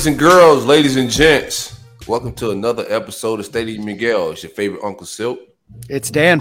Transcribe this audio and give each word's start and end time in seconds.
Boys 0.00 0.06
and 0.06 0.18
girls, 0.18 0.64
ladies 0.64 0.96
and 0.96 1.10
gents, 1.10 1.78
welcome 2.08 2.32
to 2.32 2.52
another 2.52 2.86
episode 2.88 3.38
of 3.38 3.44
Stadium 3.44 3.84
Miguel. 3.84 4.30
It's 4.30 4.42
your 4.42 4.48
favorite 4.48 4.82
Uncle 4.82 5.04
Silk. 5.04 5.38
It's 5.90 6.10
Dan. 6.10 6.40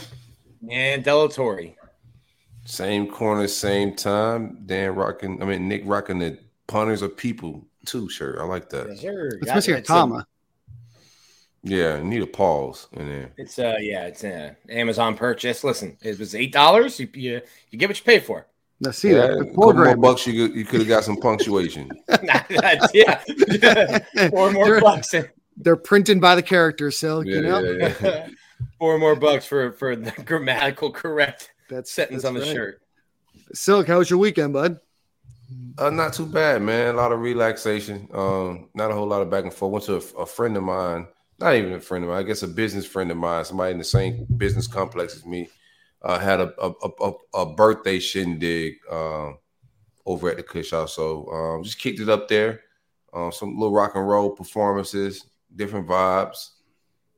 And 0.71 1.03
Delatorre. 1.03 1.75
Same 2.63 3.11
corner, 3.11 3.49
same 3.49 3.97
time. 3.97 4.59
Dan 4.65 4.95
rocking, 4.95 5.43
I 5.43 5.45
mean, 5.45 5.67
Nick 5.67 5.81
rocking 5.83 6.19
the 6.19 6.39
punters 6.67 7.01
of 7.01 7.17
people 7.17 7.67
too 7.85 8.07
shirt. 8.07 8.39
I 8.39 8.45
like 8.45 8.69
that. 8.69 8.97
Sure. 8.97 9.27
It's 9.27 9.53
missing 9.53 9.75
a 9.75 9.81
comma. 9.81 10.25
Yeah, 11.61 12.01
need 12.01 12.21
a 12.21 12.27
pause 12.27 12.87
in 12.93 13.09
there. 13.09 13.33
It's 13.35 13.59
uh 13.59 13.75
yeah, 13.81 14.05
it's 14.05 14.23
an 14.23 14.55
Amazon 14.69 15.17
purchase. 15.17 15.65
Listen, 15.65 15.97
it 16.01 16.17
was 16.17 16.33
eight 16.33 16.53
dollars. 16.53 16.97
You, 16.97 17.09
you 17.13 17.41
you 17.71 17.77
get 17.77 17.89
what 17.89 17.99
you 17.99 18.05
pay 18.05 18.19
for. 18.19 18.47
Now 18.81 18.91
see 18.91 19.09
Yeah, 19.11 19.27
that. 19.27 19.31
a 19.31 19.35
The 19.37 19.43
more 19.53 19.73
program. 19.73 19.99
bucks, 20.01 20.25
you 20.25 20.47
could, 20.47 20.55
you 20.57 20.65
could 20.65 20.79
have 20.79 20.87
got 20.87 21.03
some 21.03 21.17
punctuation. 21.17 21.89
That's- 22.07 22.89
yeah. 22.93 23.19
Four 24.29 24.51
more 24.51 24.65
They're- 24.65 24.81
bucks. 24.81 25.13
They're 25.61 25.75
printed 25.75 26.21
by 26.21 26.35
the 26.35 26.41
character, 26.43 26.89
Silk. 26.89 27.25
Yeah, 27.25 27.35
you 27.35 27.41
know, 27.41 27.59
yeah, 27.59 27.93
yeah. 28.01 28.27
Four 28.79 28.97
more 28.97 29.15
bucks 29.17 29.45
for 29.45 29.73
for 29.73 29.95
the 29.95 30.11
grammatical 30.23 30.89
correct 30.91 31.51
that's 31.69 31.91
sentence 31.91 32.23
that's 32.23 32.29
on 32.29 32.33
the 32.35 32.39
right. 32.41 32.49
shirt. 32.55 32.81
Silk, 33.53 33.87
how 33.87 33.97
was 33.97 34.09
your 34.09 34.19
weekend, 34.19 34.53
bud? 34.53 34.79
Uh, 35.77 35.89
not 35.89 36.13
too 36.13 36.25
bad, 36.25 36.61
man. 36.61 36.93
A 36.95 36.97
lot 36.97 37.11
of 37.11 37.19
relaxation. 37.19 38.07
Um, 38.13 38.69
not 38.73 38.91
a 38.91 38.93
whole 38.93 39.07
lot 39.07 39.21
of 39.21 39.29
back 39.29 39.43
and 39.43 39.53
forth. 39.53 39.71
Went 39.73 39.85
to 39.85 39.95
a, 40.17 40.21
a 40.21 40.25
friend 40.25 40.55
of 40.55 40.63
mine, 40.63 41.07
not 41.39 41.55
even 41.55 41.73
a 41.73 41.79
friend 41.81 42.05
of 42.05 42.09
mine. 42.09 42.19
I 42.19 42.23
guess 42.23 42.43
a 42.43 42.47
business 42.47 42.85
friend 42.85 43.11
of 43.11 43.17
mine, 43.17 43.43
somebody 43.43 43.71
in 43.73 43.77
the 43.79 43.83
same 43.83 44.25
business 44.37 44.67
complex 44.67 45.15
as 45.15 45.25
me. 45.25 45.49
Uh, 46.01 46.17
had 46.17 46.39
a 46.39 46.53
a, 46.61 46.71
a, 47.01 47.11
a 47.33 47.45
birthday 47.45 47.99
shindig 47.99 48.75
um, 48.89 49.37
over 50.05 50.29
at 50.29 50.37
the 50.37 50.43
Kush 50.43 50.69
So 50.69 51.27
um, 51.31 51.63
just 51.63 51.79
kicked 51.79 51.99
it 51.99 52.09
up 52.09 52.27
there. 52.27 52.61
Um, 53.13 53.31
some 53.31 53.55
little 53.57 53.73
rock 53.73 53.95
and 53.95 54.07
roll 54.07 54.29
performances, 54.31 55.25
different 55.55 55.87
vibes. 55.87 56.51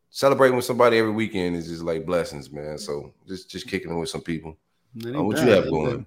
Celebrating 0.10 0.56
with 0.56 0.66
somebody 0.66 0.98
every 0.98 1.12
weekend 1.12 1.56
is 1.56 1.68
just 1.68 1.84
like 1.84 2.06
blessings, 2.06 2.52
man. 2.52 2.78
So 2.78 3.14
just 3.28 3.50
just 3.50 3.68
kicking 3.68 3.92
it 3.92 4.00
with 4.00 4.10
some 4.10 4.22
people. 4.22 4.58
Uh, 5.06 5.24
what 5.24 5.38
bad, 5.38 5.48
you 5.48 5.54
have 5.54 5.70
going? 5.70 6.06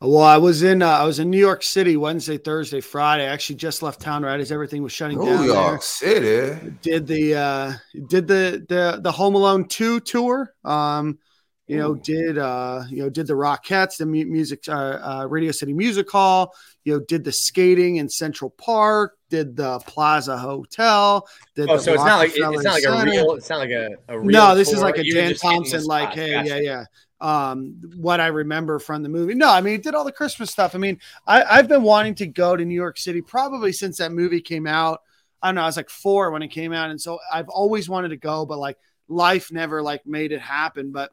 Well, 0.00 0.22
I 0.22 0.38
was 0.38 0.64
in 0.64 0.82
uh, 0.82 0.88
I 0.88 1.04
was 1.04 1.20
in 1.20 1.30
New 1.30 1.38
York 1.38 1.62
City 1.62 1.96
Wednesday, 1.96 2.36
Thursday, 2.36 2.80
Friday. 2.80 3.24
I 3.24 3.32
actually 3.32 3.56
just 3.56 3.80
left 3.82 4.00
town 4.00 4.24
right 4.24 4.40
as 4.40 4.50
everything 4.50 4.82
was 4.82 4.92
shutting 4.92 5.18
New 5.18 5.26
down. 5.26 5.44
York 5.44 5.56
there. 5.56 5.80
City. 5.80 6.76
Did 6.82 7.06
the 7.06 7.34
uh 7.36 7.72
did 8.08 8.26
the 8.26 8.66
the 8.68 8.98
the 9.00 9.12
Home 9.12 9.36
Alone 9.36 9.66
2 9.66 10.00
tour. 10.00 10.52
Um 10.64 11.18
you 11.66 11.78
know, 11.78 11.92
Ooh. 11.92 12.00
did 12.02 12.38
uh 12.38 12.82
you 12.90 13.02
know, 13.02 13.10
did 13.10 13.26
the 13.26 13.34
Rockettes, 13.34 13.96
the 13.96 14.06
music 14.06 14.64
uh, 14.68 14.72
uh 14.72 15.26
Radio 15.28 15.50
City 15.50 15.72
Music 15.72 16.10
Hall, 16.10 16.54
you 16.84 16.94
know, 16.94 17.04
did 17.08 17.24
the 17.24 17.32
skating 17.32 17.96
in 17.96 18.08
Central 18.08 18.50
Park, 18.50 19.16
did 19.30 19.56
the 19.56 19.78
Plaza 19.80 20.36
Hotel, 20.36 21.26
did 21.54 21.70
Oh, 21.70 21.78
so 21.78 21.94
it's 21.94 22.04
not 22.04 22.18
like 22.18 22.30
it's 22.30 22.38
not 22.38 22.54
like 22.54 22.84
a 22.84 23.04
real. 23.04 23.32
It's 23.34 23.48
not 23.48 23.58
like 23.58 23.70
a, 23.70 23.88
a 24.08 24.18
real. 24.18 24.30
No, 24.30 24.54
this 24.54 24.72
is 24.72 24.82
like 24.82 24.98
a 24.98 25.04
You 25.04 25.14
Dan 25.14 25.30
just 25.30 25.42
hitting 25.42 25.62
the 25.62 25.70
Thompson, 25.70 25.84
like, 25.86 26.12
hey, 26.12 26.32
Gotcha. 26.32 26.48
yeah, 26.48 26.60
yeah. 26.60 26.84
Um, 27.20 27.80
what 27.96 28.20
I 28.20 28.26
remember 28.26 28.78
from 28.78 29.02
the 29.02 29.08
movie. 29.08 29.34
No, 29.34 29.50
I 29.50 29.62
mean, 29.62 29.76
it 29.76 29.82
did 29.82 29.94
all 29.94 30.04
the 30.04 30.12
Christmas 30.12 30.50
stuff. 30.50 30.74
I 30.74 30.78
mean, 30.78 31.00
I, 31.26 31.42
I've 31.42 31.68
been 31.68 31.82
wanting 31.82 32.16
to 32.16 32.26
go 32.26 32.54
to 32.54 32.64
New 32.64 32.74
York 32.74 32.98
City 32.98 33.22
probably 33.22 33.72
since 33.72 33.96
that 33.98 34.12
movie 34.12 34.42
came 34.42 34.66
out. 34.66 35.00
I 35.40 35.48
don't 35.48 35.54
know, 35.54 35.62
I 35.62 35.66
was 35.66 35.76
like 35.76 35.90
four 35.90 36.30
when 36.30 36.42
it 36.42 36.48
came 36.48 36.72
out, 36.72 36.90
and 36.90 37.00
so 37.00 37.18
I've 37.32 37.48
always 37.48 37.88
wanted 37.88 38.08
to 38.10 38.16
go, 38.16 38.44
but 38.44 38.58
like 38.58 38.76
life 39.08 39.50
never 39.52 39.82
like 39.82 40.06
made 40.06 40.32
it 40.32 40.40
happen. 40.40 40.92
But 40.92 41.12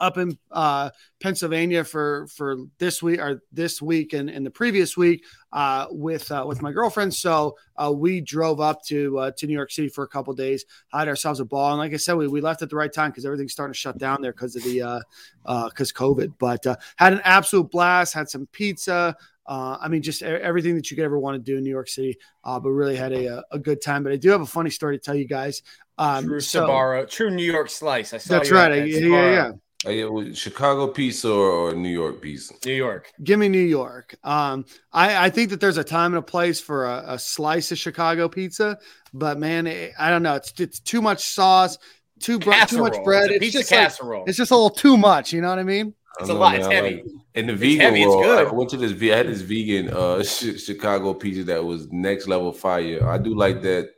up 0.00 0.18
in 0.18 0.36
uh, 0.50 0.90
Pennsylvania 1.20 1.84
for 1.84 2.26
for 2.28 2.56
this 2.78 3.02
week 3.02 3.20
or 3.20 3.42
this 3.52 3.80
week 3.80 4.12
and, 4.12 4.28
and 4.28 4.44
the 4.44 4.50
previous 4.50 4.96
week 4.96 5.24
uh, 5.52 5.86
with 5.90 6.30
uh, 6.30 6.44
with 6.46 6.62
my 6.62 6.72
girlfriend. 6.72 7.14
So 7.14 7.56
uh, 7.76 7.92
we 7.94 8.20
drove 8.20 8.60
up 8.60 8.82
to 8.86 9.18
uh, 9.18 9.30
to 9.36 9.46
New 9.46 9.54
York 9.54 9.70
City 9.70 9.88
for 9.88 10.04
a 10.04 10.08
couple 10.08 10.32
days, 10.34 10.64
had 10.92 11.08
ourselves 11.08 11.40
a 11.40 11.44
ball, 11.44 11.70
and 11.70 11.78
like 11.78 11.92
I 11.92 11.96
said, 11.96 12.14
we, 12.14 12.28
we 12.28 12.40
left 12.40 12.62
at 12.62 12.70
the 12.70 12.76
right 12.76 12.92
time 12.92 13.10
because 13.10 13.24
everything's 13.24 13.52
starting 13.52 13.72
to 13.72 13.78
shut 13.78 13.98
down 13.98 14.22
there 14.22 14.32
because 14.32 14.56
of 14.56 14.62
the 14.64 14.82
uh 14.82 15.68
because 15.68 15.92
COVID. 15.92 16.34
But 16.38 16.66
uh, 16.66 16.76
had 16.96 17.12
an 17.12 17.20
absolute 17.24 17.70
blast. 17.70 18.14
Had 18.14 18.28
some 18.28 18.46
pizza. 18.52 19.16
Uh, 19.44 19.76
I 19.80 19.88
mean, 19.88 20.02
just 20.02 20.22
everything 20.22 20.76
that 20.76 20.90
you 20.90 20.96
could 20.96 21.04
ever 21.04 21.18
want 21.18 21.34
to 21.34 21.38
do 21.42 21.58
in 21.58 21.64
New 21.64 21.70
York 21.70 21.88
City, 21.88 22.16
uh, 22.44 22.60
but 22.60 22.70
really 22.70 22.94
had 22.94 23.12
a, 23.12 23.42
a 23.50 23.58
good 23.58 23.82
time. 23.82 24.04
But 24.04 24.12
I 24.12 24.16
do 24.16 24.30
have 24.30 24.40
a 24.40 24.46
funny 24.46 24.70
story 24.70 24.96
to 24.96 25.02
tell 25.02 25.16
you 25.16 25.26
guys. 25.26 25.62
Um, 25.98 26.26
True 26.26 26.40
so- 26.40 26.66
Sbarro, 26.66 27.08
true 27.08 27.30
New 27.30 27.44
York 27.44 27.68
slice. 27.68 28.14
I 28.14 28.18
saw 28.18 28.34
that's 28.34 28.50
right. 28.50 28.68
that 28.70 28.88
yeah, 28.88 29.08
yeah. 29.08 29.52
Yeah, 29.84 30.04
was 30.04 30.38
Chicago 30.38 30.86
pizza 30.88 31.28
or, 31.30 31.50
or 31.70 31.74
New 31.74 31.88
York 31.88 32.20
pizza? 32.22 32.54
New 32.64 32.72
York. 32.74 33.10
Give 33.24 33.38
me 33.38 33.48
New 33.48 33.58
York. 33.58 34.14
Um, 34.22 34.64
I, 34.92 35.26
I 35.26 35.30
think 35.30 35.50
that 35.50 35.60
there's 35.60 35.76
a 35.78 35.84
time 35.84 36.12
and 36.12 36.18
a 36.18 36.22
place 36.22 36.60
for 36.60 36.86
a, 36.86 37.04
a 37.14 37.18
slice 37.18 37.72
of 37.72 37.78
Chicago 37.78 38.28
pizza, 38.28 38.78
but 39.12 39.38
man, 39.38 39.66
it, 39.66 39.92
I 39.98 40.10
don't 40.10 40.22
know. 40.22 40.34
It's 40.36 40.52
it's 40.60 40.78
too 40.80 41.02
much 41.02 41.24
sauce, 41.24 41.78
too 42.20 42.38
br- 42.38 42.52
too 42.68 42.78
much 42.78 42.96
bread. 43.02 43.30
It's 43.30 43.32
a 43.32 43.34
It's 43.34 43.44
pizza 43.44 43.58
just 43.58 43.72
like, 43.72 43.80
casserole. 43.80 44.24
it's 44.26 44.36
just 44.38 44.50
a 44.52 44.54
little 44.54 44.70
too 44.70 44.96
much. 44.96 45.32
You 45.32 45.40
know 45.40 45.48
what 45.48 45.58
I 45.58 45.64
mean? 45.64 45.94
It's 46.20 46.28
don't 46.28 46.36
a 46.36 46.40
lot. 46.40 46.52
man. 46.52 46.60
It's 46.60 46.72
heavy. 46.72 46.94
like- 46.96 47.04
in 47.34 47.46
the 47.46 47.54
It's 47.54 47.60
vegan 47.62 47.80
heavy, 47.80 48.02
it's 48.02 48.08
world, 48.10 48.24
good. 48.24 48.46
I 48.46 48.50
went 48.52 48.68
to 48.70 48.76
this. 48.76 48.92
I 49.12 49.16
had 49.16 49.26
this 49.26 49.40
vegan 49.40 49.88
uh, 49.88 50.16
Chi- 50.18 50.58
Chicago 50.58 51.14
pizza 51.14 51.44
that 51.44 51.64
was 51.64 51.90
next 51.90 52.28
level 52.28 52.52
fire. 52.52 53.08
I 53.08 53.16
do 53.18 53.34
like 53.34 53.62
that. 53.62 53.88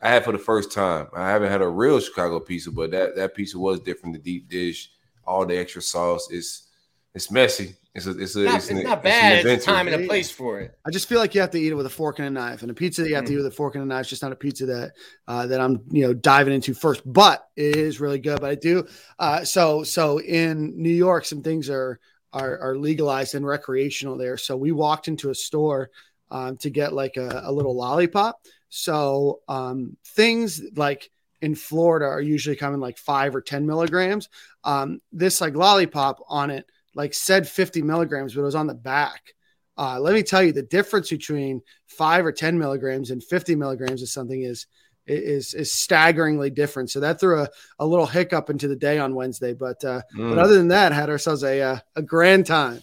I 0.00 0.08
had 0.08 0.24
for 0.24 0.32
the 0.32 0.38
first 0.38 0.72
time. 0.72 1.06
I 1.14 1.28
haven't 1.28 1.50
had 1.52 1.60
a 1.60 1.68
real 1.68 2.00
Chicago 2.00 2.40
pizza, 2.40 2.72
but 2.72 2.90
that 2.92 3.14
that 3.16 3.34
pizza 3.34 3.58
was 3.58 3.78
different. 3.80 4.14
The 4.14 4.20
deep 4.20 4.48
dish, 4.48 4.90
all 5.24 5.46
the 5.46 5.58
extra 5.58 5.82
sauce. 5.82 6.28
It's 6.30 6.68
it's 7.14 7.30
messy. 7.30 7.74
It's 7.94 8.06
a 8.06 8.18
it's 8.18 8.36
a 8.36 8.44
Not- 8.44 8.56
it's, 8.56 8.70
it's 8.70 8.78
an, 8.78 8.84
not 8.84 8.98
it's 8.98 8.98
an 8.98 9.02
bad. 9.02 9.46
It's 9.46 9.64
a 9.64 9.66
time 9.66 9.86
and 9.86 10.04
a 10.04 10.06
place 10.06 10.30
for 10.30 10.60
it. 10.60 10.78
I 10.84 10.90
just 10.90 11.08
feel 11.08 11.18
like 11.18 11.34
you 11.34 11.42
have 11.42 11.50
to 11.50 11.58
eat 11.58 11.72
it 11.72 11.74
with 11.74 11.84
a 11.84 11.90
fork 11.90 12.18
and 12.18 12.28
a 12.28 12.30
knife, 12.30 12.62
and 12.62 12.70
a 12.70 12.74
pizza 12.74 13.02
that 13.02 13.08
you 13.08 13.14
have 13.16 13.26
to 13.26 13.32
eat 13.32 13.36
with 13.36 13.46
a 13.46 13.50
fork 13.50 13.74
and 13.74 13.84
a 13.84 13.86
knife 13.86 14.06
is 14.06 14.10
just 14.10 14.22
not 14.22 14.32
a 14.32 14.36
pizza 14.36 14.66
that 14.66 14.92
uh, 15.28 15.46
that 15.46 15.60
I'm 15.60 15.82
you 15.90 16.06
know 16.06 16.14
diving 16.14 16.54
into 16.54 16.72
first. 16.72 17.02
But 17.04 17.46
it 17.54 17.76
is 17.76 18.00
really 18.00 18.18
good. 18.18 18.40
But 18.40 18.50
I 18.50 18.54
do 18.54 18.86
uh, 19.18 19.44
so 19.44 19.82
so 19.82 20.20
in 20.20 20.80
New 20.80 20.90
York, 20.90 21.26
some 21.26 21.42
things 21.42 21.68
are 21.68 22.00
are, 22.32 22.58
are 22.60 22.76
legalized 22.78 23.34
and 23.34 23.46
recreational 23.46 24.16
there. 24.16 24.38
So 24.38 24.56
we 24.56 24.72
walked 24.72 25.08
into 25.08 25.28
a 25.28 25.34
store 25.34 25.90
um, 26.30 26.56
to 26.58 26.70
get 26.70 26.94
like 26.94 27.18
a, 27.18 27.42
a 27.44 27.52
little 27.52 27.76
lollipop. 27.76 28.40
So 28.70 29.40
um, 29.48 29.98
things 30.02 30.62
like 30.74 31.10
in 31.42 31.54
Florida 31.54 32.06
are 32.06 32.20
usually 32.20 32.56
coming 32.56 32.80
like 32.80 32.96
five 32.96 33.34
or 33.36 33.42
ten 33.42 33.66
milligrams. 33.66 34.28
Um, 34.64 35.00
this 35.12 35.40
like 35.40 35.54
lollipop 35.54 36.24
on 36.28 36.50
it 36.50 36.64
like 36.94 37.14
said 37.14 37.48
50 37.48 37.82
milligrams, 37.82 38.34
but 38.34 38.42
it 38.42 38.44
was 38.44 38.54
on 38.54 38.66
the 38.66 38.74
back. 38.74 39.34
Uh, 39.78 39.98
let 39.98 40.14
me 40.14 40.22
tell 40.22 40.42
you, 40.42 40.52
the 40.52 40.62
difference 40.62 41.10
between 41.10 41.62
five 41.86 42.24
or 42.26 42.32
10 42.32 42.58
milligrams 42.58 43.10
and 43.10 43.22
50 43.24 43.54
milligrams 43.56 44.02
of 44.02 44.08
something 44.08 44.42
is 44.42 44.66
is 45.06 45.54
is 45.54 45.72
staggeringly 45.72 46.50
different. 46.50 46.90
So 46.90 47.00
that 47.00 47.18
threw 47.18 47.40
a, 47.40 47.48
a 47.80 47.86
little 47.86 48.06
hiccup 48.06 48.50
into 48.50 48.68
the 48.68 48.76
day 48.76 48.98
on 48.98 49.14
Wednesday. 49.14 49.52
But 49.52 49.82
uh, 49.84 50.02
Mm. 50.14 50.30
but 50.30 50.38
other 50.38 50.54
than 50.54 50.68
that, 50.68 50.92
had 50.92 51.10
ourselves 51.10 51.42
a 51.42 51.60
uh, 51.60 51.78
a 51.96 52.02
grand 52.02 52.46
time. 52.46 52.82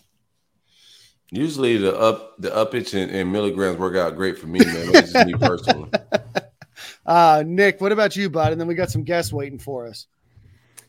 Usually 1.32 1.78
the 1.78 1.96
up 1.98 2.36
the 2.40 2.50
uppage 2.50 2.94
and, 3.00 3.12
and 3.12 3.32
milligrams 3.32 3.78
work 3.78 3.96
out 3.96 4.16
great 4.18 4.38
for 4.38 4.48
me, 4.48 4.60
man. 4.60 4.92
That's 4.92 5.14
just 5.14 5.28
me 5.28 5.34
personally. 5.40 5.79
Uh, 7.10 7.44
Nick, 7.44 7.82
what 7.82 7.92
about 7.92 8.16
you, 8.16 8.30
bud? 8.30 8.52
And 8.52 8.62
then 8.62 8.68
we 8.68 8.76
got 8.76 8.92
some 8.92 9.04
guests 9.04 9.34
waiting 9.34 9.58
for 9.58 9.88
us. 9.88 10.06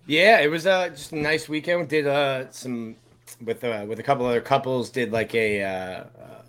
Yeah, 0.06 0.40
it 0.40 0.48
was 0.50 0.66
uh, 0.66 0.90
just 0.90 1.12
a 1.12 1.16
nice 1.16 1.48
weekend. 1.48 1.80
We 1.80 1.86
did 1.86 2.06
uh, 2.06 2.50
some 2.50 2.96
with 3.42 3.64
uh, 3.64 3.86
with 3.88 4.00
a 4.00 4.02
couple 4.02 4.26
other 4.26 4.42
couples. 4.42 4.90
Did 4.90 5.12
like 5.12 5.34
a 5.34 5.62
uh, 5.62 6.04
uh, 6.20 6.42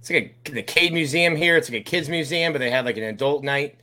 it's 0.00 0.10
like 0.10 0.34
a 0.48 0.50
the 0.50 0.62
Cade 0.64 0.92
Museum 0.92 1.36
here. 1.36 1.56
It's 1.56 1.70
like 1.70 1.80
a 1.80 1.84
kids 1.84 2.08
museum, 2.08 2.52
but 2.52 2.58
they 2.58 2.70
had 2.70 2.84
like 2.84 2.96
an 2.96 3.04
adult 3.04 3.44
night. 3.44 3.78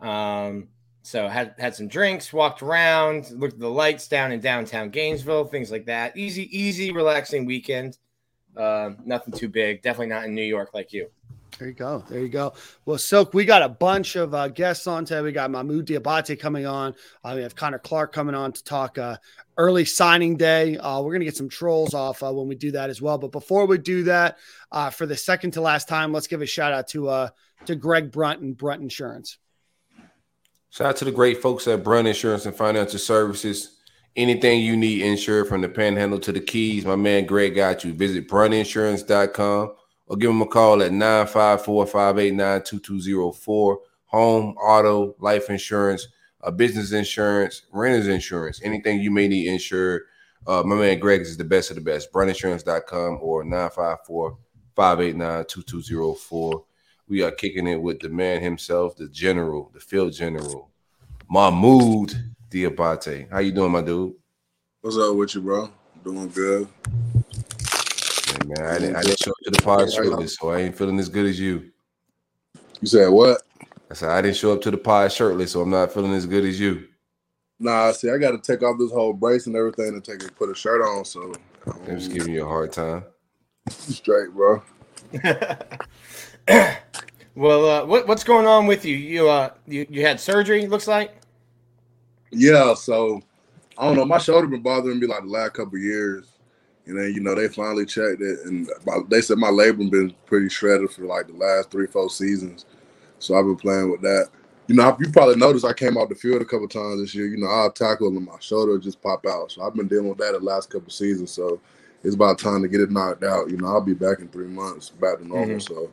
Um, 0.00 0.68
so 1.00 1.28
had 1.28 1.54
had 1.58 1.74
some 1.74 1.88
drinks, 1.88 2.30
walked 2.30 2.62
around, 2.62 3.30
looked 3.30 3.54
at 3.54 3.60
the 3.60 3.70
lights 3.70 4.06
down 4.06 4.32
in 4.32 4.40
downtown 4.40 4.90
Gainesville, 4.90 5.46
things 5.46 5.70
like 5.70 5.86
that. 5.86 6.14
Easy, 6.14 6.46
easy, 6.54 6.92
relaxing 6.92 7.46
weekend. 7.46 7.96
Uh, 8.54 8.90
nothing 9.06 9.32
too 9.32 9.48
big. 9.48 9.80
Definitely 9.80 10.08
not 10.08 10.24
in 10.24 10.34
New 10.34 10.42
York 10.42 10.74
like 10.74 10.92
you. 10.92 11.08
There 11.58 11.68
you 11.68 11.74
go. 11.74 12.04
There 12.08 12.20
you 12.20 12.28
go. 12.28 12.54
Well, 12.84 12.98
Silk, 12.98 13.32
we 13.32 13.44
got 13.44 13.62
a 13.62 13.68
bunch 13.68 14.16
of 14.16 14.34
uh, 14.34 14.48
guests 14.48 14.86
on 14.86 15.04
today. 15.04 15.20
We 15.20 15.32
got 15.32 15.50
Mohamoud 15.50 15.84
Diabate 15.84 16.38
coming 16.38 16.66
on. 16.66 16.94
Uh, 17.22 17.32
we 17.36 17.42
have 17.42 17.54
Connor 17.54 17.78
Clark 17.78 18.12
coming 18.12 18.34
on 18.34 18.52
to 18.52 18.64
talk 18.64 18.98
uh, 18.98 19.16
early 19.56 19.84
signing 19.84 20.36
day. 20.36 20.76
Uh, 20.76 21.00
we're 21.00 21.12
going 21.12 21.20
to 21.20 21.26
get 21.26 21.36
some 21.36 21.48
trolls 21.48 21.94
off 21.94 22.22
uh, 22.22 22.32
when 22.32 22.48
we 22.48 22.56
do 22.56 22.72
that 22.72 22.90
as 22.90 23.00
well. 23.00 23.18
But 23.18 23.30
before 23.30 23.66
we 23.66 23.78
do 23.78 24.04
that, 24.04 24.38
uh, 24.72 24.90
for 24.90 25.06
the 25.06 25.16
second 25.16 25.52
to 25.52 25.60
last 25.60 25.88
time, 25.88 26.12
let's 26.12 26.26
give 26.26 26.42
a 26.42 26.46
shout 26.46 26.72
out 26.72 26.88
to 26.88 27.08
uh, 27.08 27.28
to 27.66 27.76
Greg 27.76 28.10
Brunt 28.10 28.40
and 28.40 28.56
Brunt 28.56 28.82
Insurance. 28.82 29.38
Shout 30.70 30.88
out 30.88 30.96
to 30.96 31.04
the 31.04 31.12
great 31.12 31.40
folks 31.40 31.68
at 31.68 31.84
Brunt 31.84 32.08
Insurance 32.08 32.46
and 32.46 32.56
Financial 32.56 32.98
Services. 32.98 33.78
Anything 34.16 34.60
you 34.60 34.76
need 34.76 35.02
insured 35.02 35.48
from 35.48 35.60
the 35.60 35.68
panhandle 35.68 36.18
to 36.20 36.32
the 36.32 36.40
keys, 36.40 36.84
my 36.84 36.96
man 36.96 37.26
Greg 37.26 37.54
got 37.54 37.84
you. 37.84 37.92
Visit 37.92 38.28
bruntinsurance.com 38.28 39.72
or 40.06 40.16
give 40.16 40.30
him 40.30 40.42
a 40.42 40.46
call 40.46 40.82
at 40.82 40.92
954 40.92 41.86
589 41.86 42.62
2204. 42.62 43.78
Home, 44.06 44.54
auto, 44.56 45.16
life 45.18 45.50
insurance, 45.50 46.06
uh, 46.42 46.50
business 46.50 46.92
insurance, 46.92 47.62
renter's 47.72 48.06
insurance, 48.06 48.60
anything 48.62 49.00
you 49.00 49.10
may 49.10 49.26
need 49.26 49.48
insured. 49.48 50.02
Uh, 50.46 50.62
my 50.62 50.76
man 50.76 50.98
Greg 50.98 51.22
is 51.22 51.36
the 51.36 51.44
best 51.44 51.70
of 51.70 51.76
the 51.76 51.82
best. 51.82 52.12
Bruntinsurance.com 52.12 53.18
or 53.20 53.44
954 53.44 54.38
589 54.76 55.44
2204. 55.46 56.64
We 57.08 57.22
are 57.22 57.30
kicking 57.30 57.66
it 57.66 57.80
with 57.80 58.00
the 58.00 58.08
man 58.08 58.42
himself, 58.42 58.96
the 58.96 59.08
general, 59.08 59.70
the 59.74 59.80
field 59.80 60.12
general, 60.12 60.70
Mohamoud 61.30 62.14
Diabate. 62.50 63.30
How 63.30 63.40
you 63.40 63.52
doing, 63.52 63.72
my 63.72 63.82
dude? 63.82 64.14
What's 64.80 64.96
up 64.96 65.14
with 65.16 65.34
you, 65.34 65.40
bro? 65.40 65.70
Doing 66.02 66.28
good. 66.28 66.68
Hey, 68.44 68.52
man, 68.62 68.70
I 68.70 68.78
didn't, 68.78 68.96
I 68.96 69.02
didn't 69.02 69.18
show 69.18 69.30
up 69.30 69.36
to 69.44 69.50
the 69.50 69.62
pod 69.62 69.90
shirtless, 69.90 70.36
so 70.36 70.50
I 70.50 70.60
ain't 70.60 70.76
feeling 70.76 70.98
as 70.98 71.08
good 71.08 71.24
as 71.24 71.40
you. 71.40 71.70
You 72.80 72.88
said 72.88 73.08
what? 73.08 73.42
I 73.90 73.94
said 73.94 74.10
I 74.10 74.20
didn't 74.20 74.36
show 74.36 74.52
up 74.52 74.60
to 74.62 74.70
the 74.70 74.76
pod 74.76 75.10
shirtless, 75.12 75.52
so 75.52 75.62
I'm 75.62 75.70
not 75.70 75.92
feeling 75.92 76.12
as 76.12 76.26
good 76.26 76.44
as 76.44 76.60
you. 76.60 76.88
Nah, 77.58 77.92
see, 77.92 78.10
I 78.10 78.18
got 78.18 78.32
to 78.32 78.38
take 78.38 78.62
off 78.62 78.78
this 78.78 78.92
whole 78.92 79.14
brace 79.14 79.46
and 79.46 79.56
everything 79.56 79.88
and 79.88 80.04
take 80.04 80.22
and 80.22 80.36
put 80.36 80.50
a 80.50 80.54
shirt 80.54 80.82
on. 80.82 81.06
So 81.06 81.32
I'm 81.66 81.98
just 81.98 82.12
giving 82.12 82.34
you 82.34 82.44
a 82.44 82.48
hard 82.48 82.72
time. 82.72 83.04
Straight, 83.70 84.30
bro. 84.30 84.62
well, 87.34 87.68
uh, 87.68 87.86
what 87.86 88.06
what's 88.06 88.24
going 88.24 88.46
on 88.46 88.66
with 88.66 88.84
you? 88.84 88.94
You 88.94 89.30
uh, 89.30 89.50
you, 89.66 89.86
you 89.88 90.02
had 90.04 90.20
surgery. 90.20 90.66
Looks 90.66 90.88
like. 90.88 91.16
Yeah, 92.30 92.74
so 92.74 93.22
I 93.78 93.86
don't 93.86 93.96
know. 93.96 94.04
My 94.04 94.18
shoulder 94.18 94.48
been 94.48 94.60
bothering 94.60 94.98
me 94.98 95.06
like 95.06 95.22
the 95.22 95.28
last 95.28 95.54
couple 95.54 95.78
years, 95.78 96.26
and 96.86 96.98
then 96.98 97.12
you 97.14 97.20
know 97.20 97.34
they 97.34 97.48
finally 97.48 97.86
checked 97.86 98.20
it, 98.20 98.40
and 98.44 98.68
they 99.08 99.20
said 99.20 99.38
my 99.38 99.48
labrum 99.48 99.90
been 99.90 100.14
pretty 100.26 100.48
shredded 100.48 100.90
for 100.90 101.04
like 101.04 101.26
the 101.26 101.34
last 101.34 101.70
three, 101.70 101.86
four 101.86 102.10
seasons. 102.10 102.66
So 103.18 103.36
I've 103.36 103.44
been 103.44 103.56
playing 103.56 103.90
with 103.90 104.02
that. 104.02 104.28
You 104.66 104.74
know, 104.74 104.96
you 104.98 105.10
probably 105.10 105.36
noticed 105.36 105.64
I 105.64 105.74
came 105.74 105.96
off 105.96 106.08
the 106.08 106.14
field 106.14 106.40
a 106.40 106.44
couple 106.46 106.68
times 106.68 107.00
this 107.00 107.14
year. 107.14 107.26
You 107.26 107.36
know, 107.36 107.48
I'll 107.48 107.70
tackle 107.70 108.08
and 108.08 108.24
my 108.24 108.38
shoulder 108.40 108.78
just 108.78 109.02
pop 109.02 109.26
out. 109.26 109.52
So 109.52 109.62
I've 109.62 109.74
been 109.74 109.88
dealing 109.88 110.08
with 110.08 110.18
that 110.18 110.32
the 110.32 110.40
last 110.40 110.70
couple 110.70 110.90
seasons. 110.90 111.30
So 111.30 111.60
it's 112.02 112.14
about 112.14 112.38
time 112.38 112.62
to 112.62 112.68
get 112.68 112.80
it 112.80 112.90
knocked 112.90 113.24
out. 113.24 113.50
You 113.50 113.58
know, 113.58 113.68
I'll 113.68 113.82
be 113.82 113.94
back 113.94 114.20
in 114.20 114.28
three 114.28 114.46
months, 114.46 114.88
back 114.88 115.18
to 115.18 115.26
normal. 115.26 115.56
Mm-hmm. 115.56 115.58
So 115.58 115.90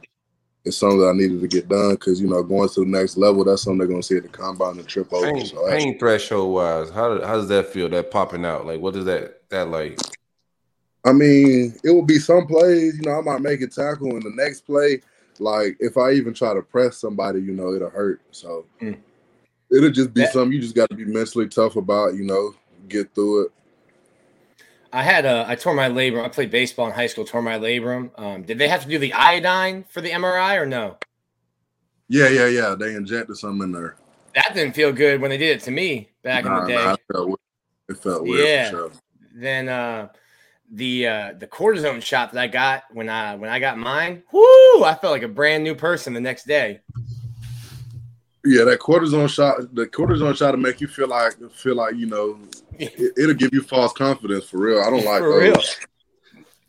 it's 0.64 0.78
something 0.78 1.00
that 1.00 1.10
I 1.10 1.14
needed 1.14 1.42
to 1.42 1.48
get 1.48 1.68
done 1.68 1.92
because 1.92 2.22
you 2.22 2.28
know 2.28 2.44
going 2.44 2.70
to 2.70 2.80
the 2.82 2.86
next 2.86 3.18
level. 3.18 3.44
That's 3.44 3.64
something 3.64 3.80
they're 3.80 3.88
going 3.88 4.02
to 4.02 4.08
see 4.08 4.18
at 4.18 4.24
the 4.24 4.30
combine 4.30 4.78
and 4.78 4.88
trip 4.88 5.12
over. 5.12 5.32
Pain, 5.32 5.46
so 5.46 5.70
pain 5.70 5.98
threshold 5.98 6.54
wise, 6.54 6.90
how 6.92 7.20
how 7.26 7.36
does 7.36 7.48
that 7.48 7.68
feel? 7.68 7.90
That 7.90 8.12
popping 8.12 8.46
out, 8.46 8.66
like 8.66 8.80
what 8.80 8.96
is 8.96 9.06
that 9.06 9.50
that 9.50 9.70
like? 9.70 10.00
I 11.04 11.14
mean, 11.14 11.76
it 11.84 11.90
will 11.90 12.06
be 12.06 12.20
some 12.20 12.46
plays. 12.46 12.98
You 12.98 13.04
know, 13.04 13.18
I 13.18 13.22
might 13.22 13.42
make 13.42 13.62
a 13.62 13.68
tackle 13.68 14.16
in 14.16 14.20
the 14.20 14.34
next 14.36 14.62
play 14.62 15.02
like 15.42 15.76
if 15.80 15.98
I 15.98 16.12
even 16.12 16.34
try 16.34 16.54
to 16.54 16.62
press 16.62 16.98
somebody, 16.98 17.42
you 17.42 17.52
know, 17.52 17.74
it'll 17.74 17.90
hurt. 17.90 18.22
So 18.32 18.66
mm. 18.82 18.98
it'll 19.72 19.90
just 19.90 20.14
be 20.14 20.22
that, 20.22 20.34
something 20.34 20.54
you 20.54 20.62
just 20.62 20.76
got 20.76 20.90
to 20.90 20.96
be 20.96 21.06
mentally 21.06 21.48
tough 21.48 21.76
about. 21.76 22.14
You 22.14 22.24
know, 22.24 22.54
get 22.88 23.14
through 23.16 23.46
it. 23.46 23.52
I 24.94 25.04
had 25.04 25.26
a 25.26 25.46
I 25.48 25.56
tore 25.56 25.74
my 25.74 25.90
labrum. 25.90 26.24
I 26.24 26.30
played 26.30 26.52
baseball 26.52 26.88
in 26.88 26.94
high 26.94 27.08
school. 27.08 27.26
Tore 27.26 27.42
my 27.42 27.58
labrum. 27.58 28.12
Um, 28.20 28.44
did 28.44 28.60
they 28.60 28.68
have 28.68 28.84
to 28.84 28.90
do 28.90 29.00
the 29.00 29.14
iodine 29.14 29.84
for 29.90 30.02
the 30.02 30.12
MRI 30.12 30.62
or 30.62 30.66
no? 30.66 30.98
Yeah, 32.08 32.28
yeah, 32.28 32.48
yeah. 32.48 32.76
They 32.78 32.94
injected 32.94 33.38
something 33.38 33.64
in 33.64 33.72
there. 33.72 33.96
That 34.36 34.54
didn't 34.54 34.76
feel 34.76 34.94
good 34.94 35.22
when 35.22 35.30
they 35.30 35.38
did 35.38 35.58
it 35.58 35.64
to 35.64 35.72
me 35.72 36.10
back 36.24 36.46
nah, 36.46 36.62
in 36.62 36.64
the 36.64 36.74
day. 36.74 36.84
Nah, 36.84 36.94
it 36.94 37.00
felt, 37.12 37.40
it 37.90 37.98
felt 37.98 38.24
weird. 38.24 38.48
Yeah. 38.48 38.70
Sure. 38.70 38.92
Then 39.34 39.70
uh, 39.70 40.10
the 40.72 41.08
uh 41.08 41.34
the 41.38 41.48
cortisone 41.48 42.02
shot 42.02 42.32
that 42.32 42.42
I 42.42 42.48
got 42.48 42.84
when 42.92 43.10
I 43.10 43.36
when 43.36 43.50
I 43.50 43.60
got 43.60 43.78
mine, 43.78 44.24
whoo, 44.32 44.84
I 44.84 44.98
felt 45.00 45.12
like 45.12 45.24
a 45.24 45.28
brand 45.28 45.64
new 45.64 45.76
person 45.76 46.14
the 46.14 46.22
next 46.22 46.48
day. 46.48 46.80
Yeah, 48.44 48.64
that 48.64 48.80
cortisone 48.80 49.30
shot, 49.30 49.76
the 49.76 49.86
cortisone 49.86 50.36
shot 50.36 50.52
to 50.52 50.58
make 50.58 50.82
you 50.82 50.88
feel 50.88 51.08
like 51.08 51.34
feel 51.52 51.76
like 51.76 51.96
you 51.96 52.08
know, 52.08 52.40
it, 52.80 53.14
will 53.18 53.34
give 53.34 53.54
you 53.54 53.62
false 53.62 53.94
confidence 53.94 54.46
for 54.46 54.58
real. 54.58 54.82
I 54.82 54.90
don't 54.90 55.06
like 55.06 55.20
for 55.20 55.40
those. 55.40 55.42
real. 55.42 55.62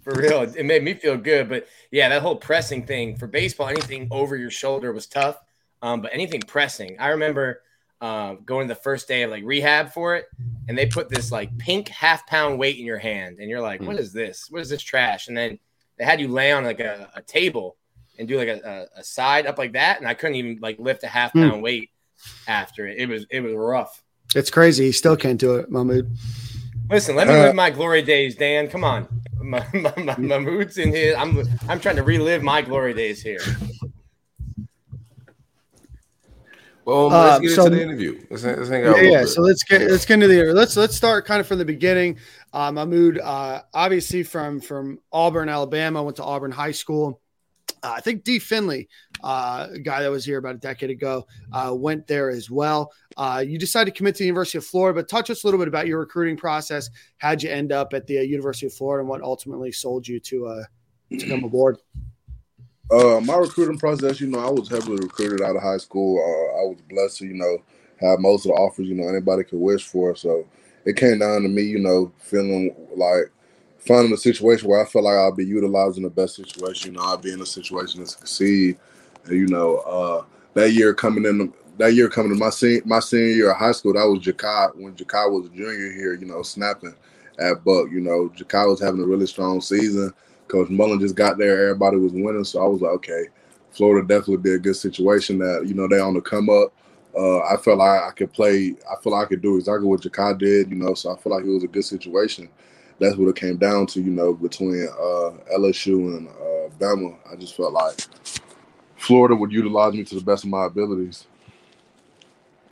For 0.02 0.14
real, 0.14 0.42
it 0.42 0.66
made 0.66 0.82
me 0.82 0.94
feel 0.94 1.16
good. 1.16 1.48
But 1.48 1.68
yeah, 1.92 2.08
that 2.08 2.22
whole 2.22 2.34
pressing 2.34 2.84
thing 2.84 3.16
for 3.16 3.28
baseball, 3.28 3.68
anything 3.68 4.08
over 4.10 4.36
your 4.36 4.50
shoulder 4.50 4.92
was 4.92 5.06
tough. 5.06 5.38
Um, 5.80 6.00
but 6.00 6.12
anything 6.12 6.40
pressing, 6.40 6.96
I 6.98 7.08
remember 7.08 7.62
uh, 8.02 8.34
going 8.44 8.66
the 8.66 8.74
first 8.74 9.06
day 9.06 9.22
of 9.22 9.30
like 9.30 9.44
rehab 9.44 9.92
for 9.92 10.16
it, 10.16 10.26
and 10.68 10.76
they 10.76 10.86
put 10.86 11.08
this 11.08 11.30
like 11.30 11.56
pink 11.56 11.88
half 11.88 12.26
pound 12.26 12.58
weight 12.58 12.78
in 12.78 12.84
your 12.84 12.98
hand, 12.98 13.38
and 13.38 13.48
you're 13.48 13.60
like, 13.60 13.80
mm. 13.80 13.86
"What 13.86 13.96
is 13.96 14.12
this? 14.12 14.48
What 14.50 14.60
is 14.60 14.68
this 14.68 14.82
trash?" 14.82 15.28
And 15.28 15.36
then 15.36 15.60
they 15.96 16.04
had 16.04 16.20
you 16.20 16.26
lay 16.26 16.50
on 16.50 16.64
like 16.64 16.80
a, 16.80 17.08
a 17.14 17.22
table 17.22 17.76
and 18.18 18.26
do 18.26 18.36
like 18.36 18.48
a, 18.48 18.88
a, 18.96 19.04
side 19.04 19.46
up 19.46 19.56
like 19.56 19.74
that, 19.74 20.00
and 20.00 20.08
I 20.08 20.14
couldn't 20.14 20.34
even 20.34 20.58
like 20.60 20.80
lift 20.80 21.04
a 21.04 21.06
half 21.06 21.30
hmm. 21.30 21.42
pound 21.42 21.60
mm. 21.60 21.62
weight 21.62 21.90
after 22.48 22.88
it. 22.88 22.98
It 22.98 23.08
was 23.08 23.24
it 23.30 23.40
was 23.40 23.54
rough. 23.54 24.02
It's 24.34 24.50
crazy. 24.50 24.86
He 24.86 24.92
still 24.92 25.16
can't 25.16 25.38
do 25.38 25.54
it, 25.54 25.70
Mohamoud. 25.70 26.10
Listen, 26.90 27.14
let 27.14 27.28
me 27.28 27.34
uh, 27.34 27.38
live 27.38 27.54
my 27.54 27.70
glory 27.70 28.02
days, 28.02 28.34
Dan. 28.34 28.68
Come 28.68 28.82
on, 28.82 29.06
my, 29.40 29.64
my, 29.72 29.94
my, 29.96 30.18
my 30.18 30.38
mood's 30.40 30.76
in 30.76 30.92
here. 30.92 31.14
I'm 31.16 31.40
I'm 31.68 31.78
trying 31.78 31.96
to 31.96 32.02
relive 32.02 32.42
my 32.42 32.62
glory 32.62 32.94
days 32.94 33.22
here. 33.22 33.40
Well, 36.92 37.08
let's 37.08 37.36
um, 37.36 37.42
get 37.42 37.50
so, 37.52 37.66
into 37.66 37.76
the 37.76 37.82
interview. 37.82 38.26
Let's, 38.30 38.44
let's. 38.44 38.70
Yeah, 38.70 38.96
yeah. 39.00 39.24
so 39.24 39.40
let's 39.40 39.64
get 39.64 39.80
let's 39.82 40.04
get 40.04 40.14
into 40.14 40.28
the 40.28 40.34
interview. 40.34 40.52
Let's 40.52 40.76
let's 40.76 40.94
start 40.94 41.24
kind 41.24 41.40
of 41.40 41.46
from 41.46 41.58
the 41.58 41.64
beginning. 41.64 42.18
Uh, 42.52 42.70
Mohamoud, 42.70 43.18
uh, 43.22 43.62
obviously 43.72 44.22
from 44.22 44.60
from 44.60 44.98
Auburn, 45.10 45.48
Alabama, 45.48 46.02
went 46.02 46.16
to 46.16 46.24
Auburn 46.24 46.50
High 46.50 46.72
School. 46.72 47.20
Uh, 47.82 47.94
I 47.96 48.00
think 48.00 48.24
D. 48.24 48.38
Finley, 48.38 48.88
uh, 49.24 49.68
a 49.72 49.78
guy 49.78 50.02
that 50.02 50.10
was 50.10 50.24
here 50.24 50.38
about 50.38 50.54
a 50.54 50.58
decade 50.58 50.90
ago, 50.90 51.26
uh, 51.52 51.74
went 51.74 52.06
there 52.06 52.28
as 52.30 52.50
well. 52.50 52.92
Uh, 53.16 53.42
you 53.44 53.58
decided 53.58 53.92
to 53.92 53.96
commit 53.96 54.14
to 54.16 54.18
the 54.20 54.26
University 54.26 54.58
of 54.58 54.66
Florida, 54.66 55.00
but 55.00 55.08
touch 55.08 55.30
us 55.30 55.42
a 55.42 55.46
little 55.46 55.58
bit 55.58 55.68
about 55.68 55.86
your 55.86 55.98
recruiting 55.98 56.36
process. 56.36 56.90
How'd 57.18 57.42
you 57.42 57.50
end 57.50 57.72
up 57.72 57.94
at 57.94 58.06
the 58.06 58.18
uh, 58.18 58.22
University 58.22 58.66
of 58.66 58.74
Florida, 58.74 59.00
and 59.00 59.08
what 59.08 59.22
ultimately 59.22 59.72
sold 59.72 60.06
you 60.06 60.20
to 60.20 60.46
uh, 60.46 60.64
to 61.18 61.26
come 61.26 61.42
aboard? 61.42 61.78
Uh, 62.92 63.20
my 63.20 63.36
recruiting 63.36 63.78
process, 63.78 64.20
you 64.20 64.26
know, 64.26 64.38
I 64.38 64.50
was 64.50 64.68
heavily 64.68 64.98
recruited 65.00 65.40
out 65.40 65.56
of 65.56 65.62
high 65.62 65.78
school. 65.78 66.18
Uh, 66.18 66.60
I 66.60 66.64
was 66.68 66.78
blessed 66.90 67.18
to, 67.18 67.26
you 67.26 67.32
know, 67.32 67.56
have 67.98 68.18
most 68.18 68.44
of 68.44 68.50
the 68.50 68.54
offers, 68.54 68.86
you 68.86 68.94
know, 68.94 69.08
anybody 69.08 69.44
could 69.44 69.60
wish 69.60 69.86
for. 69.86 70.14
So 70.14 70.46
it 70.84 70.96
came 70.96 71.20
down 71.20 71.42
to 71.42 71.48
me, 71.48 71.62
you 71.62 71.78
know, 71.78 72.12
feeling 72.18 72.76
like 72.94 73.32
finding 73.78 74.12
a 74.12 74.16
situation 74.18 74.68
where 74.68 74.82
I 74.82 74.84
felt 74.84 75.04
like 75.04 75.14
I'll 75.14 75.32
be 75.32 75.46
utilizing 75.46 76.02
the 76.02 76.10
best 76.10 76.36
situation. 76.36 76.92
You 76.92 76.98
know, 76.98 77.04
I'll 77.04 77.16
be 77.16 77.32
in 77.32 77.40
a 77.40 77.46
situation 77.46 78.00
to 78.00 78.06
succeed. 78.06 78.76
And, 79.24 79.38
you 79.38 79.46
know, 79.46 79.76
uh, 79.78 80.24
that 80.52 80.72
year 80.72 80.92
coming 80.92 81.24
in, 81.24 81.50
that 81.78 81.94
year 81.94 82.10
coming 82.10 82.32
to 82.32 82.38
my 82.38 82.50
my 82.84 83.00
senior 83.00 83.26
year 83.28 83.50
of 83.52 83.56
high 83.56 83.72
school, 83.72 83.94
that 83.94 84.04
was 84.04 84.20
Jachai 84.20 84.76
when 84.76 84.94
Jachai 84.96 85.32
was 85.32 85.46
a 85.46 85.56
junior 85.56 85.92
here. 85.92 86.12
You 86.12 86.26
know, 86.26 86.42
snapping 86.42 86.94
at 87.38 87.64
Buck. 87.64 87.90
You 87.90 88.00
know, 88.00 88.30
Jachai 88.36 88.68
was 88.68 88.80
having 88.80 89.00
a 89.00 89.06
really 89.06 89.26
strong 89.26 89.62
season. 89.62 90.12
Coach 90.52 90.68
Mullen 90.68 91.00
just 91.00 91.16
got 91.16 91.38
there, 91.38 91.68
everybody 91.68 91.96
was 91.96 92.12
winning, 92.12 92.44
so 92.44 92.62
I 92.62 92.68
was 92.68 92.82
like, 92.82 92.92
okay, 92.92 93.24
Florida 93.70 94.06
definitely 94.06 94.36
be 94.36 94.52
a 94.52 94.58
good 94.58 94.76
situation. 94.76 95.38
That 95.38 95.64
you 95.66 95.72
know 95.72 95.88
they 95.88 95.98
on 95.98 96.12
the 96.12 96.20
come 96.20 96.50
up. 96.50 96.74
Uh, 97.16 97.38
I 97.40 97.56
felt 97.56 97.78
like 97.78 98.02
I 98.02 98.10
could 98.10 98.34
play. 98.34 98.74
I 98.90 99.00
feel 99.02 99.12
like 99.12 99.26
I 99.26 99.28
could 99.30 99.40
do 99.40 99.56
exactly 99.56 99.88
what 99.88 100.02
Jachai 100.02 100.38
did. 100.38 100.68
You 100.68 100.76
know, 100.76 100.92
so 100.92 101.10
I 101.10 101.18
feel 101.18 101.32
like 101.34 101.44
it 101.44 101.48
was 101.48 101.64
a 101.64 101.68
good 101.68 101.84
situation. 101.84 102.50
That's 102.98 103.16
what 103.16 103.28
it 103.28 103.36
came 103.36 103.56
down 103.56 103.86
to. 103.88 104.02
You 104.02 104.10
know, 104.10 104.34
between 104.34 104.86
uh, 104.88 105.56
LSU 105.56 106.18
and 106.18 106.28
uh, 106.28 106.74
Bama, 106.78 107.16
I 107.32 107.36
just 107.36 107.56
felt 107.56 107.72
like 107.72 107.98
Florida 108.96 109.34
would 109.34 109.52
utilize 109.52 109.94
me 109.94 110.04
to 110.04 110.14
the 110.16 110.20
best 110.20 110.44
of 110.44 110.50
my 110.50 110.66
abilities. 110.66 111.26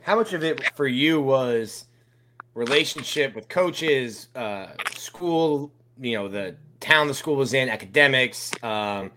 How 0.03 0.17
much 0.17 0.35
of 0.35 0.45
it 0.45 0.71
for 0.75 0.87
you 0.87 1.23
was 1.23 1.87
relationship 2.53 3.35
with 3.35 3.49
coaches, 3.49 4.29
uh, 4.35 4.67
school, 4.97 5.73
you 5.99 6.19
know, 6.19 6.29
the 6.29 6.57
town 6.81 7.07
the 7.09 7.15
school 7.15 7.37
was 7.37 7.55
in, 7.55 7.69
academics, 7.69 8.51
um, 8.63 9.11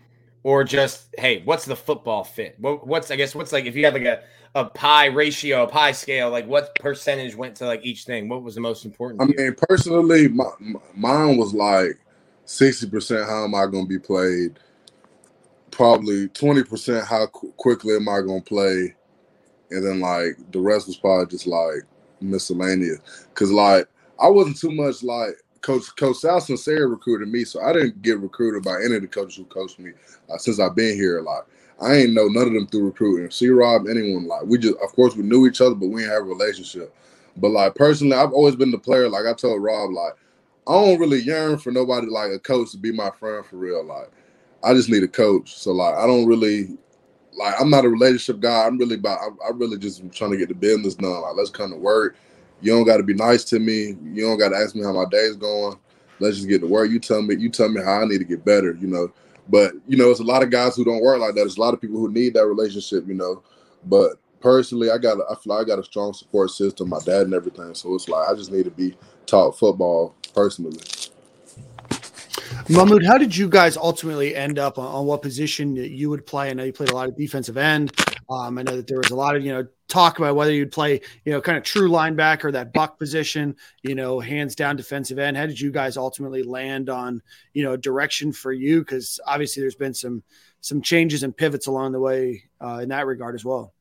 or 0.43 0.63
just 0.63 1.08
hey, 1.17 1.41
what's 1.46 1.65
the 1.65 1.75
football 1.75 2.24
fit? 2.24 2.55
What, 2.60 2.86
what's 2.86 3.10
I 3.12 3.15
guess 3.15 3.34
what's 3.34 3.51
like 3.51 3.65
if 3.65 3.75
you 3.75 3.86
had 3.86 3.93
like 3.93 4.03
a 4.03 4.24
a 4.55 4.65
pie 4.65 5.08
ratio, 5.08 5.63
a 5.63 5.67
pie 5.67 5.93
scale, 5.93 6.29
like 6.29 6.46
what 6.46 6.75
percentage 6.75 7.36
went 7.36 7.55
to 7.58 7.65
like 7.65 7.84
each 7.84 8.03
thing? 8.03 8.29
What 8.29 8.43
was 8.43 8.55
the 8.55 8.62
most 8.62 8.86
important? 8.86 9.22
I 9.22 9.25
mean, 9.25 9.55
personally, 9.67 10.27
my, 10.27 10.50
mine 10.96 11.38
was 11.38 11.53
like 11.53 11.98
sixty 12.46 12.89
percent. 12.89 13.27
How 13.27 13.46
am 13.46 13.55
I 13.55 13.65
going 13.65 13.86
to 13.86 13.89
be 13.89 14.00
played? 14.00 14.60
Probably 15.72 16.27
twenty 16.29 16.63
percent. 16.63 17.08
How 17.08 17.27
qu- 17.27 17.53
quickly 17.58 17.96
am 17.96 18.10
I 18.10 18.22
going 18.22 18.41
to 18.41 18.48
play? 18.48 18.96
And 19.72 19.84
then 19.84 20.00
like 20.01 20.38
the 20.51 20.60
rest 20.60 20.88
was 20.88 20.98
probably 20.98 21.25
just 21.27 21.48
like 21.48 21.84
miscellaneous. 22.22 23.00
Cause 23.34 23.50
like 23.50 23.88
I 24.20 24.27
wasn't 24.27 24.60
too 24.60 24.72
much 24.72 25.01
like 25.01 25.36
Coach 25.63 25.96
Coach 25.96 26.17
Sal 26.17 26.39
Sunseri 26.39 26.89
recruited 26.89 27.29
me, 27.29 27.46
so 27.46 27.62
I 27.62 27.74
didn't 27.74 28.01
get 28.01 28.20
recruited 28.20 28.63
by 28.63 28.84
any 28.84 28.96
of 28.96 29.01
the 29.01 29.08
coaches 29.08 29.38
who 29.38 29.46
coached 29.46 29.79
me 29.79 29.93
uh, 30.29 30.38
since 30.38 30.60
I've 30.60 30.75
been 30.75 30.96
here. 30.96 31.20
A 31.20 31.22
lot. 31.24 31.48
I 31.82 31.96
ain't 31.96 32.13
know 32.13 32.27
none 32.27 32.48
of 32.48 32.53
them 32.53 32.67
through 32.67 32.86
recruiting. 32.86 33.32
C 33.32 33.50
Rob, 33.50 33.88
anyone 33.89 34.27
like 34.27 34.43
we 34.43 34.58
just 34.58 34.75
of 34.75 34.91
course 34.93 35.15
we 35.15 35.24
knew 35.24 35.48
each 35.48 35.62
other, 35.62 35.74
but 35.74 35.88
we 35.88 36.01
didn't 36.01 36.13
have 36.13 36.24
a 36.24 36.25
relationship. 36.25 36.93
But 37.38 37.50
like 37.50 37.75
personally, 37.75 38.15
I've 38.15 38.34
always 38.34 38.55
been 38.55 38.72
the 38.72 38.77
player. 38.77 39.10
Like 39.10 39.25
I 39.25 39.34
told 39.34 39.63
Rob, 39.63 39.91
like 39.91 40.13
I 40.67 40.74
don't 40.74 41.00
really 41.00 41.22
yearn 41.22 41.58
for 41.58 41.72
nobody 41.72 42.08
like 42.08 42.32
a 42.32 42.39
coach 42.39 42.72
to 42.72 42.77
be 42.77 42.91
my 42.91 43.10
friend 43.12 43.46
for 43.46 43.55
real. 43.55 43.84
Like 43.86 44.12
I 44.63 44.74
just 44.74 44.89
need 44.89 45.03
a 45.03 45.08
coach. 45.08 45.55
So 45.55 45.72
like 45.72 45.96
I 45.96 46.05
don't 46.05 46.27
really 46.27 46.77
like 47.38 47.55
I'm 47.60 47.70
not 47.70 47.86
a 47.86 47.89
relationship 47.89 48.41
guy. 48.41 48.65
I'm 48.65 48.77
really 48.77 48.96
about 48.96 49.20
I, 49.20 49.48
I 49.48 49.51
really 49.53 49.77
just 49.77 50.03
trying 50.12 50.32
to 50.32 50.38
get 50.38 50.50
the 50.50 50.55
business 50.55 50.96
done. 50.96 51.22
Like 51.22 51.36
let's 51.36 51.50
come 51.50 51.72
to 51.72 51.77
work. 51.77 52.17
You 52.62 52.72
don't 52.72 52.86
got 52.86 52.98
to 52.98 53.03
be 53.03 53.13
nice 53.13 53.43
to 53.45 53.60
me. 53.60 53.98
You 54.13 54.24
don't 54.25 54.38
got 54.38 54.50
to 54.50 54.55
ask 54.55 54.75
me 54.75 54.83
how 54.83 54.93
my 54.93 55.05
day's 55.10 55.36
going. 55.36 55.77
Let's 56.19 56.38
just 56.38 56.48
get 56.48 56.62
to 56.62 56.67
work. 56.67 56.89
You 56.89 57.00
tell 57.00 57.22
me. 57.22 57.36
You 57.36 57.50
tell 57.50 57.69
me 57.69 57.81
how 57.81 58.01
I 58.01 58.05
need 58.05 58.19
to 58.19 58.24
get 58.24 58.45
better. 58.45 58.77
You 58.79 58.88
know. 58.88 59.12
But 59.50 59.74
you 59.88 59.98
know, 59.98 60.10
it's 60.10 60.22
a 60.22 60.24
lot 60.24 60.43
of 60.43 60.50
guys 60.50 60.75
who 60.75 60.86
don't 60.86 61.01
work 61.01 61.19
like 61.19 61.36
that. 61.36 61.41
There's 61.41 61.57
a 61.57 61.62
lot 61.62 61.74
of 61.74 61.81
people 61.81 62.00
who 62.00 62.12
need 62.12 62.33
that 62.36 62.45
relationship. 62.45 63.07
You 63.07 63.15
know. 63.15 63.43
But 63.86 64.13
personally, 64.39 64.91
I 64.91 64.98
got 64.98 65.17
I 65.29 65.36
feel 65.36 65.55
like 65.55 65.65
I 65.65 65.67
got 65.67 65.79
a 65.79 65.83
strong 65.83 66.13
support 66.13 66.51
system. 66.51 66.89
My 66.89 67.00
dad 67.00 67.24
and 67.24 67.33
everything. 67.33 67.75
So 67.75 67.93
it's 67.95 68.07
like 68.07 68.29
I 68.29 68.33
just 68.36 68.51
need 68.51 68.65
to 68.65 68.72
be 68.72 68.95
taught 69.25 69.57
football 69.57 70.15
personally. 70.33 70.79
Mohamoud, 72.67 73.05
how 73.05 73.17
did 73.17 73.36
you 73.36 73.50
guys 73.50 73.75
ultimately 73.75 74.36
end 74.36 74.58
up 74.58 74.77
on, 74.77 74.86
on, 74.86 75.05
what 75.05 75.22
position 75.22 75.75
you 75.75 76.10
would 76.10 76.25
play? 76.25 76.50
I 76.50 76.53
know 76.53 76.63
you 76.63 76.72
played 76.72 76.91
a 76.91 76.96
lot 76.96 77.10
of 77.10 77.17
defensive 77.17 77.58
end. 77.58 77.91
Um, 78.29 78.58
I 78.58 78.63
know 78.63 78.77
that 78.77 78.88
there 78.88 78.98
was 78.98 79.12
a 79.12 79.15
lot 79.15 79.36
of 79.36 79.43
you 79.43 79.51
know 79.51 79.67
talk 79.89 80.17
about 80.17 80.38
whether 80.38 80.53
you'd 80.53 80.72
play 80.72 81.01
you 81.25 81.34
know 81.34 81.41
kind 81.41 81.58
of 81.58 81.65
true 81.65 81.89
linebacker, 81.89 82.53
that 82.53 82.72
buck 82.72 82.98
position, 82.98 83.58
you 83.82 83.96
know, 83.96 84.22
hands 84.22 84.55
down 84.55 84.77
defensive 84.77 85.20
end. 85.20 85.36
How 85.36 85.46
did 85.46 85.60
you 85.60 85.72
guys 85.72 85.98
ultimately 85.98 86.41
land 86.41 86.89
on 86.89 87.22
you 87.53 87.63
know 87.63 87.75
direction 87.75 88.32
for 88.32 88.53
you? 88.53 88.79
Because 88.79 89.20
obviously 89.27 89.60
there's 89.62 89.75
been 89.75 89.93
some 89.93 90.24
some 90.62 90.82
changes 90.82 91.24
and 91.24 91.36
pivots 91.36 91.67
along 91.67 91.91
the 91.91 92.00
way 92.00 92.43
uh, 92.62 92.79
in 92.82 92.89
that 92.89 93.05
regard 93.05 93.36
as 93.36 93.43
well. 93.43 93.74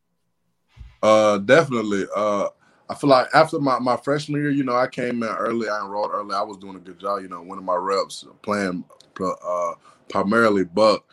Uh, 1.00 1.38
definitely. 1.38 2.06
Uh, 2.14 2.48
I 2.88 2.94
feel 2.94 3.10
like 3.10 3.28
after 3.34 3.58
my, 3.58 3.78
my 3.78 3.96
freshman 3.96 4.40
year, 4.40 4.50
you 4.50 4.64
know, 4.64 4.76
I 4.76 4.86
came 4.86 5.22
in 5.22 5.28
early, 5.28 5.68
I 5.68 5.80
enrolled 5.80 6.10
early. 6.12 6.34
I 6.34 6.42
was 6.42 6.58
doing 6.58 6.76
a 6.76 6.80
good 6.80 6.98
job, 6.98 7.22
you 7.22 7.28
know, 7.28 7.42
winning 7.42 7.64
my 7.64 7.76
reps, 7.76 8.24
playing 8.42 8.84
uh, 9.20 9.72
primarily 10.08 10.64
buck. 10.64 11.04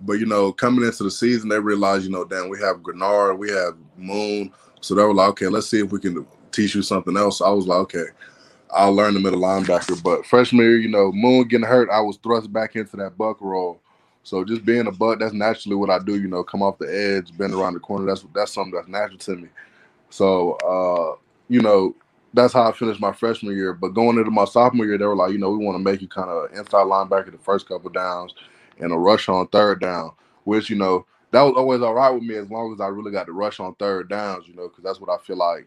But 0.00 0.14
you 0.14 0.26
know, 0.26 0.52
coming 0.52 0.84
into 0.84 1.04
the 1.04 1.10
season, 1.10 1.48
they 1.48 1.58
realized, 1.58 2.04
you 2.04 2.10
know, 2.10 2.24
damn, 2.24 2.48
we 2.48 2.58
have 2.60 2.78
Greenard, 2.78 3.38
we 3.38 3.50
have 3.50 3.76
Moon, 3.96 4.52
so 4.80 4.94
they 4.94 5.02
were 5.02 5.14
like, 5.14 5.30
okay, 5.30 5.48
let's 5.48 5.68
see 5.68 5.80
if 5.80 5.90
we 5.90 5.98
can 5.98 6.26
teach 6.52 6.74
you 6.74 6.82
something 6.82 7.16
else. 7.16 7.40
I 7.40 7.48
was 7.50 7.66
like, 7.66 7.78
okay, 7.80 8.04
I'll 8.70 8.92
learn 8.94 9.14
the 9.14 9.20
middle 9.20 9.40
linebacker. 9.40 10.02
But 10.02 10.26
freshman 10.26 10.64
year, 10.64 10.78
you 10.78 10.88
know, 10.88 11.12
Moon 11.12 11.48
getting 11.48 11.66
hurt, 11.66 11.88
I 11.90 12.00
was 12.00 12.18
thrust 12.18 12.52
back 12.52 12.76
into 12.76 12.96
that 12.98 13.16
buck 13.16 13.40
role. 13.40 13.80
So 14.22 14.44
just 14.44 14.64
being 14.64 14.86
a 14.86 14.92
buck, 14.92 15.18
that's 15.20 15.32
naturally 15.32 15.76
what 15.76 15.90
I 15.90 15.98
do. 15.98 16.20
You 16.20 16.28
know, 16.28 16.42
come 16.42 16.62
off 16.62 16.78
the 16.78 16.86
edge, 16.86 17.36
bend 17.36 17.54
around 17.54 17.74
the 17.74 17.80
corner. 17.80 18.06
That's 18.06 18.24
that's 18.34 18.52
something 18.52 18.74
that's 18.74 18.88
natural 18.88 19.18
to 19.18 19.36
me. 19.36 19.48
So, 20.10 20.52
uh, 20.54 21.20
you 21.48 21.60
know, 21.60 21.94
that's 22.34 22.52
how 22.52 22.68
I 22.68 22.72
finished 22.72 23.00
my 23.00 23.12
freshman 23.12 23.56
year. 23.56 23.72
But 23.72 23.94
going 23.94 24.18
into 24.18 24.30
my 24.30 24.44
sophomore 24.44 24.86
year, 24.86 24.98
they 24.98 25.06
were 25.06 25.16
like, 25.16 25.32
you 25.32 25.38
know, 25.38 25.50
we 25.50 25.64
want 25.64 25.76
to 25.76 25.82
make 25.82 26.00
you 26.00 26.08
kind 26.08 26.28
of 26.28 26.50
inside 26.52 26.86
linebacker 26.86 27.32
the 27.32 27.38
first 27.38 27.68
couple 27.68 27.90
downs 27.90 28.34
and 28.78 28.92
a 28.92 28.96
rush 28.96 29.28
on 29.28 29.46
third 29.48 29.80
down, 29.80 30.12
which, 30.44 30.68
you 30.68 30.76
know, 30.76 31.06
that 31.30 31.42
was 31.42 31.54
always 31.56 31.82
all 31.82 31.94
right 31.94 32.10
with 32.10 32.22
me 32.22 32.36
as 32.36 32.50
long 32.50 32.72
as 32.72 32.80
I 32.80 32.86
really 32.86 33.10
got 33.10 33.26
the 33.26 33.32
rush 33.32 33.58
on 33.58 33.74
third 33.74 34.08
downs, 34.08 34.46
you 34.46 34.54
know, 34.54 34.68
because 34.68 34.84
that's 34.84 35.00
what 35.00 35.10
I 35.10 35.22
feel 35.24 35.36
like 35.36 35.66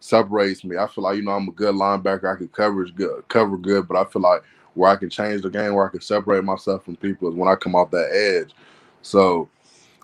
separates 0.00 0.64
me. 0.64 0.76
I 0.76 0.86
feel 0.86 1.04
like, 1.04 1.16
you 1.16 1.22
know, 1.22 1.32
I'm 1.32 1.48
a 1.48 1.52
good 1.52 1.74
linebacker. 1.74 2.32
I 2.32 2.36
can 2.36 2.48
coverage 2.48 2.94
good, 2.94 3.26
cover 3.28 3.56
good, 3.56 3.88
but 3.88 3.96
I 3.96 4.10
feel 4.10 4.22
like 4.22 4.42
where 4.74 4.90
I 4.90 4.96
can 4.96 5.10
change 5.10 5.42
the 5.42 5.50
game, 5.50 5.74
where 5.74 5.86
I 5.86 5.90
can 5.90 6.00
separate 6.00 6.44
myself 6.44 6.84
from 6.84 6.96
people 6.96 7.28
is 7.28 7.34
when 7.34 7.48
I 7.48 7.56
come 7.56 7.74
off 7.74 7.90
that 7.90 8.10
edge. 8.12 8.54
So 9.02 9.48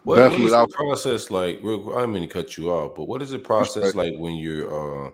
what, 0.05 0.19
what 0.19 0.41
is 0.41 0.51
the 0.51 0.67
process 0.69 1.31
like? 1.31 1.61
Real, 1.63 1.97
I 1.97 2.07
mean 2.07 2.23
to 2.23 2.29
cut 2.29 2.57
you 2.57 2.71
off, 2.71 2.95
but 2.95 3.09
what 3.09 3.23
is 3.23 3.31
the 3.31 3.39
process 3.39 3.95
like 3.95 4.15
when 4.17 4.35
you're 4.37 5.07
uh, 5.07 5.11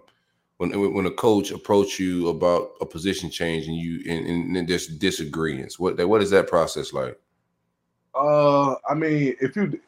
when 0.58 0.92
when 0.94 1.06
a 1.06 1.10
coach 1.12 1.52
approach 1.52 1.98
you 1.98 2.28
about 2.28 2.72
a 2.80 2.86
position 2.86 3.30
change 3.30 3.66
and 3.66 3.76
you 3.76 4.02
and, 4.10 4.56
and 4.56 4.68
there's 4.68 4.88
disagreements? 4.88 5.78
What 5.78 6.04
what 6.08 6.22
is 6.22 6.30
that 6.30 6.48
process 6.48 6.92
like? 6.92 7.18
Uh, 8.14 8.74
I 8.88 8.94
mean, 8.94 9.36
if 9.40 9.54
you 9.54 9.80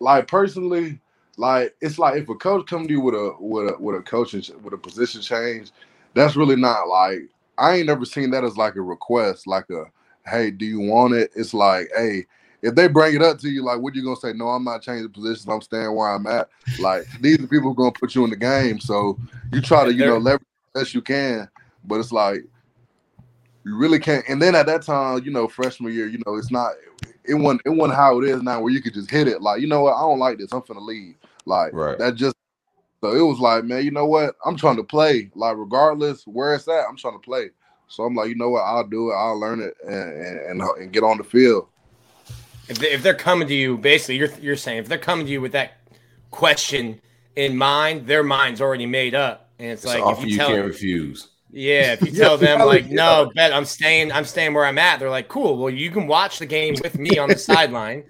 like 0.00 0.26
personally, 0.26 0.98
like 1.36 1.74
it's 1.80 1.98
like 1.98 2.20
if 2.20 2.28
a 2.28 2.34
coach 2.34 2.66
come 2.66 2.88
to 2.88 2.92
you 2.92 3.00
with 3.00 3.14
a 3.14 3.34
with 3.38 3.68
a 3.68 3.76
with 3.78 3.96
a 3.96 4.02
coaching 4.02 4.42
with 4.62 4.74
a 4.74 4.78
position 4.78 5.20
change, 5.20 5.70
that's 6.14 6.34
really 6.34 6.56
not 6.56 6.88
like 6.88 7.20
I 7.58 7.76
ain't 7.76 7.86
never 7.86 8.04
seen 8.04 8.30
that 8.32 8.42
as 8.42 8.56
like 8.56 8.74
a 8.74 8.82
request, 8.82 9.46
like 9.46 9.70
a 9.70 9.84
hey, 10.28 10.50
do 10.50 10.66
you 10.66 10.80
want 10.80 11.14
it? 11.14 11.30
It's 11.34 11.54
like, 11.54 11.90
hey, 11.96 12.26
if 12.62 12.76
they 12.76 12.86
bring 12.86 13.14
it 13.14 13.22
up 13.22 13.38
to 13.40 13.48
you, 13.48 13.64
like, 13.64 13.80
what 13.80 13.94
you 13.94 14.04
gonna 14.04 14.16
say? 14.16 14.32
No, 14.32 14.48
I'm 14.48 14.64
not 14.64 14.82
changing 14.82 15.10
positions. 15.10 15.48
I'm 15.48 15.60
staying 15.60 15.94
where 15.94 16.10
I'm 16.10 16.26
at. 16.26 16.48
Like, 16.78 17.04
these 17.20 17.40
are 17.40 17.46
people 17.46 17.70
who 17.70 17.74
gonna 17.74 17.92
put 17.92 18.14
you 18.14 18.24
in 18.24 18.30
the 18.30 18.36
game. 18.36 18.78
So 18.78 19.18
you 19.52 19.60
try 19.60 19.84
to, 19.84 19.92
you 19.92 20.06
know, 20.06 20.18
leverage 20.18 20.46
as 20.76 20.94
you 20.94 21.02
can. 21.02 21.48
But 21.84 21.98
it's 21.98 22.12
like 22.12 22.44
you 23.64 23.76
really 23.76 23.98
can't. 23.98 24.24
And 24.28 24.40
then 24.40 24.54
at 24.54 24.66
that 24.66 24.82
time, 24.82 25.22
you 25.24 25.32
know, 25.32 25.48
freshman 25.48 25.92
year, 25.92 26.06
you 26.06 26.22
know, 26.24 26.36
it's 26.36 26.52
not. 26.52 26.72
It 27.24 27.34
wasn't. 27.34 27.62
It 27.64 27.70
wasn't 27.70 27.96
how 27.96 28.20
it 28.20 28.28
is 28.28 28.42
now, 28.42 28.60
where 28.60 28.72
you 28.72 28.80
could 28.80 28.94
just 28.94 29.10
hit 29.10 29.26
it. 29.26 29.42
Like, 29.42 29.60
you 29.60 29.66
know 29.66 29.82
what? 29.82 29.94
I 29.94 30.00
don't 30.00 30.20
like 30.20 30.38
this. 30.38 30.52
I'm 30.52 30.62
finna 30.62 30.84
leave. 30.84 31.16
Like 31.44 31.72
right. 31.72 31.98
that 31.98 32.14
just. 32.14 32.36
So 33.00 33.10
it 33.10 33.22
was 33.22 33.40
like, 33.40 33.64
man, 33.64 33.84
you 33.84 33.90
know 33.90 34.06
what? 34.06 34.36
I'm 34.44 34.56
trying 34.56 34.76
to 34.76 34.84
play. 34.84 35.32
Like, 35.34 35.56
regardless 35.56 36.24
where 36.24 36.54
it's 36.54 36.68
at, 36.68 36.84
I'm 36.88 36.96
trying 36.96 37.14
to 37.14 37.24
play. 37.24 37.50
So 37.88 38.04
I'm 38.04 38.14
like, 38.14 38.28
you 38.28 38.36
know 38.36 38.50
what? 38.50 38.62
I'll 38.62 38.86
do 38.86 39.10
it. 39.10 39.14
I'll 39.14 39.40
learn 39.40 39.60
it 39.60 39.74
and 39.84 40.60
and, 40.60 40.62
and 40.62 40.92
get 40.92 41.02
on 41.02 41.18
the 41.18 41.24
field. 41.24 41.66
If, 42.72 42.78
they, 42.78 42.90
if 42.92 43.02
they're 43.02 43.12
coming 43.12 43.46
to 43.48 43.54
you, 43.54 43.76
basically, 43.76 44.16
you're 44.16 44.30
you're 44.40 44.56
saying 44.56 44.78
if 44.78 44.88
they're 44.88 44.96
coming 44.96 45.26
to 45.26 45.32
you 45.32 45.42
with 45.42 45.52
that 45.52 45.72
question 46.30 47.02
in 47.36 47.54
mind, 47.54 48.06
their 48.06 48.22
mind's 48.22 48.62
already 48.62 48.86
made 48.86 49.14
up, 49.14 49.50
and 49.58 49.68
it's, 49.68 49.84
it's 49.84 49.94
like 49.94 50.16
if 50.16 50.24
you, 50.24 50.30
you 50.30 50.36
tell 50.38 50.48
can't 50.48 50.64
refuse. 50.64 51.28
Yeah, 51.50 51.92
if 51.92 52.00
you 52.00 52.12
tell 52.18 52.38
them 52.38 52.60
like, 52.60 52.88
no, 52.88 53.30
bet 53.34 53.52
I'm 53.52 53.66
staying, 53.66 54.10
I'm 54.10 54.24
staying 54.24 54.54
where 54.54 54.64
I'm 54.64 54.78
at. 54.78 55.00
They're 55.00 55.10
like, 55.10 55.28
cool. 55.28 55.58
Well, 55.58 55.68
you 55.68 55.90
can 55.90 56.06
watch 56.06 56.38
the 56.38 56.46
game 56.46 56.76
with 56.82 56.98
me 56.98 57.18
on 57.18 57.28
the 57.28 57.36
sideline, 57.50 58.04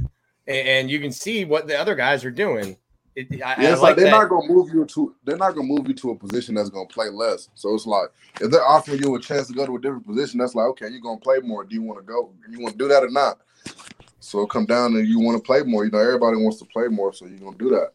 and, 0.46 0.68
and, 0.68 0.90
you 0.90 1.00
can 1.00 1.10
see 1.10 1.44
what 1.44 1.66
the 1.66 1.76
other 1.76 1.96
guys 1.96 2.24
are 2.24 2.30
doing. 2.30 2.76
It, 3.16 3.26
I, 3.42 3.60
yeah, 3.60 3.72
it's 3.72 3.80
like, 3.80 3.80
like 3.80 3.96
they're 3.96 4.04
that. 4.04 4.12
not 4.12 4.28
gonna 4.28 4.46
move 4.46 4.72
you 4.72 4.84
to 4.84 5.14
they're 5.24 5.36
not 5.36 5.56
gonna 5.56 5.66
move 5.66 5.88
you 5.88 5.94
to 5.94 6.10
a 6.10 6.14
position 6.14 6.54
that's 6.54 6.70
gonna 6.70 6.86
play 6.86 7.08
less. 7.08 7.48
So 7.56 7.74
it's 7.74 7.84
like 7.84 8.10
if 8.40 8.52
they're 8.52 8.64
offering 8.64 9.02
you 9.02 9.16
a 9.16 9.20
chance 9.20 9.48
to 9.48 9.54
go 9.54 9.66
to 9.66 9.74
a 9.74 9.80
different 9.80 10.06
position, 10.06 10.38
that's 10.38 10.54
like 10.54 10.66
okay, 10.68 10.88
you're 10.88 11.00
gonna 11.00 11.18
play 11.18 11.40
more. 11.40 11.64
Do 11.64 11.74
you 11.74 11.82
want 11.82 11.98
to 11.98 12.06
go? 12.06 12.32
You 12.48 12.60
want 12.60 12.74
to 12.74 12.78
do 12.78 12.86
that 12.86 13.02
or 13.02 13.10
not? 13.10 13.40
So 14.22 14.46
come 14.46 14.66
down 14.66 14.94
and 14.94 15.06
you 15.06 15.18
want 15.18 15.36
to 15.36 15.44
play 15.44 15.62
more. 15.62 15.84
You 15.84 15.90
know, 15.90 15.98
everybody 15.98 16.36
wants 16.36 16.58
to 16.58 16.64
play 16.66 16.86
more, 16.88 17.12
so 17.12 17.26
you're 17.26 17.38
gonna 17.38 17.56
do 17.56 17.70
that. 17.70 17.90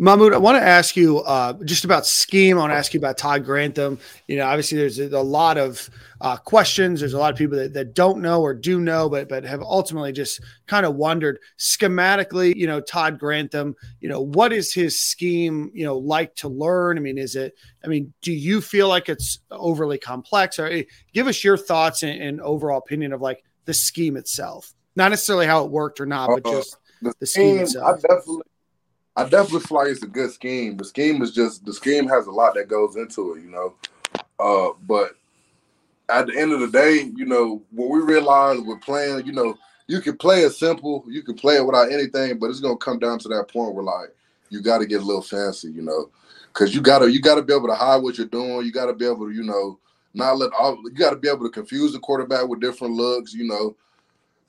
Mohamoud, 0.00 0.32
I 0.32 0.38
want 0.38 0.56
to 0.56 0.66
ask 0.66 0.96
you 0.96 1.18
uh, 1.18 1.52
just 1.64 1.84
about 1.84 2.06
scheme. 2.06 2.56
I 2.56 2.60
want 2.60 2.72
to 2.72 2.76
ask 2.76 2.94
you 2.94 2.98
about 2.98 3.18
Todd 3.18 3.44
Grantham. 3.44 3.98
You 4.26 4.36
know, 4.36 4.46
obviously 4.46 4.78
there's 4.78 4.98
a, 4.98 5.20
lot 5.20 5.58
of 5.58 5.90
uh, 6.20 6.38
questions. 6.38 7.00
There's 7.00 7.12
a 7.12 7.18
lot 7.18 7.30
of 7.30 7.36
people 7.36 7.58
that, 7.58 7.74
that 7.74 7.94
don't 7.94 8.22
know 8.22 8.40
or 8.40 8.54
do 8.54 8.80
know, 8.80 9.10
but 9.10 9.28
but 9.28 9.44
have 9.44 9.60
ultimately 9.60 10.12
just 10.12 10.40
kind 10.66 10.86
of 10.86 10.96
wondered 10.96 11.38
schematically. 11.58 12.54
You 12.56 12.66
know, 12.66 12.80
Todd 12.80 13.18
Grantham. 13.18 13.74
You 14.00 14.08
know, 14.08 14.22
what 14.22 14.52
is 14.52 14.72
his 14.72 14.98
scheme? 14.98 15.70
You 15.74 15.84
know, 15.84 15.98
like 15.98 16.34
to 16.36 16.48
learn. 16.48 16.96
I 16.96 17.00
mean, 17.00 17.18
is 17.18 17.36
it? 17.36 17.54
I 17.84 17.88
mean, 17.88 18.14
do 18.22 18.32
you 18.32 18.62
feel 18.62 18.88
like 18.88 19.10
it's 19.10 19.40
overly 19.50 19.98
complex? 19.98 20.58
Or 20.58 20.68
eh, 20.68 20.84
give 21.12 21.26
us 21.26 21.44
your 21.44 21.58
thoughts 21.58 22.02
and, 22.02 22.20
and 22.20 22.40
overall 22.40 22.78
opinion 22.78 23.12
of 23.12 23.20
like 23.20 23.44
the 23.66 23.74
scheme 23.74 24.16
itself. 24.16 24.72
Not 24.94 25.10
necessarily 25.10 25.46
how 25.46 25.64
it 25.64 25.70
worked 25.70 26.00
or 26.00 26.06
not, 26.06 26.28
but 26.28 26.46
uh, 26.46 26.52
just 26.52 26.76
the, 27.00 27.14
the 27.18 27.26
scheme, 27.26 27.54
scheme 27.54 27.62
itself. 27.62 27.86
I 27.86 27.92
definitely, 28.00 28.42
I 29.16 29.24
definitely 29.24 29.60
feel 29.60 29.78
like 29.78 29.88
it's 29.88 30.02
a 30.02 30.06
good 30.06 30.30
scheme. 30.30 30.76
The 30.76 30.84
scheme 30.84 31.22
is 31.22 31.32
just 31.32 31.64
the 31.64 31.72
scheme 31.72 32.08
has 32.08 32.26
a 32.26 32.30
lot 32.30 32.54
that 32.54 32.68
goes 32.68 32.96
into 32.96 33.34
it, 33.34 33.42
you 33.42 33.50
know. 33.50 33.74
Uh, 34.38 34.74
but 34.86 35.12
at 36.08 36.26
the 36.26 36.38
end 36.38 36.52
of 36.52 36.60
the 36.60 36.68
day, 36.68 37.10
you 37.14 37.24
know, 37.24 37.62
what 37.70 37.90
we 37.90 38.00
realize 38.00 38.60
we're 38.60 38.76
playing, 38.78 39.26
you 39.26 39.32
know, 39.32 39.56
you 39.86 40.00
can 40.00 40.16
play 40.16 40.42
it 40.42 40.52
simple, 40.52 41.04
you 41.08 41.22
can 41.22 41.34
play 41.34 41.56
it 41.56 41.66
without 41.66 41.90
anything, 41.90 42.38
but 42.38 42.50
it's 42.50 42.60
gonna 42.60 42.76
come 42.76 42.98
down 42.98 43.18
to 43.20 43.28
that 43.28 43.48
point 43.48 43.74
where 43.74 43.84
like 43.84 44.10
you 44.50 44.60
got 44.60 44.78
to 44.78 44.86
get 44.86 45.00
a 45.00 45.04
little 45.04 45.22
fancy, 45.22 45.70
you 45.70 45.82
know, 45.82 46.10
because 46.48 46.74
you 46.74 46.82
gotta 46.82 47.10
you 47.10 47.20
gotta 47.20 47.42
be 47.42 47.54
able 47.54 47.68
to 47.68 47.74
hide 47.74 48.02
what 48.02 48.18
you're 48.18 48.26
doing. 48.26 48.66
You 48.66 48.72
gotta 48.72 48.92
be 48.92 49.06
able 49.06 49.28
to, 49.28 49.30
you 49.30 49.44
know, 49.44 49.78
not 50.12 50.36
let 50.36 50.52
all 50.52 50.78
you 50.84 50.90
gotta 50.90 51.16
be 51.16 51.28
able 51.28 51.44
to 51.44 51.50
confuse 51.50 51.92
the 51.92 51.98
quarterback 51.98 52.46
with 52.46 52.60
different 52.60 52.94
looks, 52.94 53.32
you 53.32 53.48
know 53.48 53.74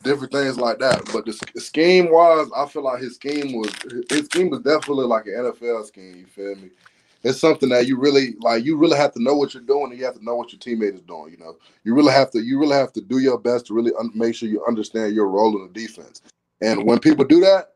different 0.04 0.34
things 0.34 0.58
like 0.58 0.80
that. 0.80 1.10
But 1.14 1.26
the 1.26 1.62
scheme 1.62 2.12
wise, 2.12 2.48
I 2.56 2.68
feel 2.68 2.84
like 2.84 3.02
his 3.02 3.16
scheme 3.16 3.54
was 3.54 3.72
his 4.10 4.26
scheme 4.26 4.50
was 4.50 4.62
definitely 4.62 5.06
like 5.06 5.26
an 5.26 5.34
NFL 5.34 5.86
scheme. 5.88 6.16
You 6.16 6.26
feel 6.28 6.56
me? 6.56 6.70
It's 7.24 7.40
something 7.40 7.70
that 7.70 7.88
you 7.88 7.98
really 7.98 8.36
like. 8.42 8.66
You 8.66 8.78
really 8.78 8.98
have 8.98 9.14
to 9.14 9.24
know 9.24 9.36
what 9.36 9.54
you're 9.54 9.64
doing, 9.64 9.92
and 9.92 10.00
you 10.00 10.06
have 10.06 10.16
to 10.16 10.24
know 10.24 10.36
what 10.36 10.52
your 10.52 10.60
teammate 10.60 10.96
is 10.96 11.02
doing. 11.02 11.32
You 11.32 11.38
know, 11.38 11.58
you 11.84 11.96
really 11.96 12.12
have 12.12 12.32
to. 12.32 12.42
You 12.42 12.60
really 12.60 12.76
have 12.76 12.94
to 12.94 13.02
do 13.02 13.20
your 13.20 13.40
best 13.40 13.68
to 13.68 13.74
really 13.74 13.92
un- 14.00 14.12
make 14.14 14.36
sure 14.36 14.50
you 14.50 14.64
understand 14.66 15.16
your 15.16 15.30
role 15.30 15.56
in 15.58 15.72
the 15.72 15.74
defense. 15.74 16.22
And 16.62 16.86
when 16.86 17.00
people 17.00 17.26
do 17.26 17.40
that, 17.42 17.74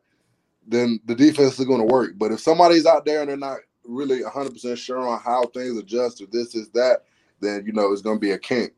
then 0.66 1.00
the 1.06 1.14
defense 1.14 1.58
is 1.58 1.64
going 1.66 1.80
to 1.80 1.92
work. 1.92 2.12
But 2.16 2.32
if 2.32 2.40
somebody's 2.40 2.86
out 2.86 3.04
there 3.06 3.20
and 3.20 3.30
they're 3.30 3.36
not 3.38 3.58
really 3.84 4.22
100 4.22 4.52
percent 4.52 4.78
sure 4.78 5.08
on 5.08 5.20
how 5.20 5.44
things 5.46 5.78
adjust 5.78 6.20
or 6.20 6.26
this 6.26 6.54
is 6.54 6.68
that, 6.70 7.04
then 7.40 7.64
you 7.66 7.72
know 7.72 7.92
it's 7.92 8.02
going 8.02 8.16
to 8.16 8.20
be 8.20 8.32
a 8.32 8.38
kink. 8.38 8.72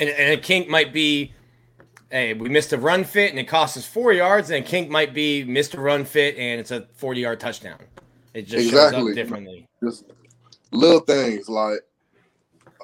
And, 0.00 0.08
and 0.08 0.32
a 0.32 0.36
kink 0.36 0.68
might 0.68 0.92
be 0.92 1.32
hey, 2.10 2.34
we 2.34 2.48
missed 2.48 2.72
a 2.72 2.78
run 2.78 3.04
fit 3.04 3.30
and 3.30 3.38
it 3.38 3.44
cost 3.44 3.76
us 3.76 3.86
four 3.86 4.12
yards, 4.12 4.50
and 4.50 4.66
Kink 4.66 4.90
might 4.90 5.14
be 5.14 5.44
missed 5.44 5.74
a 5.74 5.80
run 5.80 6.04
fit 6.04 6.36
and 6.36 6.60
it's 6.60 6.70
a 6.70 6.86
40 6.94 7.20
yard 7.20 7.40
touchdown. 7.40 7.78
It 8.34 8.42
just 8.42 8.70
shows 8.70 8.86
Exactly. 8.88 9.10
up 9.12 9.14
differently. 9.14 9.68
just 9.82 10.04
little 10.72 11.00
things 11.00 11.48
like 11.48 11.80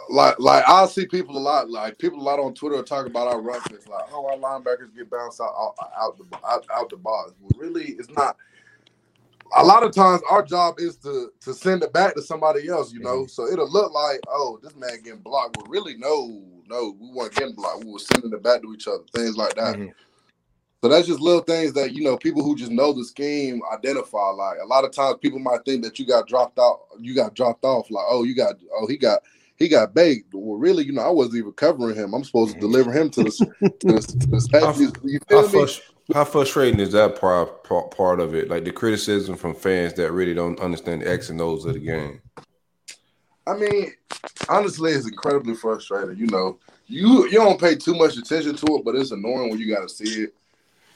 like 0.08 0.38
like 0.40 0.64
I'll 0.66 0.88
see 0.88 1.06
people 1.06 1.36
a 1.36 1.38
lot 1.38 1.70
like 1.70 1.98
people 1.98 2.20
a 2.20 2.22
lot 2.22 2.40
on 2.40 2.54
Twitter 2.54 2.82
talk 2.82 3.06
about 3.06 3.28
our 3.28 3.40
run 3.40 3.60
fits 3.62 3.86
like 3.88 4.04
oh 4.12 4.26
our 4.26 4.36
linebackers 4.36 4.94
get 4.96 5.10
bounced 5.10 5.40
out 5.40 5.54
out, 5.56 5.74
out 6.00 6.18
the 6.18 6.36
out, 6.46 6.66
out 6.74 6.90
the 6.90 6.96
box. 6.96 7.32
Well, 7.40 7.50
really, 7.56 7.92
it's 7.98 8.10
not. 8.10 8.36
A 9.56 9.64
lot 9.64 9.84
of 9.84 9.92
times, 9.94 10.22
our 10.28 10.42
job 10.42 10.76
is 10.78 10.96
to 10.98 11.30
to 11.40 11.54
send 11.54 11.82
it 11.84 11.92
back 11.92 12.14
to 12.14 12.22
somebody 12.22 12.68
else, 12.68 12.92
you 12.92 12.98
know. 13.00 13.22
Mm-hmm. 13.22 13.28
So 13.28 13.46
it'll 13.46 13.70
look 13.70 13.92
like, 13.92 14.20
oh, 14.28 14.58
this 14.62 14.74
man 14.74 15.02
getting 15.04 15.20
blocked. 15.20 15.56
But 15.56 15.68
really, 15.68 15.96
no, 15.96 16.42
no, 16.68 16.96
we 16.98 17.10
weren't 17.10 17.34
getting 17.34 17.54
blocked. 17.54 17.84
We 17.84 17.92
were 17.92 17.98
sending 17.98 18.32
it 18.32 18.42
back 18.42 18.62
to 18.62 18.74
each 18.74 18.88
other, 18.88 19.04
things 19.14 19.36
like 19.36 19.54
that. 19.54 19.76
Mhm. 19.76 19.92
So 20.82 20.90
that's 20.90 21.06
just 21.06 21.20
little 21.20 21.42
things 21.42 21.72
that 21.72 21.94
you 21.94 22.04
know 22.04 22.16
people 22.16 22.42
who 22.42 22.54
just 22.54 22.70
know 22.70 22.92
the 22.92 23.04
scheme 23.04 23.60
identify. 23.72 24.30
Like 24.30 24.58
a 24.62 24.66
lot 24.66 24.84
of 24.84 24.92
times, 24.92 25.16
people 25.20 25.38
might 25.38 25.64
think 25.64 25.82
that 25.82 25.98
you 25.98 26.06
got 26.06 26.28
dropped 26.28 26.58
out, 26.58 26.80
you 27.00 27.14
got 27.14 27.34
dropped 27.34 27.64
off. 27.64 27.90
Like 27.90 28.04
oh, 28.08 28.24
you 28.24 28.34
got 28.34 28.54
oh 28.72 28.86
he 28.86 28.96
got 28.96 29.22
he 29.56 29.68
got 29.68 29.94
baked. 29.94 30.34
Well, 30.34 30.58
really, 30.58 30.84
you 30.84 30.92
know, 30.92 31.02
I 31.02 31.10
wasn't 31.10 31.36
even 31.36 31.52
covering 31.52 31.96
him. 31.96 32.14
I'm 32.14 32.24
supposed 32.24 32.54
to 32.54 32.60
deliver 32.60 32.92
him 32.92 33.10
to 33.10 33.24
the 33.24 33.30
to 33.80 34.50
to 34.50 34.60
How. 34.60 34.72
You 35.02 35.20
how, 35.30 35.42
me? 35.42 35.48
frus- 35.48 35.80
how 36.14 36.24
frustrating 36.24 36.78
is 36.78 36.92
that 36.92 37.20
part, 37.20 37.64
part 37.64 37.90
part 37.90 38.20
of 38.20 38.34
it? 38.34 38.48
Like 38.48 38.64
the 38.64 38.70
criticism 38.70 39.34
from 39.36 39.54
fans 39.54 39.94
that 39.94 40.12
really 40.12 40.34
don't 40.34 40.60
understand 40.60 41.02
the 41.02 41.10
X 41.10 41.30
and 41.30 41.40
O's 41.40 41.64
of 41.64 41.74
the 41.74 41.80
game. 41.80 42.20
I 43.46 43.56
mean, 43.56 43.92
honestly, 44.48 44.92
it's 44.92 45.06
incredibly 45.08 45.54
frustrating. 45.54 46.16
You 46.16 46.26
know, 46.26 46.58
you 46.86 47.24
you 47.26 47.38
don't 47.38 47.60
pay 47.60 47.74
too 47.76 47.94
much 47.94 48.16
attention 48.16 48.56
to 48.56 48.76
it, 48.76 48.84
but 48.84 48.94
it's 48.96 49.10
annoying 49.12 49.50
when 49.50 49.58
you 49.58 49.72
got 49.74 49.82
to 49.82 49.88
see 49.88 50.24
it. 50.24 50.34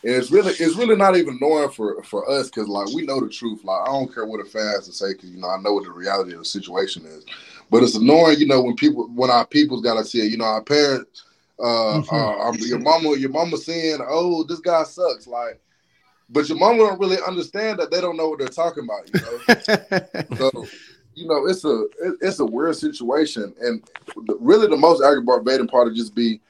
And 0.02 0.14
it's 0.14 0.30
really 0.30 0.52
it's 0.52 0.76
really 0.76 0.96
not 0.96 1.16
even 1.16 1.38
annoying 1.40 1.70
for 1.70 2.02
for 2.04 2.28
us 2.30 2.46
because 2.48 2.68
like 2.68 2.88
we 2.94 3.02
know 3.02 3.20
the 3.20 3.28
truth. 3.28 3.62
Like 3.64 3.82
I 3.88 3.92
don't 3.92 4.12
care 4.12 4.24
what 4.26 4.42
the 4.42 4.50
fans 4.50 4.86
to 4.86 4.92
say 4.92 5.12
because 5.12 5.30
you 5.30 5.38
know 5.38 5.48
I 5.48 5.60
know 5.60 5.74
what 5.74 5.84
the 5.84 5.90
reality 5.92 6.32
of 6.32 6.38
the 6.38 6.44
situation 6.44 7.04
is. 7.04 7.24
But 7.70 7.82
it's 7.82 7.94
annoying, 7.96 8.38
you 8.38 8.46
know, 8.46 8.62
when 8.62 8.76
people 8.76 9.08
when 9.14 9.30
our 9.30 9.46
people's 9.46 9.82
got 9.82 9.94
to 9.94 10.04
see 10.04 10.20
it. 10.20 10.32
You 10.32 10.38
know, 10.38 10.44
our 10.44 10.62
parents, 10.62 11.24
uh, 11.58 12.00
Mhm. 12.00 12.12
uh, 12.12 12.48
um, 12.48 12.56
your 12.60 12.78
mama, 12.78 13.16
your 13.16 13.30
mama 13.30 13.56
saying, 13.58 14.00
"Oh, 14.08 14.42
this 14.44 14.60
guy 14.60 14.82
sucks." 14.84 15.26
Like, 15.26 15.60
but 16.30 16.48
your 16.48 16.58
mama 16.58 16.78
don't 16.78 17.00
really 17.00 17.18
understand 17.26 17.78
that 17.78 17.90
they 17.90 18.00
don't 18.00 18.16
know 18.16 18.28
what 18.30 18.38
they're 18.38 18.48
talking 18.48 18.84
about. 18.84 19.06
You 19.12 19.20
know. 19.20 19.40
So, 20.38 20.68
you 21.14 21.26
know, 21.26 21.46
it's 21.46 21.64
a 21.64 21.86
it's 22.20 22.38
a 22.38 22.44
weird 22.44 22.76
situation, 22.76 23.54
and 23.60 23.82
really 24.40 24.66
the 24.66 24.76
most 24.76 25.02
aggravating 25.02 25.68
part 25.68 25.88
of 25.88 25.94
just 25.94 26.14
be, 26.14 26.40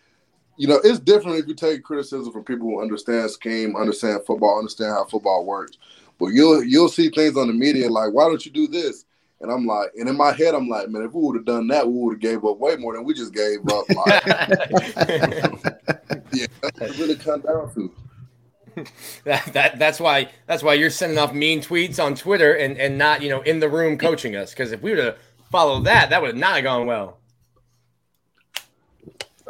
you 0.56 0.68
know, 0.68 0.80
it's 0.84 0.98
different 0.98 1.38
if 1.38 1.48
you 1.48 1.54
take 1.54 1.82
criticism 1.82 2.32
from 2.32 2.44
people 2.44 2.68
who 2.68 2.82
understand 2.82 3.30
scheme, 3.30 3.76
understand 3.76 4.20
football, 4.26 4.58
understand 4.58 4.92
how 4.92 5.04
football 5.04 5.44
works. 5.44 5.78
But 6.18 6.28
you'll 6.28 6.62
you'll 6.62 6.88
see 6.88 7.08
things 7.08 7.36
on 7.36 7.46
the 7.46 7.54
media 7.54 7.88
like, 7.88 8.12
why 8.12 8.28
don't 8.28 8.44
you 8.44 8.52
do 8.52 8.68
this? 8.68 9.06
And 9.40 9.50
I'm 9.50 9.64
like, 9.64 9.90
and 9.98 10.06
in 10.06 10.16
my 10.18 10.32
head, 10.32 10.54
I'm 10.54 10.68
like, 10.68 10.90
man, 10.90 11.02
if 11.02 11.14
we 11.14 11.22
would 11.22 11.36
have 11.36 11.46
done 11.46 11.66
that, 11.68 11.86
we 11.86 11.94
would 11.94 12.12
have 12.14 12.20
gave 12.20 12.44
up 12.44 12.58
way 12.58 12.76
more 12.76 12.94
than 12.94 13.04
we 13.04 13.14
just 13.14 13.32
gave 13.32 13.60
up. 13.70 13.88
Like, 13.88 14.26
yeah, 16.32 16.46
that's 16.62 16.78
what 16.78 16.90
it 16.90 16.98
really 16.98 17.16
come 17.16 17.40
down 17.40 17.72
to. 17.74 17.90
that, 19.24 19.52
that 19.52 19.78
that's 19.78 20.00
why 20.00 20.28
that's 20.46 20.62
why 20.62 20.74
you're 20.74 20.90
sending 20.90 21.18
off 21.18 21.32
mean 21.32 21.60
tweets 21.60 22.02
on 22.02 22.14
Twitter 22.14 22.54
and 22.54 22.78
and 22.78 22.98
not 22.98 23.22
you 23.22 23.28
know 23.28 23.40
in 23.42 23.60
the 23.60 23.68
room 23.68 23.98
coaching 23.98 24.36
us 24.36 24.50
because 24.50 24.72
if 24.72 24.82
we 24.82 24.90
would 24.90 25.04
have 25.04 25.18
followed 25.50 25.84
that 25.84 26.10
that 26.10 26.22
would 26.22 26.36
not 26.36 26.56
have 26.56 26.64
not 26.64 26.70
gone 26.70 26.86
well. 26.86 27.18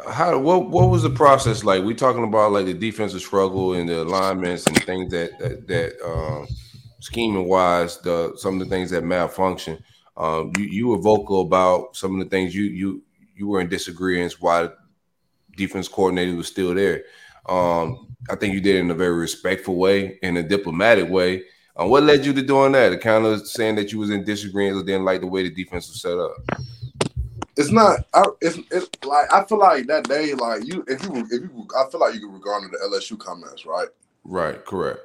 How 0.09 0.37
what 0.39 0.69
what 0.69 0.89
was 0.89 1.03
the 1.03 1.09
process 1.09 1.63
like? 1.63 1.83
We 1.83 1.93
talking 1.93 2.23
about 2.23 2.51
like 2.51 2.65
the 2.65 2.73
defensive 2.73 3.21
struggle 3.21 3.73
and 3.73 3.87
the 3.87 4.01
alignments 4.01 4.65
and 4.65 4.83
things 4.83 5.11
that 5.11 5.37
that, 5.39 5.67
that 5.67 5.93
um, 6.03 6.47
scheming 6.99 7.47
wise, 7.47 7.99
the 7.99 8.33
some 8.35 8.55
of 8.55 8.67
the 8.67 8.73
things 8.73 8.89
that 8.91 9.03
malfunction. 9.03 9.83
Um, 10.17 10.51
you 10.57 10.65
you 10.65 10.87
were 10.87 10.97
vocal 10.97 11.41
about 11.41 11.95
some 11.95 12.19
of 12.19 12.23
the 12.23 12.29
things 12.29 12.55
you 12.55 12.63
you 12.63 13.03
you 13.35 13.47
were 13.47 13.61
in 13.61 13.69
disagreement 13.69 14.35
why 14.39 14.69
defense 15.55 15.87
coordinator 15.87 16.35
was 16.35 16.47
still 16.47 16.73
there. 16.73 17.03
Um, 17.47 18.10
I 18.29 18.35
think 18.35 18.53
you 18.53 18.61
did 18.61 18.75
it 18.75 18.79
in 18.79 18.91
a 18.91 18.95
very 18.95 19.13
respectful 19.13 19.75
way, 19.75 20.19
in 20.21 20.37
a 20.37 20.43
diplomatic 20.43 21.09
way. 21.09 21.43
Um, 21.75 21.89
what 21.89 22.03
led 22.03 22.25
you 22.25 22.33
to 22.33 22.41
doing 22.41 22.73
that? 22.73 22.99
Kind 23.01 23.25
of 23.25 23.47
saying 23.47 23.75
that 23.75 23.91
you 23.91 23.99
was 23.99 24.09
in 24.09 24.23
disagreement 24.23 24.81
or 24.81 24.85
didn't 24.85 25.05
like 25.05 25.21
the 25.21 25.27
way 25.27 25.43
the 25.43 25.49
defense 25.49 25.87
was 25.89 26.01
set 26.01 26.17
up. 26.17 26.35
it's 27.57 27.71
not. 27.71 28.05
I, 28.13 28.25
it's, 28.41 28.59
it's 28.69 28.89
like 29.03 29.31
I 29.33 29.43
feel 29.45 29.59
like 29.59 29.87
that 29.87 30.07
day, 30.07 30.33
like 30.33 30.65
you, 30.65 30.83
if 30.87 31.03
you, 31.03 31.15
if 31.15 31.31
you, 31.31 31.67
I 31.77 31.89
feel 31.89 31.99
like 31.99 32.13
you 32.13 32.21
can 32.21 32.33
regard 32.33 32.63
the 32.63 32.77
LSU 32.77 33.17
comments, 33.17 33.65
right? 33.65 33.87
Right, 34.23 34.63
correct. 34.65 34.99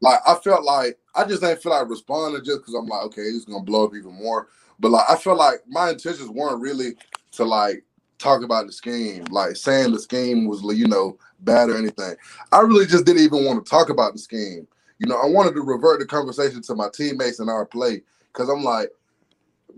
Like 0.00 0.20
I 0.26 0.34
felt 0.36 0.64
like 0.64 0.98
I 1.14 1.24
just 1.24 1.42
didn't 1.42 1.62
feel 1.62 1.72
like 1.72 1.88
responding 1.88 2.44
just 2.44 2.60
because 2.60 2.74
I'm 2.74 2.86
like, 2.86 3.02
okay, 3.04 3.22
it's 3.22 3.44
gonna 3.44 3.62
blow 3.62 3.84
up 3.86 3.94
even 3.94 4.14
more. 4.14 4.48
But 4.80 4.90
like 4.90 5.08
I 5.08 5.16
felt 5.16 5.38
like 5.38 5.60
my 5.68 5.90
intentions 5.90 6.28
weren't 6.28 6.60
really 6.60 6.96
to 7.32 7.44
like 7.44 7.84
talk 8.18 8.42
about 8.42 8.66
the 8.66 8.72
scheme, 8.72 9.24
like 9.30 9.56
saying 9.56 9.92
the 9.92 10.00
scheme 10.00 10.46
was 10.46 10.62
you 10.76 10.88
know 10.88 11.18
bad 11.44 11.70
or 11.70 11.76
anything. 11.76 12.14
I 12.50 12.60
really 12.60 12.86
just 12.86 13.04
didn't 13.04 13.22
even 13.22 13.44
want 13.44 13.64
to 13.64 13.70
talk 13.70 13.90
about 13.90 14.12
the 14.12 14.18
scheme. 14.18 14.66
You 14.98 15.06
know, 15.08 15.16
I 15.16 15.26
wanted 15.26 15.54
to 15.54 15.62
revert 15.62 16.00
the 16.00 16.06
conversation 16.06 16.62
to 16.62 16.74
my 16.74 16.88
teammates 16.92 17.40
and 17.40 17.50
our 17.50 17.66
play 17.66 18.02
because 18.32 18.48
I'm 18.48 18.62
like, 18.62 18.90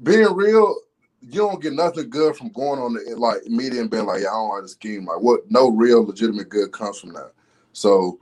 being 0.02 0.32
real, 0.34 0.76
you 1.20 1.40
don't 1.40 1.62
get 1.62 1.72
nothing 1.72 2.10
good 2.10 2.36
from 2.36 2.50
going 2.50 2.80
on 2.80 2.94
the 2.94 3.16
like 3.16 3.44
media 3.46 3.80
and 3.80 3.90
being 3.90 4.06
like, 4.06 4.22
yeah, 4.22 4.28
I 4.28 4.32
don't 4.32 4.50
like 4.50 4.62
the 4.62 4.68
scheme. 4.68 5.06
Like, 5.06 5.20
what? 5.20 5.50
No 5.50 5.70
real 5.70 6.04
legitimate 6.04 6.48
good 6.48 6.72
comes 6.72 7.00
from 7.00 7.14
that. 7.14 7.32
So, 7.72 8.18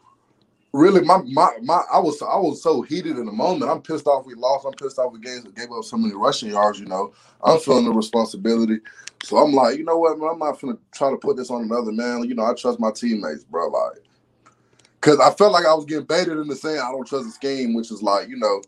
really, 0.72 1.02
my 1.02 1.18
my 1.26 1.50
my, 1.62 1.82
I 1.92 1.98
was 1.98 2.22
I 2.22 2.36
was 2.36 2.62
so 2.62 2.82
heated 2.82 3.18
in 3.18 3.26
the 3.26 3.32
moment. 3.32 3.70
I'm 3.70 3.82
pissed 3.82 4.06
off 4.06 4.26
we 4.26 4.34
lost. 4.34 4.66
I'm 4.66 4.72
pissed 4.72 4.98
off 4.98 5.12
we 5.12 5.20
gave, 5.20 5.52
gave 5.54 5.72
up 5.72 5.84
so 5.84 5.96
many 5.96 6.14
rushing 6.14 6.50
yards. 6.50 6.78
You 6.78 6.86
know, 6.86 7.12
I'm 7.42 7.58
feeling 7.58 7.86
the 7.86 7.92
responsibility. 7.92 8.78
So 9.22 9.38
I'm 9.38 9.52
like, 9.52 9.78
you 9.78 9.84
know 9.84 9.98
what, 9.98 10.18
man, 10.18 10.30
I'm 10.32 10.38
not 10.38 10.60
gonna 10.60 10.78
try 10.92 11.10
to 11.10 11.16
put 11.16 11.36
this 11.36 11.50
on 11.50 11.62
another 11.62 11.92
man. 11.92 12.24
You 12.28 12.34
know, 12.34 12.44
I 12.44 12.54
trust 12.54 12.80
my 12.80 12.90
teammates, 12.90 13.44
bro. 13.44 13.68
Like, 13.68 14.02
cause 15.00 15.20
I 15.20 15.30
felt 15.32 15.52
like 15.52 15.64
I 15.64 15.74
was 15.74 15.84
getting 15.84 16.06
baited 16.06 16.38
into 16.38 16.56
saying 16.56 16.80
I 16.80 16.90
don't 16.90 17.06
trust 17.06 17.26
the 17.26 17.30
scheme, 17.30 17.74
which 17.74 17.90
is 17.92 18.02
like, 18.02 18.28
you 18.28 18.36
know, 18.36 18.62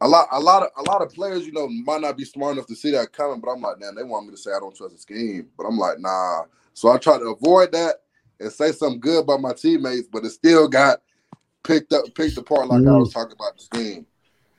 a 0.00 0.08
lot, 0.08 0.28
a 0.30 0.38
lot 0.38 0.62
of, 0.62 0.68
a 0.76 0.82
lot 0.90 1.02
of 1.02 1.12
players, 1.12 1.46
you 1.46 1.52
know, 1.52 1.68
might 1.68 2.02
not 2.02 2.16
be 2.16 2.24
smart 2.24 2.52
enough 2.52 2.66
to 2.66 2.76
see 2.76 2.92
that 2.92 3.12
coming. 3.12 3.40
But 3.40 3.50
I'm 3.50 3.60
like, 3.60 3.80
man, 3.80 3.94
they 3.94 4.04
want 4.04 4.26
me 4.26 4.32
to 4.32 4.36
say 4.36 4.52
I 4.52 4.60
don't 4.60 4.76
trust 4.76 4.94
the 4.94 5.00
scheme, 5.00 5.48
but 5.56 5.64
I'm 5.64 5.78
like, 5.78 5.98
nah. 5.98 6.42
So 6.74 6.90
I 6.90 6.98
try 6.98 7.18
to 7.18 7.30
avoid 7.30 7.72
that 7.72 7.96
and 8.38 8.52
say 8.52 8.72
something 8.72 9.00
good 9.00 9.24
about 9.24 9.40
my 9.40 9.54
teammates, 9.54 10.08
but 10.12 10.24
it 10.24 10.30
still 10.30 10.68
got 10.68 11.00
picked 11.64 11.92
up, 11.92 12.04
picked 12.14 12.36
apart 12.36 12.68
like 12.68 12.82
I 12.82 12.84
mm. 12.84 13.00
was 13.00 13.12
talking 13.12 13.34
about 13.34 13.56
the 13.56 13.62
scheme. 13.62 14.06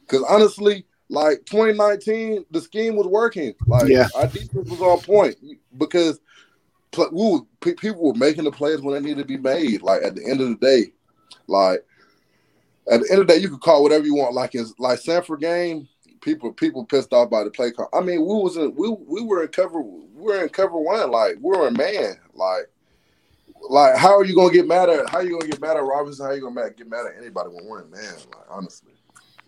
Cause 0.08 0.24
honestly, 0.28 0.86
like 1.10 1.46
2019, 1.46 2.46
the 2.52 2.62
scheme 2.62 2.96
was 2.96 3.08
working. 3.08 3.54
Like 3.65 3.89
Yeah. 3.89 4.08
our 4.15 4.28
defense 4.28 4.70
was 4.70 4.82
on 4.82 5.00
point 5.02 5.38
because 5.78 6.20
we 7.12 7.32
were, 7.32 7.74
people 7.76 8.04
were 8.04 8.13
making 8.17 8.43
the 8.43 8.52
plays 8.52 8.82
when 8.82 8.93
they 8.96 9.08
needed 9.08 9.22
to 9.22 9.26
be 9.28 9.38
made. 9.38 9.82
Like 9.82 10.04
at 10.04 10.15
the 10.15 10.26
end 10.26 10.41
of 10.41 10.50
the 10.50 10.56
day, 10.56 10.91
like 11.48 11.86
at 12.91 13.02
the 13.02 13.08
end 13.12 13.22
of 13.22 13.28
the 13.28 13.34
day, 13.34 13.39
you 13.39 13.50
could 13.50 13.62
call 13.62 13.84
whatever 13.84 14.06
you 14.06 14.15
want. 14.15 14.34
Like 14.34 14.56
it's 14.56 14.74
like 14.80 15.00
Samford 15.00 15.39
game, 15.39 15.88
people 16.22 16.52
people 16.52 16.86
pissed 16.86 17.13
off 17.13 17.30
by 17.30 17.43
the 17.43 17.52
play 17.52 17.72
call. 17.72 17.89
I 17.93 18.02
mean, 18.02 18.22
we 18.22 18.26
was 18.28 18.58
in 18.58 18.74
we 18.76 18.89
we 18.89 19.22
were 19.22 19.43
in 19.43 19.50
cover 19.50 19.82
we 19.82 20.04
were 20.15 20.43
in 20.43 20.50
cover 20.50 20.78
one. 20.78 21.12
Like 21.12 21.36
we 21.41 21.58
were 21.58 21.67
in 21.67 21.74
man. 21.74 22.15
Like 22.34 22.70
like 23.70 23.98
how 23.98 24.15
are 24.15 24.26
you 24.26 24.36
gonna 24.36 24.54
get 24.54 24.67
mad 24.67 24.89
at 24.89 25.10
how 25.10 25.17
are 25.17 25.24
you 25.24 25.38
gonna 25.39 25.52
get 25.52 25.62
mad 25.62 25.78
at 25.78 25.84
Robinson? 25.84 26.26
How 26.26 26.32
are 26.32 26.36
you 26.36 26.41
gonna 26.41 26.70
get 26.72 26.89
mad 26.89 27.06
at 27.06 27.17
anybody 27.17 27.50
when 27.50 27.65
we're 27.65 27.84
in 27.84 27.91
man? 27.91 28.13
Like 28.36 28.46
honestly. 28.50 28.91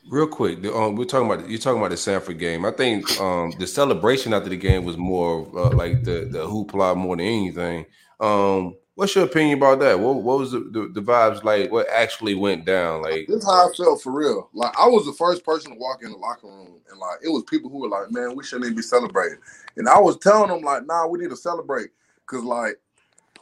Real 0.07 0.27
quick, 0.27 0.61
the, 0.61 0.73
um, 0.73 0.95
we're 0.95 1.05
talking 1.05 1.31
about 1.31 1.49
you're 1.49 1.59
talking 1.59 1.79
about 1.79 1.91
the 1.91 1.95
Samford 1.95 2.39
game. 2.39 2.65
I 2.65 2.71
think 2.71 3.19
um, 3.19 3.51
the 3.59 3.67
celebration 3.67 4.33
after 4.33 4.49
the 4.49 4.57
game 4.57 4.83
was 4.83 4.97
more 4.97 5.47
uh, 5.57 5.71
like 5.71 6.03
the 6.03 6.27
the 6.31 6.47
hoopla 6.47 6.95
more 6.95 7.15
than 7.15 7.25
anything. 7.25 7.85
Um, 8.19 8.75
what's 8.95 9.15
your 9.15 9.25
opinion 9.25 9.57
about 9.59 9.79
that? 9.79 9.99
What 9.99 10.15
what 10.15 10.39
was 10.39 10.51
the, 10.51 10.59
the, 10.59 10.91
the 10.93 11.01
vibes 11.01 11.43
like? 11.43 11.71
What 11.71 11.87
actually 11.89 12.35
went 12.35 12.65
down? 12.65 13.01
Like, 13.01 13.27
This 13.27 13.37
is 13.37 13.45
how 13.45 13.69
I 13.69 13.73
felt 13.73 14.01
for 14.01 14.11
real. 14.11 14.49
Like 14.53 14.73
I 14.79 14.87
was 14.87 15.05
the 15.05 15.13
first 15.13 15.43
person 15.45 15.71
to 15.71 15.77
walk 15.77 16.03
in 16.03 16.11
the 16.11 16.17
locker 16.17 16.47
room, 16.47 16.79
and 16.89 16.99
like 16.99 17.19
it 17.23 17.29
was 17.29 17.43
people 17.43 17.69
who 17.69 17.79
were 17.79 17.89
like, 17.89 18.11
"Man, 18.11 18.35
we 18.35 18.43
shouldn't 18.43 18.65
even 18.65 18.77
be 18.77 18.81
celebrating." 18.81 19.39
And 19.77 19.87
I 19.87 19.99
was 19.99 20.17
telling 20.17 20.49
them 20.49 20.61
like, 20.61 20.85
"Nah, 20.85 21.07
we 21.07 21.19
need 21.19 21.29
to 21.29 21.37
celebrate," 21.37 21.89
because 22.21 22.43
like 22.43 22.79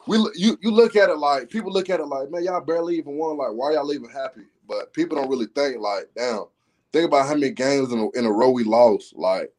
we 0.06 0.18
you 0.36 0.58
you 0.62 0.72
look 0.72 0.96
at 0.96 1.10
it 1.10 1.18
like 1.18 1.50
people 1.50 1.72
look 1.72 1.90
at 1.90 2.00
it 2.00 2.06
like, 2.06 2.30
"Man, 2.30 2.44
y'all 2.44 2.62
barely 2.62 2.98
even 2.98 3.18
won. 3.18 3.38
Like, 3.38 3.54
why 3.54 3.74
y'all 3.74 3.94
even 3.94 4.10
happy?" 4.10 4.42
But 4.68 4.94
people 4.94 5.18
don't 5.18 5.30
really 5.30 5.48
think 5.56 5.80
like, 5.80 6.10
"Damn, 6.16 6.46
think 6.94 7.06
about 7.08 7.28
how 7.28 7.34
many 7.34 7.52
games 7.52 7.92
in 7.92 8.00
a, 8.00 8.10
in 8.20 8.26
a 8.26 8.32
row 8.32 8.50
we 8.50 8.64
lost." 8.64 9.16
Like. 9.16 9.52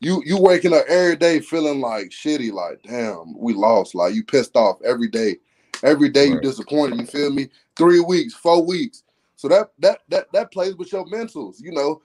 You 0.00 0.22
you 0.24 0.40
waking 0.40 0.74
up 0.74 0.84
every 0.86 1.16
day 1.16 1.40
feeling 1.40 1.80
like 1.80 2.10
shitty, 2.10 2.52
like 2.52 2.80
damn, 2.84 3.36
we 3.36 3.52
lost. 3.52 3.96
Like 3.96 4.14
you 4.14 4.22
pissed 4.22 4.54
off 4.54 4.78
every 4.84 5.08
day. 5.08 5.38
Every 5.82 6.08
day 6.08 6.26
you 6.26 6.40
disappointed. 6.40 7.00
You 7.00 7.06
feel 7.06 7.32
me? 7.32 7.48
Three 7.76 7.98
weeks, 7.98 8.32
four 8.34 8.64
weeks. 8.64 9.02
So 9.36 9.48
that 9.48 9.70
that 9.78 10.00
that 10.08 10.26
that 10.32 10.52
plays 10.52 10.74
with 10.76 10.92
your 10.92 11.04
mentals, 11.06 11.56
you 11.60 11.72
know. 11.72 12.02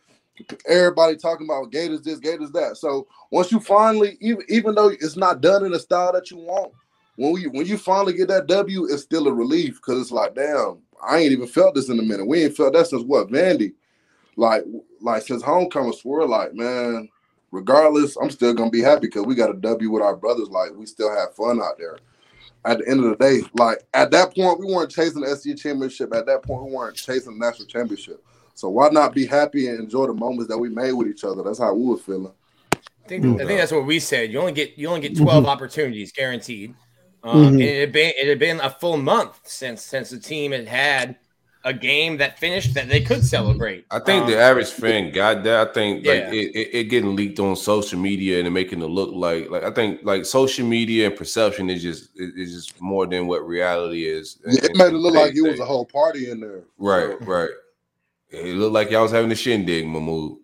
Everybody 0.67 1.15
talking 1.15 1.47
about 1.47 1.71
Gators 1.71 2.01
this, 2.01 2.19
Gators 2.19 2.51
that. 2.51 2.77
So 2.77 3.07
once 3.31 3.51
you 3.51 3.59
finally, 3.59 4.17
even 4.21 4.43
even 4.49 4.75
though 4.75 4.89
it's 4.89 5.17
not 5.17 5.41
done 5.41 5.65
in 5.65 5.71
the 5.71 5.79
style 5.79 6.13
that 6.13 6.31
you 6.31 6.37
want, 6.37 6.71
when 7.15 7.31
we 7.31 7.47
when 7.47 7.65
you 7.65 7.77
finally 7.77 8.13
get 8.13 8.27
that 8.29 8.47
W, 8.47 8.85
it's 8.85 9.03
still 9.03 9.27
a 9.27 9.33
relief 9.33 9.75
because 9.75 10.01
it's 10.01 10.11
like, 10.11 10.35
damn, 10.35 10.79
I 11.07 11.19
ain't 11.19 11.31
even 11.31 11.47
felt 11.47 11.75
this 11.75 11.89
in 11.89 11.99
a 11.99 12.03
minute. 12.03 12.27
We 12.27 12.43
ain't 12.43 12.55
felt 12.55 12.73
that 12.73 12.87
since 12.87 13.03
what 13.03 13.29
Vandy, 13.29 13.73
like 14.35 14.63
like 15.01 15.23
since 15.23 15.43
homecoming. 15.43 15.93
Swear, 15.93 16.25
like 16.25 16.53
man, 16.53 17.09
regardless, 17.51 18.17
I'm 18.17 18.31
still 18.31 18.53
gonna 18.53 18.71
be 18.71 18.81
happy 18.81 19.07
because 19.07 19.25
we 19.25 19.35
got 19.35 19.51
a 19.51 19.55
W 19.55 19.91
with 19.91 20.03
our 20.03 20.15
brothers. 20.15 20.49
Like 20.49 20.71
we 20.75 20.85
still 20.85 21.13
have 21.13 21.35
fun 21.35 21.61
out 21.61 21.77
there. 21.77 21.97
At 22.65 22.79
the 22.79 22.87
end 22.87 23.03
of 23.03 23.09
the 23.09 23.15
day, 23.17 23.41
like 23.55 23.79
at 23.93 24.11
that 24.11 24.33
point, 24.33 24.59
we 24.59 24.73
weren't 24.73 24.89
chasing 24.89 25.21
the 25.21 25.35
SEC 25.35 25.57
championship. 25.57 26.13
At 26.13 26.25
that 26.27 26.43
point, 26.43 26.65
we 26.65 26.71
weren't 26.71 26.95
chasing 26.95 27.37
the 27.37 27.45
national 27.45 27.67
championship. 27.67 28.23
So 28.55 28.69
why 28.69 28.89
not 28.89 29.13
be 29.13 29.25
happy 29.25 29.67
and 29.67 29.79
enjoy 29.79 30.07
the 30.07 30.13
moments 30.13 30.47
that 30.47 30.57
we 30.57 30.69
made 30.69 30.93
with 30.93 31.07
each 31.07 31.23
other? 31.23 31.43
That's 31.43 31.59
how 31.59 31.73
we 31.73 31.85
were 31.85 31.97
feeling. 31.97 32.31
I 32.71 33.07
think, 33.07 33.25
I 33.25 33.45
think 33.45 33.59
that's 33.59 33.71
what 33.71 33.85
we 33.85 33.99
said. 33.99 34.31
You 34.31 34.39
only 34.39 34.53
get 34.53 34.77
you 34.77 34.87
only 34.87 35.01
get 35.01 35.17
12 35.17 35.45
opportunities 35.45 36.11
guaranteed. 36.13 36.73
Um, 37.23 37.31
Mhm. 37.31 37.47
and 37.53 37.61
it 37.61 37.79
had 37.79 37.91
been 37.93 38.13
it 38.17 38.27
had 38.27 38.39
been 38.39 38.59
a 38.59 38.69
full 38.69 38.97
month 38.97 39.39
since 39.43 39.81
since 39.81 40.09
the 40.09 40.19
team 40.19 40.51
had 40.51 40.67
had 40.67 41.15
a 41.65 41.71
game 41.73 42.17
that 42.17 42.37
finished 42.37 42.73
that 42.73 42.89
they 42.89 42.99
could 42.99 43.23
celebrate. 43.23 43.85
I 43.89 43.99
think 43.99 44.25
Um, 44.25 44.29
the 44.31 44.37
average 44.37 44.67
fan 44.71 45.13
got 45.13 45.43
that. 45.45 45.69
I 45.69 45.71
think 45.71 46.05
like 46.05 46.15
Yeah. 46.23 46.31
it, 46.33 46.51
it, 46.53 46.69
it 46.79 46.83
getting 46.89 47.15
leaked 47.15 47.39
on 47.39 47.55
social 47.55 47.97
media 47.97 48.41
and 48.43 48.53
making 48.53 48.81
it 48.81 48.87
look 48.87 49.11
like 49.13 49.49
like 49.49 49.63
I 49.63 49.71
think 49.71 50.01
like 50.03 50.25
social 50.25 50.65
media 50.67 51.07
and 51.07 51.15
perception 51.15 51.69
is 51.69 51.81
just 51.81 52.09
is 52.17 52.33
is 52.35 52.53
just 52.53 52.81
more 52.81 53.05
than 53.07 53.27
what 53.27 53.47
reality 53.47 54.05
is. 54.05 54.39
Yeah, 54.45 54.59
it 54.65 54.75
made 54.75 54.87
it 54.87 54.93
look 54.97 55.13
like 55.15 55.33
it 55.35 55.41
was 55.41 55.61
a 55.61 55.65
whole 55.65 55.85
party 55.85 56.29
in 56.29 56.41
there. 56.41 56.63
right, 56.77 57.15
right. 57.25 57.49
It 58.31 58.55
looked 58.57 58.73
like 58.73 58.89
y'all 58.91 59.03
was 59.03 59.11
having 59.11 59.31
a 59.31 59.35
shindig, 59.35 59.85
Mohamoud. 59.85 60.39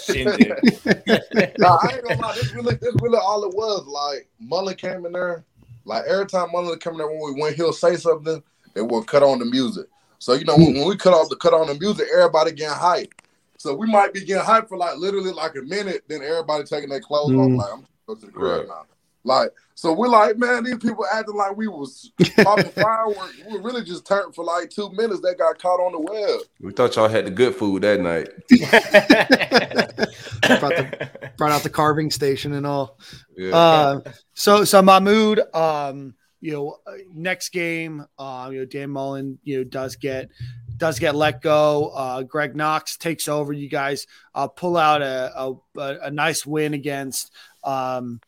Shindig. 0.00 0.48
nah, 1.58 1.78
I 1.82 1.94
ain't 1.94 2.04
gonna 2.04 2.20
lie. 2.20 2.34
This 2.34 2.52
really, 2.54 2.74
this 2.76 2.94
really 3.00 3.18
all 3.18 3.44
it 3.44 3.54
was. 3.54 3.86
Like 3.86 4.28
Mullen 4.40 4.74
came 4.76 5.06
in 5.06 5.12
there. 5.12 5.44
Like 5.86 6.04
every 6.06 6.26
time 6.26 6.50
Mullen 6.52 6.68
would 6.68 6.80
come 6.80 6.94
in 6.94 6.98
there 6.98 7.08
when 7.08 7.34
we 7.34 7.40
when 7.40 7.54
he'll 7.54 7.72
say 7.72 7.96
something, 7.96 8.42
they 8.74 8.82
will 8.82 9.02
cut 9.02 9.22
on 9.22 9.38
the 9.38 9.44
music. 9.44 9.86
So 10.18 10.34
you 10.34 10.44
know 10.44 10.56
when, 10.56 10.74
when 10.74 10.88
we 10.88 10.96
cut 10.96 11.14
off 11.14 11.28
the 11.28 11.36
cut 11.36 11.54
on 11.54 11.68
the 11.68 11.74
music, 11.74 12.08
everybody 12.12 12.52
getting 12.52 12.76
hyped. 12.76 13.12
So 13.58 13.74
we 13.74 13.86
might 13.86 14.12
be 14.12 14.24
getting 14.24 14.44
hyped 14.44 14.68
for 14.68 14.76
like 14.76 14.98
literally 14.98 15.32
like 15.32 15.56
a 15.56 15.62
minute, 15.62 16.04
then 16.08 16.22
everybody 16.22 16.64
taking 16.64 16.90
their 16.90 17.00
clothes 17.00 17.32
off. 17.32 17.50
Mm. 17.50 17.56
Like 17.56 17.72
I'm 17.72 17.86
going 18.06 18.20
to 18.20 18.26
the 18.26 18.32
crib 18.32 18.58
Right. 18.60 18.68
now. 18.68 18.86
Like 19.26 19.50
so 19.78 19.92
we're 19.92 20.08
like, 20.08 20.38
man, 20.38 20.64
these 20.64 20.78
people 20.78 21.04
acting 21.12 21.36
like 21.36 21.54
we 21.54 21.68
was 21.68 22.10
popping 22.38 22.70
fireworks. 22.70 23.38
We 23.46 23.58
were 23.58 23.62
really 23.62 23.84
just 23.84 24.06
turned 24.06 24.34
for 24.34 24.42
like 24.42 24.70
two 24.70 24.90
minutes. 24.92 25.20
They 25.20 25.34
got 25.34 25.58
caught 25.58 25.80
on 25.80 25.92
the 25.92 26.00
web. 26.00 26.40
We 26.60 26.72
thought 26.72 26.96
y'all 26.96 27.08
had 27.08 27.26
the 27.26 27.30
good 27.30 27.54
food 27.54 27.82
that 27.82 28.00
night. 28.00 28.30
brought, 30.60 30.74
the, 30.74 31.10
brought 31.36 31.52
out 31.52 31.62
the 31.62 31.68
carving 31.68 32.10
station 32.10 32.54
and 32.54 32.66
all. 32.66 32.98
Yeah. 33.36 33.54
Uh, 33.54 34.00
so 34.32 34.64
so 34.64 34.80
Mohamoud, 34.80 35.54
um, 35.54 36.14
you 36.40 36.52
know, 36.52 36.78
uh, 36.86 36.92
next 37.12 37.50
game, 37.50 38.06
uh, 38.18 38.48
you 38.50 38.60
know, 38.60 38.64
Dan 38.64 38.88
Mullen, 38.88 39.38
you 39.42 39.58
know, 39.58 39.64
does 39.64 39.96
get 39.96 40.30
does 40.78 40.98
get 40.98 41.14
let 41.14 41.42
go. 41.42 41.88
Uh, 41.88 42.22
Greg 42.22 42.56
Knox 42.56 42.96
takes 42.96 43.28
over. 43.28 43.52
You 43.52 43.68
guys 43.68 44.06
uh, 44.34 44.48
pull 44.48 44.78
out 44.78 45.02
a, 45.02 45.32
a 45.36 45.52
a 45.76 45.98
a 46.04 46.10
nice 46.10 46.46
win 46.46 46.72
against 46.72 47.30
um, 47.62 48.22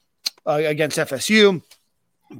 uh, 0.48 0.62
against 0.64 0.98
FSU. 0.98 1.62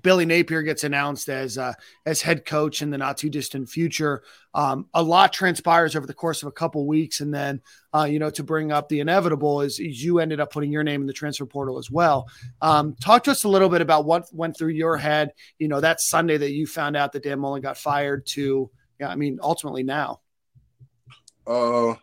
Billy 0.02 0.26
Napier 0.26 0.62
gets 0.62 0.84
announced 0.84 1.28
as 1.28 1.56
uh, 1.56 1.72
as 2.04 2.20
head 2.20 2.44
coach 2.44 2.82
in 2.82 2.90
the 2.90 2.98
not 2.98 3.16
too 3.16 3.30
distant 3.30 3.68
future. 3.70 4.22
Um, 4.52 4.86
a 4.92 5.02
lot 5.02 5.32
transpires 5.32 5.96
over 5.96 6.06
the 6.06 6.14
course 6.14 6.42
of 6.42 6.48
a 6.48 6.52
couple 6.52 6.86
weeks, 6.86 7.20
and 7.20 7.32
then 7.32 7.62
uh, 7.94 8.04
you 8.04 8.18
know 8.18 8.28
to 8.30 8.42
bring 8.42 8.70
up 8.70 8.88
the 8.88 9.00
inevitable 9.00 9.62
is, 9.62 9.78
is 9.78 10.04
you 10.04 10.18
ended 10.18 10.40
up 10.40 10.52
putting 10.52 10.70
your 10.70 10.84
name 10.84 11.00
in 11.00 11.06
the 11.06 11.12
transfer 11.12 11.46
portal 11.46 11.78
as 11.78 11.90
well. 11.90 12.28
Um, 12.60 12.96
talk 13.00 13.24
to 13.24 13.30
us 13.30 13.44
a 13.44 13.48
little 13.48 13.70
bit 13.70 13.80
about 13.80 14.04
what 14.04 14.26
went 14.32 14.58
through 14.58 14.72
your 14.72 14.98
head. 14.98 15.32
You 15.58 15.68
know 15.68 15.80
that 15.80 16.00
Sunday 16.00 16.36
that 16.36 16.52
you 16.52 16.66
found 16.66 16.96
out 16.96 17.12
that 17.12 17.22
Dan 17.22 17.40
Mullen 17.40 17.62
got 17.62 17.78
fired. 17.78 18.26
To 18.26 18.70
yeah, 19.00 19.08
I 19.08 19.16
mean 19.16 19.38
ultimately 19.42 19.84
now. 19.84 20.20
Uh, 21.46 21.94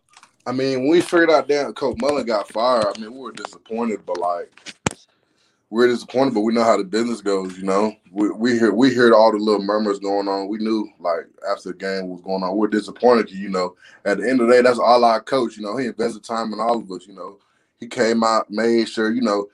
I 0.47 0.51
mean, 0.51 0.81
when 0.81 0.89
we 0.89 1.01
figured 1.01 1.29
out 1.29 1.47
Dan 1.47 1.73
Coach 1.73 1.97
Mullen 1.99 2.25
got 2.25 2.47
fired, 2.47 2.85
I 2.95 2.99
mean, 2.99 3.13
we 3.13 3.19
were 3.19 3.31
disappointed, 3.31 4.05
but 4.05 4.19
like, 4.19 4.51
we're 5.75 5.87
disappointed, 5.87 6.33
but 6.33 6.39
we 6.41 6.53
know 6.53 6.63
how 6.63 6.77
the 6.77 6.85
business 6.85 7.19
goes. 7.19 7.57
You 7.57 7.65
know, 7.65 7.93
we 8.09 8.29
we 8.29 8.57
hear 8.57 8.73
we 8.73 8.93
heard 8.93 9.11
all 9.11 9.33
the 9.33 9.37
little 9.37 9.61
murmurs 9.61 9.99
going 9.99 10.29
on. 10.29 10.47
We 10.47 10.57
knew 10.57 10.87
like 11.01 11.25
after 11.51 11.73
the 11.73 11.75
game 11.75 12.07
was 12.07 12.21
going 12.21 12.43
on. 12.43 12.55
We're 12.55 12.67
disappointed. 12.67 13.29
You 13.29 13.49
know, 13.49 13.75
at 14.05 14.19
the 14.19 14.29
end 14.29 14.39
of 14.39 14.47
the 14.47 14.53
day, 14.53 14.61
that's 14.61 14.79
all 14.79 15.03
our 15.03 15.21
coach. 15.21 15.57
You 15.57 15.63
know, 15.63 15.75
he 15.75 15.87
invested 15.87 16.23
time 16.23 16.53
in 16.53 16.61
all 16.61 16.79
of 16.79 16.89
us. 16.89 17.05
You 17.05 17.13
know, 17.13 17.39
he 17.77 17.87
came 17.87 18.23
out, 18.23 18.49
made 18.49 18.87
sure. 18.87 19.11
You 19.11 19.19
know, 19.19 19.47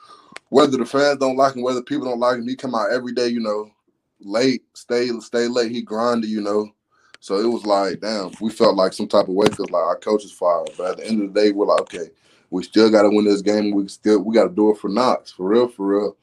whether 0.49 0.77
the 0.77 0.86
fans 0.86 1.17
don't 1.17 1.38
like 1.38 1.55
him, 1.55 1.63
whether 1.63 1.81
people 1.81 2.05
don't 2.05 2.19
like 2.19 2.38
him, 2.38 2.47
he 2.47 2.55
come 2.55 2.75
out 2.75 2.91
every 2.91 3.13
day. 3.13 3.29
You 3.29 3.39
know, 3.39 3.71
late, 4.19 4.62
stay 4.75 5.10
stay 5.21 5.47
late. 5.47 5.71
He 5.71 5.81
grinded. 5.81 6.29
You 6.29 6.41
know. 6.41 6.71
So 7.19 7.39
it 7.39 7.47
was 7.47 7.65
like, 7.65 7.99
damn, 7.99 8.31
we 8.39 8.51
felt 8.51 8.75
like 8.75 8.93
some 8.93 9.07
type 9.07 9.27
of 9.27 9.34
way 9.34 9.47
because 9.47 9.71
like 9.71 9.84
our 9.84 9.97
coach 9.97 10.23
is 10.23 10.31
fired. 10.31 10.69
But 10.77 10.91
at 10.91 10.97
the 10.97 11.07
end 11.07 11.23
of 11.23 11.34
the 11.34 11.41
day, 11.41 11.51
we're 11.51 11.65
like, 11.65 11.81
okay, 11.81 12.12
we 12.52 12.64
still 12.64 12.92
got 12.92 13.04
to 13.04 13.10
win 13.10 13.26
this 13.26 13.42
game. 13.42 13.72
We 13.72 13.88
still 13.88 14.20
we 14.20 14.36
got 14.36 14.44
to 14.44 14.54
do 14.54 14.72
it 14.72 14.78
for 14.78 14.90
Knox, 14.90 15.32
for 15.32 15.48
real, 15.48 15.68
for 15.68 15.88
real. 15.88 16.18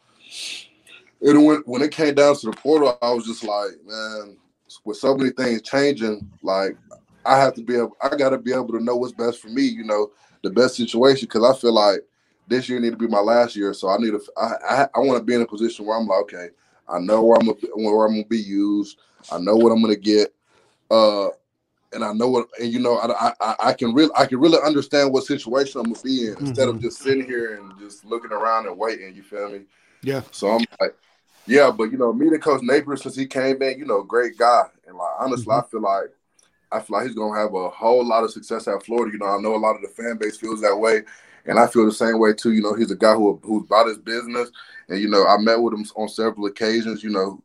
And 1.21 1.45
when 1.45 1.63
when 1.67 1.83
it 1.83 1.91
came 1.91 2.15
down 2.15 2.37
to 2.37 2.47
the 2.47 2.53
portal, 2.53 2.97
I 3.03 3.11
was 3.11 3.27
just 3.27 3.43
like, 3.43 3.71
man, 3.85 4.37
with 4.85 4.99
so 4.99 5.17
many 5.17 5.31
things 5.31 5.63
changing, 5.63 6.31
like 6.43 6.77
I 7.25 7.39
have 7.39 7.55
to 7.55 7.63
be 7.63 7.75
able, 7.75 7.97
I 8.01 8.15
got 8.15 8.31
to 8.31 8.39
be 8.39 8.53
able 8.53 8.69
to 8.69 8.85
know 8.85 8.95
what's 8.95 9.13
best 9.13 9.41
for 9.41 9.49
me. 9.49 9.63
You 9.63 9.85
know, 9.85 10.13
the 10.43 10.51
best 10.51 10.77
situation 10.77 11.27
because 11.27 11.45
I 11.45 11.59
feel 11.59 11.73
like 11.73 12.01
this 12.47 12.69
year 12.69 12.79
need 12.79 12.91
to 12.91 12.97
be 12.97 13.09
my 13.09 13.21
last 13.21 13.57
year. 13.57 13.75
So 13.75 13.89
I 13.89 13.97
need 13.97 14.11
to, 14.11 14.21
I 14.37 14.53
I, 14.69 14.89
I 14.95 14.99
want 15.01 15.19
to 15.19 15.25
be 15.25 15.35
in 15.35 15.43
a 15.43 15.47
position 15.47 15.87
where 15.87 15.99
I'm 15.99 16.07
like, 16.07 16.21
okay, 16.21 16.49
I 16.89 16.99
know 16.99 17.23
where 17.23 17.39
I'm 17.41 17.47
where 17.47 18.07
I'm 18.07 18.13
gonna 18.13 18.25
be 18.27 18.39
used. 18.39 18.99
I 19.33 19.39
know 19.39 19.57
what 19.57 19.73
I'm 19.73 19.81
gonna 19.81 19.97
get 19.97 20.35
uh 20.91 21.29
and 21.93 22.05
I 22.05 22.13
know 22.13 22.29
what 22.29 22.49
and 22.61 22.73
you 22.73 22.79
know 22.79 22.99
I 22.99 23.33
I, 23.41 23.55
I 23.61 23.73
can 23.73 23.95
really 23.95 24.11
I 24.17 24.27
can 24.27 24.39
really 24.39 24.59
understand 24.65 25.13
what 25.13 25.25
situation 25.25 25.81
I'm 25.81 25.93
gonna 25.93 26.03
be 26.03 26.29
in 26.29 26.37
instead 26.39 26.69
of 26.69 26.77
mm-hmm. 26.77 26.85
just 26.85 26.99
sitting 26.99 27.27
here 27.27 27.57
and 27.57 27.79
just 27.79 28.05
looking 28.05 28.33
around 28.33 28.67
and 28.67 28.79
waiting. 28.79 29.15
You 29.15 29.23
feel 29.23 29.51
me? 29.51 29.63
Yeah. 30.03 30.23
So 30.31 30.51
I'm 30.51 30.65
like, 30.81 30.95
yeah, 31.47 31.71
but 31.71 31.91
you 31.91 31.99
know, 31.99 32.13
me 32.13 32.29
and 32.29 32.43
Coach 32.43 32.63
Napier 32.63 32.97
since 32.97 33.17
he 33.17 33.27
came 33.27 33.63
in, 33.63 33.79
you 33.79 33.87
know, 33.87 34.03
great 34.03 34.37
guy, 34.37 34.65
and 34.87 34.97
like 34.97 35.13
honestly, 35.19 35.53
I 35.53 35.59
mm-hmm. 35.59 35.71
feel 35.71 35.83
like 35.83 36.11
I 36.71 36.81
feel 36.81 36.99
like 36.99 37.07
he's 37.07 37.17
gonna 37.17 37.39
have 37.39 37.55
a 37.55 37.71
whole 37.71 38.07
lot 38.07 38.25
of 38.25 38.31
success 38.31 38.69
at 38.69 38.85
Florida. 38.85 39.13
You 39.13 39.19
know, 39.19 39.27
I 39.27 39.41
know 39.41 39.55
a 39.55 39.57
lot 39.57 39.77
of 39.77 39.83
the 39.83 39.89
fan 39.89 40.19
base 40.19 40.37
feels 40.37 40.61
that 40.61 40.77
way, 40.77 41.03
and 41.47 41.59
I 41.59 41.67
feel 41.67 41.87
the 41.87 41.93
same 41.93 42.19
way 42.19 42.35
too. 42.35 42.53
You 42.53 42.63
know, 42.63 42.75
he's 42.75 42.91
a 42.91 42.97
guy 42.97 43.15
who 43.15 43.41
who's 43.43 43.65
about 43.65 43.89
his 43.89 43.99
business, 43.99 44.51
and 44.89 45.01
you 45.01 45.09
know, 45.09 45.27
I 45.27 45.39
met 45.39 45.61
with 45.61 45.75
him 45.75 45.87
on 45.97 46.09
several 46.09 46.47
occasions. 46.47 47.03
You 47.03 47.11
know, 47.11 47.43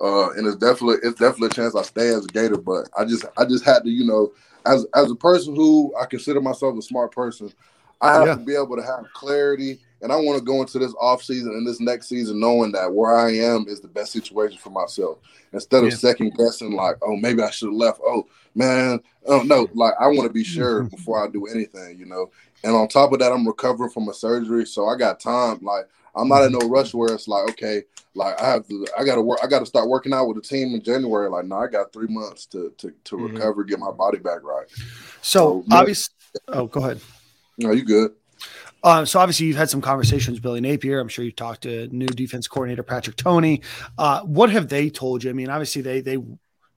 uh, 0.00 0.30
and 0.32 0.46
it's 0.46 0.56
definitely 0.56 0.96
it's 1.02 1.18
definitely 1.18 1.48
a 1.48 1.50
chance 1.50 1.74
I 1.74 1.82
stay 1.82 2.08
as 2.08 2.24
a 2.24 2.28
Gator. 2.28 2.56
But 2.58 2.88
I 2.98 3.04
just 3.04 3.24
I 3.36 3.44
just 3.44 3.64
had 3.64 3.84
to 3.84 3.90
you 3.90 4.04
know 4.04 4.32
as 4.66 4.86
as 4.94 5.10
a 5.10 5.16
person 5.16 5.54
who 5.54 5.94
I 6.00 6.06
consider 6.06 6.40
myself 6.40 6.76
a 6.78 6.82
smart 6.82 7.12
person, 7.12 7.52
I 8.00 8.12
have 8.12 8.26
Yeah. 8.26 8.34
to 8.34 8.40
be 8.40 8.54
able 8.54 8.76
to 8.76 8.82
have 8.82 9.12
clarity, 9.12 9.78
and 10.02 10.12
I 10.12 10.16
want 10.16 10.38
to 10.38 10.44
go 10.44 10.60
into 10.60 10.78
this 10.78 10.94
off 11.00 11.22
season 11.22 11.52
and 11.52 11.66
this 11.66 11.80
next 11.80 12.08
season 12.08 12.40
knowing 12.40 12.72
that 12.72 12.92
where 12.92 13.16
I 13.16 13.32
am 13.32 13.66
is 13.68 13.80
the 13.80 13.88
best 13.88 14.12
situation 14.12 14.58
for 14.58 14.70
myself 14.70 15.18
instead 15.52 15.84
of 15.84 15.92
second 15.92 16.32
guessing 16.36 16.72
like 16.72 16.96
oh 17.02 17.16
maybe 17.16 17.42
I 17.42 17.50
should 17.50 17.68
have 17.68 17.74
left. 17.74 18.00
Oh 18.04 18.26
man, 18.54 19.00
oh 19.26 19.42
no, 19.42 19.68
like 19.74 19.94
I 20.00 20.06
want 20.08 20.26
to 20.26 20.32
be 20.32 20.44
sure 20.44 20.84
before 20.84 21.24
I 21.24 21.30
do 21.30 21.46
anything, 21.46 21.98
you 21.98 22.06
know. 22.06 22.30
And 22.62 22.74
on 22.74 22.88
top 22.88 23.12
of 23.12 23.18
that, 23.18 23.32
I'm 23.32 23.46
recovering 23.46 23.90
from 23.90 24.08
a 24.08 24.14
surgery, 24.14 24.66
so 24.66 24.88
I 24.88 24.96
got 24.96 25.20
time. 25.20 25.60
Like 25.62 25.86
I'm 26.16 26.28
not 26.28 26.44
in 26.44 26.52
no 26.52 26.68
rush 26.68 26.94
where 26.94 27.12
it's 27.14 27.28
like, 27.28 27.48
okay, 27.50 27.82
like 28.14 28.40
I 28.40 28.50
have 28.50 28.66
to, 28.68 28.86
I 28.98 29.04
got 29.04 29.16
to 29.16 29.22
work, 29.22 29.40
I 29.42 29.46
got 29.46 29.60
to 29.60 29.66
start 29.66 29.88
working 29.88 30.12
out 30.12 30.26
with 30.28 30.36
the 30.36 30.42
team 30.42 30.74
in 30.74 30.82
January. 30.82 31.28
Like, 31.28 31.46
no, 31.46 31.56
I 31.56 31.66
got 31.68 31.92
three 31.92 32.08
months 32.08 32.46
to 32.46 32.72
to 32.78 32.92
to 33.04 33.16
Mhm. 33.16 33.34
recover, 33.34 33.64
get 33.64 33.78
my 33.78 33.90
body 33.90 34.18
back 34.18 34.42
right. 34.44 34.66
So 35.22 35.62
So, 35.62 35.64
yeah. 35.68 35.78
obviously, 35.78 36.14
oh, 36.48 36.66
go 36.66 36.80
ahead. 36.84 37.00
No, 37.58 37.72
you 37.72 37.84
good? 37.84 38.12
Uh, 38.82 39.04
so 39.04 39.18
obviously 39.18 39.46
you've 39.46 39.56
had 39.56 39.70
some 39.70 39.80
conversations 39.80 40.36
with 40.36 40.42
Billy 40.42 40.60
Napier. 40.60 41.00
I'm 41.00 41.08
sure 41.08 41.24
you've 41.24 41.36
talked 41.36 41.62
to 41.62 41.88
new 41.88 42.06
defense 42.06 42.46
coordinator 42.48 42.82
Patrick 42.82 43.16
Toney. 43.16 43.62
Uh, 43.96 44.20
what 44.22 44.50
have 44.50 44.68
they 44.68 44.90
told 44.90 45.24
you? 45.24 45.30
I 45.30 45.32
mean, 45.32 45.48
obviously 45.48 45.80
they 45.82 46.00
they 46.00 46.18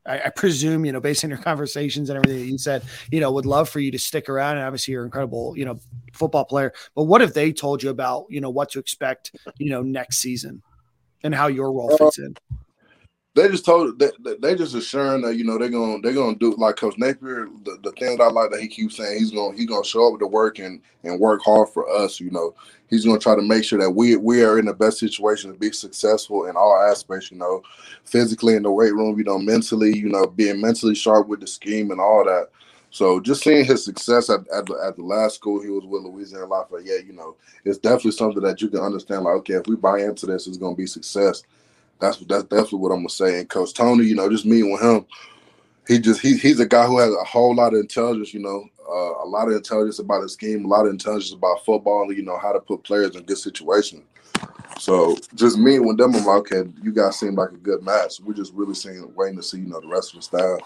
I, 0.07 0.21
I 0.25 0.29
presume 0.29 0.85
you 0.85 0.91
know 0.91 0.99
based 0.99 1.23
on 1.23 1.29
your 1.29 1.39
conversations 1.39 2.09
and 2.09 2.17
everything 2.17 2.39
that 2.39 2.51
you 2.51 2.57
said, 2.57 2.83
you 3.11 3.19
know, 3.19 3.31
would 3.31 3.45
love 3.45 3.69
for 3.69 3.79
you 3.79 3.91
to 3.91 3.99
stick 3.99 4.29
around. 4.29 4.57
And 4.57 4.65
obviously 4.65 4.93
you're 4.93 5.03
an 5.03 5.07
incredible 5.07 5.57
you 5.57 5.65
know 5.65 5.79
football 6.13 6.45
player. 6.45 6.73
But 6.95 7.03
what 7.03 7.21
have 7.21 7.33
they 7.33 7.51
told 7.51 7.83
you 7.83 7.89
about 7.89 8.25
you 8.29 8.41
know 8.41 8.49
what 8.49 8.69
to 8.71 8.79
expect 8.79 9.35
you 9.57 9.69
know 9.69 9.81
next 9.81 10.17
season 10.19 10.61
and 11.23 11.33
how 11.35 11.47
your 11.47 11.71
role 11.71 11.91
Uh, 11.93 11.97
fits 11.97 12.19
in? 12.19 12.35
They 13.35 13.47
just 13.49 13.65
told 13.65 13.99
they, 13.99 14.09
they- 14.23 14.37
they 14.41 14.55
just 14.55 14.73
assuring 14.73 15.21
that 15.21 15.35
you 15.35 15.43
know 15.43 15.59
they're 15.59 15.69
gonna 15.69 16.01
they're 16.01 16.13
gonna 16.13 16.35
do 16.37 16.55
like 16.55 16.75
Coach 16.77 16.97
Napier. 16.97 17.47
The, 17.65 17.77
the 17.83 17.91
thing 17.91 18.17
that 18.17 18.23
I 18.23 18.31
like 18.31 18.49
that 18.49 18.61
he 18.61 18.67
keeps 18.67 18.97
saying 18.97 19.19
he's 19.19 19.29
gonna 19.31 19.55
he's 19.55 19.67
gonna 19.67 19.85
show 19.85 20.11
up 20.11 20.19
to 20.19 20.25
work 20.27 20.57
and 20.57 20.81
and 21.03 21.19
work 21.19 21.41
hard 21.43 21.69
for 21.69 21.87
us. 21.87 22.19
You 22.19 22.31
know, 22.31 22.55
he's 22.89 23.05
gonna 23.05 23.19
try 23.19 23.35
to 23.35 23.41
make 23.41 23.63
sure 23.63 23.79
that 23.79 23.91
we 23.91 24.15
we 24.15 24.43
are 24.43 24.59
in 24.59 24.65
the 24.65 24.73
best 24.73 24.99
situation 24.99 25.51
to 25.51 25.57
be 25.57 25.71
successful 25.71 26.45
in 26.45 26.55
all 26.55 26.77
aspects. 26.89 27.31
You 27.31 27.37
know, 27.37 27.61
physically 28.03 28.55
in 28.55 28.63
the 28.63 28.71
weight 28.71 28.93
room. 28.93 29.17
You 29.17 29.23
know, 29.23 29.39
mentally. 29.39 29.95
You 29.95 30.09
know, 30.09 30.27
being 30.27 30.61
mentally 30.61 30.95
sharp 30.95 31.27
with 31.27 31.41
the 31.41 31.47
scheme 31.47 31.91
and 31.91 31.99
all 31.99 32.25
that. 32.25 32.49
So 32.89 33.19
just 33.19 33.43
seeing 33.43 33.65
his 33.65 33.83
success 33.83 34.29
at, 34.29 34.39
at, 34.47 34.65
the, 34.65 34.81
at 34.85 34.95
the 34.95 35.03
last 35.03 35.35
school 35.35 35.61
he 35.61 35.69
was 35.69 35.85
with 35.85 36.03
Louisiana 36.03 36.45
Lafayette, 36.45 37.05
you 37.05 37.13
know, 37.13 37.35
it's 37.65 37.77
definitely 37.77 38.11
something 38.11 38.41
that 38.41 38.61
you 38.61 38.69
can 38.69 38.79
understand. 38.79 39.25
Like, 39.25 39.35
okay, 39.35 39.55
if 39.55 39.67
we 39.67 39.75
buy 39.75 39.99
into 39.99 40.25
this, 40.25 40.47
it's 40.47 40.57
going 40.57 40.73
to 40.73 40.77
be 40.77 40.87
success. 40.87 41.43
That's 41.99 42.17
that's 42.19 42.43
definitely 42.43 42.79
what 42.79 42.91
I'm 42.91 42.99
gonna 42.99 43.09
say. 43.09 43.39
And 43.39 43.49
Coach 43.49 43.73
Toney, 43.73 44.05
you 44.05 44.15
know, 44.15 44.29
just 44.29 44.45
meeting 44.45 44.71
with 44.71 44.81
him, 44.81 45.05
he 45.87 45.99
just 45.99 46.21
he, 46.21 46.37
he's 46.37 46.59
a 46.59 46.65
guy 46.65 46.85
who 46.85 46.99
has 46.99 47.13
a 47.13 47.23
whole 47.23 47.55
lot 47.55 47.73
of 47.73 47.79
intelligence. 47.79 48.33
You 48.33 48.41
know, 48.41 48.65
uh, 48.87 49.23
a 49.23 49.27
lot 49.27 49.47
of 49.47 49.55
intelligence 49.55 49.99
about 49.99 50.21
his 50.21 50.33
scheme, 50.33 50.65
a 50.65 50.67
lot 50.67 50.85
of 50.85 50.91
intelligence 50.91 51.33
about 51.33 51.63
football. 51.65 52.11
You 52.11 52.23
know 52.23 52.37
how 52.37 52.51
to 52.51 52.59
put 52.59 52.83
players 52.83 53.15
in 53.15 53.23
good 53.23 53.37
situations. 53.37 54.03
So 54.79 55.17
just 55.33 55.57
me 55.57 55.79
with 55.79 55.97
them, 55.97 56.11
like, 56.11 56.27
okay, 56.27 56.69
you 56.83 56.91
guys 56.91 57.19
seem 57.19 57.35
like 57.35 57.49
a 57.49 57.57
good 57.57 57.81
match. 57.81 58.19
We're 58.19 58.33
just 58.33 58.53
really 58.53 58.75
seeing, 58.75 59.11
waiting 59.15 59.37
to 59.37 59.43
see, 59.43 59.57
you 59.57 59.67
know, 59.67 59.81
the 59.81 59.87
rest 59.87 60.13
of 60.13 60.19
the 60.19 60.23
staff. 60.23 60.59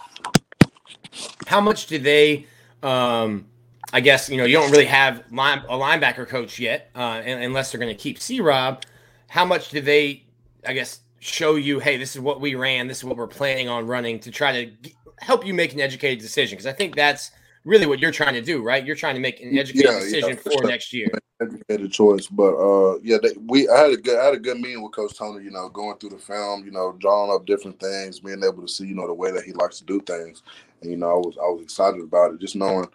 How 1.47 1.61
much 1.61 1.87
do 1.87 1.97
they? 1.97 2.45
Um, 2.83 3.45
I 3.93 4.01
guess 4.01 4.29
you 4.29 4.37
know 4.37 4.45
you 4.45 4.57
don't 4.57 4.71
really 4.71 4.85
have 4.85 5.23
line, 5.31 5.59
a 5.69 5.75
linebacker 5.75 6.27
coach 6.27 6.59
yet, 6.59 6.89
uh, 6.95 7.21
unless 7.25 7.71
they're 7.71 7.79
going 7.79 7.95
to 7.95 8.01
keep 8.01 8.19
C 8.19 8.41
Rob. 8.41 8.83
How 9.29 9.45
much 9.45 9.69
do 9.69 9.81
they? 9.81 10.23
I 10.65 10.73
guess 10.73 11.01
show 11.21 11.55
you, 11.55 11.79
hey, 11.79 11.97
this 11.97 12.15
is 12.15 12.21
what 12.21 12.41
we 12.41 12.55
ran, 12.55 12.87
this 12.87 12.97
is 12.97 13.03
what 13.03 13.15
we're 13.15 13.27
planning 13.27 13.69
on 13.69 13.85
running 13.85 14.19
to 14.19 14.31
try 14.31 14.65
to 14.65 14.91
help 15.21 15.45
you 15.45 15.53
make 15.53 15.73
an 15.73 15.79
educated 15.79 16.19
decision. 16.19 16.57
Because 16.57 16.67
I 16.67 16.73
think 16.73 16.95
that's 16.95 17.31
really 17.63 17.85
what 17.85 17.99
you're 17.99 18.11
trying 18.11 18.33
to 18.33 18.41
do, 18.41 18.63
right? 18.63 18.85
You're 18.85 18.95
trying 18.95 19.15
to 19.15 19.21
make 19.21 19.41
an 19.41 19.57
educated 19.57 19.85
Yeah, 19.85 19.97
yeah, 19.97 19.99
decision 19.99 20.37
for 20.37 20.43
for 20.43 20.51
sure. 20.51 20.67
next 20.67 20.93
year. 20.93 21.07
educated 21.39 21.91
choice. 21.91 22.27
But 22.27 22.55
uh, 22.55 22.99
yeah, 23.03 23.17
they, 23.21 23.33
we 23.47 23.69
I 23.69 23.79
had 23.79 23.91
a 23.91 23.97
good 23.97 24.19
I 24.19 24.25
had 24.25 24.33
a 24.33 24.39
good 24.39 24.57
meeting 24.57 24.81
with 24.81 24.93
Coach 24.93 25.17
Toney. 25.17 25.43
You 25.43 25.51
know, 25.51 25.69
going 25.69 25.97
through 25.97 26.11
the 26.11 26.17
film, 26.17 26.65
you 26.65 26.71
know, 26.71 26.95
drawing 26.99 27.31
up 27.31 27.45
different 27.45 27.79
things, 27.79 28.19
being 28.19 28.43
able 28.43 28.61
to 28.61 28.67
see, 28.67 28.87
you 28.87 28.95
know, 28.95 29.07
the 29.07 29.13
way 29.13 29.31
that 29.31 29.43
he 29.43 29.53
likes 29.53 29.79
to 29.79 29.85
do 29.85 30.01
things, 30.01 30.43
and 30.81 30.91
you 30.91 30.97
know, 30.97 31.09
I 31.09 31.15
was 31.15 31.37
I 31.37 31.47
was 31.47 31.61
excited 31.61 32.01
about 32.01 32.33
it, 32.33 32.41
just 32.41 32.55
knowing. 32.55 32.87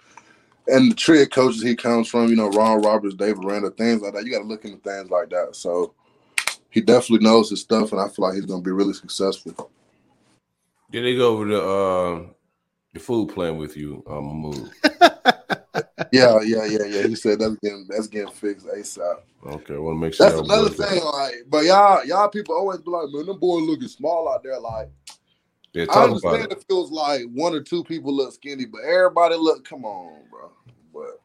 And 0.69 0.91
the 0.91 0.97
tree 0.97 1.23
of 1.23 1.31
coaches 1.31 1.63
he 1.63 1.77
comes 1.77 2.09
from, 2.09 2.27
you 2.29 2.35
know, 2.35 2.49
Ron 2.49 2.83
Roberts, 2.83 3.15
David 3.15 3.45
Randall, 3.45 3.71
things 3.71 4.03
like 4.03 4.15
that. 4.15 4.25
You 4.25 4.33
got 4.33 4.41
to 4.41 4.45
look 4.47 4.65
into 4.65 4.79
things 4.79 5.09
like 5.11 5.31
that. 5.31 5.55
So 5.55 5.95
he 6.71 6.81
definitely 6.81 7.25
knows 7.25 7.51
his 7.51 7.61
stuff, 7.61 7.93
and 7.93 8.01
I 8.01 8.09
feel 8.09 8.25
like 8.25 8.35
he's 8.35 8.47
going 8.47 8.63
to 8.63 8.65
be 8.65 8.73
really 8.73 8.93
successful. 8.93 9.71
Did 10.91 11.05
they 11.05 11.17
go 11.17 11.33
over 11.33 11.45
the 11.47 11.63
uh, 11.63 12.27
the 12.95 13.01
food 13.01 13.29
plan 13.35 13.57
with 13.57 13.77
you, 13.77 14.03
um, 14.09 14.43
Mohamoud? 14.43 14.71
Yeah, 16.13 16.39
yeah, 16.43 16.65
yeah, 16.67 16.85
yeah. 16.87 17.07
He 17.07 17.15
said 17.17 17.39
that's 17.41 17.57
getting 17.57 17.87
that's 17.89 18.07
getting 18.07 18.31
fixed 18.33 18.67
ASAP. 18.67 19.17
Okay, 19.47 19.75
I 19.75 19.79
want 19.79 19.97
to 19.97 20.01
make 20.01 20.15
sure. 20.15 20.27
That's 20.27 20.39
that 20.41 20.45
another 20.45 20.69
was- 20.71 20.77
thing, 20.77 21.03
like, 21.05 21.35
but 21.49 21.65
y'all, 21.65 22.05
y'all 22.05 22.29
people 22.29 22.55
always 22.55 22.81
be 22.81 22.91
like, 22.91 23.09
man, 23.11 23.27
them 23.27 23.39
boys 23.39 23.63
looking 23.63 23.89
small 23.89 24.29
out 24.33 24.43
there. 24.43 24.59
Like, 24.59 24.89
Yeah, 25.73 25.83
I 25.85 25.87
talk 25.87 25.95
about 25.97 26.05
understand 26.09 26.45
it. 26.45 26.59
it 26.59 26.65
feels 26.69 26.91
like 26.91 27.23
one 27.35 27.55
or 27.55 27.61
two 27.61 27.83
people 27.85 28.15
look 28.15 28.33
skinny, 28.33 28.67
but 28.67 28.83
everybody 28.83 29.35
look. 29.37 29.69
Come 29.69 29.85
on, 29.85 30.23
bro. 30.31 30.51
But 30.95 31.21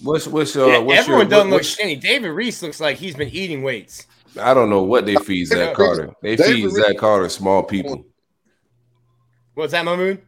What's 0.00 0.26
what's 0.26 0.56
uh, 0.56 0.66
Yeah, 0.66 0.78
what's 0.78 1.00
everyone 1.00 1.22
your, 1.22 1.30
doesn't 1.30 1.50
what- 1.50 1.56
look 1.58 1.64
skinny. 1.64 1.96
David 1.96 2.30
Reese 2.30 2.62
looks 2.62 2.80
like 2.80 2.96
he's 2.96 3.14
been 3.14 3.28
eating 3.30 3.62
weights. 3.62 4.06
I 4.40 4.54
don't 4.54 4.70
know 4.70 4.82
what 4.82 5.06
they 5.06 5.16
feed 5.16 5.46
Zach 5.46 5.74
Carter. 5.74 6.12
They 6.22 6.36
David 6.36 6.54
feed 6.54 6.64
Reese- 6.66 6.74
Zach 6.86 6.96
Carter 6.98 7.28
small 7.28 7.62
people. 7.62 8.04
What's 9.54 9.72
that, 9.72 9.84
Mohamoud? 9.84 10.20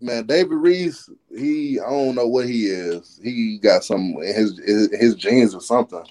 man, 0.00 0.26
David 0.26 0.54
Reese, 0.56 1.08
he 1.36 1.80
I 1.80 1.88
don't 1.88 2.14
know 2.14 2.26
what 2.26 2.46
he 2.46 2.66
is. 2.66 3.18
He 3.22 3.58
got 3.58 3.82
some 3.84 4.14
his 4.22 4.58
his, 4.64 4.90
his 4.94 5.14
genes 5.14 5.54
or 5.54 5.60
something. 5.60 6.04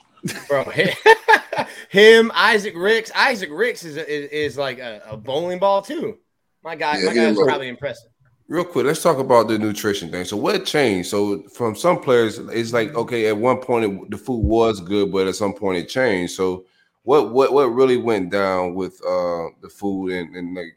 Bro, 0.49 0.65
him, 1.89 2.31
Isaac 2.33 2.73
Ricks. 2.75 3.11
Isaac 3.15 3.49
Ricks 3.51 3.83
is 3.85 3.95
is, 3.97 4.29
is 4.31 4.57
like 4.57 4.79
a, 4.79 5.01
a 5.09 5.15
bowling 5.17 5.59
ball 5.59 5.81
too. 5.81 6.17
My 6.63 6.75
guy, 6.75 6.97
Yeah, 6.97 7.05
my 7.05 7.11
he 7.13 7.19
a 7.19 7.21
guy's 7.21 7.35
little- 7.35 7.47
probably 7.47 7.67
impressive. 7.69 8.09
Real 8.47 8.63
quick, 8.63 8.85
let's 8.85 9.01
talk 9.01 9.17
about 9.17 9.47
the 9.47 9.57
nutrition 9.57 10.11
thing. 10.11 10.23
So, 10.23 10.37
what 10.37 10.65
changed? 10.67 11.09
So, 11.09 11.41
from 11.55 11.75
some 11.75 11.99
players, 11.99 12.37
it's 12.37 12.73
like 12.73 12.93
okay, 12.93 13.27
at 13.27 13.35
one 13.37 13.57
point 13.57 13.85
it, 13.85 14.11
the 14.11 14.17
food 14.17 14.41
was 14.45 14.79
good, 14.81 15.11
but 15.11 15.25
at 15.27 15.35
some 15.35 15.53
point 15.53 15.79
it 15.79 15.89
changed. 15.89 16.33
So, 16.33 16.65
what 17.05 17.31
what 17.31 17.53
what 17.53 17.65
really 17.67 17.97
went 17.97 18.31
down 18.31 18.73
with 18.73 18.99
uh 19.05 19.47
the 19.61 19.69
food 19.69 20.11
and, 20.11 20.35
and 20.35 20.55
like 20.55 20.75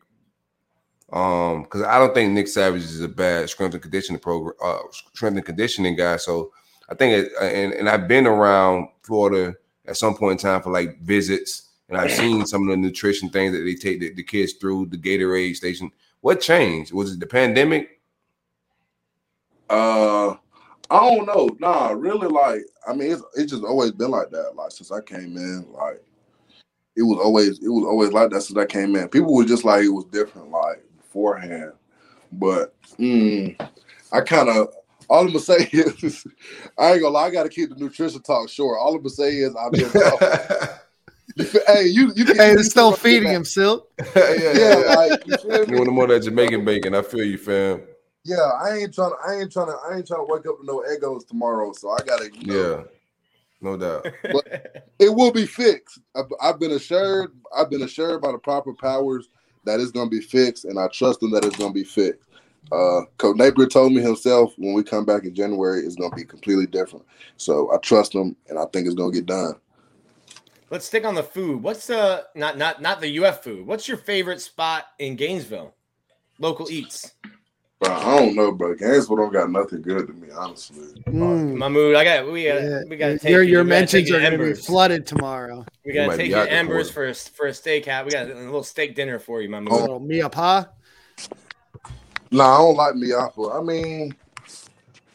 um 1.12 1.62
because 1.62 1.82
I 1.82 1.98
don't 1.98 2.14
think 2.14 2.32
Nick 2.32 2.48
Savage 2.48 2.82
is 2.82 3.00
a 3.00 3.08
bad 3.08 3.48
strength 3.48 3.72
and 3.72 3.82
conditioning 3.82 4.20
program 4.20 4.54
uh 4.62 4.78
strength 5.14 5.36
and 5.36 5.44
conditioning 5.44 5.96
guy. 5.96 6.18
So, 6.18 6.52
I 6.88 6.94
think 6.94 7.26
it, 7.26 7.32
and 7.40 7.72
and 7.72 7.88
I've 7.88 8.06
been 8.06 8.26
around 8.26 8.88
Florida 9.02 9.56
at 9.86 9.96
some 9.96 10.14
point 10.14 10.32
in 10.32 10.38
time 10.46 10.62
for 10.62 10.70
like 10.70 11.00
visits, 11.00 11.70
and 11.88 11.96
I've 11.96 12.12
seen 12.12 12.44
some 12.46 12.62
of 12.62 12.68
the 12.68 12.76
nutrition 12.76 13.30
things 13.30 13.52
that 13.52 13.60
they 13.60 13.74
take 13.74 14.00
the, 14.00 14.12
the 14.12 14.22
kids 14.22 14.52
through 14.52 14.86
the 14.86 14.98
Gatorade 14.98 15.56
station. 15.56 15.90
What 16.20 16.42
changed? 16.42 16.92
Was 16.92 17.12
it 17.12 17.20
the 17.20 17.26
pandemic? 17.26 18.00
Uh, 19.70 20.30
I 20.90 21.08
don't 21.08 21.26
know. 21.26 21.48
Nah, 21.58 21.90
really, 21.90 22.28
like 22.28 22.60
I 22.86 22.92
mean, 22.94 23.12
it's 23.12 23.22
it's 23.34 23.52
just 23.52 23.64
always 23.64 23.92
been 23.92 24.10
like 24.10 24.30
that. 24.30 24.56
Like 24.56 24.72
since 24.72 24.92
I 24.92 25.00
came 25.00 25.38
in, 25.38 25.66
like 25.72 26.02
it 26.98 27.02
was 27.02 27.18
always 27.18 27.58
it 27.60 27.68
was 27.68 27.84
always 27.84 28.12
like 28.12 28.30
that 28.30 28.42
since 28.42 28.58
I 28.58 28.66
came 28.66 28.96
in. 28.96 29.08
People 29.08 29.32
were 29.32 29.44
just 29.44 29.64
like 29.64 29.84
it 29.84 29.88
was 29.88 30.04
different, 30.06 30.50
like 30.50 30.82
beforehand. 30.96 31.72
But 32.32 32.74
mm, 32.98 33.58
I 34.12 34.20
kind 34.20 34.48
of 34.48 34.68
all 35.08 35.20
I'm 35.20 35.28
gonna 35.28 35.38
say 35.38 35.68
is 35.72 36.26
I 36.76 36.92
ain't 36.92 37.02
gonna 37.02 37.14
lie. 37.14 37.26
I 37.26 37.30
got 37.30 37.44
to 37.44 37.48
keep 37.48 37.70
the 37.70 37.76
nutrition 37.76 38.20
talk 38.22 38.48
short. 38.48 38.78
All 38.80 38.94
I'm 38.96 38.98
gonna 38.98 39.10
say 39.10 39.30
is 39.36 39.54
I've 39.54 39.72
been. 39.72 39.92
hey, 41.68 41.86
you 41.86 42.12
you 42.16 42.24
can 42.24 42.36
Hey, 42.36 42.48
you 42.50 42.54
they're 42.56 42.64
still 42.64 42.92
feeding 42.92 43.28
him, 43.28 43.44
Silk. 43.44 43.88
yeah, 44.16 44.52
Yeah, 44.52 44.74
like 44.96 45.12
you 45.24 45.36
feel 45.36 45.66
me? 45.66 45.72
You 45.72 45.78
want 45.78 45.92
more 45.92 46.04
of 46.04 46.10
that 46.10 46.24
Jamaican 46.24 46.64
bacon? 46.64 46.94
I 46.96 47.02
feel 47.02 47.24
you, 47.24 47.38
fam. 47.38 47.82
Yeah, 48.24 48.36
I 48.60 48.78
ain't 48.78 48.92
trying. 48.92 49.10
to 49.10 49.16
I 49.24 49.34
ain't 49.40 49.52
trying 49.52 49.68
to. 49.68 49.76
I 49.88 49.96
ain't 49.96 50.06
trying 50.06 50.26
to 50.26 50.32
wake 50.32 50.46
up 50.46 50.58
with 50.58 50.66
no 50.66 50.84
egos 50.92 51.24
tomorrow. 51.24 51.72
So 51.72 51.90
I 51.90 51.98
gotta. 52.04 52.24
You 52.24 52.46
know, 52.46 52.54
Yeah, 52.54 52.82
no 53.60 53.76
doubt. 53.76 54.06
it 54.98 55.14
will 55.14 55.32
be 55.32 55.46
fixed. 55.46 56.00
I've, 56.14 56.26
I've 56.40 56.60
been 56.60 56.72
assured. 56.72 57.32
I've 57.56 57.70
been 57.70 57.82
assured 57.82 58.22
by 58.22 58.32
the 58.32 58.38
proper 58.38 58.72
powers 58.74 59.28
that 59.64 59.80
it's 59.80 59.90
gonna 59.90 60.10
be 60.10 60.20
fixed, 60.20 60.64
and 60.64 60.78
I 60.78 60.88
trust 60.88 61.20
them 61.20 61.30
that 61.32 61.44
it's 61.44 61.56
gonna 61.56 61.72
be 61.72 61.84
fixed. 61.84 62.28
Uh, 62.70 63.02
Coach 63.16 63.36
Napier 63.36 63.66
told 63.66 63.92
me 63.92 64.00
himself 64.00 64.52
when 64.58 64.74
we 64.74 64.82
come 64.82 65.04
back 65.04 65.24
in 65.24 65.34
January, 65.34 65.80
it's 65.80 65.96
gonna 65.96 66.14
be 66.14 66.24
completely 66.24 66.66
different. 66.66 67.04
So 67.36 67.72
I 67.72 67.78
trust 67.78 68.14
him, 68.14 68.36
and 68.48 68.58
I 68.58 68.66
think 68.66 68.86
it's 68.86 68.94
gonna 68.94 69.12
get 69.12 69.26
done. 69.26 69.54
Let's 70.70 70.84
stick 70.84 71.06
on 71.06 71.14
the 71.14 71.22
food. 71.22 71.62
What's 71.62 71.88
uh 71.88 72.22
not 72.34 72.58
not 72.58 72.82
not 72.82 73.00
the 73.00 73.24
UF 73.24 73.42
food? 73.42 73.66
What's 73.66 73.88
your 73.88 73.96
favorite 73.96 74.40
spot 74.40 74.86
in 74.98 75.16
Gainesville? 75.16 75.74
Local 76.38 76.70
eats. 76.70 77.14
But 77.80 77.92
I 77.92 78.16
don't 78.18 78.34
know, 78.34 78.50
bro. 78.50 78.74
Gainesville 78.74 79.16
don't 79.16 79.32
got 79.32 79.50
nothing 79.50 79.82
good 79.82 80.08
to 80.08 80.12
me, 80.12 80.28
honestly. 80.36 80.88
Mm. 81.06 81.54
Mohamoud, 81.54 81.96
I 81.96 82.04
got 82.04 82.32
we 82.32 82.44
got 82.44 82.62
Yeah. 82.62 82.80
we 82.88 82.96
got 82.96 83.08
to 83.08 83.18
take 83.18 83.30
your 83.30 83.42
your 83.42 83.62
we 83.62 83.70
gotta 83.70 83.80
mentions 83.80 84.10
are 84.10 84.20
going 84.20 84.32
to 84.32 84.38
be 84.38 84.54
flooded 84.54 85.06
tomorrow. 85.06 85.64
We 85.84 85.92
gotta 85.92 86.16
take 86.16 86.26
be 86.26 86.30
you 86.30 86.36
out 86.36 86.44
to 86.44 86.50
the 86.50 86.56
Embers 86.56 86.90
for 86.90 87.06
a, 87.06 87.14
for 87.14 87.46
a 87.46 87.50
steakhouse. 87.50 88.04
We 88.04 88.10
got 88.10 88.28
a 88.28 88.34
little 88.34 88.64
steak 88.64 88.96
dinner 88.96 89.20
for 89.20 89.40
you, 89.42 89.48
Mohamoud. 89.48 89.68
Oh. 89.70 89.80
Little 89.80 90.00
Mia 90.00 90.28
Pa. 90.28 90.68
Nah, 92.30 92.54
I 92.54 92.58
don't 92.58 92.76
like 92.76 92.94
Miapa. 92.94 93.58
I 93.58 93.62
mean, 93.62 94.14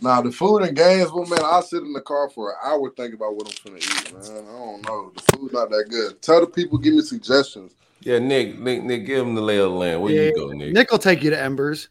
nah, 0.01 0.21
the 0.21 0.31
food 0.31 0.59
in 0.63 0.73
Gainesville, 0.73 1.25
man, 1.25 1.43
I 1.43 1.61
sit 1.61 1.83
in 1.83 1.93
the 1.93 2.01
car 2.01 2.29
for 2.29 2.51
an 2.51 2.55
hour 2.63 2.89
thinking 2.95 3.15
about 3.15 3.35
what 3.35 3.47
I'm 3.47 3.55
gonna 3.73 3.77
eat, 3.77 4.13
man. 4.13 4.23
I 4.23 4.57
don't 4.57 4.81
know. 4.87 5.11
The 5.15 5.21
food's 5.21 5.53
not 5.53 5.69
that 5.69 5.87
good. 5.89 6.21
Tell 6.21 6.39
the 6.39 6.47
people, 6.47 6.77
give 6.77 6.93
me 6.93 7.01
suggestions. 7.01 7.73
Yeah, 7.99 8.19
Nick, 8.19 8.57
Nick, 8.57 8.83
Nick, 8.83 9.05
give 9.05 9.25
him 9.25 9.35
the 9.35 9.41
lay 9.41 9.57
of 9.57 9.71
the 9.71 9.77
land. 9.77 10.01
Where 10.01 10.13
Yeah, 10.13 10.21
you 10.23 10.35
go, 10.35 10.47
Nick? 10.51 10.73
Nick 10.73 10.91
will 10.91 10.97
take 10.97 11.23
you 11.23 11.29
to 11.29 11.39
Embers. 11.39 11.89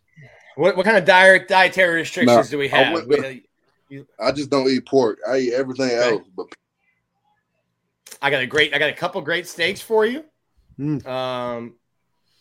What 0.57 0.77
what 0.77 0.85
kind 0.85 0.97
of 0.97 1.05
diet 1.05 1.49
dietary 1.49 1.97
restrictions 1.97 2.37
Nah, 2.37 2.51
do 2.51 2.59
we 2.59 2.71
I 2.71 2.77
have? 2.83 2.93
went- 3.07 3.09
We- 3.09 4.05
I 4.19 4.33
just 4.33 4.49
don't 4.49 4.69
eat 4.71 4.87
pork. 4.87 5.19
I 5.29 5.37
eat 5.39 5.53
everything 5.53 5.87
Okay. 5.91 6.13
else. 6.13 6.23
But 6.35 6.47
I 8.23 8.31
got 8.31 8.43
a 8.43 8.47
great 8.47 8.75
I 8.75 8.79
got 8.79 8.89
a 8.91 8.95
couple 8.95 9.21
great 9.21 9.47
steaks 9.47 9.81
for 9.81 10.07
you. 10.07 10.25
Mm. 10.79 11.07
Um 11.07 11.75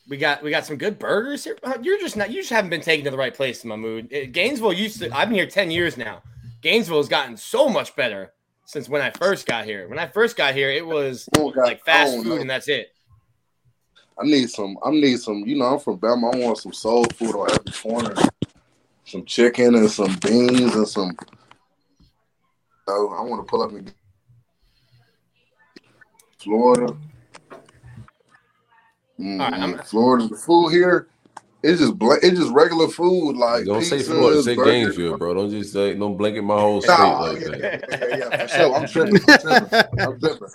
we 0.09 0.17
got 0.17 0.43
we 0.43 0.49
got 0.49 0.65
some 0.65 0.77
good 0.77 0.97
burgers 0.99 1.43
here. 1.43 1.57
Uh, 1.63 1.77
You're 1.81 1.99
just 1.99 2.15
not 2.17 2.29
you 2.31 2.37
just 2.41 2.49
haven't 2.51 2.69
been 2.69 2.81
taken 2.81 3.03
to 3.05 3.11
the 3.11 3.17
right 3.17 3.33
place, 3.33 3.63
Mohamoud. 3.63 4.05
Uh, 4.13 4.29
Gainesville 4.31 4.73
used 4.73 4.99
to 4.99 5.15
I've 5.15 5.27
been 5.29 5.35
here 5.35 5.45
10 5.47 5.71
years 5.71 5.97
now. 5.97 6.21
Gainesville 6.61 6.97
has 6.97 7.09
gotten 7.09 7.35
so 7.37 7.67
much 7.67 7.95
better 7.95 8.31
since 8.65 8.87
when 8.87 9.01
I 9.01 9.09
first 9.11 9.45
got 9.45 9.65
here. 9.65 9.87
When 9.89 9.99
I 9.99 10.07
first 10.07 10.37
got 10.37 10.53
here, 10.55 10.69
it 10.69 10.85
was 10.85 11.27
I 11.35 11.39
like 11.39 11.83
fast 11.83 12.13
food 12.15 12.25
know. 12.25 12.35
and 12.37 12.49
that's 12.49 12.67
it. 12.69 12.93
I 14.21 14.25
need 14.25 14.49
some. 14.49 14.77
I 14.85 14.91
need 14.91 15.19
some. 15.19 15.39
You 15.47 15.57
know, 15.57 15.65
I'm 15.65 15.79
from 15.79 15.97
Bama. 15.97 16.33
I 16.35 16.37
want 16.37 16.57
some 16.59 16.73
soul 16.73 17.05
food 17.15 17.35
on 17.35 17.49
every 17.51 17.71
corner. 17.71 18.13
Some 19.05 19.25
chicken 19.25 19.75
and 19.75 19.89
some 19.89 20.15
beans 20.21 20.75
and 20.75 20.87
some. 20.87 21.17
Oh, 22.87 23.09
I 23.17 23.21
want 23.23 23.45
to 23.45 23.49
pull 23.49 23.63
up 23.63 23.71
and 23.71 23.85
get 23.85 23.95
Florida. 26.39 26.95
Mm, 29.19 29.39
All 29.41 29.51
right, 29.51 29.59
I'm- 29.59 29.77
Florida, 29.85 30.27
the 30.27 30.35
food 30.35 30.69
here, 30.69 31.07
it's 31.63 31.79
just 31.79 31.97
bla- 31.97 32.17
it's 32.23 32.39
just 32.39 32.51
regular 32.51 32.87
food 32.87 33.35
like 33.37 33.65
Don't 33.65 33.83
say 33.83 33.97
pizzas, 33.99 34.05
Florida, 34.05 34.41
say 34.43 34.55
burgers. 34.55 34.71
Gainesville, 34.73 35.17
bro. 35.17 35.33
Don't 35.35 35.49
just 35.51 35.73
say 35.73 35.93
don't 35.93 36.17
blanket 36.17 36.43
my 36.43 36.59
whole 36.59 36.81
state 36.81 36.97
Nah, 36.97 37.19
like 37.21 37.39
yeah, 37.39 37.47
that. 37.49 37.59
yeah, 37.59 38.07
yeah, 38.09 38.17
yeah, 38.17 38.37
for 38.41 38.47
sure. 38.47 38.73
I'm 38.75 38.87
tripping. 38.87 39.21
I'm 39.27 39.39
tripping. 39.39 39.79
I'm 39.99 40.19
tripping. 40.19 40.47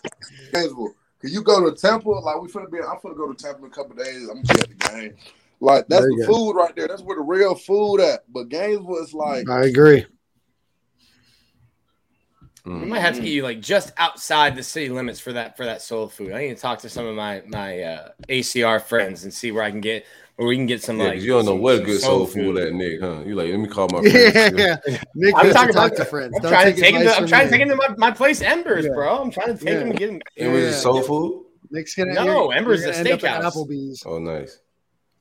Gainesville. 0.53 0.95
Can 1.21 1.31
you 1.31 1.43
go 1.43 1.69
to 1.69 1.75
Temple? 1.77 2.23
Like 2.23 2.41
we 2.41 2.49
finna 2.49 2.71
be. 2.71 2.79
I'm 2.79 2.99
finna 2.99 3.17
go 3.17 3.33
to 3.33 3.43
Temple 3.43 3.67
in 3.67 3.71
a 3.71 3.75
couple 3.75 3.97
days. 3.97 4.29
I'm 4.29 4.43
gonna 4.43 4.55
be 4.55 4.61
at 4.61 4.69
the 4.69 4.89
game. 4.91 5.15
Like 5.61 5.89
that's 5.89 6.05
the 6.05 6.17
good. 6.17 6.27
food 6.27 6.53
right 6.53 6.75
there. 6.77 6.89
That's 6.89 7.03
where 7.03 7.17
the 7.17 7.23
real 7.23 7.55
food 7.55 8.01
at. 8.01 8.25
But 8.33 8.49
Gainesville 8.49 9.03
is 9.03 9.15
like 9.15 9.49
I 9.49 9.65
agree. 9.65 10.07
We 12.67 12.73
might 12.73 12.99
have 12.99 13.15
to 13.15 13.21
get 13.21 13.31
you 13.31 13.45
like 13.45 13.61
just 13.61 13.93
outside 13.97 14.57
the 14.57 14.63
city 14.63 14.89
limits 14.89 15.21
for 15.21 15.33
that 15.35 15.57
for 15.57 15.65
that 15.65 15.83
soul 15.83 16.09
food. 16.09 16.33
I 16.33 16.41
need 16.41 16.57
to 16.57 16.61
talk 16.61 16.81
to 16.81 16.89
some 16.89 17.07
of 17.07 17.15
my 17.15 17.43
my 17.47 17.81
uh, 17.81 18.09
ACR 18.29 18.83
friends 18.83 19.23
and 19.23 19.33
see 19.33 19.53
where 19.53 19.63
I 19.63 19.71
can 19.71 19.81
get 19.81 20.05
where 20.37 20.49
we 20.49 20.57
can 20.57 20.67
get 20.67 20.83
some 20.83 20.99
Yeah, 20.99 21.05
like. 21.07 21.15
'cause 21.15 21.25
you 21.25 21.33
don't 21.33 21.45
know 21.47 21.53
some- 21.53 21.61
what 21.63 21.77
some 21.77 21.85
good 21.87 22.01
soul 22.01 22.27
food 22.27 22.59
at 22.59 22.73
Nick, 22.75 23.01
huh? 23.01 23.21
You 23.27 23.35
like, 23.35 23.49
let 23.51 23.59
me 23.59 23.69
call 23.69 23.89
my 23.91 24.01
Yeah, 24.03 24.31
friends. 24.31 24.59
yeah. 24.59 24.77
Nick 25.15 25.35
I'm 25.35 25.43
goes 25.45 25.53
to 25.53 25.59
talking 25.59 25.75
talk 25.75 25.87
about 25.93 25.97
to 25.97 26.05
friends. 26.05 26.35
I'm 26.37 26.43
Don't 26.43 26.53
trying 26.53 26.75
to 26.75 26.81
take 26.81 26.95
him. 26.95 27.03
To, 27.03 27.09
I'm 27.11 27.17
from 27.21 27.27
trying 27.29 27.47
to 27.47 27.51
take 27.51 27.61
him 27.63 27.69
to 27.71 27.77
my, 27.77 27.89
my 27.97 28.11
place, 28.11 28.43
Embers, 28.43 28.85
Yeah. 28.85 28.93
bro. 28.95 29.17
I'm 29.23 29.31
trying 29.31 29.57
to 29.57 29.65
take 29.65 29.73
Yeah. 29.75 29.81
him 29.81 29.91
and 29.91 29.99
get 29.99 30.11
him. 30.11 30.21
It 30.37 30.49
was 30.49 30.63
Yeah. 30.65 30.71
soul 30.73 31.03
food. 31.03 31.45
Nick's 31.71 31.95
gonna 31.95 32.13
No, 32.15 32.51
Embers 32.51 32.83
you're 32.83 32.91
is 32.91 33.01
a 33.01 33.05
gonna 33.05 33.11
end 33.15 33.25
up 33.25 33.31
at 33.31 33.43
steakhouse. 33.43 33.67
Applebee's. 33.69 34.03
Oh, 34.07 34.19
nice. 34.19 34.59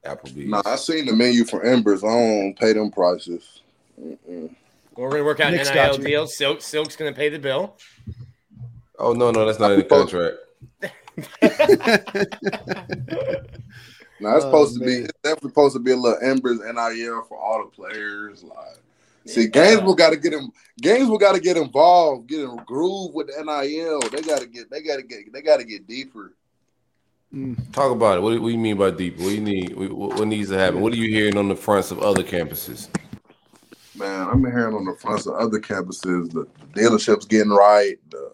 Applebee's. 0.05 0.49
Nah, 0.49 0.61
I 0.65 0.75
seen 0.75 1.05
the 1.07 1.13
menu 1.13 1.45
for 1.45 1.63
Embers. 1.65 2.03
I 2.03 2.07
don't 2.07 2.53
pay 2.59 2.73
them 2.73 2.91
prices. 2.91 3.61
Mm-mm. 3.99 4.53
We're 4.95 5.09
gonna 5.09 5.23
work 5.23 5.39
out 5.39 5.51
Nick's 5.53 5.73
NIL 5.73 5.97
deal. 5.97 6.27
Silk 6.27 6.61
Silk's 6.61 6.95
gonna 6.95 7.13
pay 7.13 7.29
the 7.29 7.39
bill. 7.39 7.75
Oh 8.99 9.13
no, 9.13 9.31
no, 9.31 9.45
that's 9.45 9.59
not 9.59 9.71
in 9.71 9.79
the 9.79 9.85
contract. 9.95 10.37
Now 14.19 14.35
it's 14.35 14.45
Oh, 14.45 14.49
supposed 14.49 14.73
to 14.75 14.79
be. 14.79 14.85
man. 14.85 15.03
It's 15.05 15.13
definitely 15.23 15.49
supposed 15.49 15.75
to 15.75 15.79
be 15.79 15.91
a 15.91 15.95
little 15.97 16.17
Embers 16.21 16.59
NIL 16.59 17.23
for 17.27 17.37
all 17.37 17.63
the 17.63 17.69
players. 17.69 18.43
Like, 18.43 18.77
see, 19.25 19.47
Gainesville 19.47 19.95
got 19.95 20.11
to 20.11 20.17
get 20.17 20.33
him. 20.33 20.51
Gainesville 20.81 21.17
got 21.17 21.35
to 21.35 21.41
get 21.41 21.57
involved, 21.57 22.27
get 22.27 22.41
in 22.41 22.55
groove 22.65 23.13
with 23.13 23.27
the 23.27 23.43
NIL. 23.43 23.99
They 24.09 24.21
got 24.21 24.39
to 24.41 24.47
get. 24.47 24.69
They 24.71 24.81
got 24.81 24.97
to 24.97 25.03
get. 25.03 25.33
They 25.33 25.41
got 25.41 25.57
to 25.57 25.65
get 25.65 25.85
deeper. 25.87 26.33
Mm. 27.33 27.57
Talk 27.73 27.91
about 27.91 28.17
it. 28.17 28.21
What, 28.21 28.31
do- 28.31 28.41
what 28.41 28.47
do 28.47 28.53
you 28.53 28.59
mean 28.59 28.77
by 28.77 28.91
deep? 28.91 29.17
What 29.17 29.25
do 29.29 29.35
you 29.35 29.41
need? 29.41 29.75
What, 29.75 29.91
what 30.19 30.27
needs 30.27 30.49
to 30.49 30.57
happen? 30.57 30.79
What 30.79 30.93
are 30.93 30.97
you 30.97 31.09
hearing 31.09 31.37
on 31.37 31.49
the 31.49 31.55
fronts 31.55 31.91
of 31.91 31.99
other 31.99 32.23
campuses? 32.23 32.87
Man, 33.97 34.27
I'm 34.29 34.43
hearing 34.45 34.75
on 34.75 34.85
the 34.85 34.95
fronts 34.95 35.25
of 35.25 35.35
other 35.35 35.59
campuses 35.59 36.31
the, 36.31 36.45
the 36.73 36.81
dealerships 36.81 37.27
getting 37.27 37.51
right. 37.51 37.97
The, 38.11 38.31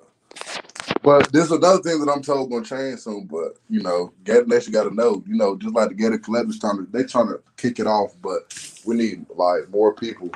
but 1.03 1.31
there's 1.31 1.51
another 1.51 1.81
thing 1.81 1.99
that 2.03 2.11
I'm 2.11 2.21
told 2.21 2.51
to 2.51 2.61
change 2.63 2.99
soon. 2.99 3.25
But 3.25 3.57
you 3.69 3.81
know, 3.81 4.13
Gator 4.23 4.45
Nation 4.45 4.73
got 4.73 4.83
to 4.83 4.93
know. 4.93 5.23
You 5.27 5.35
know, 5.35 5.55
just 5.57 5.73
like 5.73 5.89
the 5.89 5.95
Gator 5.95 6.19
Collectors 6.19 6.59
trying 6.59 6.77
to 6.77 6.91
they 6.91 7.03
trying 7.03 7.27
to 7.27 7.41
kick 7.57 7.79
it 7.79 7.87
off, 7.87 8.15
but 8.21 8.53
we 8.85 8.95
need 8.95 9.25
like 9.35 9.69
more 9.69 9.93
people. 9.93 10.29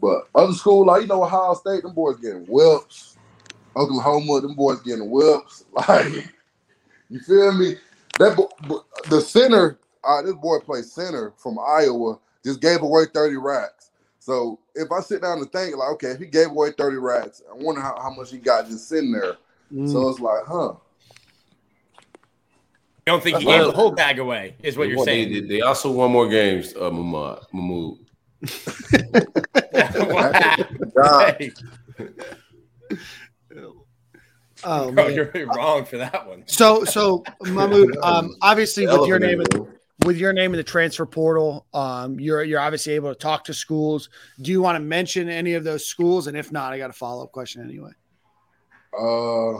But 0.00 0.28
other 0.34 0.52
school, 0.52 0.86
like 0.86 1.02
you 1.02 1.08
know, 1.08 1.22
Ohio 1.22 1.54
State, 1.54 1.82
them 1.82 1.94
boys 1.94 2.16
getting 2.18 2.46
whips. 2.48 3.16
Oklahoma, 3.76 4.40
them 4.40 4.54
boys 4.54 4.80
getting 4.82 5.10
whips. 5.10 5.64
Like, 5.88 6.32
you 7.10 7.20
feel 7.20 7.52
me? 7.52 7.76
That 8.18 8.36
the 9.10 9.20
center, 9.20 9.78
uh, 10.04 10.22
this 10.22 10.34
boy 10.34 10.60
plays 10.60 10.92
center 10.92 11.32
from 11.36 11.58
Iowa, 11.58 12.18
just 12.44 12.60
gave 12.60 12.82
away 12.82 13.04
30 13.12 13.36
racks. 13.36 13.90
So 14.20 14.60
if 14.74 14.90
I 14.92 15.00
sit 15.00 15.22
down 15.22 15.38
and 15.38 15.50
think, 15.50 15.76
like, 15.76 15.90
okay, 15.94 16.08
if 16.08 16.18
he 16.20 16.26
gave 16.26 16.50
away 16.50 16.70
30 16.70 16.96
racks, 16.96 17.42
I 17.50 17.54
wonder 17.54 17.80
how, 17.80 17.98
how 18.00 18.10
much 18.10 18.30
he 18.30 18.38
got 18.38 18.68
just 18.68 18.88
sitting 18.88 19.12
there. 19.12 19.36
Mm. 19.74 19.90
So 19.90 20.08
it's 20.08 20.20
like, 20.20 20.44
huh? 20.46 20.74
You 23.06 23.12
don't 23.12 23.22
think 23.22 23.40
you 23.40 23.46
Well- 23.46 23.64
gave 23.64 23.66
the 23.72 23.76
whole 23.76 23.90
bag 23.90 24.18
away? 24.18 24.56
Is 24.62 24.76
what 24.76 24.84
They 24.84 24.88
you're 24.90 24.96
won- 24.98 25.04
saying? 25.06 25.32
They, 25.32 25.40
they, 25.40 25.46
they 25.46 25.60
also 25.60 25.90
won 25.90 26.10
more 26.12 26.28
games, 26.28 26.74
uh, 26.76 26.90
Mohamoud. 26.90 27.44
Mohamoud. 27.52 27.98
God. 30.94 31.52
Oh, 34.66 34.90
bro, 34.90 35.04
man. 35.08 35.14
you're 35.14 35.30
wrong 35.54 35.84
for 35.84 35.98
that 35.98 36.26
one. 36.26 36.44
So, 36.46 36.84
so 36.84 37.22
Mohamoud, 37.42 37.90
um, 38.02 38.34
obviously 38.40 38.86
with 38.86 39.06
your 39.06 39.18
name 39.18 39.40
in 39.40 39.46
the 39.50 39.66
with 40.06 40.16
your 40.16 40.32
name 40.32 40.52
in 40.54 40.56
the 40.56 40.64
transfer 40.64 41.04
portal, 41.04 41.66
um, 41.74 42.18
you're 42.18 42.42
you're 42.44 42.60
obviously 42.60 42.94
able 42.94 43.12
to 43.12 43.18
talk 43.18 43.44
to 43.44 43.52
schools. 43.54 44.08
Do 44.40 44.50
you 44.50 44.62
want 44.62 44.76
to 44.76 44.80
mention 44.80 45.28
any 45.28 45.52
of 45.52 45.64
those 45.64 45.84
schools? 45.86 46.28
And 46.28 46.36
if 46.36 46.50
not, 46.50 46.72
I 46.72 46.78
got 46.78 46.88
a 46.88 46.94
follow 46.94 47.24
up 47.24 47.32
question 47.32 47.62
anyway. 47.62 47.90
Uh, 48.98 49.58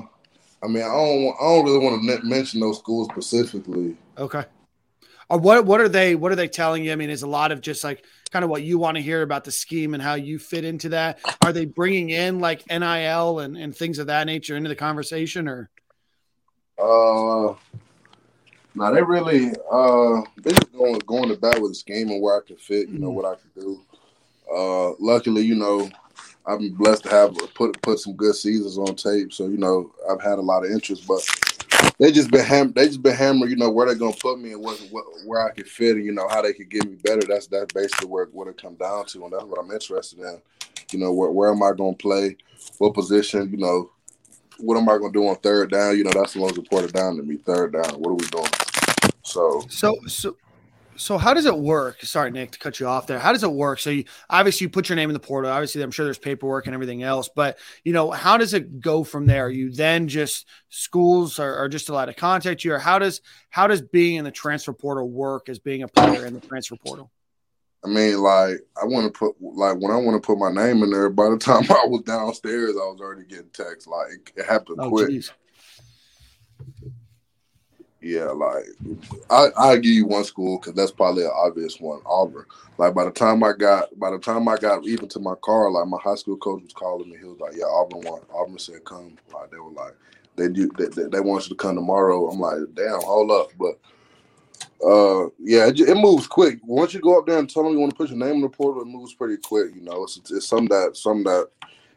I 0.63 0.69
mean, 0.69 0.83
I 0.83 0.89
don't, 0.89 1.37
I 1.41 1.45
don't 1.45 1.65
really 1.65 1.79
want 1.79 2.03
to 2.03 2.25
mention 2.25 2.61
those 2.61 2.79
schools 2.79 3.09
specifically. 3.11 3.97
Okay. 4.17 4.45
Or 5.29 5.39
what 5.39 5.65
what 5.65 5.81
are 5.81 5.89
they 5.89 6.15
what 6.15 6.33
are 6.33 6.37
they 6.37 6.49
telling 6.49 6.85
you? 6.85 6.93
I 6.93 6.97
mean, 6.97 7.11
is 7.11 7.23
a 7.23 7.27
lot 7.27 7.51
of 7.51 7.61
just 7.61 7.83
like 7.83 8.05
kind 8.31 8.45
of 8.45 8.51
what 8.51 8.63
you 8.63 8.79
want 8.79 8.97
to 8.97 9.03
hear 9.03 9.23
about 9.23 9.45
the 9.45 9.51
scheme 9.51 9.95
and 9.95 10.03
how 10.03 10.15
you 10.15 10.39
fit 10.39 10.65
into 10.65 10.91
that. 10.91 11.19
Are 11.43 11.53
they 11.53 11.65
bringing 11.65 12.11
in 12.11 12.41
like 12.41 12.67
NIL 12.69 13.39
and, 13.39 13.57
and 13.57 13.75
things 13.75 13.99
of 13.99 14.09
that 14.09 14.27
nature 14.27 14.57
into 14.57 14.69
the 14.69 14.77
conversation 14.77 15.49
or 15.49 15.71
Uh, 16.79 17.55
now 18.75 18.91
they 18.91 19.03
really 19.03 19.53
uh 19.71 20.21
they 20.43 20.51
just 20.51 20.73
going 20.73 20.99
going 21.01 21.29
to 21.29 21.37
bat 21.37 21.61
with 21.61 21.71
the 21.71 21.75
scheme 21.77 22.11
and 22.11 22.21
where 22.21 22.37
I 22.37 22.47
can 22.47 22.57
fit, 22.57 22.89
you 22.89 22.99
know 22.99 23.11
what 23.11 23.25
I 23.25 23.35
can 23.35 23.51
do. 23.55 23.81
Uh, 24.55 24.93
luckily, 25.01 25.43
you 25.43 25.55
know, 25.55 25.89
I've 26.47 26.59
been 26.59 26.75
blessed 26.75 27.05
to 27.05 27.11
have 27.11 27.37
put 27.55 27.81
put 27.83 27.99
some 27.99 28.15
good 28.15 28.35
seasons 28.35 28.79
on 28.79 28.95
tape, 28.97 29.33
so 29.33 29.47
you 29.47 29.57
know 29.57 29.93
I've 30.11 30.23
had 30.23 30.39
a 30.39 30.43
lot 30.43 30.65
of 30.65 30.71
interest, 30.71 31.07
but 31.07 31.25
they 31.99 32.13
just 32.13 32.31
been 32.31 32.45
ham- 32.45 32.73
they 32.73 32.87
just 32.87 33.03
been 33.03 33.15
hammering, 33.15 33.51
you 33.51 33.57
know, 33.57 33.71
where 33.71 33.87
they're 33.87 33.95
gonna 33.95 34.17
put 34.17 34.39
me 34.39 34.53
and 34.53 34.63
what, 34.63 34.79
what 34.91 35.05
where 35.27 35.47
I 35.47 35.53
can 35.53 35.65
fit, 35.65 35.97
and 35.97 36.05
you 36.05 36.13
know 36.13 36.29
how 36.29 36.43
they 36.43 36.53
could 36.53 36.69
get 36.69 36.89
me 36.89 36.97
better. 36.97 37.23
That's 37.27 37.47
that's 37.47 37.73
basically 37.73 38.09
where 38.09 38.27
what 38.27 38.49
it 38.49 38.61
come 38.61 38.75
down 38.75 39.07
to, 39.07 39.25
and 39.25 39.33
that's 39.33 39.45
what 39.45 39.59
I'm 39.59 39.71
interested 39.71 40.21
in. 40.21 40.41
You 40.93 40.99
know, 40.99 41.13
where 41.13 41.31
where 41.31 41.51
am 41.51 41.63
I 41.63 41.73
gonna 41.73 41.95
play? 41.95 42.37
What 42.79 42.95
position? 42.95 43.51
You 43.51 43.59
know, 43.59 43.91
what 44.59 44.77
am 44.77 44.89
I 44.89 44.99
to 44.99 45.11
do 45.13 45.27
on 45.29 45.37
third 45.37 45.71
down? 45.71 45.97
You 45.97 46.05
know, 46.05 46.13
that's 46.13 46.35
the 46.35 46.41
most 46.41 46.59
important 46.59 46.93
down 46.93 47.17
to 47.17 47.23
me. 47.23 47.37
Third 47.37 47.73
down. 47.73 48.01
What 48.01 48.11
are 48.11 48.15
we 48.15 48.27
doing? 48.27 48.51
So, 49.23 49.65
so 49.69 49.99
so 50.07 50.37
so 50.97 51.19
how 51.19 51.35
does 51.35 51.47
it 51.47 51.57
work? 51.57 52.01
Sorry, 52.03 52.31
Nick, 52.31 52.53
to 52.53 52.59
cut 52.59 52.81
you 52.81 52.87
off 52.87 53.07
there. 53.07 53.19
How 53.19 53.33
does 53.33 53.43
it 53.43 53.51
work? 53.53 53.79
So 53.79 53.91
you 53.91 54.05
obviously 54.31 54.67
you 54.67 54.69
put 54.71 54.89
your 54.89 54.97
name 54.97 55.11
in 55.11 55.15
the 55.15 55.21
portal. 55.21 55.51
Obviously, 55.51 55.83
I'm 55.83 55.91
sure 55.91 56.05
there's 56.05 56.19
paperwork 56.19 56.67
and 56.67 56.75
everything 56.75 57.03
else, 57.03 57.29
but 57.35 57.59
you 57.85 57.93
know, 57.93 58.11
how 58.11 58.37
does 58.37 58.55
it 58.55 58.81
go 58.81 59.05
from 59.05 59.27
there? 59.27 59.49
You 59.49 59.71
then 59.71 60.09
just 60.09 60.47
schools 60.69 61.39
are, 61.39 61.57
are 61.57 61.69
just 61.69 61.89
allowed 61.89 62.07
to 62.07 62.15
contact 62.15 62.65
you, 62.65 62.75
or 62.75 62.79
how 62.79 62.99
does 62.99 63.21
how 63.51 63.67
does 63.67 63.83
being 63.83 64.17
in 64.17 64.25
the 64.25 64.31
transfer 64.31 64.73
portal 64.73 65.09
work 65.09 65.49
as 65.49 65.59
being 65.59 65.83
a 65.83 65.89
player 65.89 66.27
in 66.27 66.35
the 66.35 66.41
transfer 66.41 66.77
portal? 66.77 67.11
I 67.85 67.89
mean, 67.89 68.19
like, 68.23 68.61
I 68.81 68.87
want 68.87 69.13
to 69.13 69.19
put, 69.19 69.35
like, 69.41 69.77
when 69.77 69.93
I 69.93 69.97
want 69.97 70.21
to 70.21 70.27
put 70.27 70.39
my 70.39 70.51
name 70.51 70.83
in 70.83 70.91
there, 70.91 71.11
by 71.11 71.29
the 71.29 71.37
time 71.37 71.65
I 71.71 71.85
was 71.87 72.01
downstairs, 72.07 72.71
I 72.71 72.87
was 72.87 72.99
already 72.99 73.27
getting 73.27 73.51
texts. 73.51 73.87
Like, 73.87 74.33
it 74.37 74.47
happened 74.47 74.79
Oh, 74.81 74.89
quick. 74.89 75.11
geez. 75.11 75.31
Yeah, 78.05 78.25
like, 78.25 78.67
I 79.31 79.49
I 79.57 79.77
give 79.77 79.93
you 79.93 80.07
one 80.07 80.25
school 80.25 80.59
because 80.59 80.75
that's 80.75 80.91
probably 80.91 81.25
an 81.25 81.31
obvious 81.35 81.81
one, 81.81 82.01
Auburn. 82.05 82.45
Like, 82.77 82.93
by 82.93 83.07
the 83.07 83.11
time 83.11 83.43
I 83.43 83.53
got, 83.55 83.99
by 83.99 84.11
the 84.11 84.19
time 84.19 84.47
I 84.47 84.59
got 84.59 84.85
even 84.85 85.09
to 85.09 85.21
my 85.21 85.35
car, 85.37 85.71
like, 85.71 85.87
my 85.87 85.97
high 86.03 86.17
school 86.17 86.37
coach 86.37 86.63
was 86.63 86.75
calling 86.75 87.09
me. 87.09 87.17
He 87.17 87.25
was 87.25 87.41
like, 87.41 87.55
"Yeah, 87.57 87.65
Auburn 87.65 88.03
won." 88.03 88.21
Auburn 88.31 88.59
said, 88.59 88.85
"Come." 88.85 89.17
Like, 89.33 89.51
they 89.51 89.57
were 89.57 89.71
like, 89.71 89.95
"They 90.37 90.49
do, 90.49 90.71
they, 90.77 90.89
they, 90.89 91.09
they 91.09 91.21
want 91.21 91.45
you 91.45 91.57
to 91.57 91.63
come 91.63 91.77
tomorrow." 91.77 92.29
I'm 92.29 92.39
like, 92.39 92.59
"Damn, 92.75 93.01
hold 93.01 93.31
up," 93.31 93.49
but. 93.59 93.79
Uh, 94.85 95.31
yeah, 95.39 95.67
it, 95.69 95.81
it 95.81 95.97
moves 95.97 96.27
quick. 96.27 96.59
Once 96.63 96.93
you 96.93 97.01
go 97.01 97.19
up 97.19 97.27
there 97.27 97.39
and 97.39 97.49
tell 97.49 97.63
them 97.63 97.73
you 97.73 97.79
want 97.79 97.91
to 97.91 97.97
put 97.97 98.11
your 98.11 98.19
name 98.19 98.35
in 98.35 98.41
the 98.43 98.51
portal, 98.51 98.83
it 98.83 98.87
moves 98.87 99.15
pretty 99.15 99.39
quick. 99.39 99.75
You 99.75 99.81
know, 99.81 100.05
it's 100.05 100.21
it's 100.31 100.47
something 100.47 100.69
that 100.69 100.95
some 100.95 101.25
that 101.25 101.49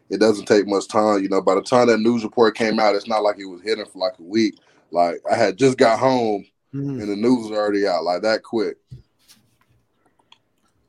it 0.09 0.21
doesn't 0.21 0.45
take 0.45 0.67
much 0.67 0.87
time. 0.87 1.21
You 1.21 1.27
know, 1.27 1.41
by 1.41 1.55
the 1.55 1.61
time 1.61 1.87
that 1.87 1.99
news 1.99 2.23
report 2.23 2.55
came 2.55 2.79
out, 2.79 2.95
it's 2.95 3.07
not 3.07 3.23
like 3.23 3.39
it 3.39 3.45
was 3.45 3.61
hidden 3.61 3.85
for 3.87 3.99
like 3.99 4.17
a 4.19 4.23
week. 4.23 4.57
Like 4.91 5.21
I 5.29 5.35
had 5.35 5.57
just 5.57 5.77
got 5.77 5.99
home 5.99 6.45
Mhm. 6.73 7.01
and 7.01 7.09
the 7.09 7.15
news 7.15 7.49
was 7.49 7.57
already 7.57 7.87
out, 7.87 8.03
like 8.03 8.21
that 8.23 8.43
quick. 8.43 8.77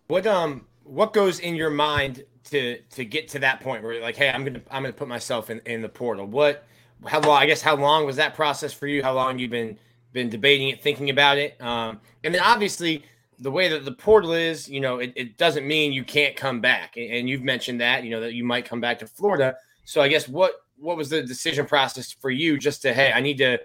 What 0.09 0.27
um 0.27 0.67
what 0.85 1.13
goes 1.13 1.41
in 1.41 1.55
your 1.55 1.71
mind 1.71 2.25
to 2.51 2.79
to 2.91 3.05
get 3.05 3.29
to 3.29 3.39
that 3.41 3.61
point 3.61 3.83
where 3.83 3.93
you're 3.93 4.03
like, 4.03 4.17
hey, 4.17 4.31
I'm 4.31 4.45
gonna 4.45 4.63
I'm 4.71 4.83
gonna 4.83 4.93
put 4.93 5.09
myself 5.09 5.51
in, 5.51 5.61
in 5.67 5.83
the 5.83 5.89
portal. 5.89 6.27
What 6.27 6.65
how 7.07 7.21
long 7.21 7.41
I 7.41 7.47
guess 7.47 7.63
how 7.63 7.77
long 7.77 8.07
was 8.07 8.17
that 8.17 8.35
process 8.35 8.73
for 8.73 8.87
you? 8.87 9.03
How 9.03 9.13
long 9.13 9.39
you've 9.39 9.51
been 9.51 9.79
been 10.13 10.31
debating 10.31 10.69
it, 10.71 10.83
thinking 10.83 11.11
about 11.11 11.39
it? 11.39 11.61
Um 11.61 12.01
and 12.25 12.35
then 12.35 12.43
obviously 12.43 13.05
the 13.41 13.51
way 13.51 13.69
that 13.69 13.85
the 13.85 13.93
portal 13.93 14.33
is, 14.33 14.69
you 14.69 14.81
know, 14.81 14.99
it, 14.99 15.13
it 15.15 15.37
doesn't 15.39 15.65
mean 15.65 15.93
you 15.93 16.03
can't 16.03 16.35
come 16.35 16.61
back. 16.61 16.97
And, 16.97 17.13
and 17.13 17.29
you've 17.29 17.45
mentioned 17.45 17.81
that, 17.81 18.03
you 18.03 18.11
know, 18.11 18.21
that 18.21 18.35
you 18.35 18.43
might 18.43 18.65
come 18.65 18.81
back 18.81 18.99
to 18.99 19.07
Florida. 19.07 19.57
So 19.85 20.01
I 20.01 20.09
guess 20.09 20.27
what 20.29 20.55
what 20.77 20.97
was 20.97 21.11
the 21.11 21.23
decision 21.23 21.67
process 21.67 22.11
for 22.13 22.31
you 22.31 22.59
just 22.59 22.83
to 22.83 22.95
hey, 22.95 23.13
I 23.13 23.21
need 23.21 23.39
to 23.39 23.59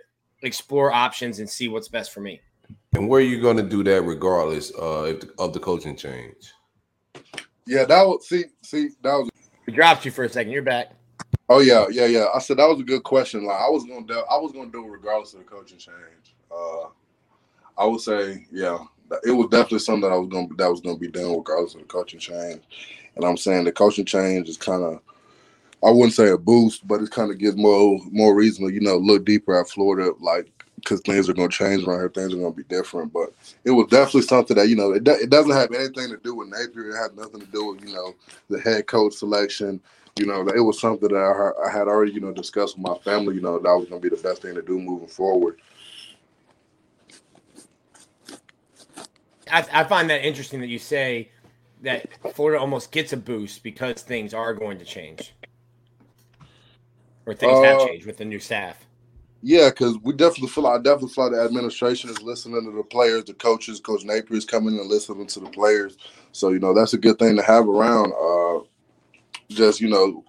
explore 0.43 0.91
options 0.91 1.39
and 1.39 1.49
see 1.49 1.67
what's 1.67 1.87
best 1.87 2.11
for 2.11 2.19
me? 2.19 2.41
And 2.93 3.09
where 3.09 3.19
are 3.19 3.23
you 3.23 3.41
going 3.41 3.57
to 3.57 3.63
do 3.63 3.83
that 3.83 4.03
regardless 4.03 4.71
uh, 4.75 5.13
of 5.39 5.53
the 5.53 5.59
coaching 5.59 5.95
change? 5.95 6.53
Yeah, 7.65 7.85
that 7.85 8.03
was 8.03 8.27
see 8.27 8.45
see 8.61 8.89
that 9.01 9.13
was. 9.13 9.29
We 9.65 9.73
dropped 9.73 10.05
you 10.05 10.11
for 10.11 10.25
a 10.25 10.29
second. 10.29 10.51
You're 10.51 10.61
back. 10.61 10.91
Oh 11.49 11.59
yeah, 11.59 11.85
yeah, 11.89 12.05
yeah. 12.05 12.27
I 12.33 12.39
said 12.39 12.57
that 12.57 12.67
was 12.67 12.79
a 12.79 12.83
good 12.83 13.03
question. 13.03 13.45
Like 13.45 13.59
I 13.59 13.69
was 13.69 13.85
gonna 13.85 14.05
do, 14.05 14.21
I 14.29 14.37
was 14.37 14.51
gonna 14.51 14.71
do 14.71 14.85
it 14.85 14.89
regardless 14.89 15.33
of 15.33 15.39
the 15.39 15.45
coaching 15.45 15.77
change. 15.77 16.35
Uh, 16.51 16.87
I 17.77 17.85
would 17.85 18.01
say 18.01 18.45
yeah, 18.51 18.79
it 19.23 19.31
was 19.31 19.47
definitely 19.49 19.79
something 19.79 20.09
that 20.09 20.15
I 20.15 20.17
was 20.17 20.29
gonna 20.29 20.47
that 20.57 20.69
was 20.69 20.81
gonna 20.81 20.97
be 20.97 21.07
done 21.07 21.35
regardless 21.35 21.75
of 21.75 21.81
the 21.81 21.87
coaching 21.87 22.19
change. 22.19 22.61
And 23.15 23.23
I'm 23.23 23.37
saying 23.37 23.63
the 23.63 23.71
coaching 23.71 24.05
change 24.05 24.49
is 24.49 24.57
kind 24.57 24.83
of 24.83 25.01
I 25.85 25.89
wouldn't 25.91 26.13
say 26.13 26.29
a 26.29 26.37
boost, 26.37 26.87
but 26.87 27.01
it 27.01 27.11
kind 27.11 27.31
of 27.31 27.37
gives 27.37 27.57
more 27.57 27.99
more 28.11 28.35
reason 28.35 28.67
to 28.67 28.73
you 28.73 28.81
know 28.81 28.97
look 28.97 29.25
deeper 29.25 29.59
at 29.59 29.69
Florida, 29.69 30.11
like 30.19 30.49
because 30.75 30.99
things 31.01 31.29
are 31.29 31.33
going 31.33 31.49
to 31.49 31.57
change 31.57 31.85
around 31.85 31.99
here, 31.99 32.09
things 32.09 32.33
are 32.33 32.37
going 32.37 32.51
to 32.51 32.57
be 32.57 32.63
different. 32.63 33.13
But 33.13 33.33
it 33.63 33.71
was 33.71 33.87
definitely 33.87 34.23
something 34.23 34.57
that 34.57 34.69
you 34.69 34.75
know 34.75 34.91
it, 34.91 35.07
it 35.07 35.29
doesn't 35.29 35.51
have 35.51 35.71
anything 35.71 36.09
to 36.09 36.17
do 36.23 36.35
with 36.35 36.49
Napier. 36.49 36.89
It 36.89 36.97
has 36.97 37.13
nothing 37.13 37.41
to 37.41 37.47
do 37.47 37.65
with 37.67 37.83
you 37.83 37.93
know 37.93 38.13
the 38.49 38.59
head 38.59 38.87
coach 38.87 39.13
selection 39.13 39.81
you 40.17 40.27
know, 40.27 40.47
it 40.47 40.59
was 40.59 40.79
something 40.79 41.09
that 41.09 41.17
I, 41.17 41.67
I 41.67 41.71
had 41.71 41.87
already, 41.87 42.11
you 42.11 42.19
know, 42.19 42.31
discussed 42.31 42.77
with 42.77 42.85
my 42.85 42.97
family. 42.99 43.35
You 43.35 43.41
know, 43.41 43.57
that 43.57 43.69
was 43.69 43.89
going 43.89 44.01
to 44.01 44.09
be 44.09 44.15
the 44.15 44.21
best 44.21 44.43
thing 44.43 44.53
to 44.55 44.61
do 44.61 44.79
moving 44.79 45.07
forward. 45.07 45.59
I, 49.51 49.65
I 49.71 49.83
find 49.83 50.09
that 50.09 50.25
interesting 50.25 50.59
that 50.61 50.67
you 50.67 50.79
say 50.79 51.29
that 51.81 52.07
Florida 52.35 52.59
almost 52.59 52.91
gets 52.91 53.11
a 53.13 53.17
boost 53.17 53.63
because 53.63 54.01
things 54.01 54.33
are 54.33 54.53
going 54.53 54.77
to 54.77 54.85
change, 54.85 55.33
or 57.25 57.33
things 57.33 57.59
have 57.59 57.79
Uh, 57.79 57.85
changed 57.85 58.05
with 58.05 58.17
the 58.17 58.25
new 58.25 58.39
staff. 58.39 58.85
Yeah, 59.41 59.69
because 59.69 59.97
we 60.03 60.13
definitely 60.13 60.49
feel 60.49 60.67
I 60.67 60.77
definitely 60.77 61.09
feel 61.09 61.25
like 61.25 61.33
the 61.33 61.43
administration 61.43 62.09
is 62.09 62.21
listening 62.21 62.63
to 62.63 62.71
the 62.71 62.83
players, 62.83 63.25
the 63.25 63.33
coaches. 63.33 63.79
Coach 63.81 64.05
Napier 64.05 64.37
is 64.37 64.45
coming 64.45 64.79
and 64.79 64.89
listening 64.89 65.27
to 65.27 65.39
the 65.41 65.49
players. 65.49 65.97
So 66.31 66.49
you 66.49 66.59
know 66.59 66.73
that's 66.73 66.93
a 66.93 66.97
good 66.97 67.19
thing 67.19 67.35
to 67.35 67.43
have 67.43 67.67
around. 67.67 68.13
Uh, 68.13 68.65
just 69.49 69.81
you 69.81 69.89
know 69.89 70.23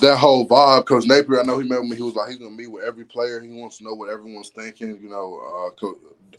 that 0.00 0.18
whole 0.18 0.48
vibe. 0.48 0.86
Coach 0.86 1.06
Napier, 1.06 1.40
I 1.40 1.44
know 1.44 1.58
he 1.58 1.68
met 1.68 1.84
me. 1.84 1.96
He 1.96 2.02
was 2.02 2.14
like 2.16 2.30
he's 2.30 2.38
gonna 2.38 2.50
meet 2.50 2.66
with 2.70 2.84
every 2.84 3.04
player. 3.04 3.40
He 3.40 3.48
wants 3.48 3.78
to 3.78 3.84
know 3.84 3.94
what 3.94 4.10
everyone's 4.10 4.50
thinking. 4.50 4.98
You 5.00 5.08
know, 5.08 5.70
uh, 5.80 5.86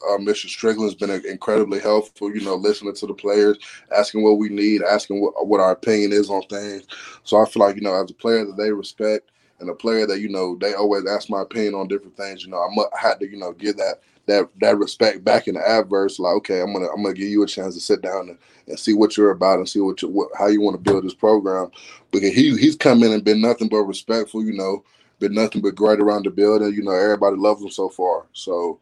Uh, 0.10 0.18
Mr. 0.18 0.48
Stricklin's 0.48 0.96
been 0.96 1.12
incredibly 1.26 1.80
helpful. 1.80 2.34
You 2.34 2.42
know, 2.42 2.56
listening 2.56 2.96
to 2.96 3.08
the 3.08 3.14
players, 3.14 3.58
asking 3.96 4.24
what 4.24 4.38
we 4.38 4.50
need, 4.50 4.82
asking 4.84 5.22
what 5.22 5.48
what 5.48 5.60
our 5.60 5.72
opinion 5.72 6.14
is 6.14 6.30
on 6.30 6.44
things. 6.44 6.86
So 7.24 7.42
I 7.42 7.46
feel 7.46 7.64
like 7.64 7.76
you 7.76 7.82
know 7.82 7.94
as 8.02 8.10
a 8.12 8.14
player 8.14 8.46
that 8.46 8.58
they 8.58 8.72
respect 8.72 9.32
and 9.60 9.70
a 9.70 9.74
player 9.76 10.06
that 10.08 10.20
you 10.20 10.30
know 10.30 10.58
they 10.60 10.74
always 10.74 11.06
ask 11.08 11.30
my 11.30 11.42
opinion 11.42 11.76
on 11.76 11.88
different 11.88 12.18
things. 12.18 12.44
You 12.44 12.52
know, 12.52 12.58
I, 12.58 12.68
I 12.96 13.00
had 13.00 13.20
to 13.20 13.30
you 13.30 13.38
know 13.38 13.54
give 13.54 13.78
that 13.78 14.02
that 14.26 14.50
that 14.60 14.78
respect 14.78 15.24
back 15.24 15.48
in 15.48 15.56
the 15.56 15.68
adverse. 15.68 16.20
Like, 16.20 16.36
okay, 16.36 16.62
I'm 16.62 16.74
gonna 16.74 16.88
I'm 16.88 17.04
gonna 17.04 17.16
give 17.16 17.30
you 17.30 17.44
a 17.44 17.48
chance 17.48 17.76
to 17.76 17.82
sit 17.82 18.02
down 18.02 18.30
and, 18.30 18.38
and 18.68 18.80
see 18.80 18.94
what 18.94 19.18
you're 19.18 19.32
about 19.32 19.60
and 19.60 19.68
see 19.68 19.80
what, 19.80 20.02
you, 20.02 20.10
what 20.10 20.30
how 20.38 20.48
you 20.48 20.62
want 20.62 20.76
to 20.76 20.92
build 20.92 21.04
this 21.06 21.14
program. 21.14 21.72
Because 22.12 22.34
he 22.34 22.56
he's 22.58 22.76
come 22.76 23.04
in 23.04 23.12
and 23.12 23.24
been 23.24 23.42
nothing 23.42 23.70
but 23.70 23.84
respectful. 23.84 24.44
You 24.44 24.54
know, 24.54 24.84
been 25.20 25.34
nothing 25.34 25.62
but 25.62 25.76
great 25.76 26.00
around 26.00 26.26
the 26.26 26.32
building. 26.32 26.74
You 26.74 26.84
know, 26.84 26.92
everybody 26.92 27.38
loves 27.38 27.62
him 27.62 27.70
so 27.72 27.90
far. 27.90 28.26
So. 28.34 28.80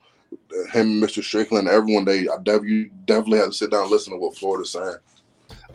Him, 0.72 1.02
Mr. 1.02 1.22
Stricklin, 1.22 1.68
everyone, 1.68 2.06
they 2.06 2.28
I 2.28 2.38
definitely 2.44 2.92
definitely 3.06 3.40
had 3.40 3.46
to 3.46 3.54
sit 3.54 3.72
down 3.72 3.84
and 3.84 3.92
listen 3.92 4.14
to 4.14 4.20
what 4.20 4.38
Florida's 4.38 4.72
saying. 4.72 4.96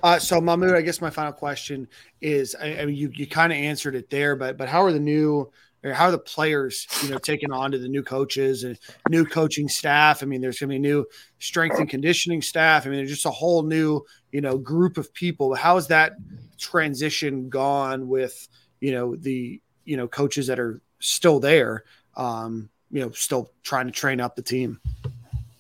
Uh, 0.03 0.19
so 0.19 0.41
Mohamoud, 0.41 0.77
I 0.77 0.83
guess 0.83 1.01
my 1.01 1.11
final 1.11 1.33
question 1.33 1.89
is: 2.21 2.55
I, 2.55 2.79
I 2.79 2.87
mean, 2.87 2.97
you 2.97 3.11
you 3.15 3.27
kind 3.27 3.53
of 3.53 3.59
answered 3.59 3.95
it 3.95 4.11
there, 4.11 4.37
but 4.37 4.57
but 4.57 4.69
how 4.69 4.83
are 4.83 4.93
the 4.93 5.01
new 5.01 5.51
how 5.93 6.07
are 6.07 6.11
the 6.11 6.19
players, 6.19 6.87
you 7.03 7.11
know, 7.11 7.19
taking 7.19 7.53
on 7.53 7.71
to 7.73 7.79
the 7.79 7.89
new 7.89 8.03
coaches 8.03 8.65
and 8.65 8.79
new 9.09 9.25
coaching 9.25 9.69
staff? 9.69 10.23
I 10.23 10.27
mean, 10.27 10.41
there's 10.41 10.59
going 10.59 10.71
to 10.71 10.75
be 10.75 10.79
new 10.79 11.07
strength 11.39 11.79
and 11.79 11.89
conditioning 11.89 12.43
staff. 12.43 12.87
I 12.87 12.91
mean, 12.91 12.99
there's 12.99 13.11
just 13.11 13.27
a 13.27 13.31
whole 13.31 13.63
new, 13.63 14.05
you 14.33 14.41
know, 14.41 14.59
group 14.59 14.99
of 14.99 15.13
people. 15.13 15.55
How 15.55 15.77
has 15.77 15.89
that 15.89 16.13
transition 16.59 17.49
gone 17.49 18.09
with, 18.09 18.49
you 18.81 18.93
know, 18.93 19.17
the, 19.17 19.61
you 19.85 19.97
know, 19.97 20.09
coaches 20.09 20.47
that 20.49 20.59
are 20.59 20.81
still 20.99 21.41
there, 21.41 21.85
um, 22.17 22.69
you 22.91 23.01
know, 23.01 23.11
still 23.11 23.51
trying 23.63 23.87
to 23.87 23.93
train 23.93 24.21
up 24.21 24.37
the 24.37 24.43
team? 24.43 24.81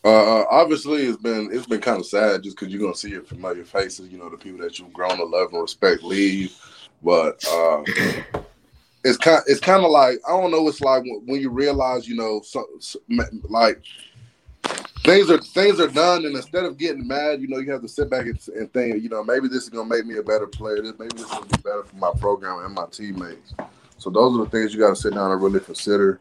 Uh, 0.04 0.44
obviously, 0.50 1.02
it's 1.06 1.20
been 1.20 1.48
it's 1.52 1.66
been 1.66 1.80
kind 1.80 1.98
of 1.98 2.06
sad 2.06 2.42
just 2.42 2.56
because 2.56 2.72
you're 2.72 2.80
gonna 2.80 2.94
see 2.94 3.10
your 3.10 3.22
familiar 3.22 3.64
faces. 3.64 4.08
You 4.08 4.18
know, 4.18 4.30
the 4.30 4.36
people 4.36 4.60
that 4.60 4.78
you've 4.78 4.92
grown 4.92 5.16
to 5.16 5.24
love 5.24 5.52
and 5.52 5.60
respect 5.60 6.02
leave, 6.04 6.56
but 7.02 7.44
uh, 7.50 7.82
it's 9.04 9.18
kind 9.18 9.42
it's 9.48 9.60
kind 9.60 9.84
of 9.84 9.90
like 9.90 10.18
I 10.26 10.30
don't 10.30 10.52
know. 10.52 10.68
It's 10.68 10.80
like 10.80 11.02
when, 11.24 11.40
you 11.40 11.50
realize, 11.50 12.06
you 12.06 12.14
know, 12.14 12.40
so, 12.44 12.64
so, 12.78 13.00
like 13.48 13.82
things 15.04 15.28
are 15.28 15.38
things 15.38 15.80
are 15.80 15.88
done, 15.88 16.24
and 16.24 16.36
instead 16.36 16.64
of 16.64 16.78
getting 16.78 17.06
mad, 17.06 17.40
you 17.40 17.48
know, 17.48 17.58
you 17.58 17.72
have 17.72 17.82
to 17.82 17.88
sit 17.88 18.08
back 18.08 18.26
and, 18.26 18.38
and 18.54 18.72
think, 18.72 19.02
you 19.02 19.08
know, 19.08 19.24
maybe 19.24 19.48
this 19.48 19.64
is 19.64 19.70
gonna 19.70 19.88
make 19.88 20.06
me 20.06 20.18
a 20.18 20.22
better 20.22 20.46
player. 20.46 20.82
This 20.82 20.96
maybe 21.00 21.14
this 21.14 21.24
is 21.24 21.30
gonna 21.30 21.46
be 21.46 21.62
better 21.62 21.82
for 21.82 21.96
my 21.96 22.12
program 22.20 22.64
and 22.64 22.74
my 22.74 22.86
teammates. 22.92 23.54
So 23.98 24.10
those 24.10 24.38
are 24.38 24.44
the 24.44 24.50
things 24.50 24.72
you 24.72 24.80
got 24.80 24.90
to 24.90 24.96
sit 24.96 25.14
down 25.14 25.32
and 25.32 25.42
really 25.42 25.60
consider. 25.60 26.20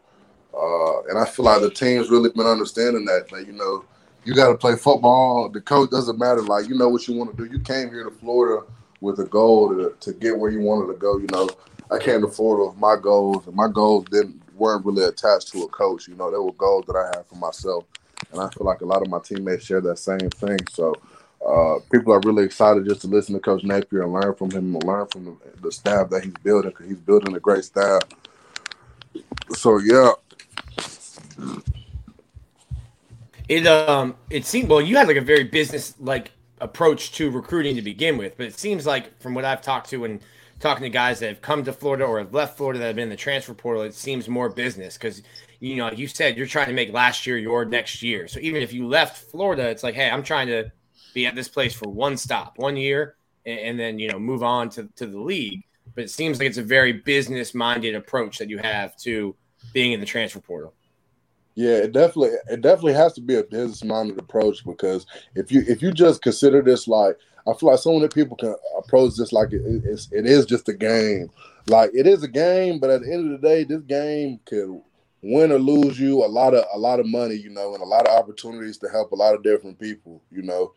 Uh, 0.56 1.02
and 1.08 1.18
I 1.18 1.24
feel 1.26 1.44
like 1.44 1.60
the 1.60 1.70
team's 1.70 2.10
really 2.10 2.30
been 2.30 2.46
understanding 2.46 3.04
that, 3.04 3.28
that 3.30 3.46
you 3.46 3.52
know, 3.52 3.84
you 4.24 4.34
got 4.34 4.48
to 4.48 4.56
play 4.56 4.74
football. 4.74 5.48
The 5.48 5.60
coach 5.60 5.90
doesn't 5.90 6.18
matter. 6.18 6.42
Like, 6.42 6.68
you 6.68 6.76
know 6.76 6.88
what 6.88 7.06
you 7.06 7.14
want 7.14 7.36
to 7.36 7.36
do. 7.36 7.52
You 7.52 7.60
came 7.60 7.90
here 7.90 8.04
to 8.04 8.10
Florida 8.10 8.66
with 9.00 9.20
a 9.20 9.24
goal 9.24 9.68
to, 9.68 9.94
to 10.00 10.12
get 10.12 10.38
where 10.38 10.50
you 10.50 10.60
wanted 10.60 10.92
to 10.92 10.98
go. 10.98 11.18
You 11.18 11.28
know, 11.30 11.48
I 11.90 11.98
came 11.98 12.22
to 12.22 12.28
Florida 12.28 12.70
with 12.70 12.78
my 12.78 12.96
goals, 12.96 13.46
and 13.46 13.54
my 13.54 13.68
goals 13.68 14.06
didn't 14.10 14.42
weren't 14.56 14.84
really 14.84 15.04
attached 15.04 15.48
to 15.48 15.62
a 15.62 15.68
coach. 15.68 16.08
You 16.08 16.14
know, 16.14 16.30
they 16.30 16.38
were 16.38 16.52
goals 16.52 16.86
that 16.86 16.96
I 16.96 17.16
had 17.16 17.26
for 17.26 17.36
myself. 17.36 17.84
And 18.32 18.40
I 18.40 18.48
feel 18.48 18.66
like 18.66 18.80
a 18.80 18.86
lot 18.86 19.02
of 19.02 19.08
my 19.08 19.18
teammates 19.18 19.64
share 19.64 19.80
that 19.82 19.98
same 19.98 20.30
thing. 20.30 20.58
So 20.72 20.94
uh, 21.46 21.78
people 21.92 22.12
are 22.12 22.20
really 22.24 22.44
excited 22.44 22.86
just 22.86 23.02
to 23.02 23.06
listen 23.06 23.34
to 23.34 23.40
Coach 23.40 23.62
Napier 23.62 24.02
and 24.02 24.12
learn 24.12 24.34
from 24.34 24.50
him 24.50 24.74
and 24.74 24.84
learn 24.84 25.06
from 25.06 25.24
the, 25.26 25.60
the 25.60 25.72
staff 25.72 26.10
that 26.10 26.24
he's 26.24 26.34
building 26.42 26.70
because 26.70 26.86
he's 26.86 26.98
building 26.98 27.36
a 27.36 27.40
great 27.40 27.64
staff. 27.64 28.02
So, 29.54 29.78
yeah, 29.78 30.12
It 33.48 33.66
um 33.66 34.16
it 34.28 34.44
seemed 34.44 34.68
well 34.68 34.80
you 34.80 34.96
had 34.96 35.06
like 35.06 35.16
a 35.16 35.20
very 35.20 35.44
business 35.44 35.94
like 36.00 36.32
approach 36.60 37.12
to 37.12 37.30
recruiting 37.30 37.76
to 37.76 37.82
begin 37.82 38.16
with, 38.16 38.36
but 38.36 38.46
it 38.46 38.58
seems 38.58 38.86
like 38.86 39.20
from 39.20 39.34
what 39.34 39.44
I've 39.44 39.62
talked 39.62 39.90
to 39.90 40.04
and 40.04 40.20
talking 40.58 40.82
to 40.82 40.88
guys 40.88 41.20
that 41.20 41.28
have 41.28 41.42
come 41.42 41.62
to 41.64 41.72
Florida 41.72 42.04
or 42.04 42.18
have 42.18 42.32
left 42.32 42.56
Florida 42.56 42.78
that 42.80 42.86
have 42.86 42.96
been 42.96 43.04
in 43.04 43.08
the 43.10 43.16
transfer 43.16 43.54
portal, 43.54 43.82
it 43.82 43.94
seems 43.94 44.28
more 44.28 44.48
business 44.48 44.96
because 44.96 45.22
you 45.60 45.76
know 45.76 45.90
you 45.92 46.08
said 46.08 46.36
you're 46.36 46.46
trying 46.46 46.68
to 46.68 46.72
make 46.72 46.92
last 46.92 47.26
year 47.26 47.38
your 47.38 47.64
next 47.64 48.02
year. 48.02 48.26
So 48.26 48.40
even 48.40 48.62
if 48.62 48.72
you 48.72 48.88
left 48.88 49.30
Florida, 49.30 49.68
it's 49.68 49.82
like 49.82 49.94
hey 49.94 50.10
I'm 50.10 50.22
trying 50.22 50.48
to 50.48 50.72
be 51.14 51.26
at 51.26 51.34
this 51.34 51.48
place 51.48 51.74
for 51.74 51.88
one 51.88 52.16
stop, 52.16 52.58
one 52.58 52.76
year, 52.76 53.16
and, 53.44 53.58
and 53.60 53.78
then 53.78 53.98
you 53.98 54.08
know 54.08 54.18
move 54.18 54.42
on 54.42 54.70
to 54.70 54.88
to 54.96 55.06
the 55.06 55.20
league. 55.20 55.62
But 55.94 56.04
it 56.04 56.10
seems 56.10 56.38
like 56.38 56.48
it's 56.48 56.58
a 56.58 56.62
very 56.62 56.92
business 56.92 57.54
minded 57.54 57.94
approach 57.94 58.38
that 58.38 58.50
you 58.50 58.58
have 58.58 58.96
to 58.98 59.36
being 59.72 59.92
in 59.92 60.00
the 60.00 60.06
transfer 60.06 60.40
portal. 60.40 60.74
Yeah, 61.56 61.76
it 61.78 61.92
definitely 61.92 62.36
it 62.50 62.60
definitely 62.60 62.92
has 62.92 63.14
to 63.14 63.22
be 63.22 63.36
a 63.36 63.42
business 63.42 63.82
minded 63.82 64.18
approach 64.18 64.62
because 64.64 65.06
if 65.34 65.50
you 65.50 65.64
if 65.66 65.80
you 65.80 65.90
just 65.90 66.20
consider 66.20 66.60
this 66.60 66.86
like 66.86 67.16
I 67.48 67.54
feel 67.54 67.70
like 67.70 67.78
so 67.78 67.94
many 67.94 68.08
people 68.08 68.36
can 68.36 68.54
approach 68.78 69.14
this 69.16 69.32
like 69.32 69.52
it, 69.52 69.62
it's 69.64 70.12
it 70.12 70.26
is 70.26 70.44
just 70.44 70.68
a 70.68 70.74
game. 70.74 71.30
Like 71.66 71.90
it 71.94 72.06
is 72.06 72.22
a 72.22 72.28
game, 72.28 72.78
but 72.78 72.90
at 72.90 73.00
the 73.02 73.12
end 73.12 73.32
of 73.32 73.40
the 73.40 73.48
day, 73.48 73.64
this 73.64 73.80
game 73.82 74.38
could 74.44 74.82
win 75.22 75.50
or 75.50 75.58
lose 75.58 75.98
you 75.98 76.22
a 76.24 76.26
lot 76.26 76.52
of 76.54 76.64
a 76.74 76.78
lot 76.78 77.00
of 77.00 77.06
money, 77.06 77.36
you 77.36 77.48
know, 77.48 77.72
and 77.72 77.82
a 77.82 77.86
lot 77.86 78.06
of 78.06 78.14
opportunities 78.18 78.76
to 78.78 78.88
help 78.90 79.12
a 79.12 79.16
lot 79.16 79.34
of 79.34 79.42
different 79.42 79.78
people, 79.78 80.20
you 80.30 80.42
know. 80.42 80.74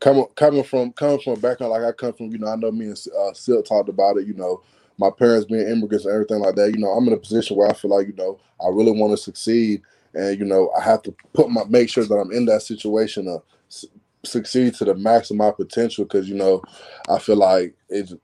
Coming 0.00 0.26
coming 0.36 0.62
from 0.62 0.92
coming 0.92 1.20
from 1.20 1.32
a 1.34 1.36
background 1.38 1.72
like 1.72 1.82
I 1.84 1.92
come 1.92 2.12
from, 2.12 2.30
you 2.32 2.38
know, 2.38 2.48
I 2.48 2.56
know 2.56 2.70
me 2.70 2.86
and 2.86 2.98
uh, 3.18 3.32
Sal 3.32 3.62
talked 3.62 3.88
about 3.88 4.18
it, 4.18 4.26
you 4.26 4.34
know, 4.34 4.62
my 4.98 5.10
parents 5.10 5.46
being 5.46 5.66
immigrants 5.66 6.04
and 6.04 6.14
everything 6.14 6.40
like 6.40 6.54
that. 6.56 6.70
You 6.72 6.78
know, 6.78 6.90
I'm 6.90 7.06
in 7.08 7.14
a 7.14 7.16
position 7.16 7.56
where 7.56 7.68
I 7.68 7.72
feel 7.74 7.90
like 7.90 8.06
you 8.08 8.14
know 8.14 8.38
I 8.60 8.68
really 8.68 8.92
want 8.92 9.12
to 9.12 9.16
succeed 9.16 9.82
and 10.18 10.38
you 10.38 10.44
know 10.44 10.70
I 10.78 10.82
have 10.82 11.02
to 11.02 11.14
put 11.32 11.50
my 11.50 11.62
make 11.68 11.88
sure 11.88 12.04
that 12.04 12.14
I'm 12.14 12.32
in 12.32 12.44
that 12.46 12.62
situation 12.62 13.26
to 13.26 13.42
su- 13.68 13.88
succeed 14.24 14.74
to 14.74 14.84
the 14.84 14.94
max 14.94 15.30
of 15.30 15.36
my 15.36 15.50
potential 15.50 16.04
because 16.04 16.28
you 16.28 16.34
know 16.34 16.62
I 17.08 17.18
feel 17.18 17.36
like 17.36 17.74
it's 17.88 18.14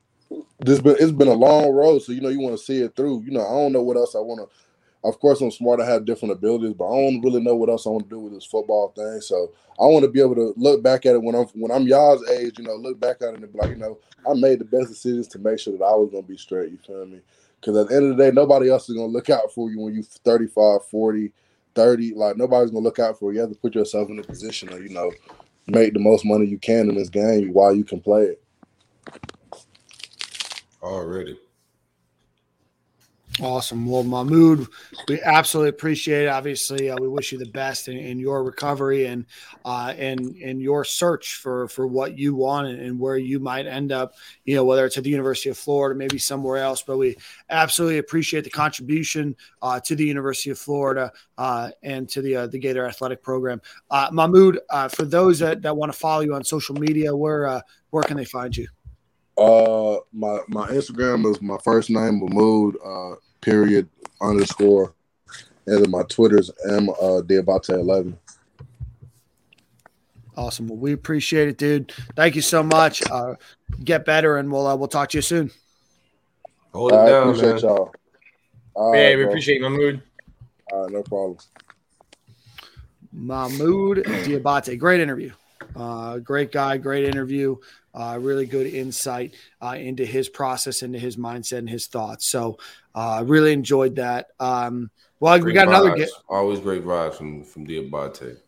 this 0.60 0.80
been 0.80 0.96
it's 0.98 1.12
been 1.12 1.28
a 1.28 1.34
long 1.34 1.70
road, 1.70 2.00
so 2.00 2.12
you 2.12 2.20
know 2.20 2.28
you 2.28 2.40
want 2.40 2.58
to 2.58 2.64
see 2.64 2.80
it 2.80 2.96
through. 2.96 3.22
You 3.22 3.32
know 3.32 3.46
I 3.46 3.50
don't 3.50 3.72
know 3.72 3.82
what 3.82 3.96
else 3.96 4.14
I 4.14 4.20
want 4.20 4.40
to. 4.40 5.08
Of 5.08 5.20
course, 5.20 5.42
I'm 5.42 5.50
smart. 5.50 5.80
I 5.80 5.86
have 5.86 6.06
different 6.06 6.32
abilities, 6.32 6.72
but 6.72 6.86
I 6.86 6.96
don't 6.96 7.20
really 7.20 7.42
know 7.42 7.54
what 7.54 7.68
else 7.68 7.86
I 7.86 7.90
want 7.90 8.04
to 8.04 8.10
do 8.10 8.18
with 8.18 8.32
this 8.32 8.46
football 8.46 8.88
thing. 8.96 9.20
So 9.20 9.52
I 9.78 9.84
want 9.84 10.02
to 10.04 10.10
be 10.10 10.20
able 10.20 10.34
to 10.36 10.54
look 10.56 10.82
back 10.82 11.04
at 11.04 11.14
it 11.14 11.22
when 11.22 11.34
I'm 11.34 11.44
when 11.54 11.70
I'm 11.70 11.86
y'all's 11.86 12.26
age. 12.30 12.58
You 12.58 12.64
know, 12.64 12.74
look 12.74 12.98
back 12.98 13.16
at 13.20 13.34
it 13.34 13.42
and 13.42 13.52
be 13.52 13.58
like, 13.58 13.70
you 13.70 13.76
know, 13.76 13.98
I 14.28 14.32
made 14.34 14.60
the 14.60 14.64
best 14.64 14.88
decisions 14.88 15.28
to 15.28 15.38
make 15.38 15.58
sure 15.58 15.76
that 15.76 15.84
I 15.84 15.94
was 15.94 16.10
going 16.10 16.22
to 16.22 16.28
be 16.28 16.38
straight. 16.38 16.72
You 16.72 16.78
feel 16.78 17.04
me? 17.04 17.20
Because 17.60 17.76
at 17.76 17.88
the 17.88 17.96
end 17.96 18.10
of 18.10 18.16
the 18.16 18.24
day, 18.24 18.30
nobody 18.30 18.70
else 18.70 18.88
is 18.88 18.94
going 18.94 19.08
to 19.08 19.12
look 19.12 19.30
out 19.30 19.52
for 19.54 19.70
you 19.70 19.80
when 19.80 19.94
you're 19.94 20.02
35, 20.02 20.86
40, 20.90 21.32
30 21.74 22.14
like 22.14 22.36
nobody's 22.36 22.70
gonna 22.70 22.82
look 22.82 22.98
out 22.98 23.18
for 23.18 23.32
you. 23.32 23.36
You 23.36 23.40
have 23.42 23.50
to 23.52 23.58
put 23.58 23.74
yourself 23.74 24.08
in 24.10 24.18
a 24.18 24.22
position 24.22 24.68
to, 24.68 24.82
you 24.82 24.90
know, 24.90 25.10
make 25.66 25.92
the 25.92 26.00
most 26.00 26.24
money 26.24 26.46
you 26.46 26.58
can 26.58 26.88
in 26.88 26.94
this 26.94 27.08
game 27.08 27.52
while 27.52 27.74
you 27.74 27.84
can 27.84 28.00
play 28.00 28.22
it. 28.24 28.42
Already. 30.82 31.38
Awesome. 33.40 33.84
Well, 33.86 34.04
Mohamoud, 34.04 34.68
we 35.08 35.20
absolutely 35.20 35.70
appreciate 35.70 36.26
it. 36.26 36.28
Obviously, 36.28 36.88
uh, 36.88 36.96
we 37.00 37.08
wish 37.08 37.32
you 37.32 37.38
the 37.38 37.46
best 37.46 37.88
in, 37.88 37.96
in 37.96 38.20
your 38.20 38.44
recovery 38.44 39.06
and 39.06 39.26
uh, 39.64 39.92
and 39.98 40.36
in 40.36 40.60
your 40.60 40.84
search 40.84 41.36
for 41.36 41.66
for 41.66 41.84
what 41.88 42.16
you 42.16 42.36
want 42.36 42.68
and, 42.68 42.80
and, 42.80 43.00
where 43.00 43.16
you 43.16 43.40
might 43.40 43.66
end 43.66 43.90
up. 43.90 44.14
You 44.44 44.54
know, 44.54 44.64
whether 44.64 44.86
it's 44.86 44.98
at 44.98 45.02
the 45.02 45.10
University 45.10 45.50
of 45.50 45.58
Florida, 45.58 45.98
maybe 45.98 46.16
somewhere 46.16 46.58
else. 46.58 46.82
But 46.82 46.96
we 46.96 47.16
absolutely 47.50 47.98
appreciate 47.98 48.44
the 48.44 48.50
contribution 48.50 49.34
uh, 49.62 49.80
to 49.80 49.96
the 49.96 50.04
University 50.04 50.50
of 50.50 50.58
Florida 50.60 51.10
uh, 51.36 51.70
and 51.82 52.08
to 52.10 52.22
the 52.22 52.36
uh, 52.36 52.46
the 52.46 52.58
Gator 52.60 52.86
Athletic 52.86 53.20
Program. 53.20 53.60
Uh, 53.90 54.10
Mohamoud, 54.10 54.58
for 54.94 55.04
those 55.04 55.40
that, 55.40 55.60
that 55.62 55.76
want 55.76 55.92
to 55.92 55.98
follow 55.98 56.20
you 56.20 56.34
on 56.34 56.44
social 56.44 56.76
media, 56.76 57.14
where 57.14 57.60
where 57.90 58.04
can 58.04 58.16
they 58.16 58.24
find 58.24 58.56
you? 58.56 58.68
Uh, 59.36 59.98
my 60.12 60.38
my 60.46 60.68
Instagram 60.68 61.28
is 61.28 61.42
my 61.42 61.58
first 61.64 61.90
name 61.90 62.20
Mohamoud 62.20 62.74
uh 62.84 63.16
period 63.44 63.88
underscore, 64.20 64.94
and 65.66 65.84
then 65.84 65.90
my 65.90 66.02
Twitter's 66.04 66.50
m 66.68 66.88
uh 66.88 67.20
Diabate 67.22 67.70
eleven. 67.70 68.18
Awesome. 70.36 70.66
Well, 70.66 70.78
we 70.78 70.92
appreciate 70.92 71.48
it, 71.48 71.58
dude. 71.58 71.92
Thank 72.16 72.34
you 72.34 72.42
so 72.42 72.62
much. 72.62 73.02
Uh, 73.08 73.34
get 73.84 74.04
better, 74.04 74.38
and 74.38 74.50
we'll 74.50 74.66
uh, 74.66 74.74
we'll 74.74 74.88
talk 74.88 75.10
to 75.10 75.18
you 75.18 75.22
soon. 75.22 75.50
Hold 76.72 76.92
it 76.92 76.96
I 76.96 77.06
down, 77.06 77.28
appreciate 77.28 77.52
man. 77.52 77.58
y'all. 77.60 77.94
All 78.74 78.94
yeah, 78.94 79.02
right, 79.02 79.16
we 79.16 79.22
bro. 79.22 79.30
appreciate 79.30 79.60
you, 79.60 79.66
Mohamoud. 79.66 80.02
All 80.72 80.82
right, 80.82 80.92
no 80.92 81.02
problem. 81.02 81.38
Mohamoud 83.16 84.02
Diabate. 84.24 84.76
Great 84.76 85.00
interview. 85.00 85.30
Uh, 85.76 86.18
great 86.18 86.50
guy, 86.50 86.78
great 86.78 87.04
interview. 87.04 87.56
Uh, 87.94 88.18
really 88.20 88.44
good 88.44 88.66
insight 88.66 89.34
uh, 89.62 89.76
into 89.78 90.04
his 90.04 90.28
process, 90.28 90.82
into 90.82 90.98
his 90.98 91.16
mindset, 91.16 91.58
and 91.58 91.70
his 91.70 91.86
thoughts. 91.86 92.26
So, 92.26 92.58
uh, 92.94 93.22
really 93.24 93.52
enjoyed 93.52 93.96
that. 93.96 94.28
Um, 94.40 94.90
well, 95.20 95.34
we 95.36 95.40
Great 95.42 95.54
got 95.54 95.68
another 95.68 95.90
vibes. 95.90 95.96
get 95.98 96.08
Always 96.28 96.60
great 96.60 96.84
vibes 96.84 97.14
from 97.14 97.44
from 97.44 97.66
Diabate. 97.66 98.38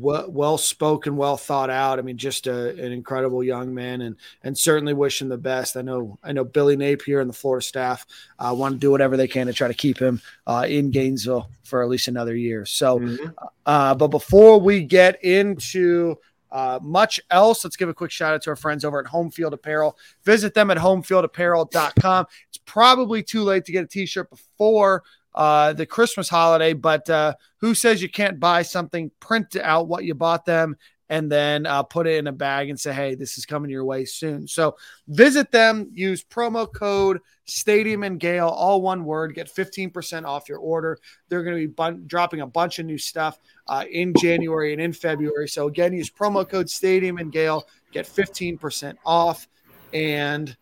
well, 0.00 0.30
well 0.30 0.58
spoken, 0.58 1.16
well 1.16 1.36
thought 1.36 1.70
out. 1.70 1.98
I 1.98 2.02
mean, 2.02 2.16
just 2.16 2.46
a, 2.46 2.70
an 2.70 2.92
incredible 2.92 3.44
young 3.44 3.74
man, 3.74 4.00
and 4.02 4.16
and 4.42 4.56
certainly 4.56 4.92
wish 4.92 5.22
him 5.22 5.28
the 5.28 5.38
best. 5.38 5.76
I 5.76 5.82
know 5.82 6.18
I 6.24 6.32
know 6.32 6.44
Billy 6.44 6.76
Napier 6.76 7.20
and 7.20 7.28
the 7.30 7.34
Florida 7.34 7.64
staff 7.64 8.06
uh, 8.38 8.54
want 8.56 8.74
to 8.74 8.78
do 8.78 8.90
whatever 8.90 9.16
they 9.16 9.28
can 9.28 9.46
to 9.46 9.52
try 9.52 9.68
to 9.68 9.74
keep 9.74 9.98
him 9.98 10.20
uh, 10.46 10.66
in 10.68 10.90
Gainesville 10.90 11.48
for 11.62 11.82
at 11.82 11.88
least 11.88 12.08
another 12.08 12.34
year. 12.34 12.66
So, 12.66 12.98
Mhm. 12.98 13.34
uh, 13.66 13.94
but 13.94 14.08
before 14.08 14.58
we 14.60 14.82
get 14.82 15.22
into 15.24 16.16
uh, 16.52 16.78
much 16.82 17.20
else, 17.30 17.64
let's 17.64 17.76
give 17.76 17.88
a 17.88 17.94
quick 17.94 18.10
shout 18.10 18.34
out 18.34 18.42
to 18.42 18.50
our 18.50 18.56
friends 18.56 18.84
over 18.84 19.00
at 19.00 19.06
Home 19.06 19.30
Field 19.30 19.54
Apparel. 19.54 19.96
Visit 20.24 20.54
them 20.54 20.70
at 20.70 20.76
homefieldapparel.com. 20.76 22.26
It's 22.48 22.58
probably 22.58 23.22
too 23.22 23.42
late 23.42 23.64
to 23.66 23.72
get 23.72 23.84
a 23.84 23.88
t-shirt 23.88 24.30
before 24.30 25.04
uh, 25.34 25.72
the 25.72 25.86
Christmas 25.86 26.28
holiday, 26.28 26.72
but 26.72 27.08
uh, 27.08 27.34
who 27.58 27.74
says 27.74 28.02
you 28.02 28.08
can't 28.08 28.40
buy 28.40 28.62
something, 28.62 29.10
print 29.20 29.56
out 29.56 29.88
what 29.88 30.04
you 30.04 30.14
bought 30.14 30.44
them, 30.44 30.76
and 31.10 31.30
then 31.30 31.66
uh, 31.66 31.82
put 31.82 32.06
it 32.06 32.16
in 32.16 32.28
a 32.28 32.32
bag 32.32 32.70
and 32.70 32.78
say, 32.78 32.92
hey, 32.92 33.16
this 33.16 33.36
is 33.36 33.44
coming 33.44 33.68
your 33.68 33.84
way 33.84 34.04
soon. 34.04 34.46
So 34.46 34.76
visit 35.08 35.50
them, 35.50 35.90
use 35.92 36.22
promo 36.22 36.72
code 36.72 37.20
Stadium 37.46 38.04
and 38.04 38.20
Gale, 38.20 38.46
all 38.46 38.80
one 38.80 39.04
word, 39.04 39.34
get 39.34 39.52
15% 39.52 40.24
off 40.24 40.48
your 40.48 40.58
order. 40.58 40.98
They're 41.28 41.42
going 41.42 41.56
to 41.56 41.66
be 41.66 41.72
bun- 41.72 42.04
dropping 42.06 42.42
a 42.42 42.46
bunch 42.46 42.78
of 42.78 42.86
new 42.86 42.96
stuff 42.96 43.40
uh, 43.66 43.84
in 43.90 44.14
January 44.18 44.72
and 44.72 44.80
in 44.80 44.92
February. 44.92 45.48
So 45.48 45.66
again, 45.66 45.92
use 45.92 46.08
promo 46.08 46.48
code 46.48 46.70
Stadium 46.70 47.18
and 47.18 47.32
Gale, 47.32 47.66
get 47.90 48.06
15% 48.06 48.94
off, 49.04 49.48
and 49.92 50.56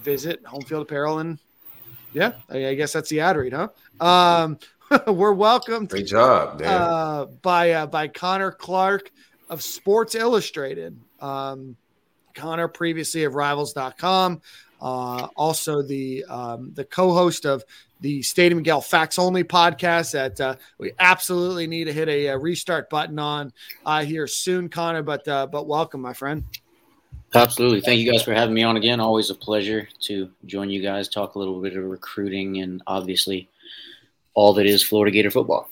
visit 0.00 0.44
Home 0.46 0.62
Field 0.62 0.82
Apparel. 0.82 1.18
And 1.18 1.38
yeah, 2.14 2.32
I, 2.48 2.72
guess 2.72 2.94
that's 2.94 3.10
the 3.10 3.20
ad 3.20 3.36
read, 3.36 3.52
huh? 3.52 3.68
Um, 4.00 4.58
we're 5.06 5.32
welcomed 5.32 5.90
Great 5.90 6.06
job, 6.06 6.62
uh, 6.62 7.26
by 7.26 7.72
uh, 7.72 7.86
by 7.86 8.08
Connor 8.08 8.52
Clark 8.52 9.10
of 9.52 9.62
Sports 9.62 10.14
Illustrated. 10.14 10.98
Um, 11.20 11.76
Connor, 12.34 12.68
previously 12.68 13.24
of 13.24 13.34
Rivals.com, 13.34 14.40
uh, 14.80 15.28
also 15.36 15.82
the 15.82 16.24
um, 16.24 16.72
the 16.72 16.84
co-host 16.84 17.44
of 17.44 17.62
the 18.00 18.22
Stadium 18.22 18.62
Gale 18.62 18.80
Facts 18.80 19.18
Only 19.18 19.44
podcast 19.44 20.12
that 20.12 20.40
uh, 20.40 20.56
we 20.78 20.92
absolutely 20.98 21.66
need 21.66 21.84
to 21.84 21.92
hit 21.92 22.08
a, 22.08 22.30
uh 22.30 22.38
restart 22.38 22.88
button 22.88 23.18
on 23.18 23.52
uh, 23.84 24.02
here 24.02 24.26
soon, 24.26 24.70
Connor. 24.70 25.02
But 25.02 25.28
uh, 25.28 25.46
but 25.46 25.66
welcome, 25.66 26.00
my 26.00 26.14
friend. 26.14 26.42
Absolutely. 27.34 27.82
Thank 27.82 28.00
you 28.00 28.10
guys 28.10 28.22
for 28.22 28.32
having 28.32 28.54
me 28.54 28.62
on 28.62 28.76
again. 28.76 29.00
Always 29.00 29.28
a 29.28 29.34
pleasure 29.34 29.88
to 30.00 30.30
join 30.46 30.70
you 30.70 30.82
guys, 30.82 31.08
talk 31.08 31.34
a 31.34 31.38
little 31.38 31.60
bit 31.60 31.76
of 31.76 31.84
recruiting 31.84 32.58
and 32.60 32.82
obviously 32.86 33.48
all 34.34 34.52
that 34.54 34.66
is 34.66 34.82
Florida 34.82 35.10
Gator 35.10 35.30
football. 35.30 35.68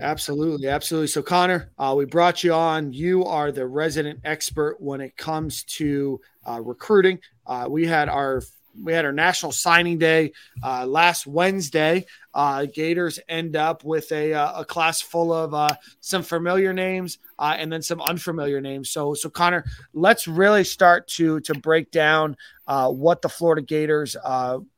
Absolutely, 0.00 0.68
absolutely. 0.68 1.06
So, 1.06 1.22
Connor, 1.22 1.70
uh, 1.78 1.94
we 1.96 2.04
brought 2.04 2.42
you 2.42 2.52
on. 2.52 2.92
You 2.92 3.24
are 3.24 3.52
the 3.52 3.66
resident 3.66 4.20
expert 4.24 4.80
when 4.80 5.00
it 5.00 5.16
comes 5.16 5.64
to 5.64 6.20
uh, 6.48 6.60
recruiting. 6.60 7.20
Uh, 7.46 7.66
we 7.68 7.86
had 7.86 8.08
our 8.08 8.42
we 8.82 8.92
had 8.92 9.04
our 9.04 9.12
national 9.12 9.52
signing 9.52 9.98
day 9.98 10.32
uh, 10.64 10.84
last 10.84 11.28
Wednesday. 11.28 12.06
Uh, 12.34 12.66
Gators 12.66 13.20
end 13.28 13.54
up 13.54 13.84
with 13.84 14.10
a, 14.10 14.32
uh, 14.34 14.62
a 14.62 14.64
class 14.64 15.00
full 15.00 15.32
of 15.32 15.76
some 16.00 16.24
familiar 16.24 16.72
names 16.72 17.18
and 17.38 17.72
then 17.72 17.82
some 17.82 18.00
unfamiliar 18.00 18.60
names. 18.60 18.90
So, 18.90 19.14
so 19.14 19.30
Connor, 19.30 19.64
let's 19.92 20.26
really 20.26 20.64
start 20.64 21.06
to 21.08 21.38
to 21.40 21.54
break 21.54 21.92
down 21.92 22.36
what 22.66 23.22
the 23.22 23.28
Florida 23.28 23.62
Gators, 23.62 24.16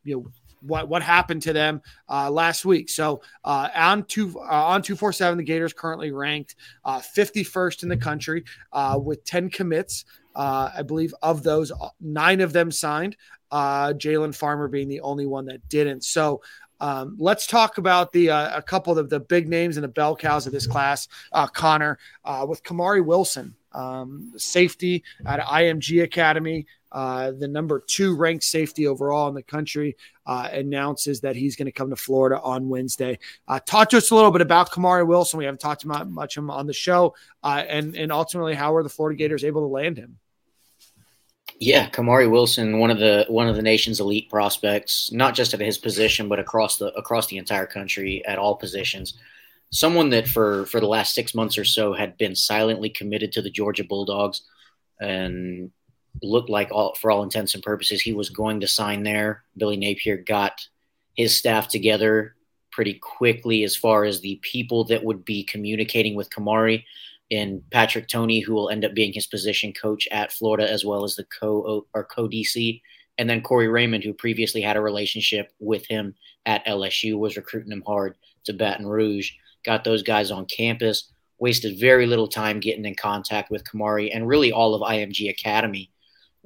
you 0.05 0.17
know, 0.17 0.27
what 0.67 0.89
what 0.89 1.03
happened 1.03 1.43
to 1.43 1.53
them 1.53 1.83
uh, 2.09 2.31
last 2.31 2.65
week. 2.65 2.89
So 2.91 3.23
uh, 3.45 3.69
on 3.75 4.05
two 4.05 4.39
uh, 4.39 4.67
on 4.67 4.83
two 4.83 4.97
four 4.97 5.13
seven, 5.13 5.39
the 5.39 5.45
Gators 5.45 5.73
currently 5.73 6.13
ranked 6.13 6.57
uh, 6.85 7.01
fifty 7.01 7.43
first 7.43 7.83
in 7.83 7.89
the 7.89 7.97
country 7.97 8.45
uh, 8.73 8.99
with 9.03 9.25
ten 9.25 9.51
commits. 9.51 10.05
Uh, 10.35 10.71
I 10.77 10.83
believe 10.83 11.15
of 11.23 11.43
those, 11.43 11.73
nine 12.01 12.41
of 12.41 12.53
them 12.53 12.71
signed. 12.71 13.17
Jalen 13.53 14.35
Farmer 14.35 14.69
being 14.69 14.89
the 14.89 15.01
only 15.01 15.27
one 15.27 15.47
that 15.47 15.69
didn't. 15.69 16.05
So. 16.05 16.43
Um, 16.79 17.17
let's 17.19 17.47
talk 17.47 17.79
about 17.79 18.13
the 18.13 18.27
a 18.27 18.61
couple 18.61 18.99
of 18.99 19.09
the 19.09 19.19
big 19.19 19.49
names 19.49 19.79
and 19.79 19.85
the 19.85 19.89
bell 19.89 20.15
cows 20.15 20.47
of 20.47 20.53
this 20.53 20.67
class. 20.67 21.09
Connor 21.55 21.99
with 22.47 22.63
Kamari 22.65 23.03
Wilson, 23.03 23.55
um, 23.73 24.33
safety 24.37 25.03
at 25.25 25.41
IMG 25.41 26.03
Academy, 26.03 26.67
uh, 26.97 27.31
the 27.31 27.47
number 27.47 27.79
two 27.79 28.17
ranked 28.17 28.43
safety 28.43 28.87
overall 28.87 29.29
in 29.29 29.35
the 29.35 29.43
country, 29.43 29.95
uh, 30.25 30.49
announces 30.51 31.21
that 31.21 31.37
he's 31.37 31.55
going 31.55 31.67
to 31.67 31.73
come 31.73 31.91
to 31.91 31.97
Florida 31.97 32.41
on 32.41 32.71
Wednesday. 32.71 33.19
Uh, 33.47 33.61
talk 33.67 33.91
to 33.91 33.99
us 33.99 34.11
a 34.13 34.15
little 34.15 34.31
bit 34.31 34.41
about 34.41 34.71
Kamari 34.71 35.07
Wilson. 35.07 35.37
We 35.37 35.45
haven't 35.45 35.61
talked 35.61 35.85
about 35.85 36.09
much 36.09 36.39
him 36.39 36.51
on 36.51 36.67
the 36.67 36.73
show, 36.73 37.15
uh, 37.45 37.63
and 37.69 37.95
and 37.95 38.11
ultimately 38.11 38.55
how 38.55 38.75
are 38.75 38.83
the 38.83 38.89
Florida 38.89 39.19
Gators 39.19 39.45
able 39.45 39.61
to 39.61 39.67
land 39.67 39.99
him? 39.99 40.17
Yeah, 41.59 41.91
Kamari 41.91 42.31
Wilson, 42.31 42.79
one 42.79 42.91
of 42.91 42.99
the 42.99 43.27
one 43.29 43.47
of 43.47 43.57
the 43.57 43.63
nation's 43.63 44.01
elite 44.01 44.31
prospects, 44.31 45.13
not 45.13 45.35
just 45.35 45.53
at 45.53 45.61
his 45.61 45.77
position, 45.77 46.31
but 46.31 46.39
across 46.39 46.79
the 46.79 46.95
across 46.95 47.27
the 47.27 47.37
entire 47.37 47.67
country 47.67 48.25
at 48.25 48.39
all 48.39 48.57
positions. 48.57 49.19
Someone 49.69 50.09
that 50.11 50.27
for 50.27 50.65
for 50.65 50.81
the 50.81 50.89
last 50.89 51.15
six 51.15 51.35
months 51.35 51.59
or 51.59 51.65
so 51.67 51.93
had 51.93 52.17
been 52.17 52.35
silently 52.35 52.89
committed 52.89 53.33
to 53.33 53.43
the 53.43 53.51
Georgia 53.51 53.85
Bulldogs, 53.85 54.41
and 54.99 55.71
looked 56.23 56.51
like 56.51 56.71
all 56.71 56.95
for 56.95 57.11
all 57.11 57.23
intents 57.23 57.55
and 57.55 57.63
purposes 57.63 58.01
he 58.01 58.13
was 58.13 58.31
going 58.31 58.61
to 58.61 58.69
sign 58.69 59.03
there. 59.03 59.43
Billy 59.57 59.77
Napier 59.77 60.17
got 60.17 60.67
his 61.17 61.37
staff 61.37 61.69
together 61.69 62.35
pretty 62.71 62.95
quickly 62.95 63.65
as 63.65 63.75
far 63.75 64.05
as 64.05 64.21
the 64.21 64.39
people 64.43 64.85
that 64.85 65.03
would 65.03 65.25
be 65.25 65.43
communicating 65.43 66.15
with 66.15 66.31
Kamari 66.31 66.85
and 67.31 67.63
Patrick 67.71 68.07
Toney, 68.09 68.41
who 68.41 68.55
will 68.55 68.69
end 68.71 68.85
up 68.85 68.95
being 68.95 69.13
his 69.13 69.27
position 69.27 69.73
coach 69.73 70.07
at 70.13 70.33
Florida, 70.33 70.71
as 70.71 70.85
well 70.85 71.03
as 71.03 71.17
the 71.17 71.25
co 71.25 71.87
or 71.95 72.05
co 72.05 72.29
DC, 72.29 72.81
and 73.19 73.29
then 73.29 73.41
Corey 73.41 73.69
Raymond, 73.69 74.05
who 74.05 74.13
previously 74.13 74.61
had 74.61 74.77
a 74.77 74.81
relationship 74.81 75.53
with 75.59 75.87
him 75.87 76.15
at 76.45 76.65
LSU, 76.67 77.19
was 77.19 77.37
recruiting 77.37 77.73
him 77.73 77.83
hard 77.87 78.17
to 78.45 78.53
Baton 78.53 78.87
Rouge. 78.87 79.33
Got 79.65 79.85
those 79.85 80.03
guys 80.03 80.31
on 80.31 80.47
campus. 80.47 81.13
Wasted 81.39 81.79
very 81.79 82.07
little 82.07 82.29
time 82.29 82.61
getting 82.61 82.85
in 82.85 82.95
contact 82.95 83.51
with 83.51 83.65
Kamari 83.65 84.11
and 84.15 84.27
really 84.27 84.53
all 84.53 84.75
of 84.75 84.83
IMG 84.83 85.29
Academy, 85.29 85.91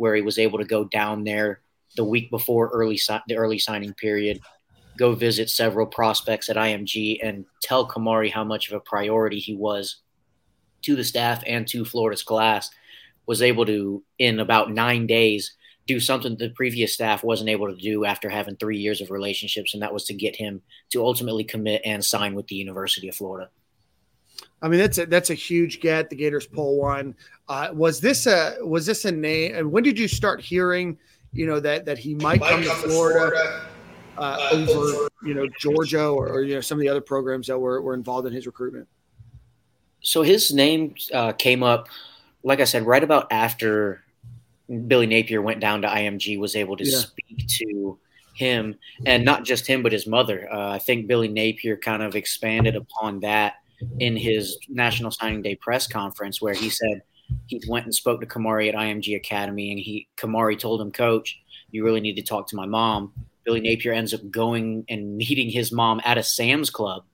where 0.01 0.15
he 0.15 0.23
was 0.23 0.39
able 0.39 0.59
to 0.59 0.65
go 0.65 0.83
down 0.85 1.25
there 1.25 1.61
the 1.95 2.05
week 2.05 2.31
before 2.31 2.71
early 2.71 2.97
si- 2.97 3.19
the 3.29 3.37
early 3.37 3.59
signing 3.59 3.93
period, 3.93 4.41
go 4.97 5.13
visit 5.13 5.51
several 5.51 5.87
prospects 5.87 6.49
at 6.49 6.57
IMG, 6.57 7.19
and 7.23 7.45
tell 7.63 7.87
Kamari 7.87 8.33
how 8.33 8.43
much 8.43 8.69
of 8.69 8.75
a 8.75 8.81
priority 8.81 9.39
he 9.39 9.55
was 9.55 9.97
to 10.83 10.97
the 10.97 11.05
staff 11.05 11.43
and 11.47 11.69
to 11.69 11.85
Florida's 11.85 12.23
class, 12.23 12.71
was 13.27 13.43
able 13.43 13.67
to, 13.67 14.03
in 14.19 14.41
about 14.41 14.73
nine 14.73 15.07
days, 15.07 15.55
do 15.87 16.01
something 16.01 16.35
the 16.35 16.49
previous 16.49 16.95
staff 16.95 17.23
wasn't 17.23 17.51
able 17.51 17.69
to 17.69 17.77
do 17.77 18.07
after 18.07 18.31
having 18.31 18.57
three 18.57 18.79
years 18.79 19.03
of 19.03 19.11
relationships, 19.11 19.75
and 19.75 19.83
that 19.83 19.93
was 19.93 20.05
to 20.05 20.15
get 20.15 20.35
him 20.35 20.63
to 20.93 21.05
ultimately 21.05 21.45
commit 21.45 21.83
and 21.85 22.03
sign 22.03 22.35
with 22.35 22.47
the 22.47 22.55
University 22.55 23.09
of 23.09 23.15
Florida. 23.15 23.51
I 24.62 24.68
mean, 24.68 24.78
that's 24.78 24.99
a, 24.99 25.07
that's 25.07 25.30
a 25.30 25.34
huge 25.34 25.80
get. 25.80 26.11
The 26.11 26.16
Gators 26.16 26.47
pull 26.47 26.76
one. 26.78 27.14
Uh, 27.49 27.70
was 27.72 28.01
this 28.01 28.26
a 28.26 28.57
was 28.62 28.86
this 28.86 29.05
a 29.05 29.12
name? 29.12 29.55
And 29.55 29.72
when 29.72 29.82
did 29.82 29.99
you 29.99 30.07
start 30.09 30.41
hearing, 30.41 30.99
you 31.32 31.47
know, 31.47 31.61
that 31.61 31.84
that 31.86 31.99
he 31.99 32.14
might, 32.14 32.41
come, 32.43 32.62
to 32.62 32.70
Florida, 32.70 33.62
uh, 34.18 34.51
over 34.53 35.09
you 35.24 35.34
know 35.34 35.47
Georgia 35.59 36.07
or, 36.07 36.28
or 36.28 36.43
you 36.43 36.55
know 36.55 36.61
some 36.61 36.78
of 36.78 36.82
the 36.82 36.88
other 36.88 37.01
programs 37.01 37.47
that 37.47 37.59
were, 37.59 37.80
were 37.80 37.95
involved 37.95 38.26
in 38.26 38.32
his 38.32 38.47
recruitment? 38.47 38.86
So 40.03 40.22
his 40.22 40.53
name 40.53 40.95
uh, 41.12 41.32
came 41.32 41.62
up, 41.62 41.88
like 42.43 42.61
I 42.61 42.64
said, 42.64 42.86
right 42.86 43.03
about 43.03 43.28
after 43.30 44.03
Billy 44.86 45.07
Napier 45.07 45.43
went 45.43 45.61
down 45.61 45.82
to 45.82 45.88
IMG, 45.88 46.38
was 46.38 46.57
able 46.57 46.76
to 46.76 46.84
Yeah. 46.84 46.99
speak 46.99 47.47
to 47.47 47.99
him, 48.32 48.76
and 49.05 49.24
not 49.24 49.45
just 49.45 49.66
him, 49.66 49.82
but 49.82 49.93
his 49.93 50.07
mother. 50.07 50.49
Uh, 50.51 50.70
I 50.70 50.78
think 50.78 51.07
Billy 51.07 51.28
Napier 51.28 51.76
kind 51.76 52.03
of 52.03 52.14
expanded 52.14 52.76
upon 52.76 53.20
that 53.20 53.55
in 53.99 54.16
his 54.16 54.59
National 54.68 55.11
Signing 55.11 55.43
Day 55.43 55.57
press 55.57 55.87
conference, 55.87 56.41
where 56.41 56.55
he 56.55 56.70
said 56.70 57.03
he 57.47 57.61
went 57.68 57.85
and 57.85 57.95
spoke 57.95 58.20
to 58.20 58.26
Kamari 58.26 58.68
at 58.68 58.74
IMG 58.74 59.16
Academy, 59.16 59.70
and 59.70 59.81
he 59.81 60.09
Kamari 60.16 60.59
told 60.59 60.81
him, 60.81 60.91
"Coach, 60.91 61.41
you 61.70 61.85
really 61.85 62.01
need 62.01 62.16
to 62.16 62.22
talk 62.22 62.49
to 62.49 62.57
my 62.57 62.66
mom." 62.66 63.12
Billy 63.45 63.61
Napier 63.61 63.93
ends 63.93 64.12
up 64.12 64.31
going 64.31 64.85
and 64.89 65.16
meeting 65.16 65.51
his 65.51 65.72
mom 65.72 66.01
at 66.05 66.18
a 66.18 66.22
Sam's 66.22 66.70
Club 66.70 67.05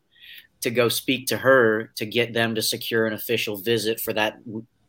to 0.60 0.70
go 0.70 0.88
speak 0.88 1.26
to 1.28 1.36
her 1.36 1.92
to 1.96 2.06
get 2.06 2.32
them 2.32 2.54
to 2.54 2.62
secure 2.62 3.06
an 3.06 3.12
official 3.12 3.56
visit 3.56 4.00
for 4.00 4.12
that 4.12 4.38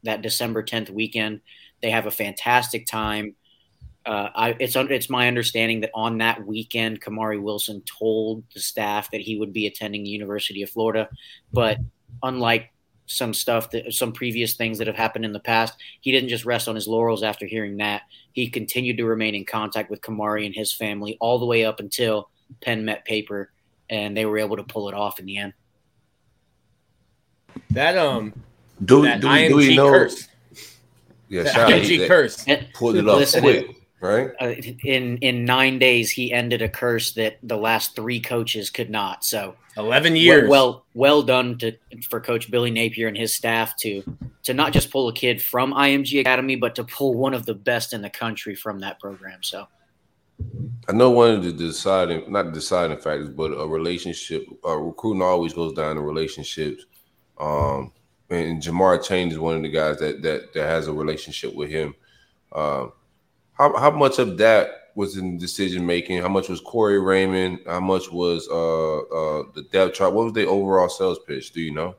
that 0.04 0.22
December 0.22 0.64
10th 0.64 0.90
weekend. 0.90 1.42
They 1.82 1.92
have 1.92 2.06
a 2.06 2.12
fantastic 2.12 2.86
time. 2.88 3.36
Uh, 4.08 4.30
I, 4.34 4.56
it's 4.58 4.78
it's 4.78 5.10
my 5.10 5.28
understanding 5.28 5.82
that 5.82 5.92
on 5.94 6.20
that 6.20 6.48
weekend, 6.48 7.02
Kamari 7.02 7.42
Wilson 7.42 7.84
told 8.00 8.42
the 8.54 8.62
staff 8.62 9.12
that 9.12 9.20
he 9.20 9.38
would 9.38 9.52
be 9.52 9.68
attending 9.68 10.04
the 10.04 10.10
University 10.10 10.64
of 10.64 10.70
Florida, 10.70 11.10
but 11.52 11.78
unlike 12.24 12.72
some 13.06 13.34
stuff 13.34 13.70
that 13.72 13.94
some 13.94 14.14
previous 14.14 14.54
things 14.54 14.78
that 14.78 14.88
have 14.88 14.96
happened 14.96 15.26
in 15.26 15.34
the 15.34 15.42
past, 15.42 15.78
he 16.00 16.14
didn't 16.14 16.30
just 16.30 16.46
rest 16.46 16.70
on 16.70 16.76
his 16.76 16.88
laurels 16.88 17.22
after 17.22 17.46
hearing 17.46 17.78
that. 17.78 18.04
He 18.32 18.50
continued 18.50 18.96
to 18.98 19.06
remain 19.06 19.36
in 19.36 19.44
contact 19.44 19.90
with 19.90 20.00
Kamari 20.00 20.46
and 20.46 20.56
his 20.56 20.72
family 20.72 21.18
all 21.20 21.38
the 21.38 21.46
way 21.46 21.66
up 21.66 21.82
until 21.82 22.30
pen 22.62 22.86
met 22.86 23.04
paper, 23.04 23.52
and 23.90 24.16
they 24.16 24.26
were 24.26 24.38
able 24.38 24.56
to 24.56 24.64
pull 24.64 24.88
it 24.88 24.96
off 24.96 25.20
in 25.20 25.26
the 25.26 25.38
end. 25.38 25.54
That 27.72 27.98
um, 27.98 28.34
Do, 28.86 29.02
that 29.02 29.20
do, 29.20 29.28
we, 29.28 29.34
IMG 29.34 29.50
do 29.50 29.56
we 29.56 29.76
know? 29.76 29.90
curse, 29.90 30.28
Yeah, 31.28 31.44
that 31.44 31.54
shout. 31.54 31.70
IMG 31.72 32.00
That 32.00 32.08
curse. 32.08 32.46
Pulled 32.74 32.96
it 32.96 33.08
off 33.08 33.18
Listen, 33.18 33.42
quick, 33.42 33.77
right? 34.00 34.32
uh, 34.42 34.54
in 34.84 35.18
in 35.18 35.46
nine 35.46 35.80
days, 35.80 36.12
he 36.12 36.32
ended 36.32 36.62
a 36.62 36.70
curse 36.70 37.14
that 37.14 37.38
the 37.44 37.58
last 37.58 37.96
three 37.96 38.20
coaches 38.20 38.70
could 38.70 38.90
not. 38.90 39.24
So 39.24 39.56
Eleven 39.78 40.16
years. 40.16 40.50
well, 40.50 40.86
well 40.96 41.22
done 41.22 41.58
to 41.60 41.74
for 42.10 42.20
Coach 42.20 42.50
Billy 42.50 42.72
Napier 42.72 43.08
and 43.08 43.18
his 43.18 43.36
staff 43.36 43.78
to 43.78 44.04
to 44.44 44.54
not 44.54 44.74
just 44.74 44.90
pull 44.90 45.08
a 45.08 45.14
kid 45.14 45.42
from 45.42 45.74
IMG 45.74 46.22
Academy, 46.22 46.56
but 46.56 46.74
to 46.76 46.84
pull 46.84 47.14
one 47.14 47.34
of 47.34 47.46
the 47.46 47.54
best 47.54 47.94
in 47.94 48.02
the 48.02 48.10
country 48.10 48.56
from 48.56 48.80
that 48.80 49.00
program. 49.00 49.44
So 49.44 49.68
I 50.88 50.94
know 50.94 51.12
one 51.12 51.32
of 51.32 51.44
the 51.44 51.52
deciding, 51.52 52.32
not 52.32 52.54
deciding 52.54 52.98
factors, 52.98 53.30
but 53.30 53.52
a 53.52 53.68
relationship. 53.68 54.48
Uh, 54.66 54.78
recruiting 54.78 55.22
always 55.22 55.54
goes 55.54 55.74
down 55.74 55.96
to 55.96 56.02
relationships. 56.02 56.86
Um, 57.40 57.92
and 58.30 58.62
Jamar 58.62 59.04
Chaney 59.06 59.32
is 59.32 59.40
one 59.40 59.58
of 59.58 59.62
the 59.62 59.70
guys 59.70 60.00
that 60.00 60.24
that 60.24 60.54
that 60.54 60.68
has 60.68 60.88
a 60.88 60.94
relationship 60.94 61.54
with 61.54 61.70
him. 61.70 61.94
Um, 62.52 62.94
how 63.58 63.76
how 63.78 63.92
much 63.92 64.20
of 64.20 64.38
that 64.38 64.92
was 64.96 65.18
in 65.18 65.38
decision 65.38 65.86
making? 65.86 66.22
How 66.22 66.28
much 66.28 66.50
was 66.50 66.60
Corey 66.62 67.00
Raymond? 67.00 67.60
How 67.66 67.80
much 67.80 68.12
was 68.12 68.48
uh 68.50 68.98
uh 68.98 69.44
the 69.54 69.64
depth 69.72 69.96
chart? 69.96 70.14
What 70.14 70.26
was 70.26 70.34
the 70.34 70.48
overall 70.48 70.90
sales 70.90 71.20
pitch? 71.28 71.52
Do 71.52 71.62
you 71.62 71.74
know? 71.74 71.96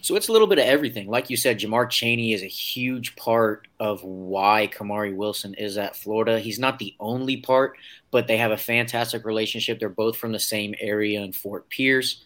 So 0.00 0.16
it's 0.16 0.28
a 0.28 0.32
little 0.32 0.48
bit 0.48 0.58
of 0.58 0.66
everything. 0.66 1.08
Like 1.08 1.30
you 1.30 1.36
said, 1.36 1.60
Jamar 1.60 1.88
Chaney 1.88 2.32
is 2.32 2.42
a 2.42 2.46
huge 2.46 3.16
part 3.16 3.68
of 3.78 4.02
why 4.02 4.68
Kamari 4.72 5.14
Wilson 5.14 5.54
is 5.54 5.78
at 5.78 5.96
Florida. 5.96 6.40
He's 6.40 6.58
not 6.58 6.78
the 6.78 6.94
only 6.98 7.38
part, 7.38 7.76
but 8.10 8.26
they 8.26 8.36
have 8.36 8.50
a 8.50 8.56
fantastic 8.56 9.24
relationship. 9.24 9.78
They're 9.78 9.88
both 9.88 10.16
from 10.16 10.32
the 10.32 10.40
same 10.40 10.74
area 10.80 11.22
in 11.22 11.32
Fort 11.32 11.68
Pierce. 11.70 12.24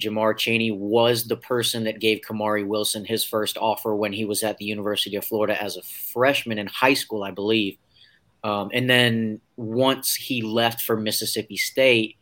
Jamar 0.00 0.36
Chaney 0.36 0.70
was 0.70 1.24
the 1.24 1.36
person 1.36 1.84
that 1.84 2.00
gave 2.00 2.22
Kamari 2.22 2.66
Wilson 2.66 3.04
his 3.04 3.24
first 3.24 3.58
offer 3.58 3.94
when 3.94 4.12
he 4.12 4.24
was 4.24 4.42
at 4.42 4.58
the 4.58 4.64
University 4.64 5.16
of 5.16 5.24
Florida 5.24 5.62
as 5.62 5.76
a 5.76 5.82
freshman 5.82 6.58
in 6.58 6.66
high 6.66 6.94
school, 6.94 7.22
I 7.22 7.30
believe. 7.30 7.76
Um, 8.44 8.70
and 8.72 8.88
then 8.90 9.40
once 9.56 10.14
he 10.14 10.42
left 10.42 10.82
for 10.82 10.96
Mississippi 10.96 11.56
State, 11.56 12.16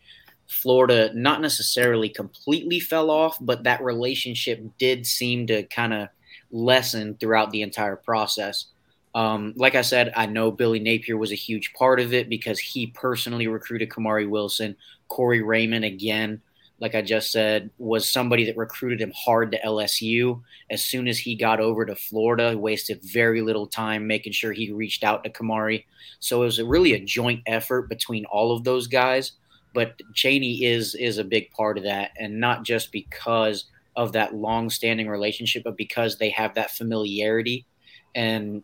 Florida 0.47 1.11
not 1.15 1.41
necessarily 1.41 2.09
completely 2.09 2.81
fell 2.81 3.11
off, 3.11 3.39
but 3.41 3.65
that 3.65 3.83
relationship 3.83 4.63
did 4.79 5.07
seem 5.07 5.47
to 5.47 5.63
kind 5.65 5.95
of 5.95 6.09
lessen 6.51 7.17
throughout 7.19 7.51
the 7.53 7.63
entire 7.63 7.97
process. 7.97 8.67
Um, 9.15 9.55
like 9.57 9.75
I 9.75 9.83
said, 9.83 10.13
I 10.17 10.27
know 10.27 10.51
Billy 10.51 10.79
Napier 10.79 11.17
was 11.17 11.33
a 11.33 11.37
huge 11.37 11.73
part 11.73 12.01
of 12.01 12.13
it 12.13 12.29
because 12.29 12.59
he 12.59 12.89
personally 12.89 13.47
recruited 13.47 13.91
Kamari 13.91 14.29
Wilson. 14.29 14.77
Corey 15.09 15.43
Raymond, 15.43 15.85
again, 15.85 16.41
like 16.81 16.95
I 16.95 17.03
just 17.03 17.31
said, 17.31 17.71
was 17.79 18.11
somebody 18.11 18.45
that 18.47 18.57
recruited 18.57 19.01
him 19.01 19.13
hard 19.15 19.53
to 19.53 19.61
LSU. 19.61 20.41
As 20.71 20.83
soon 20.83 21.09
as 21.09 21.19
he 21.19 21.35
got 21.35 21.61
over 21.61 21.85
to 21.85 21.95
Florida, 21.95 22.57
wasted 22.57 23.01
very 23.03 23.43
little 23.43 23.67
time 23.67 24.07
making 24.07 24.33
sure 24.33 24.53
he 24.53 24.73
reached 24.73 25.05
out 25.05 25.23
to 25.25 25.31
Kamari. 25.31 25.85
So 26.21 26.43
it 26.43 26.47
was 26.47 26.63
really 26.63 26.95
a 26.95 27.05
joint 27.05 27.43
effort 27.47 27.89
between 27.89 28.25
all 28.25 28.57
of 28.57 28.65
those 28.65 28.87
guys 28.87 29.33
but 29.73 30.01
Chaney 30.15 30.65
is 30.65 30.95
is 30.95 31.19
a 31.19 31.25
big 31.25 31.51
part 31.51 31.79
of 31.79 31.85
that, 31.85 32.11
and 32.19 32.41
not 32.41 32.65
just 32.65 32.93
because 32.93 33.67
of 33.97 34.13
that 34.13 34.35
long-standing 34.35 35.09
relationship, 35.09 35.65
but 35.65 35.77
because 35.77 36.17
they 36.17 36.31
have 36.31 36.55
that 36.55 36.71
familiarity, 36.71 37.67
and 38.15 38.63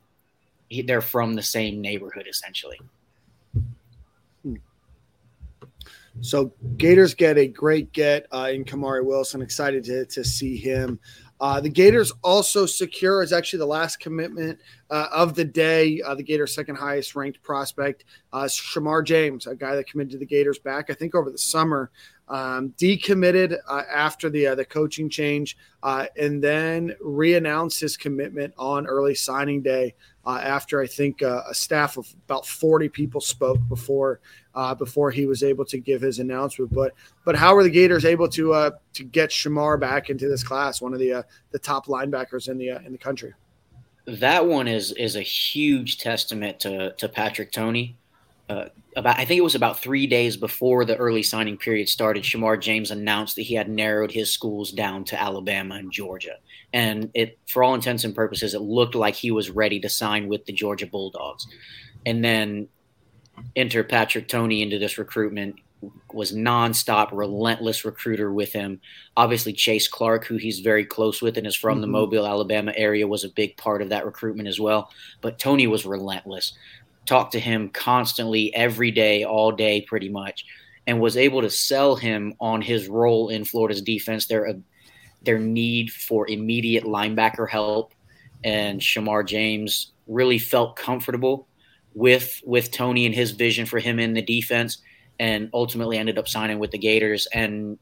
he, 0.68 0.82
they're 0.82 1.00
from 1.00 1.34
the 1.34 1.42
same 1.42 1.80
neighborhood 1.80 2.26
essentially. 2.28 2.78
So 6.20 6.52
Gators 6.76 7.14
get 7.14 7.38
a 7.38 7.46
great 7.46 7.92
get 7.92 8.26
uh, 8.32 8.50
in 8.52 8.64
Kamari 8.64 9.04
Wilson. 9.04 9.42
Excited 9.42 9.84
to, 9.84 10.06
to 10.06 10.24
see 10.24 10.56
him. 10.56 10.98
Uh, 11.38 11.60
the 11.60 11.68
Gators 11.68 12.12
also 12.24 12.64
secure 12.64 13.22
is 13.22 13.32
actually 13.32 13.58
the 13.58 13.66
last 13.66 14.00
commitment 14.00 14.58
uh, 14.90 15.08
of 15.12 15.34
the 15.34 15.44
day. 15.44 16.00
Uh, 16.00 16.14
the 16.14 16.22
Gators' 16.22 16.54
second 16.54 16.76
highest 16.76 17.14
ranked 17.14 17.42
prospect, 17.42 18.04
uh, 18.32 18.44
Shemar 18.44 19.04
James, 19.04 19.46
a 19.46 19.54
guy 19.54 19.76
that 19.76 19.86
committed 19.86 20.12
to 20.12 20.18
the 20.18 20.26
Gators 20.26 20.58
back, 20.58 20.88
I 20.88 20.94
think, 20.94 21.14
over 21.14 21.30
the 21.30 21.38
summer. 21.38 21.90
Um, 22.28 22.70
decommitted 22.76 23.56
uh, 23.68 23.82
after 23.94 24.28
the 24.28 24.56
the 24.56 24.64
coaching 24.64 25.08
change, 25.08 25.56
and 25.84 26.42
then 26.42 26.96
re-announced 27.00 27.78
his 27.78 27.96
commitment 27.96 28.52
on 28.58 28.84
early 28.86 29.14
signing 29.14 29.62
day. 29.62 29.94
Uh, 30.26 30.40
after 30.42 30.80
I 30.80 30.88
think 30.88 31.22
uh, 31.22 31.42
a 31.48 31.54
staff 31.54 31.96
of 31.96 32.12
about 32.24 32.44
40 32.44 32.88
people 32.88 33.20
spoke 33.20 33.60
before 33.68 34.20
uh, 34.56 34.74
before 34.74 35.12
he 35.12 35.24
was 35.24 35.44
able 35.44 35.64
to 35.66 35.78
give 35.78 36.00
his 36.00 36.18
announcement. 36.18 36.74
But 36.74 36.94
but 37.24 37.36
how 37.36 37.54
were 37.54 37.62
the 37.62 37.70
Gators 37.70 38.04
able 38.04 38.28
to 38.30 38.52
uh, 38.52 38.70
to 38.94 39.04
get 39.04 39.30
Shemar 39.30 39.78
back 39.78 40.10
into 40.10 40.28
this 40.28 40.42
class, 40.42 40.82
one 40.82 40.92
of 40.92 40.98
the 40.98 41.12
uh, 41.12 41.22
the 41.52 41.60
top 41.60 41.86
linebackers 41.86 42.48
in 42.48 42.58
the 42.58 42.70
uh, 42.70 42.80
in 42.80 42.90
the 42.90 42.98
country? 42.98 43.34
That 44.06 44.46
one 44.46 44.66
is 44.66 44.90
is 44.92 45.14
a 45.14 45.22
huge 45.22 45.98
testament 45.98 46.58
to 46.60 46.92
to 46.94 47.08
Patrick 47.08 47.52
Toney. 47.52 47.96
About 48.48 49.18
I 49.18 49.24
think 49.24 49.38
it 49.38 49.44
was 49.44 49.54
about 49.54 49.78
three 49.78 50.06
days 50.06 50.36
before 50.36 50.84
the 50.84 50.96
early 50.96 51.22
signing 51.22 51.56
period 51.56 51.88
started. 51.88 52.24
Shemar 52.24 52.60
James 52.60 52.90
announced 52.90 53.36
that 53.36 53.42
he 53.42 53.54
had 53.54 53.68
narrowed 53.68 54.10
his 54.10 54.32
schools 54.32 54.72
down 54.72 55.04
to 55.04 55.20
Alabama 55.20 55.74
and 55.76 55.92
Georgia, 55.92 56.36
and 56.72 57.10
it, 57.14 57.38
for 57.46 57.62
all 57.62 57.74
intents 57.74 58.04
and 58.04 58.14
purposes, 58.14 58.54
it 58.54 58.60
looked 58.60 58.94
like 58.94 59.14
he 59.14 59.30
was 59.30 59.50
ready 59.50 59.80
to 59.80 59.88
sign 59.88 60.28
with 60.28 60.44
the 60.44 60.52
Georgia 60.52 60.86
Bulldogs. 60.86 61.46
And 62.04 62.24
then 62.24 62.68
enter 63.54 63.84
Patrick 63.84 64.28
Toney 64.28 64.62
into 64.62 64.78
this 64.78 64.98
recruitment 64.98 65.56
was 66.12 66.32
nonstop, 66.32 67.10
relentless 67.12 67.84
recruiter 67.84 68.32
with 68.32 68.52
him. 68.52 68.80
Obviously, 69.16 69.52
Chase 69.52 69.86
Clark, 69.86 70.24
who 70.24 70.36
he's 70.36 70.60
very 70.60 70.84
close 70.84 71.20
with 71.20 71.36
and 71.36 71.46
is 71.46 71.54
from 71.54 71.80
the 71.80 71.86
Mhm. 71.86 71.90
Mobile, 71.90 72.26
Alabama 72.26 72.72
area, 72.74 73.06
was 73.06 73.24
a 73.24 73.28
big 73.28 73.56
part 73.56 73.82
of 73.82 73.90
that 73.90 74.06
recruitment 74.06 74.48
as 74.48 74.58
well. 74.58 74.90
But 75.20 75.38
Toney 75.38 75.66
was 75.66 75.84
relentless. 75.84 76.54
Talked 77.04 77.32
to 77.32 77.40
him 77.40 77.68
constantly, 77.68 78.54
every 78.54 78.90
day, 78.90 79.22
all 79.22 79.52
day, 79.52 79.82
pretty 79.82 80.08
much, 80.08 80.44
and 80.86 81.00
was 81.00 81.16
able 81.16 81.42
to 81.42 81.50
sell 81.50 81.96
him 81.96 82.34
on 82.40 82.62
his 82.62 82.88
role 82.88 83.28
in 83.28 83.44
Florida's 83.44 83.82
defense. 83.82 84.26
Their 84.26 84.56
their 85.22 85.38
need 85.38 85.90
for 85.92 86.28
immediate 86.28 86.84
linebacker 86.84 87.48
help, 87.48 87.92
and 88.44 88.80
Shemar 88.80 89.26
James 89.26 89.92
really 90.06 90.38
felt 90.38 90.76
comfortable 90.76 91.46
with 91.94 92.42
with 92.44 92.70
Toney 92.70 93.06
and 93.06 93.14
his 93.14 93.32
vision 93.32 93.66
for 93.66 93.78
him 93.78 93.98
in 93.98 94.14
the 94.14 94.22
defense, 94.22 94.78
and 95.18 95.50
ultimately 95.52 95.98
ended 95.98 96.18
up 96.18 96.28
signing 96.28 96.58
with 96.58 96.70
the 96.70 96.78
Gators. 96.78 97.26
And 97.32 97.78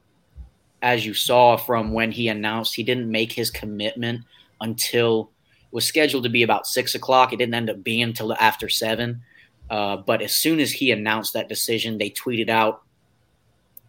as 0.83 1.05
you 1.05 1.15
saw 1.15 1.57
from 1.57 1.93
when 1.93 2.13
he 2.13 2.29
announced, 2.29 2.75
he 2.75 2.83
didn't 2.83 3.11
make 3.11 3.33
his 3.33 3.51
commitment 3.51 4.21
until 4.61 5.31
it 5.63 5.75
was 5.75 5.87
scheduled 5.87 6.25
to 6.25 6.31
be 6.31 6.43
about 6.43 6.67
six 6.67 6.95
o'clock. 6.95 7.33
It 7.33 7.39
didn't 7.39 7.55
end 7.55 7.71
up 7.71 7.83
being 7.83 8.03
until 8.03 8.35
after 8.35 8.69
seven. 8.69 9.23
Uh, 9.71 9.97
but 9.97 10.21
as 10.21 10.37
soon 10.37 10.61
as 10.61 10.71
he 10.71 10.91
announced 10.91 11.33
that 11.33 11.49
decision, 11.49 11.97
they 11.97 12.11
tweeted 12.11 12.51
out 12.51 12.83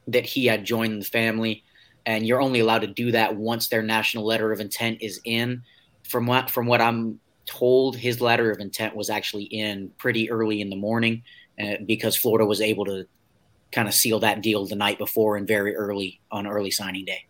that 0.07 0.25
he 0.25 0.45
had 0.45 0.63
joined 0.63 1.01
the 1.01 1.05
family, 1.05 1.64
and 2.05 2.25
you're 2.25 2.41
only 2.41 2.59
allowed 2.59 2.81
to 2.81 2.87
do 2.87 3.11
that 3.11 3.35
once 3.35 3.67
their 3.67 3.81
national 3.81 4.25
letter 4.25 4.51
of 4.51 4.59
intent 4.59 4.99
is 5.01 5.19
in. 5.23 5.63
From 6.03 6.27
what 6.27 6.49
from 6.49 6.67
what 6.67 6.81
I'm 6.81 7.19
told, 7.45 7.95
his 7.95 8.21
letter 8.21 8.51
of 8.51 8.59
intent 8.59 8.95
was 8.95 9.09
actually 9.09 9.43
in 9.45 9.89
pretty 9.97 10.29
early 10.29 10.61
in 10.61 10.69
the 10.69 10.75
morning, 10.75 11.23
uh, 11.59 11.75
because 11.85 12.15
Florida 12.15 12.45
was 12.45 12.61
able 12.61 12.85
to 12.85 13.07
kind 13.71 13.87
of 13.87 13.93
seal 13.93 14.19
that 14.19 14.41
deal 14.41 14.65
the 14.65 14.75
night 14.75 14.97
before 14.97 15.35
and 15.35 15.47
very 15.47 15.75
early 15.75 16.19
on 16.31 16.47
early 16.47 16.71
signing 16.71 17.05
day. 17.05 17.25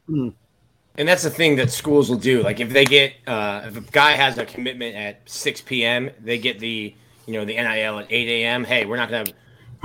And 0.97 1.07
that's 1.07 1.23
the 1.23 1.29
thing 1.29 1.57
that 1.57 1.71
schools 1.71 2.09
will 2.09 2.17
do. 2.17 2.41
Like 2.43 2.59
if 2.59 2.69
they 2.69 2.85
get 2.85 3.13
uh, 3.27 3.63
if 3.65 3.77
a 3.77 3.81
guy 3.81 4.11
has 4.11 4.37
a 4.37 4.45
commitment 4.45 4.95
at 4.95 5.21
6 5.25 5.61
p.m., 5.61 6.09
they 6.21 6.37
get 6.37 6.59
the 6.59 6.95
you 7.25 7.33
know 7.33 7.45
the 7.45 7.55
NIL 7.55 7.99
at 7.99 8.07
8 8.09 8.43
a.m. 8.43 8.63
Hey, 8.63 8.85
we're 8.85 8.97
not 8.97 9.09
going 9.09 9.25
to 9.25 9.33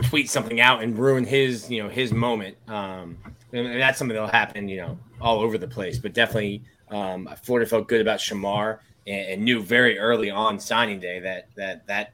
tweet 0.08 0.30
something 0.30 0.60
out 0.60 0.82
and 0.82 0.98
ruin 0.98 1.24
his 1.24 1.70
you 1.70 1.82
know 1.82 1.88
his 1.88 2.12
moment. 2.12 2.56
Um, 2.68 3.18
and 3.52 3.66
and 3.66 3.80
that's 3.80 3.98
something 3.98 4.14
that'll 4.14 4.28
happen 4.28 4.68
you 4.68 4.76
know 4.78 4.98
all 5.20 5.40
over 5.40 5.58
the 5.58 5.68
place. 5.68 5.98
But 5.98 6.14
definitely, 6.14 6.62
um, 6.90 7.28
Florida 7.42 7.68
felt 7.68 7.88
good 7.88 8.00
about 8.00 8.20
Shemar 8.20 8.78
and, 9.06 9.28
and 9.28 9.44
knew 9.44 9.62
very 9.62 9.98
early 9.98 10.30
on 10.30 10.58
signing 10.58 11.00
day 11.00 11.20
that 11.20 11.48
that 11.56 11.86
that 11.86 12.12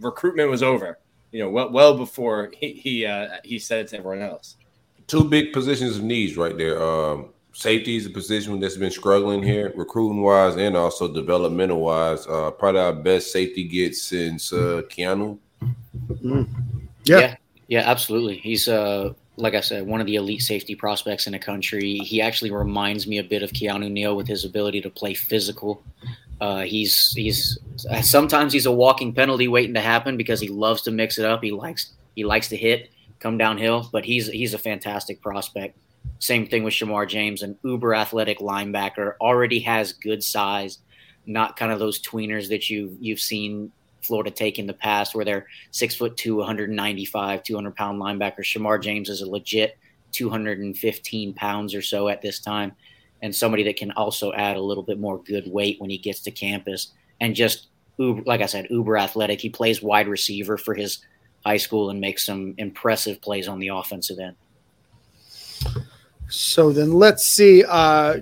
recruitment 0.00 0.50
was 0.50 0.62
over. 0.62 0.98
You 1.32 1.40
know, 1.40 1.50
well 1.50 1.70
well 1.70 1.96
before 1.96 2.52
he 2.58 2.72
he, 2.72 3.06
uh, 3.06 3.36
he 3.44 3.58
said 3.58 3.80
it 3.80 3.88
to 3.88 3.98
everyone 3.98 4.22
else. 4.22 4.56
Two 5.06 5.24
big 5.24 5.52
positions 5.52 5.96
of 5.96 6.02
needs 6.02 6.36
right 6.36 6.56
there. 6.56 6.82
Um, 6.82 7.30
safety 7.52 7.96
is 7.96 8.06
a 8.06 8.10
position 8.10 8.60
that's 8.60 8.76
been 8.76 8.90
struggling 8.90 9.42
here, 9.42 9.72
recruiting 9.74 10.22
wise 10.22 10.56
and 10.56 10.76
also 10.76 11.12
developmental 11.12 11.80
wise. 11.80 12.26
Uh, 12.26 12.50
probably 12.50 12.80
our 12.80 12.92
best 12.92 13.32
safety 13.32 13.64
get 13.64 13.96
since 13.96 14.52
uh, 14.52 14.82
Keanu. 14.88 15.38
Yeah. 17.04 17.18
yeah, 17.18 17.36
yeah, 17.68 17.90
absolutely. 17.90 18.36
He's 18.38 18.68
uh, 18.68 19.12
like 19.38 19.54
I 19.54 19.60
said, 19.60 19.86
one 19.86 20.00
of 20.00 20.06
the 20.06 20.16
elite 20.16 20.42
safety 20.42 20.74
prospects 20.74 21.26
in 21.26 21.32
the 21.32 21.38
country. 21.38 21.98
He 21.98 22.20
actually 22.20 22.50
reminds 22.50 23.06
me 23.06 23.18
a 23.18 23.24
bit 23.24 23.42
of 23.42 23.52
Keanu 23.52 23.90
Neal 23.90 24.16
with 24.16 24.26
his 24.26 24.44
ability 24.44 24.80
to 24.82 24.90
play 24.90 25.14
physical. 25.14 25.82
Uh, 26.40 26.62
he's 26.62 27.12
he's 27.14 27.58
sometimes 28.02 28.52
he's 28.52 28.66
a 28.66 28.72
walking 28.72 29.12
penalty 29.12 29.48
waiting 29.48 29.74
to 29.74 29.80
happen 29.80 30.16
because 30.16 30.40
he 30.40 30.48
loves 30.48 30.82
to 30.82 30.90
mix 30.90 31.18
it 31.18 31.24
up. 31.24 31.42
He 31.42 31.52
likes 31.52 31.92
he 32.16 32.24
likes 32.24 32.48
to 32.48 32.56
hit, 32.56 32.90
come 33.20 33.38
downhill, 33.38 33.88
but 33.92 34.04
he's 34.04 34.28
he's 34.28 34.54
a 34.54 34.58
fantastic 34.58 35.20
prospect. 35.22 35.78
Same 36.18 36.46
thing 36.46 36.64
with 36.64 36.74
Shemar 36.74 37.08
James, 37.08 37.42
an 37.42 37.56
uber 37.62 37.94
athletic 37.94 38.40
linebacker, 38.40 39.14
already 39.20 39.60
has 39.60 39.92
good 39.92 40.22
size, 40.22 40.78
not 41.26 41.56
kind 41.56 41.70
of 41.70 41.78
those 41.78 42.02
tweeners 42.02 42.48
that 42.48 42.68
you 42.68 42.96
you've 43.00 43.20
seen 43.20 43.72
Florida 44.08 44.30
take 44.30 44.58
in 44.58 44.66
the 44.66 44.74
past, 44.74 45.14
where 45.14 45.24
they're 45.24 45.46
six 45.70 45.94
foot 45.94 46.16
two, 46.16 46.36
195, 46.36 47.42
200 47.44 47.76
pound 47.76 48.02
linebacker. 48.02 48.40
Shemar 48.40 48.82
James 48.82 49.08
is 49.08 49.20
a 49.20 49.28
legit 49.28 49.78
215 50.10 51.34
pounds 51.34 51.74
or 51.74 51.82
so 51.82 52.08
at 52.08 52.20
this 52.20 52.40
time, 52.40 52.72
and 53.22 53.34
somebody 53.34 53.62
that 53.62 53.76
can 53.76 53.92
also 53.92 54.32
add 54.32 54.56
a 54.56 54.60
little 54.60 54.82
bit 54.82 54.98
more 54.98 55.22
good 55.22 55.46
weight 55.46 55.80
when 55.80 55.90
he 55.90 55.98
gets 55.98 56.20
to 56.22 56.32
campus. 56.32 56.92
And 57.20 57.34
just 57.34 57.68
like 57.98 58.40
I 58.40 58.46
said, 58.46 58.68
uber 58.70 58.96
athletic. 58.96 59.40
He 59.40 59.50
plays 59.50 59.82
wide 59.82 60.08
receiver 60.08 60.56
for 60.56 60.74
his 60.74 61.04
high 61.44 61.56
school 61.56 61.90
and 61.90 62.00
makes 62.00 62.24
some 62.24 62.54
impressive 62.58 63.20
plays 63.20 63.48
on 63.48 63.58
the 63.58 63.68
offensive 63.68 64.18
end. 64.18 64.36
So 66.28 66.72
then 66.72 66.92
let's 66.92 67.24
see. 67.24 67.64
Uh, 67.66 68.18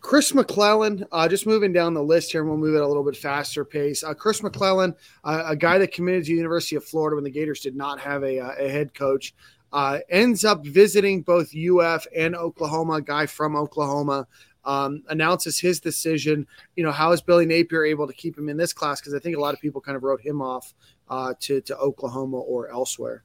Chris 0.00 0.34
McClellan, 0.34 1.04
uh, 1.12 1.28
just 1.28 1.46
moving 1.46 1.72
down 1.72 1.92
the 1.94 2.02
list 2.02 2.32
here, 2.32 2.40
and 2.40 2.48
we'll 2.48 2.58
move 2.58 2.74
at 2.74 2.82
a 2.82 2.86
little 2.86 3.04
bit 3.04 3.16
faster 3.16 3.64
pace. 3.64 4.02
Uh, 4.02 4.14
Chris 4.14 4.42
McClellan, 4.42 4.94
uh, 5.24 5.44
a 5.46 5.56
guy 5.56 5.78
that 5.78 5.92
committed 5.92 6.24
to 6.24 6.30
the 6.30 6.36
University 6.36 6.76
of 6.76 6.84
Florida 6.84 7.16
when 7.16 7.24
the 7.24 7.30
Gators 7.30 7.60
did 7.60 7.76
not 7.76 8.00
have 8.00 8.22
a, 8.22 8.38
uh, 8.38 8.52
a 8.58 8.68
head 8.68 8.94
coach, 8.94 9.34
uh, 9.72 9.98
ends 10.08 10.44
up 10.44 10.64
visiting 10.64 11.22
both 11.22 11.54
UF 11.54 12.06
and 12.16 12.34
Oklahoma. 12.34 12.94
A 12.94 13.02
guy 13.02 13.26
from 13.26 13.54
Oklahoma 13.56 14.26
um, 14.64 15.02
announces 15.08 15.60
his 15.60 15.80
decision. 15.80 16.46
You 16.76 16.84
know, 16.84 16.92
how 16.92 17.12
is 17.12 17.20
Billy 17.20 17.46
Napier 17.46 17.84
able 17.84 18.06
to 18.06 18.12
keep 18.12 18.36
him 18.36 18.48
in 18.48 18.56
this 18.56 18.72
class? 18.72 19.00
Because 19.00 19.14
I 19.14 19.18
think 19.18 19.36
a 19.36 19.40
lot 19.40 19.54
of 19.54 19.60
people 19.60 19.80
kind 19.80 19.96
of 19.96 20.02
wrote 20.02 20.22
him 20.22 20.40
off 20.40 20.74
uh, 21.08 21.34
to 21.40 21.60
to 21.62 21.76
Oklahoma 21.76 22.38
or 22.38 22.70
elsewhere. 22.70 23.22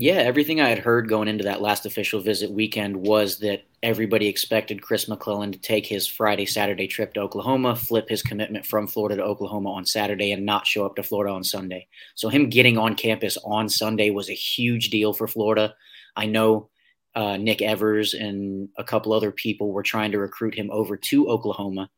Yeah, 0.00 0.18
everything 0.18 0.60
I 0.60 0.68
had 0.68 0.78
heard 0.78 1.08
going 1.08 1.26
into 1.26 1.42
that 1.42 1.60
last 1.60 1.84
official 1.84 2.20
visit 2.20 2.52
weekend 2.52 2.96
was 2.96 3.40
that 3.40 3.64
everybody 3.82 4.28
expected 4.28 4.80
Chris 4.80 5.08
McClellan 5.08 5.50
to 5.50 5.58
take 5.58 5.86
his 5.86 6.06
Friday, 6.06 6.46
Saturday 6.46 6.86
trip 6.86 7.14
to 7.14 7.20
Oklahoma, 7.20 7.74
flip 7.74 8.08
his 8.08 8.22
commitment 8.22 8.64
from 8.64 8.86
Florida 8.86 9.16
to 9.16 9.24
Oklahoma 9.24 9.72
on 9.72 9.84
Saturday, 9.84 10.30
and 10.30 10.46
not 10.46 10.68
show 10.68 10.86
up 10.86 10.94
to 10.94 11.02
Florida 11.02 11.34
on 11.34 11.42
Sunday. 11.42 11.88
So, 12.14 12.28
him 12.28 12.48
getting 12.48 12.78
on 12.78 12.94
campus 12.94 13.36
on 13.44 13.68
Sunday 13.68 14.10
was 14.10 14.30
a 14.30 14.34
huge 14.34 14.90
deal 14.90 15.12
for 15.12 15.26
Florida. 15.26 15.74
I 16.14 16.26
know 16.26 16.70
uh, 17.16 17.36
Nick 17.36 17.60
Evers 17.60 18.14
and 18.14 18.68
a 18.78 18.84
couple 18.84 19.12
other 19.12 19.32
people 19.32 19.72
were 19.72 19.82
trying 19.82 20.12
to 20.12 20.18
recruit 20.18 20.54
him 20.54 20.70
over 20.70 20.96
to 20.96 21.28
Oklahoma 21.28 21.90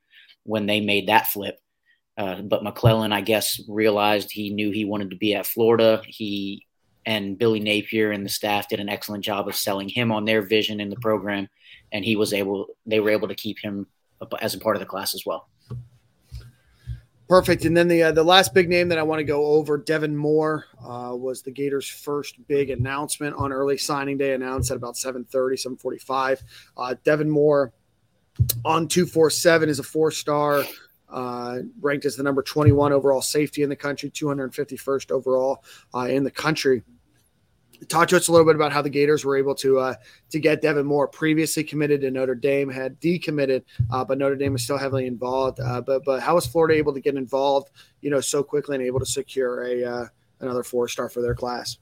when 0.45 0.65
they 0.65 0.81
made 0.81 1.09
that 1.09 1.27
flip. 1.27 1.61
Uh, 2.17 2.41
but 2.41 2.65
McClellan, 2.65 3.13
I 3.13 3.21
guess, 3.21 3.61
realized 3.69 4.31
he 4.31 4.55
knew 4.55 4.71
he 4.71 4.87
wanted 4.87 5.11
to 5.11 5.17
be 5.17 5.35
at 5.35 5.47
Florida. 5.47 6.01
He 6.07 6.67
and 7.11 7.37
Billy 7.37 7.59
Napier 7.59 8.13
and 8.13 8.25
the 8.25 8.31
staff 8.31 8.69
did 8.69 8.79
an 8.79 8.89
excellent 8.89 9.25
job 9.25 9.49
of 9.49 9.57
selling 9.57 9.89
him 9.89 10.13
on 10.13 10.25
their 10.25 10.43
vision 10.43 10.79
in 10.79 10.91
the 10.91 10.97
program, 10.97 11.49
and 11.91 12.05
he 12.05 12.15
was 12.15 12.33
able. 12.33 12.69
They 12.87 13.01
were 13.01 13.11
able 13.11 13.27
to 13.27 13.35
keep 13.35 13.59
him 13.59 13.89
as 14.41 14.55
a 14.55 14.61
part 14.61 14.77
of 14.77 14.81
the 14.81 14.87
class 14.87 15.13
as 15.13 15.27
well. 15.27 15.49
Perfect. 17.29 17.65
And 17.65 17.77
then 17.77 17.89
the 17.89 18.05
uh, 18.05 18.13
the 18.13 18.23
last 18.23 18.55
big 18.55 18.69
name 18.69 18.89
that 18.91 18.99
I 18.99 19.03
want 19.03 19.19
to 19.19 19.25
go 19.25 19.45
over, 19.47 19.77
Devin 19.77 20.17
Moore, 20.17 20.67
uh, 20.81 21.11
was 21.17 21.43
the 21.43 21.51
Gators' 21.51 21.89
first 21.89 22.37
big 22.47 22.71
announcement 22.71 23.35
on 23.35 23.53
early 23.53 23.77
signing 23.77 24.17
day. 24.17 24.33
Announced 24.33 24.71
at 24.71 24.77
about 24.77 24.95
7:30, 24.95 25.57
7:45. 25.81 26.43
Uh, 26.77 26.95
Devin 27.03 27.29
Moore 27.29 27.73
on 28.65 28.87
247 28.87 29.69
is 29.69 29.81
a 29.81 29.83
four 29.83 30.13
star 30.13 30.65
uh, 31.09 31.59
ranked 31.81 32.05
as 32.05 32.15
the 32.15 32.23
number 32.23 32.43
21 32.43 32.93
overall 32.93 33.21
safety 33.21 33.65
in 33.65 33.69
the 33.69 33.75
country, 33.75 34.11
251st 34.11 35.11
overall 35.11 35.65
uh, 35.93 36.07
in 36.07 36.23
the 36.23 36.31
country. 36.31 36.85
Talk 37.89 38.09
to 38.09 38.17
us 38.17 38.29
a 38.29 38.33
little 38.33 38.47
bit 38.47 38.57
about 38.57 38.73
how 38.73 38.83
the 38.83 38.91
Gators 38.91 39.25
were 39.25 39.37
able 39.37 39.55
to 39.57 39.79
uh, 39.79 39.95
to 40.31 40.39
get 40.39 40.61
Devin 40.61 40.87
Moore, 40.87 41.09
previously 41.09 41.65
committed 41.65 42.01
to 42.03 42.11
Notre 42.11 42.35
Dame, 42.35 42.69
had 42.69 43.01
decommitted, 43.01 43.63
uh, 43.91 44.05
but 44.05 44.19
Notre 44.19 44.37
Dame 44.37 44.55
is 44.55 44.65
still 44.65 44.79
heavily 44.79 45.07
involved. 45.07 45.61
Uh, 45.61 45.81
but 45.81 46.05
but 46.05 46.21
how 46.21 46.35
was 46.35 46.47
Florida 46.47 46.75
able 46.75 46.93
to 46.93 47.01
get 47.01 47.15
involved, 47.15 47.71
you 48.01 48.11
know, 48.11 48.21
so 48.21 48.43
quickly 48.43 48.77
and 48.77 48.85
able 48.85 49.01
to 49.01 49.07
secure 49.07 49.65
a 49.65 49.85
uh, 49.85 50.07
another 50.41 50.63
four 50.63 50.89
star 50.89 51.09
for 51.09 51.23
their 51.23 51.35
class? 51.35 51.79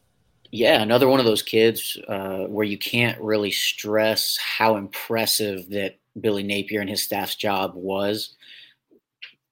Yeah, 0.50 0.80
another 0.80 1.08
one 1.08 1.20
of 1.20 1.26
those 1.26 1.42
kids 1.42 1.98
uh, 2.08 2.44
where 2.44 2.64
you 2.64 2.78
can't 2.78 3.20
really 3.20 3.50
stress 3.50 4.38
how 4.38 4.76
impressive 4.76 5.68
that 5.70 5.98
Billy 6.20 6.42
Napier 6.42 6.80
and 6.80 6.88
his 6.88 7.02
staff's 7.02 7.36
job 7.36 7.72
was 7.74 8.36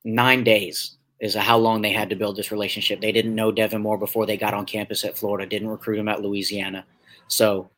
nine 0.04 0.44
days 0.44 0.95
is 1.20 1.34
how 1.34 1.56
long 1.56 1.82
they 1.82 1.92
had 1.92 2.10
to 2.10 2.16
build 2.16 2.36
this 2.36 2.50
relationship. 2.50 3.00
They 3.00 3.12
didn't 3.12 3.34
know 3.34 3.50
Devin 3.50 3.80
Moore 3.80 3.98
before 3.98 4.26
they 4.26 4.36
got 4.36 4.54
on 4.54 4.66
campus 4.66 5.04
at 5.04 5.16
Florida, 5.16 5.48
didn't 5.48 5.68
recruit 5.68 5.98
him 5.98 6.08
at 6.08 6.20
Louisiana. 6.20 6.84
So 7.28 7.70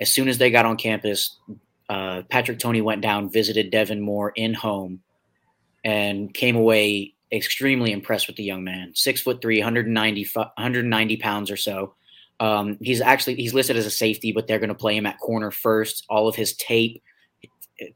as 0.00 0.12
soon 0.12 0.28
as 0.28 0.38
they 0.38 0.50
got 0.50 0.66
on 0.66 0.76
campus, 0.76 1.36
uh, 1.88 2.22
Patrick 2.30 2.58
Toney 2.58 2.80
went 2.80 3.02
down, 3.02 3.30
visited 3.30 3.70
Devin 3.70 4.00
Moore 4.00 4.32
in 4.34 4.54
home, 4.54 5.02
and 5.84 6.32
came 6.34 6.56
away 6.56 7.14
extremely 7.32 7.92
impressed 7.92 8.26
with 8.26 8.36
the 8.36 8.42
young 8.42 8.64
man. 8.64 8.92
Six 8.94 9.20
foot 9.20 9.40
three, 9.40 9.58
190, 9.58 10.28
190 10.34 11.16
pounds 11.18 11.50
or 11.50 11.56
so. 11.56 11.94
Um, 12.40 12.78
he's 12.80 13.00
actually 13.00 13.36
he's 13.36 13.54
listed 13.54 13.76
as 13.76 13.86
a 13.86 13.90
safety, 13.90 14.32
but 14.32 14.46
they're 14.46 14.58
going 14.58 14.68
to 14.68 14.74
play 14.74 14.96
him 14.96 15.06
at 15.06 15.18
corner 15.20 15.50
first. 15.50 16.06
All 16.08 16.26
of 16.26 16.34
his 16.34 16.54
tape 16.54 17.02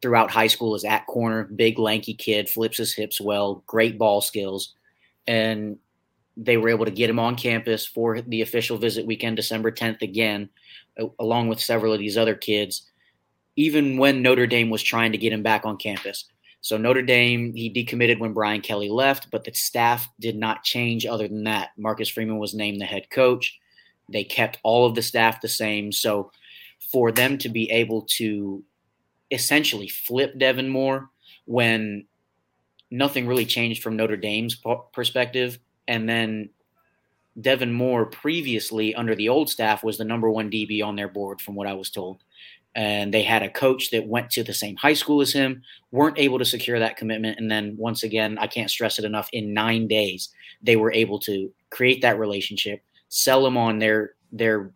throughout 0.01 0.31
high 0.31 0.47
school 0.47 0.75
is 0.75 0.85
at 0.85 1.07
corner, 1.07 1.45
big 1.45 1.79
lanky 1.79 2.15
kid, 2.15 2.49
flips 2.49 2.79
his 2.79 2.95
hips 2.95 3.21
well, 3.21 3.63
great 3.67 3.99
ball 3.99 4.21
skills, 4.21 4.75
and 5.27 5.79
they 6.37 6.57
were 6.57 6.69
able 6.69 6.85
to 6.85 6.91
get 6.91 7.11
him 7.11 7.19
on 7.19 7.37
campus 7.37 7.87
for 7.87 8.21
the 8.21 8.43
official 8.43 8.77
visit 8.77 9.07
weekend, 9.07 9.37
December 9.37 9.71
10th 9.71 10.03
again, 10.03 10.49
along 11.19 11.49
with 11.49 11.61
several 11.61 11.93
of 11.93 11.99
these 11.99 12.19
other 12.19 12.35
kids, 12.35 12.91
even 13.57 13.97
when 13.97 14.23
Notre 14.23 14.47
Dame 14.47 14.71
was 14.71 14.83
trying 14.83 15.13
to 15.13 15.19
get 15.19 15.33
him 15.33 15.43
back 15.43 15.65
on 15.65 15.77
campus. 15.77 16.25
So 16.61 16.77
Notre 16.77 17.03
Dame, 17.03 17.53
he 17.55 17.71
decommitted 17.71 18.19
when 18.19 18.33
Brian 18.33 18.63
Kelly 18.63 18.89
left, 18.89 19.31
but 19.31 19.45
the 19.45 19.53
staff 19.53 20.09
did 20.19 20.35
not 20.35 20.65
change 20.65 21.05
other 21.05 21.29
than 21.29 21.45
that. 21.45 21.71
Marcus 21.77 22.09
Freeman 22.09 22.39
was 22.39 22.55
named 22.55 22.81
the 22.81 22.87
head 22.87 23.11
coach. 23.11 23.59
They 24.11 24.25
kept 24.25 24.59
all 24.63 24.87
of 24.87 24.95
the 24.95 25.03
staff 25.03 25.41
the 25.41 25.49
same. 25.49 25.93
So 25.93 26.33
for 26.91 27.13
them 27.13 27.39
to 27.39 27.49
be 27.49 27.71
able 27.71 28.03
to 28.17 28.65
essentially 29.31 29.89
flip 29.89 30.39
Devin 30.39 30.69
Moore 30.69 31.11
when 31.45 32.07
nothing 32.95 33.27
really 33.27 33.45
changed 33.45 33.83
from 33.83 33.97
Notre 33.97 34.17
Dame's 34.17 34.57
perspective. 34.93 35.59
And 35.89 36.09
then 36.09 36.51
Devin 37.41 37.73
Moore 37.73 38.07
previously 38.07 38.95
under 38.95 39.17
the 39.17 39.29
old 39.29 39.51
staff 39.51 39.83
was 39.83 39.99
the 39.99 40.05
number 40.05 40.31
one 40.31 40.51
DB 40.51 40.83
on 40.83 40.95
their 40.95 41.09
board, 41.09 41.41
from 41.41 41.57
what 41.57 41.67
I 41.67 41.73
was 41.73 41.91
told. 41.91 42.23
And 42.77 43.13
they 43.13 43.23
had 43.23 43.43
a 43.43 43.51
coach 43.51 43.91
that 43.91 44.07
went 44.07 44.31
to 44.31 44.45
the 44.45 44.55
same 44.55 44.77
high 44.77 44.95
school 44.95 45.21
as 45.21 45.33
him, 45.33 45.63
weren't 45.91 46.19
able 46.19 46.39
to 46.39 46.45
secure 46.45 46.79
that 46.79 46.97
commitment. 46.97 47.39
And 47.39 47.51
then 47.51 47.77
once 47.77 48.05
again, 48.05 48.39
I 48.39 48.47
can't 48.47 48.71
stress 48.71 48.99
it 48.99 49.05
enough, 49.05 49.29
in 49.33 49.53
nine 49.53 49.89
days, 49.89 50.31
they 50.63 50.77
were 50.77 50.93
able 50.93 51.19
to 51.21 51.53
create 51.71 52.01
that 52.03 52.19
relationship, 52.19 52.81
sell 53.09 53.47
him 53.47 53.57
on 53.57 53.79
their 53.79 54.15
their 54.33 54.73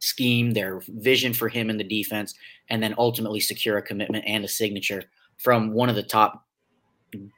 scheme, 0.00 0.52
their 0.52 0.80
vision 0.88 1.32
for 1.32 1.48
him 1.48 1.70
in 1.70 1.76
the 1.76 1.84
defense, 1.84 2.34
and 2.68 2.82
then 2.82 2.94
ultimately 2.98 3.38
secure 3.38 3.76
a 3.76 3.82
commitment 3.82 4.24
and 4.26 4.44
a 4.44 4.48
signature 4.48 5.02
from 5.36 5.72
one 5.72 5.88
of 5.88 5.94
the 5.94 6.02
top 6.02 6.44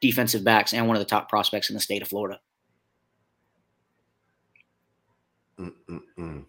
defensive 0.01 0.45
backs 0.45 0.73
and 0.73 0.87
one 0.87 0.97
of 0.97 1.01
the 1.01 1.09
top 1.09 1.29
prospects 1.29 1.71
in 1.71 1.75
the 1.75 1.81
state 1.81 2.03
of 2.03 2.09
Florida. 2.09 2.41
Mm-mm-mm. 5.59 6.45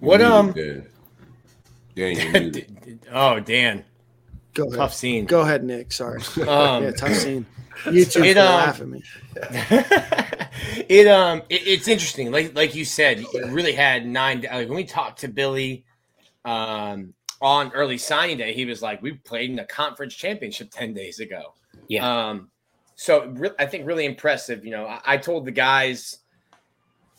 What 0.00 0.20
um? 0.20 0.52
Dan, 1.94 2.54
oh, 3.12 3.40
Dan. 3.40 3.84
Go 4.54 4.64
ahead. 4.64 4.76
Tough 4.76 4.94
scene. 4.94 5.24
Go 5.24 5.40
ahead, 5.40 5.62
Nick. 5.64 5.92
Sorry. 5.92 6.20
Um, 6.46 6.82
yeah, 6.84 6.90
tough 6.92 7.14
scene. 7.14 7.46
You 7.90 8.04
two 8.04 8.24
It, 8.24 8.36
um, 8.36 8.46
laugh 8.46 8.80
at 8.80 8.88
me. 8.88 9.02
it 10.88 11.06
um 11.06 11.42
it, 11.48 11.62
it's 11.66 11.86
interesting 11.86 12.32
like 12.32 12.54
like 12.56 12.74
you 12.74 12.84
said 12.84 13.20
you 13.20 13.46
really 13.46 13.72
had 13.72 14.04
nine 14.04 14.40
like 14.40 14.68
when 14.68 14.74
we 14.74 14.84
talked 14.84 15.20
to 15.20 15.28
billy 15.28 15.84
um 16.44 17.14
on 17.40 17.70
early 17.72 17.98
signing 17.98 18.36
day 18.36 18.52
he 18.52 18.64
was 18.64 18.82
like 18.82 19.00
we 19.02 19.12
played 19.12 19.50
in 19.50 19.56
the 19.56 19.64
conference 19.64 20.14
championship 20.14 20.70
10 20.70 20.92
days 20.94 21.20
ago 21.20 21.54
Yeah. 21.88 22.28
um 22.30 22.50
so 22.96 23.26
re- 23.26 23.50
i 23.58 23.66
think 23.66 23.86
really 23.86 24.04
impressive 24.04 24.64
you 24.64 24.70
know 24.72 24.86
I, 24.86 25.00
I 25.04 25.16
told 25.18 25.44
the 25.44 25.52
guys 25.52 26.18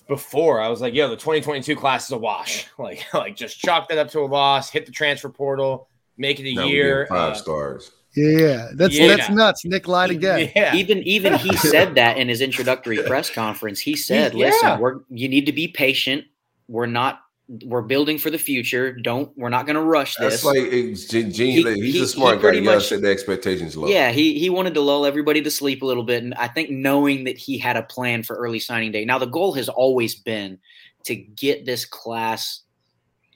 before 0.07 0.59
i 0.59 0.67
was 0.67 0.81
like 0.81 0.93
yo 0.93 1.07
the 1.09 1.15
2022 1.15 1.75
class 1.75 2.05
is 2.05 2.11
a 2.11 2.17
wash 2.17 2.67
like 2.79 3.05
like 3.13 3.35
just 3.35 3.59
chalk 3.59 3.87
that 3.89 3.97
up 3.97 4.09
to 4.09 4.19
a 4.19 4.25
loss 4.25 4.69
hit 4.69 4.85
the 4.85 4.91
transfer 4.91 5.29
portal 5.29 5.87
make 6.17 6.39
it 6.39 6.49
a 6.49 6.53
Now 6.53 6.65
we 6.65 6.71
year 6.71 7.05
five 7.09 7.31
uh, 7.31 7.35
stars. 7.35 7.91
Yeah, 8.15 8.69
that's 8.73 8.97
Yeah. 8.97 9.15
that's 9.15 9.29
nuts. 9.29 9.63
Nick 9.63 9.87
lied 9.87 10.09
again. 10.09 10.51
Yeah. 10.55 10.75
Even 10.75 10.97
even 11.03 11.35
he 11.35 11.55
said 11.57 11.93
that 11.95 12.17
in 12.17 12.27
his 12.27 12.41
introductory 12.41 12.97
press 13.03 13.29
conference. 13.29 13.79
He 13.79 13.95
said, 13.95 14.33
Yeah. 14.33 14.47
"Listen, 14.47 14.79
we're 14.79 14.95
you 15.09 15.29
need 15.29 15.45
to 15.45 15.53
be 15.53 15.67
patient. 15.69 16.25
We're 16.67 16.87
not 16.87 17.21
we're 17.65 17.81
building 17.81 18.17
for 18.19 18.29
the 18.29 18.37
future. 18.37 18.93
Don't 18.93 19.35
we're 19.37 19.49
not 19.49 19.65
going 19.65 19.75
to 19.75 19.81
rush 19.81 20.15
this. 20.17 20.43
That's 20.43 20.45
like 20.45 20.69
Gene. 21.31 21.31
He- 21.31 21.63
he's 21.63 21.93
he- 21.95 22.01
a 22.03 22.05
smart 22.07 22.35
guy. 22.35 22.41
pretty 22.41 22.57
You 22.59 22.63
gotta 22.65 22.77
much- 22.77 22.87
set 22.89 23.01
the 23.01 23.09
expectations 23.09 23.75
low. 23.75 23.87
Yeah, 23.87 24.11
he 24.11 24.37
he 24.37 24.49
wanted 24.49 24.75
to 24.75 24.81
lull 24.81 25.05
everybody 25.05 25.41
to 25.41 25.49
sleep 25.51 25.81
a 25.81 25.85
little 25.85 26.03
bit, 26.03 26.21
and 26.23 26.33
I 26.35 26.47
think 26.47 26.69
knowing 26.69 27.23
that 27.23 27.37
he 27.37 27.57
had 27.57 27.75
a 27.75 27.83
plan 27.83 28.21
for 28.23 28.35
early 28.35 28.59
signing 28.59 28.91
day. 28.91 29.03
Now 29.03 29.17
the 29.17 29.25
goal 29.25 29.53
has 29.53 29.67
always 29.67 30.13
been 30.15 30.59
to 31.05 31.15
get 31.15 31.65
this 31.65 31.85
class 31.85 32.61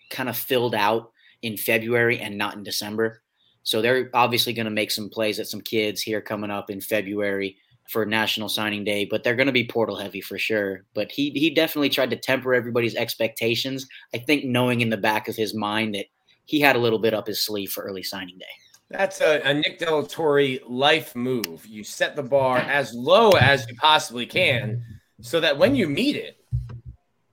kind 0.09 0.29
of 0.29 0.37
filled 0.37 0.75
out 0.75 1.11
in 1.41 1.57
February 1.57 2.19
and 2.19 2.37
not 2.37 2.55
in 2.55 2.63
December. 2.63 3.21
So 3.63 3.81
they're 3.81 4.09
obviously 4.13 4.53
going 4.53 4.65
to 4.65 4.71
make 4.71 4.91
some 4.91 5.09
plays 5.09 5.39
at 5.39 5.47
some 5.47 5.61
kids 5.61 6.01
here 6.01 6.21
coming 6.21 6.51
up 6.51 6.69
in 6.69 6.81
February 6.81 7.57
for 7.93 8.05
National 8.07 8.49
Signing 8.49 8.83
Day, 8.83 9.05
but 9.05 9.23
they're 9.23 9.35
going 9.35 9.45
to 9.47 9.53
be 9.53 9.63
portal 9.65 9.95
heavy 9.95 10.19
for 10.19 10.37
sure. 10.39 10.83
But 10.95 11.11
he 11.11 11.29
he 11.29 11.51
definitely 11.51 11.89
tried 11.89 12.09
to 12.09 12.15
temper 12.17 12.53
everybody's 12.55 12.95
expectations. 12.95 13.87
I 14.13 14.17
think 14.17 14.43
knowing 14.45 14.81
in 14.81 14.89
the 14.89 14.97
back 14.97 15.27
of 15.29 15.35
his 15.35 15.53
mind 15.53 15.93
that 15.95 16.07
he 16.45 16.59
had 16.59 16.75
a 16.75 16.79
little 16.79 16.99
bit 16.99 17.13
up 17.13 17.27
his 17.27 17.45
sleeve 17.45 17.71
for 17.71 17.83
early 17.83 18.03
signing 18.03 18.37
day. 18.39 18.45
That's 18.89 19.21
a, 19.21 19.39
a 19.45 19.53
Nick 19.53 19.79
Delatorre 19.79 20.59
life 20.67 21.15
move. 21.15 21.65
You 21.65 21.83
set 21.83 22.15
the 22.15 22.23
bar 22.23 22.57
as 22.57 22.93
low 22.93 23.31
as 23.31 23.65
you 23.69 23.75
possibly 23.77 24.25
can 24.25 24.83
so 25.21 25.39
that 25.39 25.57
when 25.57 25.75
you 25.75 25.87
meet 25.87 26.15
it, 26.15 26.37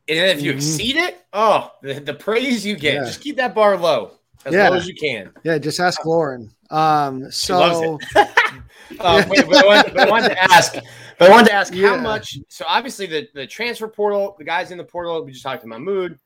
and 0.09 0.19
if 0.31 0.43
you 0.43 0.53
Mhm. 0.53 0.57
exceed 0.57 0.97
it, 0.97 1.25
oh, 1.33 1.73
the, 1.83 1.95
the 1.95 2.15
praise 2.15 2.65
you 2.65 2.77
get. 2.77 2.95
Yeah. 2.95 3.05
Just 3.05 3.21
keep 3.23 3.37
that 3.37 3.55
bar 3.55 3.77
low 3.77 4.13
as 4.45 4.55
Yeah. 4.55 4.69
low 4.69 4.77
as 4.77 4.87
you 4.87 4.95
can. 4.95 5.33
Yeah, 5.43 5.59
just 5.59 5.81
ask 5.81 6.05
Lauren. 6.05 6.51
Um, 6.71 7.31
She 7.31 7.53
loves 7.53 7.79
so 7.79 7.99
Uh, 8.99 9.25
wait, 9.29 9.47
but, 9.47 9.65
I 9.65 9.67
wanted, 9.67 9.95
but 9.95 10.09
I 10.09 10.11
wanted 10.11 10.29
to 10.31 10.43
ask, 10.43 10.75
but 11.19 11.29
I 11.29 11.31
wanted 11.31 11.49
to 11.49 11.55
ask 11.55 11.75
Yeah. 11.75 11.91
how 11.91 11.97
much. 11.99 12.39
So 12.49 12.65
obviously 12.69 13.07
the 13.07 13.29
the 13.35 13.47
transfer 13.47 13.89
portal, 13.89 14.35
the 14.39 14.45
guys 14.45 14.71
in 14.71 14.79
the 14.79 14.85
portal, 14.85 15.25
we 15.25 15.33
just 15.33 15.45
talked 15.45 15.63
to 15.63 15.69
Mohamoud. 15.69 16.19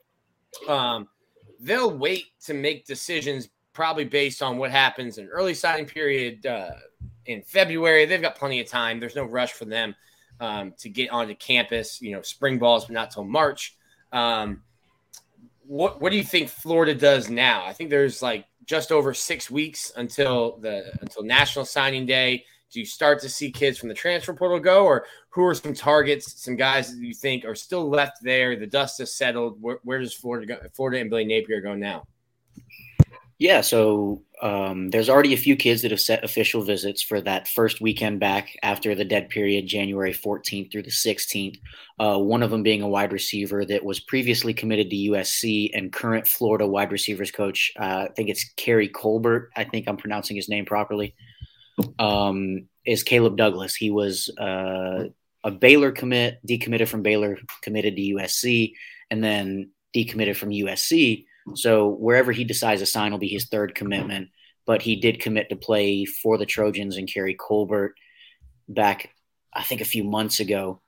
Um, 0.69 1.09
they'll 1.61 1.97
wait 1.97 2.27
to 2.47 2.55
make 2.55 2.87
decisions 2.87 3.49
probably 3.73 4.05
based 4.05 4.41
on 4.43 4.57
what 4.57 4.71
happens 4.71 5.19
in 5.19 5.27
early 5.29 5.53
signing 5.55 5.85
period 5.87 6.47
uh, 6.47 6.71
in 7.27 7.43
February. 7.43 8.07
They've 8.07 8.23
got 8.23 8.37
plenty 8.37 8.61
of 8.61 8.69
time. 8.69 9.01
There's 9.01 9.17
no 9.17 9.25
rush 9.25 9.53
for 9.53 9.65
them 9.65 9.95
um, 10.41 10.73
to 10.79 10.89
get 10.89 11.11
onto 11.11 11.35
campus. 11.35 12.01
You 12.01 12.13
know, 12.13 12.23
spring 12.23 12.59
balls, 12.59 12.87
but 12.87 12.95
not 12.95 13.11
till 13.11 13.25
March. 13.25 13.77
Um, 14.13 14.63
what 15.67 16.01
what 16.01 16.11
do 16.11 16.17
you 16.17 16.25
think 16.25 16.49
Florida 16.49 16.95
does 16.95 17.29
now? 17.29 17.65
I 17.65 17.73
think 17.73 17.91
there's 17.91 18.23
like 18.23 18.47
just 18.65 18.93
over 18.93 19.13
six 19.13 19.51
weeks 19.51 19.93
until 19.97 20.59
the 20.59 20.93
until 21.01 21.23
National 21.23 21.65
Signing 21.65 22.07
Day. 22.07 22.45
Do 22.75 22.81
you 22.81 22.87
start 22.87 23.21
to 23.21 23.29
see 23.29 23.53
kids 23.53 23.79
from 23.79 23.89
the 23.89 23.95
transfer 23.95 24.35
portal 24.35 24.59
go, 24.59 24.85
or 24.85 25.07
who 25.31 25.45
are 25.45 25.55
some 25.55 25.75
targets, 25.75 26.43
some 26.43 26.57
guys 26.57 26.93
that 26.93 27.01
you 27.01 27.15
think 27.15 27.45
are 27.45 27.55
still 27.55 27.89
left 27.89 28.19
there? 28.21 28.57
The 28.57 28.67
dust 28.67 28.99
has 28.99 29.15
settled. 29.15 29.63
Where, 29.63 29.79
where 29.85 30.01
does 30.01 30.13
Florida 30.13 30.45
go? 30.45 30.59
Florida 30.75 30.99
and 30.99 31.09
Billy 31.09 31.25
Napier 31.25 31.61
go 31.61 31.77
now? 31.77 32.09
Yeah, 33.39 33.61
so 33.61 34.23
um, 34.43 34.91
there's 34.91 35.09
already 35.09 35.35
a 35.35 35.37
few 35.37 35.55
kids 35.55 35.83
that 35.83 35.93
have 35.93 36.01
set 36.01 36.25
official 36.25 36.63
visits 36.63 37.01
for 37.01 37.21
that 37.21 37.47
first 37.47 37.81
weekend 37.81 38.19
back 38.19 38.57
after 38.65 38.95
the 38.95 39.05
dead 39.05 39.29
period, 39.29 39.69
January 39.69 40.13
14th 40.13 40.73
through 40.73 40.83
the 40.83 40.91
16th. 40.91 41.59
Uh, 42.01 42.19
one 42.19 42.43
of 42.43 42.51
them 42.51 42.65
being 42.65 42.83
a 42.83 42.89
wide 42.89 43.13
receiver 43.13 43.65
that 43.65 43.85
was 43.85 44.01
previously 44.01 44.53
committed 44.53 44.91
to 44.91 44.97
USC 44.97 45.71
and 45.75 45.93
current 45.93 46.27
Florida 46.27 46.67
wide 46.67 46.91
receivers 46.91 47.31
coach. 47.31 47.73
Uh, 47.79 48.07
I 48.07 48.13
think 48.17 48.31
it's 48.31 48.53
Keary 48.57 48.89
Colbert. 48.89 49.51
I 49.57 49.63
think 49.63 49.87
I'm 49.87 49.97
pronouncing 49.97 50.35
his 50.35 50.49
name 50.49 50.65
properly. 50.65 51.15
Um, 51.99 52.69
is 52.85 53.03
Caleb 53.03 53.37
Douglas. 53.37 53.75
He 53.75 53.91
was 53.91 54.31
uh, 54.39 55.05
a 55.43 55.51
Baylor 55.51 55.93
commit, 55.93 56.41
decommitted 56.47 56.89
from 56.89 57.03
Baylor, 57.03 57.39
committed 57.63 57.97
to 57.97 58.03
USC, 58.03 58.75
and 59.11 59.23
then 59.23 59.71
decommitted 59.95 60.37
from 60.37 60.51
USC. 60.51 61.27
So 61.55 61.89
wherever 61.89 62.33
he 62.33 62.45
decides 62.45 62.81
to 62.81 62.87
sign 62.87 63.13
will 63.13 63.19
be 63.19 63.29
his 63.29 63.47
third 63.47 63.75
commitment. 63.75 64.29
But 64.67 64.81
he 64.81 64.97
did 64.97 65.21
commit 65.21 65.51
to 65.51 65.57
play 65.57 66.07
for 66.07 66.39
the 66.39 66.47
Trojans 66.47 66.97
and 66.97 67.07
Keary 67.07 67.35
Colbert 67.35 67.95
back, 68.67 69.11
I 69.53 69.63
think, 69.63 69.83
a 69.83 69.87
few 69.87 70.05
months 70.05 70.41
ago. 70.41 70.81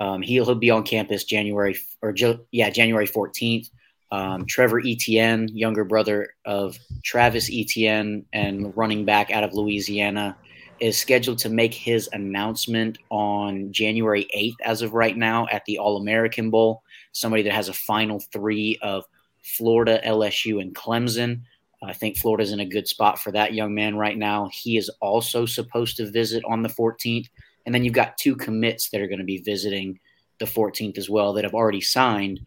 Um, 0.00 0.22
he'll, 0.22 0.46
he'll 0.46 0.54
be 0.54 0.70
on 0.70 0.82
campus 0.82 1.24
January 1.24 1.78
or 2.00 2.14
yeah 2.50 2.70
January 2.70 3.06
fourteenth. 3.06 3.68
Um, 4.12 4.44
Trevor 4.44 4.82
Etienne, 4.84 5.48
younger 5.48 5.84
brother 5.84 6.34
of 6.44 6.78
Travis 7.02 7.50
Etienne 7.50 8.26
and 8.34 8.76
running 8.76 9.06
back 9.06 9.30
out 9.30 9.42
of 9.42 9.54
Louisiana, 9.54 10.36
is 10.80 10.98
scheduled 10.98 11.38
to 11.38 11.48
make 11.48 11.72
his 11.72 12.10
announcement 12.12 12.98
on 13.08 13.72
January 13.72 14.28
8th, 14.36 14.60
as 14.64 14.82
of 14.82 14.92
right 14.92 15.16
now, 15.16 15.46
at 15.50 15.64
the 15.64 15.78
All 15.78 15.96
American 15.96 16.50
Bowl. 16.50 16.82
Somebody 17.12 17.42
that 17.44 17.54
has 17.54 17.70
a 17.70 17.72
final 17.72 18.20
three 18.20 18.78
of 18.82 19.04
Florida, 19.42 19.98
LSU, 20.04 20.60
and 20.60 20.74
Clemson. 20.74 21.40
I 21.82 21.94
think 21.94 22.18
Florida's 22.18 22.52
in 22.52 22.60
a 22.60 22.66
good 22.66 22.86
spot 22.86 23.18
for 23.18 23.32
that 23.32 23.54
young 23.54 23.74
man 23.74 23.96
right 23.96 24.18
now. 24.18 24.50
He 24.52 24.76
is 24.76 24.90
also 25.00 25.46
supposed 25.46 25.96
to 25.96 26.10
visit 26.10 26.44
on 26.46 26.62
the 26.62 26.68
14th. 26.68 27.28
And 27.64 27.74
then 27.74 27.82
you've 27.82 27.94
got 27.94 28.18
two 28.18 28.36
commits 28.36 28.90
that 28.90 29.00
are 29.00 29.08
going 29.08 29.18
to 29.20 29.24
be 29.24 29.38
visiting 29.38 29.98
the 30.38 30.44
14th 30.44 30.98
as 30.98 31.08
well 31.08 31.32
that 31.32 31.44
have 31.44 31.54
already 31.54 31.80
signed. 31.80 32.40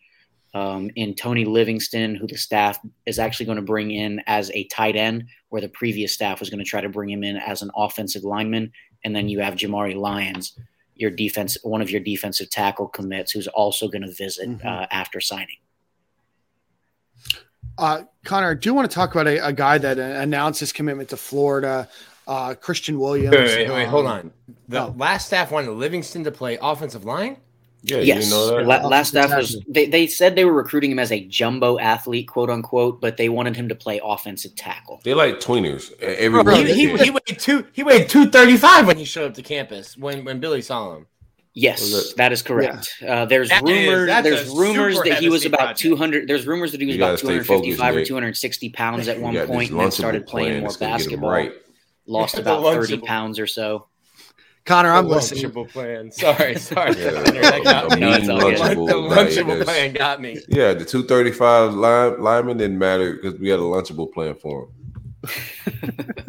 Um, 0.55 0.89
in 0.95 1.13
Tony 1.15 1.43
Livingston, 1.43 2.15
who 2.15 2.27
the 2.27 2.37
staff 2.37 2.79
is 3.05 3.19
actually 3.19 3.45
going 3.47 3.57
to 3.57 3.61
bring 3.61 3.91
in 3.91 4.21
as 4.25 4.49
a 4.51 4.63
tight 4.69 4.95
end, 4.95 5.25
where 5.49 5.61
the 5.61 5.67
previous 5.67 6.13
staff 6.13 6.39
was 6.39 6.49
going 6.49 6.63
to 6.63 6.69
try 6.69 6.79
to 6.79 6.87
bring 6.87 7.09
him 7.09 7.25
in 7.25 7.35
as 7.35 7.61
an 7.61 7.71
offensive 7.75 8.23
lineman. 8.23 8.71
And 9.03 9.13
then 9.13 9.27
you 9.27 9.41
have 9.41 9.55
Jamari 9.55 9.95
Lyons, 9.97 10.57
your 10.95 11.11
defense, 11.11 11.57
one 11.61 11.81
of 11.81 11.91
your 11.91 11.99
defensive 11.99 12.49
tackle 12.49 12.87
commits, 12.87 13.33
who's 13.33 13.47
also 13.49 13.89
going 13.89 14.03
to 14.03 14.11
visit 14.13 14.47
Mhm. 14.47 14.65
uh, 14.65 14.87
after 14.91 15.19
signing. 15.19 15.57
Uh, 17.77 18.03
Connor, 18.23 18.51
I 18.51 18.53
do 18.53 18.73
want 18.73 18.89
to 18.89 18.95
talk 18.95 19.13
about 19.13 19.27
a, 19.27 19.45
a 19.47 19.51
guy 19.51 19.77
that 19.77 19.99
uh, 19.99 20.01
announced 20.01 20.61
his 20.61 20.71
commitment 20.71 21.09
to 21.09 21.17
Florida, 21.17 21.89
uh, 22.27 22.53
Christian 22.53 22.97
Williams. 22.97 23.35
Wait, 23.35 23.67
wait, 23.67 23.69
wait, 23.69 23.87
hold 23.87 24.05
Um, 24.05 24.11
on. 24.11 24.33
The 24.69 24.83
oh. 24.83 24.95
last 24.97 25.27
staff 25.27 25.51
wanted 25.51 25.71
Livingston 25.71 26.23
to 26.23 26.31
play 26.31 26.57
offensive 26.61 27.03
line. 27.03 27.37
Yeah, 27.87 27.97
yes, 27.99 28.17
didn't 28.25 28.29
know 28.31 28.57
that? 28.57 28.65
La- 28.65 28.87
last 28.87 29.09
staff 29.09 29.29
was 29.29 29.61
they, 29.67 29.85
they 29.85 30.07
said 30.07 30.35
they 30.35 30.43
were 30.45 30.53
recruiting 30.53 30.91
him 30.91 30.97
as 30.97 31.11
a 31.11 31.23
jumbo 31.27 31.77
athlete, 31.77 32.27
quote 32.27 32.49
unquote, 32.49 32.99
but 32.99 33.17
they 33.17 33.29
wanted 33.29 33.55
him 33.55 33.69
to 33.69 33.75
play 33.75 34.01
offensive 34.03 34.55
tackle. 34.55 35.01
They 35.03 35.13
like 35.13 35.39
tweeners. 35.39 35.91
Every 36.01 36.43
Bro, 36.43 36.55
he, 36.63 36.73
he, 36.73 36.97
he 36.97 37.09
weighed 37.11 37.39
two. 37.39 37.67
He 37.73 37.83
weighed 37.83 38.09
two 38.09 38.29
thirty 38.29 38.57
five 38.57 38.87
when 38.87 38.97
he 38.97 39.05
showed 39.05 39.27
up 39.27 39.33
to 39.35 39.43
campus. 39.43 39.95
When 39.97 40.25
when 40.25 40.39
Billy 40.39 40.61
saw 40.63 40.95
him. 40.95 41.05
Yes, 41.57 42.13
that 42.15 42.33
is 42.33 42.41
correct. 42.41 42.95
Uh, 43.07 43.25
there's 43.25 43.47
That 43.49 43.63
is- 43.69 43.87
rumors. 43.87 44.07
that's 44.07 44.27
there's 44.27 44.49
rumors 44.49 44.99
that 45.03 45.19
he 45.19 45.29
was 45.29 45.45
about 45.45 45.59
project. 45.59 45.79
200. 45.79 46.27
There's 46.27 46.45
rumors 46.45 46.73
that 46.73 46.81
he 46.81 46.87
was 46.87 46.97
about 46.97 47.17
255 47.19 47.77
focused, 47.77 47.95
or 48.01 48.05
260 48.05 48.69
pounds 48.71 49.07
at 49.07 49.21
one 49.21 49.33
got 49.33 49.47
point, 49.47 49.59
this 49.59 49.69
and 49.69 49.79
then 49.79 49.91
started 49.91 50.27
playing 50.27 50.59
more 50.59 50.63
that's 50.63 50.75
gonna 50.77 50.91
get 50.91 50.93
'em 50.95 50.99
basketball. 51.21 51.29
Right. 51.29 51.51
Lost 52.07 52.37
about 52.39 52.61
30 52.61 52.97
pounds 52.97 53.39
or 53.39 53.47
so. 53.47 53.87
Connor, 54.65 54.91
I'm 54.91 55.07
The 55.07 55.15
listening. 55.15 55.43
Lunchable 55.51 55.69
plan. 55.69 56.11
Sorry, 56.11 56.55
sorry. 56.59 56.97
Yeah, 56.99 57.11
that 57.21 57.63
got 57.63 57.91
a 57.91 57.95
me. 57.95 58.01
No, 58.01 58.11
it's 58.13 58.29
all 58.29 58.39
good. 58.39 58.57
Lunchable 58.57 58.87
the 58.87 59.15
diet 59.15 59.29
Lunchable 59.29 59.47
that's- 59.59 59.63
plan 59.65 59.93
got 59.93 60.21
me. 60.21 60.39
Yeah, 60.49 60.73
the 60.73 60.85
235 60.85 61.73
line, 61.75 62.19
lineman 62.21 62.57
didn't 62.57 62.79
matter 62.79 63.13
because 63.13 63.39
we 63.39 63.49
had 63.49 63.59
a 63.59 63.63
lunchable 63.63 64.11
plan 64.11 64.35
for 64.35 64.69
him. 65.23 66.05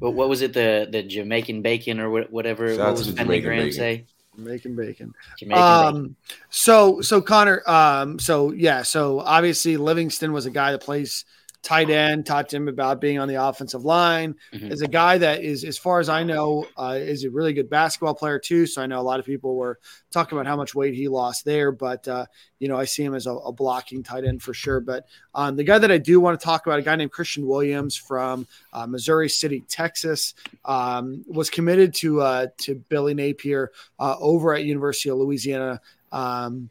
But 0.00 0.10
what 0.10 0.28
was 0.28 0.42
it? 0.42 0.52
The 0.52 0.86
the 0.90 1.02
Jamaican 1.02 1.62
bacon 1.62 1.98
or 1.98 2.10
whatever? 2.24 2.68
Shout 2.68 2.78
what 2.78 2.86
to 2.86 2.92
was 2.92 3.06
the 3.06 3.12
Jamaican 3.22 3.44
Graham 3.46 3.60
bacon. 3.62 3.72
say? 3.72 4.04
Making 4.36 4.76
bacon. 4.76 5.14
Jamaican 5.38 5.62
bacon. 5.62 5.96
Um, 5.96 6.16
so 6.50 7.00
so 7.00 7.22
Connor, 7.22 7.62
um, 7.66 8.18
so 8.18 8.52
yeah, 8.52 8.82
so 8.82 9.20
obviously 9.20 9.78
Livingston 9.78 10.32
was 10.34 10.44
a 10.44 10.50
guy 10.50 10.72
that 10.72 10.82
plays 10.82 11.24
tight 11.64 11.90
end. 11.90 12.26
Talked 12.26 12.50
to 12.50 12.56
him 12.56 12.68
about 12.68 13.00
being 13.00 13.18
on 13.18 13.26
the 13.26 13.42
offensive 13.42 13.84
line. 13.84 14.36
Mhm. 14.52 14.70
Is 14.70 14.82
a 14.82 14.88
guy 14.88 15.18
that 15.18 15.42
is, 15.42 15.64
as 15.64 15.78
far 15.78 15.98
as 15.98 16.08
I 16.08 16.22
know, 16.22 16.66
uh, 16.76 16.98
is 17.00 17.24
a 17.24 17.30
really 17.30 17.52
good 17.52 17.68
basketball 17.70 18.14
player 18.14 18.38
too. 18.38 18.66
So 18.66 18.82
I 18.82 18.86
know 18.86 19.00
a 19.00 19.02
lot 19.02 19.18
of 19.18 19.26
people 19.26 19.56
were 19.56 19.78
talking 20.10 20.38
about 20.38 20.46
how 20.46 20.56
much 20.56 20.74
weight 20.74 20.94
he 20.94 21.08
lost 21.08 21.44
there, 21.44 21.72
but 21.72 22.06
uh, 22.06 22.26
you 22.60 22.68
know 22.68 22.76
I 22.76 22.84
see 22.84 23.02
him 23.02 23.14
as 23.14 23.26
a, 23.26 23.32
a 23.32 23.52
blocking 23.52 24.02
tight 24.02 24.24
end 24.24 24.42
for 24.42 24.54
sure. 24.54 24.80
But 24.80 25.06
um, 25.34 25.56
the 25.56 25.64
guy 25.64 25.78
that 25.78 25.90
I 25.90 25.98
do 25.98 26.20
want 26.20 26.38
to 26.38 26.44
talk 26.44 26.66
about, 26.66 26.78
a 26.78 26.82
guy 26.82 26.96
named 26.96 27.10
Christian 27.12 27.46
Williams 27.46 27.96
from 27.96 28.46
uh, 28.72 28.86
Missouri 28.86 29.28
City, 29.28 29.64
Texas, 29.68 30.34
um, 30.64 31.24
was 31.26 31.50
committed 31.50 31.94
to 31.94 32.20
uh, 32.20 32.46
to 32.58 32.76
Billy 32.88 33.14
Napier 33.14 33.72
uh, 33.98 34.16
over 34.20 34.54
at 34.54 34.64
University 34.64 35.08
of 35.08 35.18
Louisiana. 35.18 35.80
Um, 36.12 36.70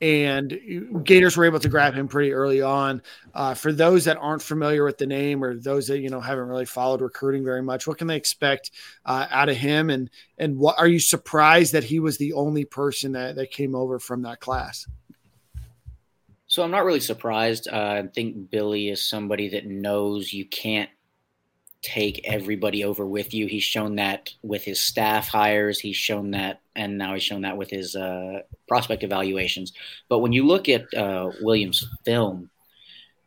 and 0.00 1.04
Gators 1.04 1.36
were 1.36 1.44
able 1.44 1.60
to 1.60 1.68
grab 1.68 1.94
him 1.94 2.08
pretty 2.08 2.32
early 2.32 2.62
on. 2.62 3.02
Uh, 3.34 3.54
for 3.54 3.72
those 3.72 4.06
that 4.06 4.16
aren't 4.16 4.42
familiar 4.42 4.84
with 4.84 4.98
the 4.98 5.06
name 5.06 5.44
or 5.44 5.54
those 5.54 5.88
that 5.88 6.00
you 6.00 6.08
know 6.08 6.20
haven't 6.20 6.48
really 6.48 6.64
followed 6.64 7.00
recruiting 7.00 7.44
very 7.44 7.62
much, 7.62 7.86
what 7.86 7.98
can 7.98 8.06
they 8.06 8.16
expect 8.16 8.70
uh, 9.04 9.26
out 9.30 9.48
of 9.48 9.56
him? 9.56 9.90
And 9.90 10.10
and 10.38 10.58
what 10.58 10.78
are 10.78 10.88
you 10.88 11.00
surprised 11.00 11.72
that 11.74 11.84
he 11.84 12.00
was 12.00 12.16
the 12.16 12.32
only 12.32 12.64
person 12.64 13.12
that, 13.12 13.36
that 13.36 13.50
came 13.50 13.74
over 13.74 13.98
from 13.98 14.22
that 14.22 14.40
class? 14.40 14.86
So 16.46 16.64
I'm 16.64 16.72
not 16.72 16.84
really 16.84 17.00
surprised. 17.00 17.68
Uh, 17.68 18.02
I 18.04 18.08
think 18.12 18.50
Billy 18.50 18.88
is 18.88 19.06
somebody 19.06 19.50
that 19.50 19.66
knows 19.66 20.32
you 20.32 20.46
can't 20.46 20.90
take 21.82 22.20
everybody 22.24 22.84
over 22.84 23.06
with 23.06 23.32
you. 23.32 23.46
He's 23.46 23.62
shown 23.62 23.96
that 23.96 24.30
with 24.42 24.64
his 24.64 24.80
staff 24.80 25.28
hires. 25.28 25.80
He's 25.80 25.96
shown 25.96 26.32
that, 26.32 26.60
and 26.76 26.98
now 26.98 27.14
he's 27.14 27.22
shown 27.22 27.42
that 27.42 27.56
with 27.56 27.70
his 27.70 27.96
uh, 27.96 28.40
prospect 28.68 29.02
evaluations. 29.02 29.72
But 30.08 30.18
when 30.18 30.32
you 30.32 30.46
look 30.46 30.68
at 30.68 30.92
uh, 30.94 31.30
Williams' 31.40 31.88
film, 32.04 32.50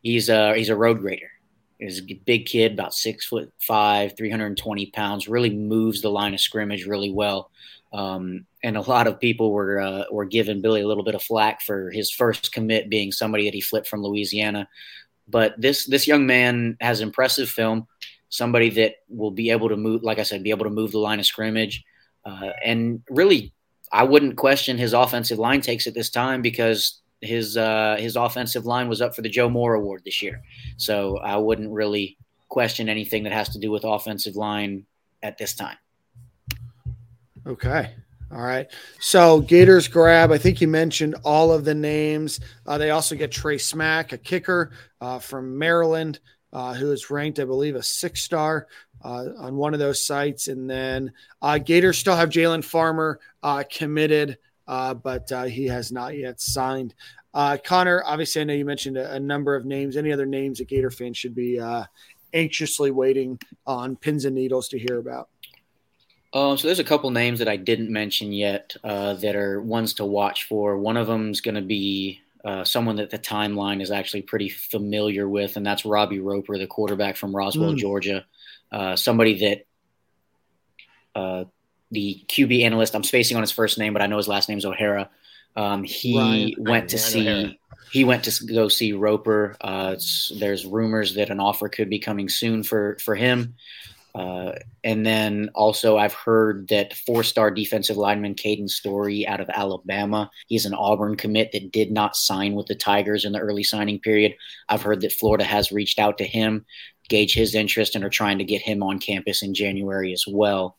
he's 0.02 0.30
a 0.30 0.56
he's 0.56 0.70
a 0.70 0.76
road 0.76 1.00
grader. 1.00 1.32
He's 1.80 2.00
a 2.00 2.14
big 2.14 2.46
kid, 2.46 2.74
about 2.74 2.94
six 2.94 3.26
foot 3.26 3.52
five, 3.60 4.16
320 4.16 4.86
pounds. 4.88 5.28
Really 5.28 5.50
moves 5.50 6.02
the 6.02 6.10
line 6.10 6.34
of 6.34 6.40
scrimmage 6.40 6.86
really 6.86 7.12
well. 7.12 7.50
Um, 7.92 8.48
and 8.64 8.78
a 8.78 8.82
lot 8.82 9.08
of 9.08 9.20
people 9.20 9.52
were 9.52 9.80
uh, 9.80 10.04
were 10.12 10.26
giving 10.26 10.62
Billy 10.62 10.82
a 10.82 10.88
little 10.88 11.04
bit 11.04 11.16
of 11.16 11.24
flack 11.24 11.62
for 11.62 11.92
his 11.92 12.12
first 12.12 12.52
commit 12.52 12.90
being 12.90 13.12
somebody 13.12 13.46
that 13.46 13.54
he 13.54 13.62
flipped 13.62 13.88
from 13.88 14.04
Louisiana. 14.04 14.68
But 15.28 15.60
this 15.60 15.86
this 15.86 16.08
young 16.08 16.26
man 16.26 16.78
has 16.82 17.02
impressive 17.02 17.50
film. 17.50 17.88
Somebody 18.34 18.72
that 18.72 18.96
will 19.10 19.30
be 19.30 19.52
able 19.52 19.70
to 19.70 19.78
move, 19.78 20.02
like 20.02 20.18
I 20.18 20.24
said, 20.24 20.42
be 20.42 20.50
able 20.50 20.66
to 20.66 20.72
move 20.72 20.92
the 20.92 20.98
line 20.98 21.20
of 21.20 21.26
scrimmage, 21.28 21.84
uh, 22.26 22.50
and 22.66 23.04
really, 23.08 23.54
I 23.92 24.04
wouldn't 24.06 24.38
question 24.38 24.76
his 24.76 24.94
offensive 24.94 25.38
line 25.38 25.62
takes 25.62 25.86
at 25.86 25.94
this 25.94 26.10
time 26.10 26.42
because 26.42 27.02
his 27.22 27.58
uh, 27.58 27.96
his 28.00 28.16
offensive 28.16 28.66
line 28.66 28.90
was 28.90 29.04
up 29.04 29.16
for 29.16 29.22
the 29.22 29.30
Joe 29.30 29.50
Moore 29.50 29.76
Award 29.76 30.02
this 30.04 30.24
year. 30.24 30.42
So 30.78 31.18
I 31.20 31.38
wouldn't 31.38 31.70
really 31.72 32.18
question 32.50 32.90
anything 32.90 33.24
that 33.26 33.34
has 33.34 33.50
to 33.50 33.60
do 33.60 33.70
with 33.70 33.84
offensive 33.84 34.36
line 34.36 34.88
at 35.22 35.38
this 35.38 35.54
time. 35.54 35.78
Okay. 37.46 37.92
All 38.32 38.42
right. 38.42 38.68
So 39.00 39.42
Gators 39.42 39.88
grab. 39.88 40.32
I 40.32 40.40
think 40.40 40.60
you 40.60 40.68
mentioned 40.68 41.16
all 41.24 41.52
of 41.52 41.66
the 41.66 41.76
names. 41.76 42.40
Uh, 42.66 42.80
they 42.80 42.90
also 42.90 43.16
get 43.16 43.32
Trey 43.32 43.60
Smack, 43.60 44.12
a 44.12 44.18
kicker 44.18 44.72
uh, 45.02 45.20
from 45.20 45.60
Maryland, 45.60 46.20
uh, 46.54 46.74
who 46.74 46.92
is 46.92 47.10
ranked, 47.10 47.40
I 47.40 47.46
believe, 47.46 47.76
a 47.76 47.84
six 47.84 48.24
star 48.24 48.68
uh, 49.04 49.26
on 49.38 49.56
one 49.56 49.74
of 49.74 49.80
those 49.80 50.06
sites. 50.06 50.48
And 50.48 50.70
then 50.70 51.12
uh, 51.42 51.58
Gators 51.58 51.98
still 51.98 52.16
have 52.16 52.30
Jalen 52.30 52.64
Farmer 52.64 53.20
uh, 53.42 53.64
committed, 53.70 54.38
but 54.66 55.30
he 55.50 55.66
has 55.66 55.92
not 55.92 56.18
yet 56.18 56.40
signed. 56.40 56.94
Connor, 57.34 58.04
obviously, 58.06 58.42
I 58.42 58.46
know 58.46 58.54
you 58.54 58.66
mentioned 58.66 58.98
a, 58.98 59.14
a, 59.14 59.20
number 59.20 59.56
of 59.56 59.66
names. 59.66 59.98
Any 59.98 60.14
other 60.14 60.28
names 60.28 60.60
that 60.60 60.68
Gator 60.68 60.92
fans 60.92 61.18
should 61.18 61.36
be 61.36 61.60
anxiously 62.34 62.92
waiting 62.92 63.40
on 63.66 63.96
pins 63.96 64.26
and 64.26 64.36
needles 64.36 64.70
to 64.70 64.80
hear 64.80 65.00
about? 65.00 65.30
Um, 66.34 66.58
so 66.58 66.68
there's 66.68 66.80
a 66.80 66.84
couple 66.84 67.12
names 67.12 67.40
that 67.40 67.48
I 67.48 67.58
didn't 67.58 67.92
mention 67.92 68.32
yet 68.32 68.76
uh, 68.84 69.14
that 69.16 69.36
are 69.36 69.62
ones 69.62 69.94
to 69.96 70.06
watch 70.06 70.46
for. 70.46 70.78
One 70.78 70.98
of 70.98 71.06
them 71.06 71.30
is 71.30 71.42
going 71.42 71.56
to 71.56 71.62
be 71.62 72.23
uh, 72.44 72.64
someone 72.64 72.98
that 72.98 73.10
the 73.10 73.20
timeline 73.20 73.82
is 73.82 73.92
actually 73.92 74.22
pretty 74.22 74.50
familiar 74.50 75.28
with, 75.28 75.56
and 75.56 75.66
that's 75.66 75.86
Robbie 75.86 76.20
Roper, 76.20 76.58
the 76.58 76.68
quarterback 76.68 77.16
from 77.16 77.36
Roswell, 77.36 77.74
mm. 77.74 77.78
Georgia. 77.78 78.26
Uh, 78.72 78.96
somebody 78.96 79.40
that 79.40 79.66
uh, 81.16 81.46
the 81.92 82.24
QB 82.28 82.64
analyst, 82.64 82.96
I'm 82.96 83.04
spacing 83.04 83.38
on 83.38 83.44
his 83.44 83.52
first 83.52 83.78
name, 83.78 83.94
but 83.94 84.02
I 84.02 84.08
know 84.08 84.18
his 84.18 84.28
last 84.28 84.50
name 84.50 84.58
is 84.58 84.66
O'Hara. 84.66 85.10
Um, 85.56 85.84
he 85.84 86.18
Ryan, 86.18 86.54
went 86.58 86.90
to 86.90 86.98
see. 86.98 87.30
O'Hara. 87.30 87.56
He 87.92 88.04
went 88.04 88.24
to 88.24 88.46
go 88.48 88.70
see 88.70 88.92
Roper. 88.94 89.56
Uh, 89.62 89.96
there's 90.40 90.66
rumors 90.66 91.14
that 91.14 91.30
an 91.30 91.40
offer 91.40 91.70
could 91.70 91.92
be 91.92 92.00
coming 92.00 92.28
soon 92.28 92.64
for 92.64 92.98
for 93.00 93.14
him. 93.14 93.56
Uh, 94.16 94.52
and 94.84 95.06
then 95.06 95.50
also, 95.56 95.98
I've 95.98 96.14
heard 96.14 96.68
that 96.68 96.94
four 96.94 97.24
star 97.24 97.50
defensive 97.50 97.98
lineman 97.98 98.36
Caden 98.36 98.70
Story 98.70 99.26
out 99.26 99.40
of 99.40 99.50
Alabama. 99.50 100.30
He's 100.48 100.66
an 100.66 100.76
Auburn 100.76 101.16
commit 101.16 101.52
that 101.52 101.72
did 101.72 101.92
not 101.92 102.16
sign 102.16 102.54
with 102.54 102.68
the 102.68 102.76
Tigers 102.76 103.26
in 103.26 103.32
the 103.32 103.40
early 103.40 103.64
signing 103.64 104.00
period. 104.00 104.36
I've 104.70 104.84
heard 104.84 105.02
that 105.02 105.14
Florida 105.14 105.44
has 105.44 105.72
reached 105.72 105.98
out 105.98 106.20
to 106.20 106.26
him, 106.26 106.66
gauge 107.10 107.34
his 107.34 107.56
interest, 107.56 107.96
and 107.96 108.04
are 108.04 108.10
trying 108.10 108.38
to 108.38 108.44
get 108.44 108.62
him 108.62 108.84
on 108.84 109.00
campus 109.00 109.42
in 109.42 109.56
January 109.56 110.14
as 110.14 110.26
well. 110.28 110.78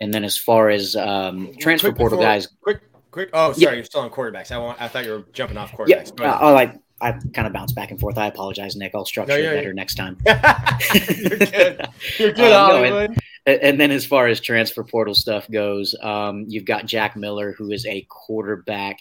And 0.00 0.14
then, 0.14 0.24
as 0.24 0.38
far 0.38 0.70
as 0.70 0.96
um, 0.96 1.52
transfer 1.58 1.88
quick 1.88 1.98
portal 1.98 2.18
before, 2.18 2.32
guys, 2.32 2.48
quick, 2.62 2.80
quick. 3.10 3.28
Oh, 3.34 3.52
sorry, 3.52 3.62
yeah. 3.62 3.72
you're 3.72 3.84
still 3.84 4.00
on 4.00 4.10
quarterbacks. 4.10 4.50
I 4.50 4.56
want. 4.56 4.80
I 4.80 4.88
thought 4.88 5.04
you 5.04 5.12
were 5.12 5.24
jumping 5.34 5.58
off 5.58 5.72
quarterbacks. 5.72 6.18
Yeah. 6.18 6.32
Uh, 6.32 6.38
oh, 6.40 6.54
I 7.00 7.12
kind 7.12 7.46
of 7.46 7.52
bounce 7.52 7.72
back 7.72 7.90
and 7.90 7.98
forth. 7.98 8.18
I 8.18 8.26
apologize, 8.26 8.76
Nick. 8.76 8.94
I'll 8.94 9.04
structure 9.04 9.42
no, 9.42 9.52
it 9.52 9.54
better 9.54 9.72
next 9.72 9.94
time. 9.94 10.16
You're 10.26 11.38
good. 11.38 11.88
You're 12.18 12.32
good, 12.32 12.40
um, 12.52 12.70
Hollywood. 12.70 13.10
No, 13.10 13.16
and, 13.46 13.62
and, 13.62 13.80
then 13.80 13.90
as 13.90 14.04
far 14.04 14.26
as 14.26 14.40
transfer 14.40 14.84
portal 14.84 15.14
stuff 15.14 15.50
goes, 15.50 15.94
um, 16.02 16.44
you've 16.46 16.66
got 16.66 16.86
Jack 16.86 17.16
Miller, 17.16 17.52
who 17.52 17.70
is 17.70 17.86
a 17.86 18.06
quarterback 18.08 19.00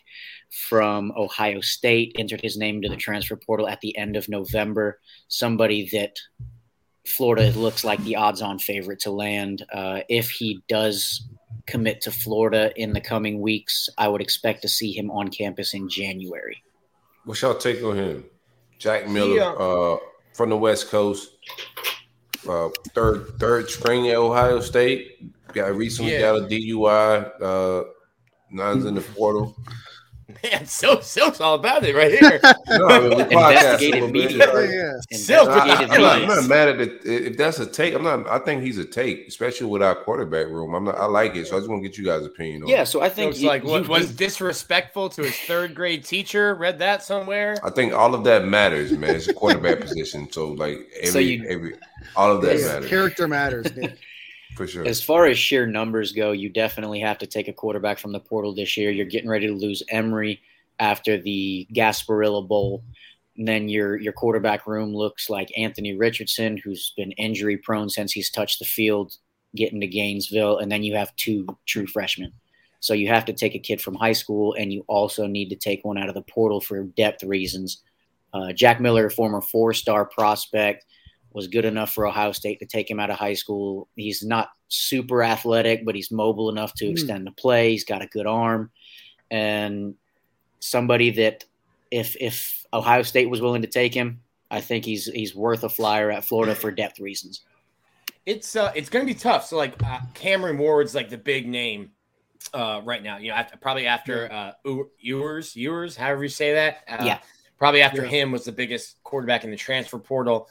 from 0.50 1.12
Ohio 1.18 1.62
State, 1.62 2.16
entered 2.18 2.42
his 2.42 2.58
name 2.58 2.82
to 2.82 2.90
the 2.90 2.96
transfer 2.96 3.36
portal 3.36 3.68
at 3.68 3.82
the 3.82 3.96
end 3.98 4.16
of 4.16 4.30
November. 4.30 5.00
Somebody 5.28 5.90
that 5.92 6.18
Florida 7.06 7.52
looks 7.58 7.84
like 7.84 8.04
the 8.04 8.16
odds-on 8.16 8.60
favorite 8.60 9.00
to 9.02 9.12
land. 9.12 9.66
Uh, 9.74 10.02
if 10.08 10.30
he 10.30 10.62
does 10.68 11.28
commit 11.68 12.02
to 12.02 12.12
Florida 12.12 12.72
in 12.76 12.94
the 12.94 13.02
coming 13.02 13.42
weeks, 13.42 13.90
I 13.98 14.08
would 14.08 14.22
expect 14.22 14.62
to 14.62 14.68
see 14.68 14.92
him 14.92 15.12
on 15.12 15.30
campus 15.30 15.74
in 15.74 15.90
January. 15.90 16.64
What's 17.26 17.42
y'all 17.42 17.56
take 17.56 17.84
on 17.84 17.96
him? 17.96 18.26
Jack 18.78 19.08
Miller 19.08 19.36
yeah. 19.36 19.52
uh, 19.52 19.98
from 20.34 20.50
the 20.50 20.58
West 20.58 20.90
Coast, 20.90 21.38
uh, 22.48 22.70
third 22.94 23.38
third 23.40 23.70
string 23.70 24.10
at 24.10 24.16
Ohio 24.16 24.60
State. 24.62 25.32
Got 25.54 25.76
recently 25.76 26.14
yeah. 26.14 26.22
got 26.22 26.36
a 26.38 26.42
DUI. 26.42 27.42
Uh, 27.42 27.84
nines 28.52 28.86
in 28.86 28.96
the 28.96 29.02
portal. 29.02 29.56
Man, 30.44 30.66
Silk 30.66 31.04
Silk's 31.04 31.42
all 31.42 31.56
about 31.56 31.84
it 31.84 31.96
right 31.96 32.12
here. 32.12 32.40
no, 32.70 32.88
I 32.88 33.00
mean, 33.00 33.22
Investigative 33.22 34.12
media. 34.12 34.48
Yeah. 34.70 35.18
Silk. 35.18 35.50
I, 35.50 35.84
am 35.84 36.02
not, 36.02 36.28
not, 36.28 36.48
mad 36.48 36.70
at 36.70 36.82
it. 36.82 37.02
If 37.06 37.38
that's 37.38 37.60
a 37.60 37.66
take, 37.66 37.94
I'm 37.94 38.04
not. 38.04 38.28
I 38.28 38.40
think 38.40 38.64
he's 38.64 38.78
a 38.78 38.86
take, 38.86 39.28
especially 39.28 39.68
with 39.68 39.82
our 39.82 39.96
quarterback 39.96 40.48
room. 40.48 40.74
I'm 40.74 40.86
not. 40.86 40.96
I 40.96 41.06
like 41.06 41.36
it, 41.36 41.48
so 41.48 41.56
I 41.56 41.60
just 41.60 41.70
want 41.70 41.84
to 41.84 41.88
get 41.88 41.98
you 41.98 42.06
guys' 42.06 42.26
opinion. 42.26 42.68
Yeah, 42.68 42.84
so 42.84 43.02
I 43.02 43.10
think 43.10 43.36
so 43.36 43.42
you, 43.42 43.48
like 43.48 43.64
what 43.64 43.84
you, 43.84 43.90
was 43.90 44.14
disrespectful 44.14 45.10
to 45.10 45.24
his 45.24 45.36
third 45.36 45.76
grade 45.76 46.04
teacher. 46.06 46.56
Read 46.56 46.80
that 46.80 47.04
somewhere. 47.04 47.58
I 47.64 47.70
think 47.70 47.94
all 47.94 48.14
of 48.14 48.24
that 48.26 48.46
matters, 48.46 48.92
man. 48.92 49.16
It's 49.16 49.28
a 49.28 49.34
quarterback 49.34 49.80
position, 49.82 50.32
so 50.32 50.50
like 50.50 50.90
every 50.98 51.12
so 51.12 51.20
you, 51.20 51.46
every 51.48 51.76
all 52.16 52.32
of 52.32 52.42
that 52.42 52.60
matters. 52.60 52.90
Character 52.90 53.28
matters. 53.28 53.76
Nick. 53.76 53.98
For 54.60 54.68
sure. 54.68 54.86
As 54.86 55.02
far 55.02 55.26
as 55.26 55.40
sheer 55.40 55.66
numbers 55.66 56.12
go, 56.12 56.34
you 56.34 56.50
definitely 56.50 57.00
have 57.00 57.18
to 57.20 57.26
take 57.26 57.48
a 57.48 57.54
quarterback 57.54 57.98
from 57.98 58.12
the 58.12 58.20
portal 58.20 58.54
this 58.54 58.76
year. 58.76 58.92
You're 58.92 59.06
getting 59.06 59.30
ready 59.30 59.48
to 59.48 59.54
lose 59.54 59.82
Emery 59.88 60.42
after 60.80 61.18
the 61.18 61.66
Gasparilla 61.74 62.46
Bowl. 62.46 62.84
And 63.38 63.48
then 63.48 63.70
your 63.70 63.96
your 63.96 64.12
quarterback 64.12 64.68
room 64.68 64.94
looks 64.94 65.30
like 65.30 65.50
Anthony 65.58 65.96
Richardson, 65.96 66.58
who's 66.58 66.92
been 66.98 67.14
injury 67.14 67.56
prone 67.56 67.90
since 67.90 68.12
he's 68.12 68.30
touched 68.30 68.60
the 68.60 68.66
field, 68.66 69.16
getting 69.56 69.80
to 69.80 69.88
Gainesville, 69.88 70.58
and 70.58 70.70
then 70.70 70.84
you 70.84 70.94
have 70.94 71.16
two 71.16 71.48
true 71.66 71.88
freshmen. 71.88 72.34
So 72.82 72.94
you 72.94 73.08
have 73.08 73.24
to 73.26 73.34
take 73.34 73.56
a 73.56 73.60
kid 73.60 73.80
from 73.80 73.96
high 73.96 74.12
school, 74.12 74.56
and 74.60 74.74
you 74.74 74.84
also 74.90 75.26
need 75.26 75.52
to 75.52 75.56
take 75.56 75.86
one 75.86 75.98
out 75.98 76.10
of 76.10 76.16
the 76.16 76.22
portal 76.22 76.60
for 76.60 76.84
depth 76.84 77.24
reasons. 77.24 77.82
Uh, 78.34 78.52
Jack 78.52 78.82
Miller, 78.82 79.10
former 79.10 79.40
four-star 79.40 80.04
prospect, 80.04 80.86
was 81.32 81.48
good 81.48 81.66
enough 81.66 81.94
for 81.94 82.08
Ohio 82.08 82.32
State 82.32 82.60
to 82.60 82.66
take 82.66 82.90
him 82.90 83.00
out 83.00 83.10
of 83.10 83.18
high 83.18 83.34
school. 83.34 83.88
He's 83.96 84.24
not 84.24 84.50
super 84.68 85.24
athletic, 85.24 85.86
but 85.86 85.96
he's 85.96 86.12
mobile 86.12 86.50
enough 86.50 86.74
to 86.76 86.86
mm. 86.86 86.92
extend 86.92 87.28
the 87.28 87.32
play. 87.32 87.72
He's 87.72 87.84
got 87.84 88.02
a 88.02 88.08
good 88.08 88.26
arm, 88.26 88.72
and 89.30 89.96
somebody 90.60 91.12
that 91.12 91.46
if 91.92 92.16
if 92.20 92.66
Ohio 92.74 93.04
State 93.04 93.30
was 93.30 93.42
willing 93.42 93.62
to 93.62 93.68
take 93.68 93.94
him, 93.94 94.22
I 94.52 94.62
think 94.62 94.86
he's 94.86 95.06
he's 95.06 95.36
worth 95.36 95.64
a 95.64 95.70
flyer 95.70 96.12
at 96.12 96.26
Florida 96.26 96.56
for 96.56 96.72
depth 96.72 97.00
reasons. 97.00 97.42
It's 98.26 98.56
uh 98.56 98.72
it's 98.76 98.90
going 98.90 99.06
to 99.06 99.12
be 99.12 99.18
tough. 99.20 99.46
So 99.46 99.58
like 99.58 99.82
uh, 99.84 100.00
Cameron 100.14 100.58
Ward's 100.58 100.94
like 100.94 101.10
the 101.10 101.18
big 101.18 101.48
name 101.48 101.92
uh 102.54 102.82
right 102.84 103.02
now. 103.02 103.18
You 103.18 103.30
know, 103.30 103.36
after, 103.36 103.58
probably 103.58 103.88
after 103.88 104.32
uh 104.32 104.52
Ewers, 105.00 105.56
Ewers, 105.56 105.96
however 105.96 106.24
you 106.24 106.30
say 106.30 106.54
that. 106.54 106.84
Uh, 106.88 107.04
yeah. 107.06 107.20
Probably 107.58 107.82
after 107.82 108.04
yeah. 108.04 108.10
him 108.10 108.32
was 108.32 108.46
the 108.46 108.52
biggest 108.52 109.04
quarterback 109.04 109.44
in 109.44 109.52
the 109.52 109.58
transfer 109.58 110.00
portal. 110.00 110.48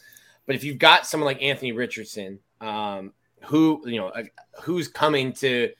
But 0.48 0.56
if 0.56 0.64
you've 0.64 0.78
got 0.78 1.06
someone 1.06 1.26
like 1.26 1.42
Anthony 1.42 1.72
Richardson, 1.72 2.38
um, 2.62 3.12
who 3.44 3.82
you 3.84 3.98
know, 3.98 4.08
uh, 4.08 4.22
who's 4.62 4.88
coming 4.88 5.34
to 5.34 5.70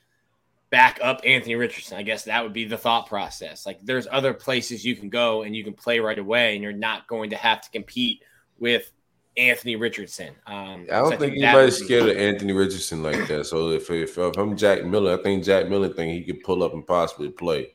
back 0.69 0.99
up 1.01 1.21
Anthony 1.25 1.55
Richardson, 1.55 1.97
I 1.97 2.03
guess 2.03 2.25
that 2.25 2.43
would 2.43 2.53
be 2.53 2.65
the 2.65 2.77
thought 2.77 3.07
process. 3.07 3.65
Like, 3.65 3.81
there's 3.81 4.07
other 4.11 4.31
places 4.31 4.85
you 4.85 4.95
can 4.95 5.09
go 5.09 5.41
and 5.41 5.55
you 5.55 5.63
can 5.63 5.73
play 5.73 5.99
right 5.99 6.19
away, 6.19 6.53
and 6.53 6.61
you're 6.61 6.71
not 6.71 7.07
going 7.07 7.31
to 7.31 7.35
have 7.35 7.61
to 7.61 7.71
compete 7.71 8.21
with 8.59 8.91
Anthony 9.37 9.75
Richardson. 9.75 10.35
Um, 10.45 10.85
I 10.91 10.99
don't 10.99 11.13
so 11.13 11.17
think, 11.17 11.33
think 11.33 11.43
anybody's 11.43 11.77
scared 11.77 12.09
of 12.09 12.17
Anthony 12.17 12.53
Richardson 12.53 13.01
like 13.01 13.27
that. 13.27 13.47
So 13.47 13.71
if, 13.71 13.89
if, 13.89 14.19
if 14.19 14.37
I'm 14.37 14.55
Jack 14.55 14.85
Miller, 14.85 15.17
I 15.17 15.23
think 15.23 15.43
Jack 15.43 15.67
Miller 15.67 15.89
think 15.89 16.13
he 16.13 16.31
could 16.31 16.43
pull 16.43 16.61
up 16.61 16.73
and 16.73 16.85
possibly 16.85 17.29
play. 17.29 17.73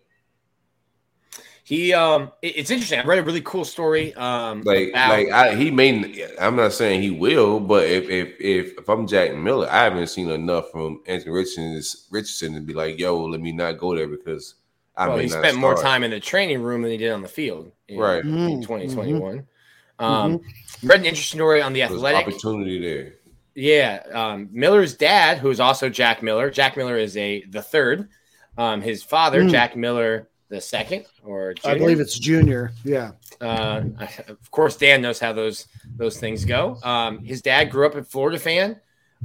He 1.67 1.95
um, 1.95 2.31
it's 2.43 2.71
interesting. 2.71 3.01
I 3.01 3.05
read 3.05 3.19
a 3.19 3.23
really 3.23 3.41
cool 3.41 3.65
story. 3.65 4.13
Um, 4.15 4.61
like 4.65 4.91
about- 4.91 5.09
like 5.09 5.31
I, 5.31 5.55
he 5.55 5.71
may. 5.71 6.27
I'm 6.39 6.57
not 6.57 6.75
saying 6.75 7.01
he 7.01 7.11
will, 7.11 7.59
but 7.59 7.85
if 7.87 8.05
if 8.11 8.35
if 8.39 8.79
if 8.79 8.89
I'm 8.89 9.07
Jack 9.07 9.35
Miller, 9.35 9.67
I 9.71 9.85
haven't 9.85 10.09
seen 10.09 10.29
enough 10.29 10.71
from 10.71 11.01
Anthony 11.07 11.33
Richardson 11.33 11.81
Richardson 12.11 12.55
to 12.55 12.61
be 12.61 12.75
like, 12.75 12.99
yo, 12.99 13.19
let 13.25 13.41
me 13.41 13.51
not 13.51 13.79
go 13.79 13.97
there 13.97 14.07
because 14.07 14.57
I 14.95 15.09
well, 15.09 15.17
he 15.17 15.29
spent 15.29 15.47
start. 15.47 15.57
more 15.57 15.75
time 15.75 16.05
in 16.05 16.11
the 16.11 16.21
training 16.21 16.63
room 16.63 16.83
than 16.83 16.91
he 16.91 16.99
did 16.99 17.13
on 17.13 17.23
the 17.23 17.29
field, 17.29 17.73
in, 17.89 17.99
right? 17.99 18.23
In 18.23 18.61
2021. 18.61 19.21
Mm-hmm. 19.21 20.05
Um, 20.05 20.39
mm-hmm. 20.39 20.87
read 20.87 21.01
an 21.01 21.07
interesting 21.07 21.39
story 21.39 21.63
on 21.63 21.73
the 21.73 21.83
athletic 21.83 22.27
opportunity 22.27 22.79
there. 22.79 23.15
Yeah, 23.55 24.03
um, 24.13 24.51
Miller's 24.53 24.97
dad, 24.97 25.39
who 25.39 25.49
is 25.49 25.61
also 25.61 25.89
Jack 25.89 26.23
Miller. 26.23 26.51
Jack 26.51 26.77
Miller 26.77 26.99
is 26.99 27.17
a 27.17 27.43
the 27.45 27.63
third. 27.63 28.11
Um, 28.59 28.83
his 28.83 29.03
father, 29.03 29.43
Hmm. 29.43 29.49
Jack 29.49 29.77
Miller 29.77 30.29
the 30.55 30.61
second, 30.61 31.07
or 31.25 31.55
I 31.65 31.77
believe 31.77 32.01
it's 32.01 32.19
Junior. 32.19 32.73
Yeah. 32.85 33.13
Uh, 33.41 33.83
of 34.29 34.51
course, 34.51 34.77
Dan 34.77 35.03
knows 35.03 35.19
how 35.19 35.33
those 35.33 35.67
those 35.97 36.19
things 36.19 36.45
go. 36.45 36.79
Um, 36.83 37.25
his 37.25 37.43
dad 37.43 37.65
grew 37.71 37.87
up 37.87 37.95
a 37.97 38.05
Florida 38.05 38.39
fan, 38.39 38.81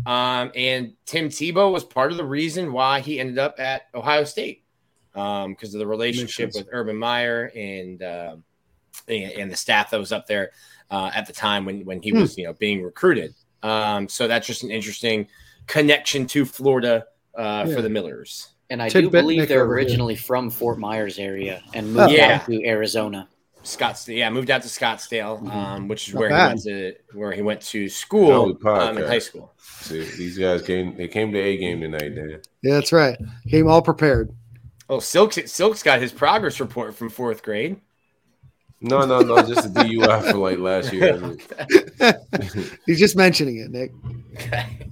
um, 0.05 0.51
and 0.55 0.93
Tim 1.05 1.29
Tebow 1.29 1.71
was 1.71 1.83
part 1.83 2.11
of 2.11 2.17
the 2.17 2.25
reason 2.25 2.71
why 2.73 2.99
he 3.01 3.19
ended 3.19 3.37
up 3.37 3.59
at 3.59 3.83
Ohio 3.93 4.23
State 4.23 4.63
because 5.13 5.73
of 5.73 5.79
the 5.79 5.87
relationship 5.87 6.51
with 6.55 6.67
Urban 6.71 6.95
Meyer 6.95 7.51
and, 7.55 8.01
um 8.03 8.43
and 9.07 9.31
and 9.33 9.51
the 9.51 9.55
staff 9.55 9.91
that 9.91 9.99
was 9.99 10.11
up 10.11 10.27
there 10.27 10.51
uh, 10.91 11.11
at 11.13 11.25
the 11.27 11.33
time 11.33 11.65
when 11.65 11.85
when 11.85 12.01
he 12.01 12.09
Hmm. 12.11 12.21
was 12.21 12.37
you 12.37 12.45
know 12.45 12.53
being 12.53 12.81
recruited. 12.83 13.33
Um, 13.61 14.07
so 14.07 14.27
that's 14.27 14.47
just 14.47 14.63
an 14.63 14.71
interesting 14.71 15.27
connection 15.67 16.25
to 16.27 16.45
Florida 16.45 17.05
uh, 17.35 17.65
Yeah. 17.67 17.75
for 17.75 17.81
the 17.81 17.89
Millers. 17.89 18.49
And 18.69 18.81
I 18.81 18.89
do 18.89 19.09
believe 19.09 19.39
Nick 19.39 19.49
they're 19.49 19.63
over 19.63 19.77
here. 19.77 19.85
originally 19.87 20.15
from 20.15 20.49
Fort 20.49 20.77
Myers 20.77 21.17
area 21.17 21.63
and 21.73 21.87
Oh. 21.97 22.01
moved 22.01 22.13
Yeah. 22.13 22.39
out 22.41 22.45
to 22.45 22.65
Arizona. 22.65 23.27
Scottsdale, 23.63 24.15
yeah, 24.17 24.29
moved 24.29 24.49
out 24.49 24.61
to 24.61 24.69
Scottsdale, 24.69 25.41
Mhm. 25.43 25.51
um, 25.53 25.87
which 25.89 26.07
is 26.07 26.13
Not 26.13 26.19
where 26.21 26.29
bad. 26.29 26.39
he 26.39 26.49
went 26.49 26.63
to 26.63 26.93
where 27.17 27.31
he 27.33 27.41
went 27.41 27.61
to 27.61 27.89
school 27.89 28.45
we 28.45 28.51
um, 28.51 28.51
in 28.51 28.57
podcast. 29.03 29.07
high 29.07 29.19
school. 29.19 29.53
See, 29.81 29.99
these 30.17 30.37
guys 30.37 30.61
came. 30.61 30.95
They 30.95 31.07
came 31.09 31.31
to 31.33 31.39
a 31.39 31.57
game 31.57 31.81
tonight, 31.81 32.15
Dan. 32.15 32.39
Yeah, 32.61 32.75
that's 32.75 32.93
right. 32.93 33.17
Came 33.49 33.67
all 33.67 33.81
prepared. 33.81 34.31
Oh, 34.87 34.99
Silk's 34.99 35.37
Silk's 35.51 35.83
got 35.83 35.99
his 36.01 36.11
progress 36.13 36.59
report 36.61 36.95
from 36.95 37.09
fourth 37.09 37.43
grade. 37.43 37.77
No, 38.81 39.05
no, 39.05 39.19
no. 39.19 39.41
Just 39.41 39.65
a 39.65 39.69
DUI 39.69 40.31
for 40.31 40.37
like 40.37 40.57
last 40.59 40.93
year. 40.93 41.19
He's 42.85 42.97
just 42.99 43.17
mentioning 43.17 43.57
it, 43.57 43.71
Nick. 43.71 43.91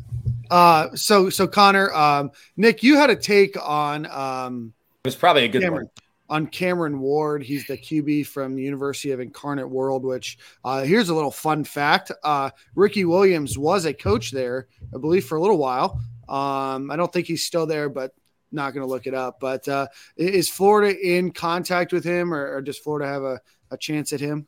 Uh, 0.50 0.96
so 0.96 1.30
so 1.30 1.48
Connor, 1.48 1.92
um, 1.94 2.32
Nick, 2.56 2.84
you 2.84 2.98
had 2.98 3.10
a 3.10 3.16
take 3.16 3.56
on 3.62 4.06
um, 4.08 4.74
It 5.04 5.08
was 5.08 5.16
probably 5.16 5.46
a 5.46 5.48
good 5.48 5.62
Cameron 5.62 5.90
one. 6.28 6.44
on 6.44 6.48
Cameron 6.48 7.00
Ward. 7.00 7.44
He's 7.44 7.68
the 7.68 7.78
QB 7.78 8.28
from 8.28 8.56
the 8.56 8.64
University 8.64 9.12
of 9.12 9.20
Incarnate 9.20 9.70
Word. 9.70 10.04
Which 10.04 10.38
uh, 10.64 10.84
here's 10.84 11.10
a 11.10 11.16
little 11.16 11.32
fun 11.32 11.64
fact: 11.64 12.12
uh, 12.24 12.50
Ricky 12.76 13.06
Williams 13.06 13.58
was 13.58 13.86
a 13.86 13.94
coach 13.94 14.32
there, 14.32 14.68
I 14.96 15.00
believe, 15.00 15.26
for 15.26 15.38
a 15.38 15.42
little 15.42 15.58
while. 15.58 16.02
Um, 16.28 16.92
I 16.92 16.96
don't 16.96 17.12
think 17.12 17.28
he's 17.28 17.46
still 17.46 17.66
there, 17.66 17.90
but 17.90 18.12
not 18.52 18.74
going 18.74 18.86
to 18.86 18.90
look 18.90 19.08
it 19.08 19.14
up. 19.14 19.40
But 19.40 19.68
uh, 19.68 19.88
is 20.16 20.50
Florida 20.50 20.98
in 21.00 21.32
contact 21.32 21.94
with 21.94 22.04
him, 22.04 22.34
or, 22.34 22.56
or 22.56 22.62
does 22.62 22.78
Florida 22.78 23.08
have 23.08 23.24
a, 23.24 23.42
a 23.72 23.78
chance 23.78 24.14
at 24.14 24.20
him? 24.20 24.48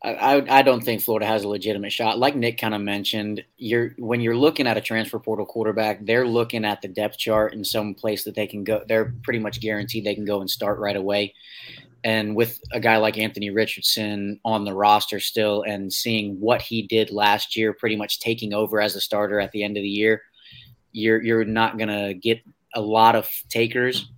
I, 0.00 0.44
I, 0.48 0.62
don't 0.62 0.82
think 0.82 1.02
Florida 1.02 1.26
has 1.26 1.42
a 1.42 1.48
legitimate 1.48 1.92
shot. 1.92 2.20
Like 2.20 2.36
Nick 2.36 2.56
kind 2.56 2.74
of 2.74 2.80
mentioned, 2.80 3.42
you're 3.56 3.94
when 3.98 4.20
you're 4.20 4.36
looking 4.36 4.68
at 4.68 4.76
a 4.76 4.80
transfer 4.80 5.18
portal 5.18 5.44
quarterback, 5.44 6.04
they're 6.04 6.26
looking 6.26 6.64
at 6.64 6.80
the 6.80 6.86
depth 6.86 7.18
chart 7.18 7.52
in 7.52 7.64
some 7.64 7.94
place 7.94 8.22
that 8.22 8.36
they 8.36 8.46
can 8.46 8.62
go. 8.62 8.82
They're 8.86 9.12
pretty 9.24 9.40
much 9.40 9.60
guaranteed 9.60 10.04
they 10.04 10.14
can 10.14 10.24
go 10.24 10.40
and 10.40 10.48
start 10.48 10.78
right 10.78 10.94
away. 10.94 11.34
And 12.04 12.36
with 12.36 12.60
a 12.70 12.78
guy 12.78 12.98
like 12.98 13.18
Anthony 13.18 13.50
Richardson 13.50 14.38
on 14.44 14.64
the 14.64 14.72
roster 14.72 15.18
still, 15.18 15.62
and 15.62 15.92
seeing 15.92 16.38
what 16.38 16.62
he 16.62 16.82
did 16.82 17.10
last 17.10 17.56
year, 17.56 17.72
pretty 17.72 17.96
much 17.96 18.20
taking 18.20 18.54
over 18.54 18.80
as 18.80 18.94
a 18.94 19.00
starter 19.00 19.40
at 19.40 19.50
the 19.50 19.64
end 19.64 19.76
of 19.76 19.82
the 19.82 19.88
year, 19.88 20.22
you're 20.92 21.20
you're 21.20 21.44
not 21.44 21.76
gonna 21.76 22.14
get 22.14 22.40
a 22.72 22.80
lot 22.80 23.16
of 23.16 23.28
takers 23.48 24.12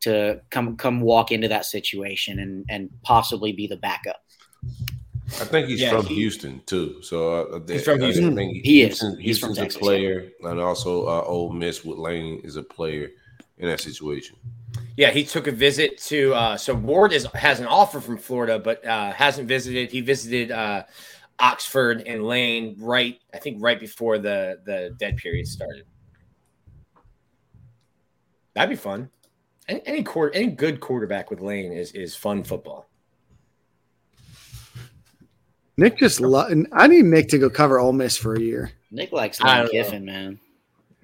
to 0.00 0.42
come 0.50 0.76
come 0.76 1.00
walk 1.00 1.32
into 1.32 1.48
that 1.48 1.64
situation 1.64 2.38
and 2.38 2.66
and 2.68 2.90
possibly 3.02 3.52
be 3.52 3.66
the 3.66 3.78
backup. 3.78 4.20
I 5.26 5.44
think 5.44 5.68
he's 5.68 5.80
Yeah, 5.80 5.90
from 5.90 6.06
he- 6.06 6.14
Houston 6.16 6.62
too. 6.66 7.02
So 7.02 7.46
uh, 7.54 7.60
He's 7.66 7.84
from 7.84 8.00
I 8.02 8.06
Houston. 8.06 8.36
think 8.36 8.64
He 8.64 8.82
is. 8.82 9.00
Houston, 9.00 9.16
He's 9.18 9.24
Houston's 9.38 9.58
Texas, 9.58 9.76
a 9.76 9.80
player, 9.80 10.30
and 10.42 10.60
also 10.60 11.06
uh, 11.06 11.22
Ole 11.22 11.52
Miss 11.52 11.84
with 11.84 11.98
Lane 11.98 12.40
is 12.44 12.56
a 12.56 12.62
player 12.62 13.10
in 13.58 13.68
that 13.68 13.80
situation. 13.80 14.36
Yeah, 14.96 15.10
he 15.10 15.24
took 15.24 15.46
a 15.46 15.52
visit 15.52 15.98
to. 16.02 16.32
Uh, 16.34 16.56
so 16.56 16.74
Ward 16.74 17.12
is 17.12 17.26
has 17.34 17.58
an 17.60 17.66
offer 17.66 18.00
from 18.00 18.18
Florida, 18.18 18.58
but 18.58 18.84
uh, 18.86 19.12
hasn't 19.12 19.48
visited. 19.48 19.90
He 19.90 20.00
visited 20.00 20.50
uh, 20.52 20.84
Oxford 21.40 22.02
and 22.06 22.24
Lane 22.24 22.76
right, 22.78 23.18
I 23.34 23.38
think, 23.38 23.58
right 23.60 23.80
before 23.80 24.18
the 24.18 24.60
the 24.64 24.94
dead 24.98 25.16
period 25.16 25.46
started. 25.48 25.84
That'd 28.54 28.70
be 28.70 28.76
fun. 28.76 29.10
Any 29.68 29.82
any, 29.86 30.02
quarter, 30.02 30.34
any 30.34 30.46
good 30.48 30.80
quarterback 30.80 31.30
with 31.30 31.40
Lane 31.40 31.72
is 31.72 31.92
is 31.92 32.14
fun 32.14 32.44
football. 32.44 32.88
Nick 35.76 35.98
just 35.98 36.20
lo- 36.20 36.48
I 36.72 36.86
need 36.86 37.04
Nick 37.04 37.28
to 37.28 37.38
go 37.38 37.50
cover 37.50 37.78
Ole 37.78 37.92
Miss 37.92 38.16
for 38.16 38.34
a 38.34 38.40
year. 38.40 38.72
Nick 38.90 39.12
likes 39.12 39.40
I 39.40 39.62
Lane 39.62 39.68
don't 39.90 40.04
know. 40.06 40.12
Man. 40.12 40.38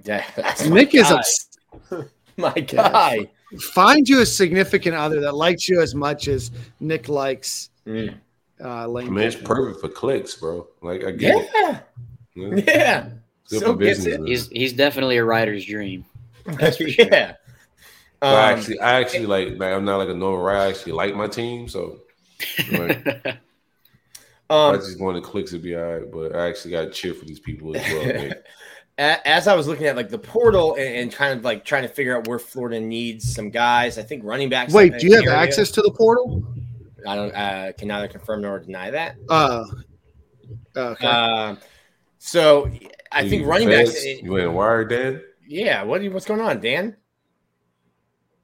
Yeah, 0.04 0.24
that's 0.34 0.66
my 0.66 0.74
Nick 0.76 0.94
is 0.94 1.08
guy. 1.08 1.14
ups- 1.14 1.48
my 2.36 2.52
guy. 2.52 3.28
find 3.74 4.08
you 4.08 4.20
a 4.22 4.26
significant 4.26 4.96
other 4.96 5.20
that 5.20 5.34
likes 5.34 5.68
you 5.68 5.80
as 5.82 5.94
much 5.94 6.28
as 6.28 6.50
Nick 6.80 7.08
likes 7.08 7.68
Mm. 7.86 8.14
uh, 8.62 8.68
I 8.68 8.86
Lane. 8.86 9.12
mean, 9.12 9.24
it's 9.26 9.34
perfect 9.36 9.80
for 9.80 9.88
clicks, 9.88 10.36
bro. 10.36 10.66
Like 10.82 11.04
I 11.04 11.10
get 11.10 11.34
it. 11.36 11.50
Yeah, 11.54 11.80
Yeah. 12.34 12.62
yeah. 12.66 13.08
Good 13.50 13.60
So 13.60 13.74
gets 13.74 14.04
business. 14.04 14.20
it. 14.20 14.26
He's 14.28 14.48
he's 14.48 14.72
definitely 14.72 15.16
a 15.18 15.24
writer's 15.24 15.64
dream. 15.66 16.04
That's 16.46 16.76
for 16.78 16.88
sure. 16.88 17.06
yeah. 17.10 17.34
But 18.20 18.34
I 18.36 18.52
Um, 18.52 18.58
actually, 18.58 18.80
I 18.80 19.00
actually 19.00 19.26
like, 19.26 19.48
like. 19.58 19.74
I'm 19.74 19.84
not 19.84 19.96
like 19.96 20.08
a 20.08 20.14
normal 20.14 20.42
writer. 20.42 20.60
I 20.60 20.68
actually 20.68 20.92
like 20.92 21.14
my 21.16 21.26
team, 21.26 21.68
so 21.68 21.98
like, 22.72 23.04
I 24.50 24.70
um, 24.70 24.76
just 24.76 25.00
want 25.00 25.16
the 25.16 25.22
clicks 25.22 25.52
to 25.52 25.58
be 25.58 25.74
all 25.74 25.82
right. 25.82 26.10
But 26.10 26.34
I 26.36 26.48
actually 26.48 26.72
got 26.72 26.82
to 26.82 26.90
cheer 26.90 27.14
for 27.14 27.24
these 27.24 27.40
people 27.40 27.76
as 27.76 27.92
well. 27.92 28.32
as 28.98 29.48
I 29.48 29.54
was 29.54 29.66
looking 29.66 29.86
at 29.86 29.96
like 29.96 30.10
the 30.10 30.18
portal 30.18 30.74
and, 30.74 30.94
and 30.96 31.12
kind 31.12 31.36
of 31.38 31.44
like 31.44 31.64
trying 31.64 31.82
to 31.82 31.88
figure 31.88 32.16
out 32.16 32.28
where 32.28 32.38
Florida 32.38 32.80
needs 32.80 33.34
some 33.34 33.50
guys, 33.50 33.98
I 33.98 34.02
think 34.02 34.24
running 34.24 34.48
backs. 34.48 34.72
Wait, 34.72 34.98
do 34.98 35.06
you 35.06 35.14
have 35.14 35.24
area- 35.24 35.38
access 35.38 35.70
to 35.72 35.82
the 35.82 35.90
portal? 35.90 36.42
I 37.06 37.16
don't 37.16 37.34
uh, 37.34 37.72
can 37.76 37.88
neither 37.88 38.08
confirm 38.08 38.42
nor 38.42 38.60
deny 38.60 38.90
that. 38.90 39.16
Uh, 39.28 39.64
okay. 40.76 41.06
Um, 41.06 41.58
so 42.18 42.70
I 43.10 43.22
You 43.22 43.30
think 43.30 43.46
running 43.46 43.68
feds? 43.68 43.92
backs. 43.92 44.22
You 44.22 44.38
ain't 44.38 44.52
wired, 44.52 44.90
Dan? 44.90 45.22
Yeah, 45.46 45.82
what 45.82 46.02
what's 46.12 46.26
going 46.26 46.40
on, 46.40 46.60
Dan? 46.60 46.96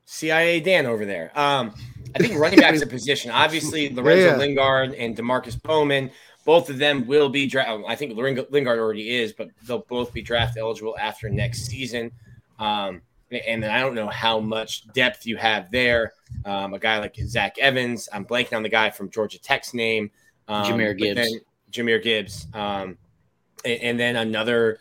CIA 0.05 0.61
Dan 0.61 0.86
over 0.86 1.05
there. 1.05 1.30
Um, 1.38 1.74
I 2.19 2.27
think 2.27 2.39
running 2.39 2.59
back's 2.61 2.83
a 2.83 2.87
position. 2.87 3.31
Obviously, 3.31 3.89
Lorenzo 3.95 4.31
Yeah. 4.33 4.37
Lingard 4.37 4.95
and 4.95 5.16
Demarkus 5.16 5.61
Bowman, 5.62 6.11
both 6.45 6.71
of 6.71 6.79
them 6.79 7.07
will 7.07 7.29
be 7.29 7.47
drafted. 7.47 7.85
I 7.87 7.95
think 7.95 8.16
Ling- 8.16 8.45
Lingard 8.51 8.79
already 8.79 9.16
is, 9.16 9.33
but 9.33 9.49
they'll 9.66 9.85
both 9.89 10.12
be 10.12 10.23
draft 10.23 10.57
eligible 10.59 10.97
after 10.99 11.29
next 11.29 11.66
season. 11.66 12.11
Um, 12.59 13.03
and 13.31 13.64
I 13.64 13.81
don't 13.81 13.95
know 13.95 14.09
how 14.09 14.41
much 14.41 14.91
depth 14.95 15.27
you 15.27 15.37
have 15.37 15.71
there. 15.71 16.12
Um, 16.47 16.73
a 16.75 16.79
guy 16.79 16.99
like 16.99 17.14
Zach 17.27 17.59
Evans. 17.59 18.09
I'm 18.12 18.24
blanking 18.24 18.55
on 18.57 18.62
the 18.62 18.69
guy 18.70 18.90
from 18.90 19.11
Georgia 19.11 19.39
Tech's 19.39 19.74
name. 19.74 20.11
Um, 20.49 20.65
Jahmyr 20.65 20.97
but 20.99 21.05
Gibbs. 21.05 21.16
then- 21.20 21.40
Jahmyr 21.70 22.03
Gibbs. 22.03 22.47
Um, 22.55 22.97
and, 23.65 23.81
and 23.82 24.01
then 24.01 24.16
another 24.16 24.81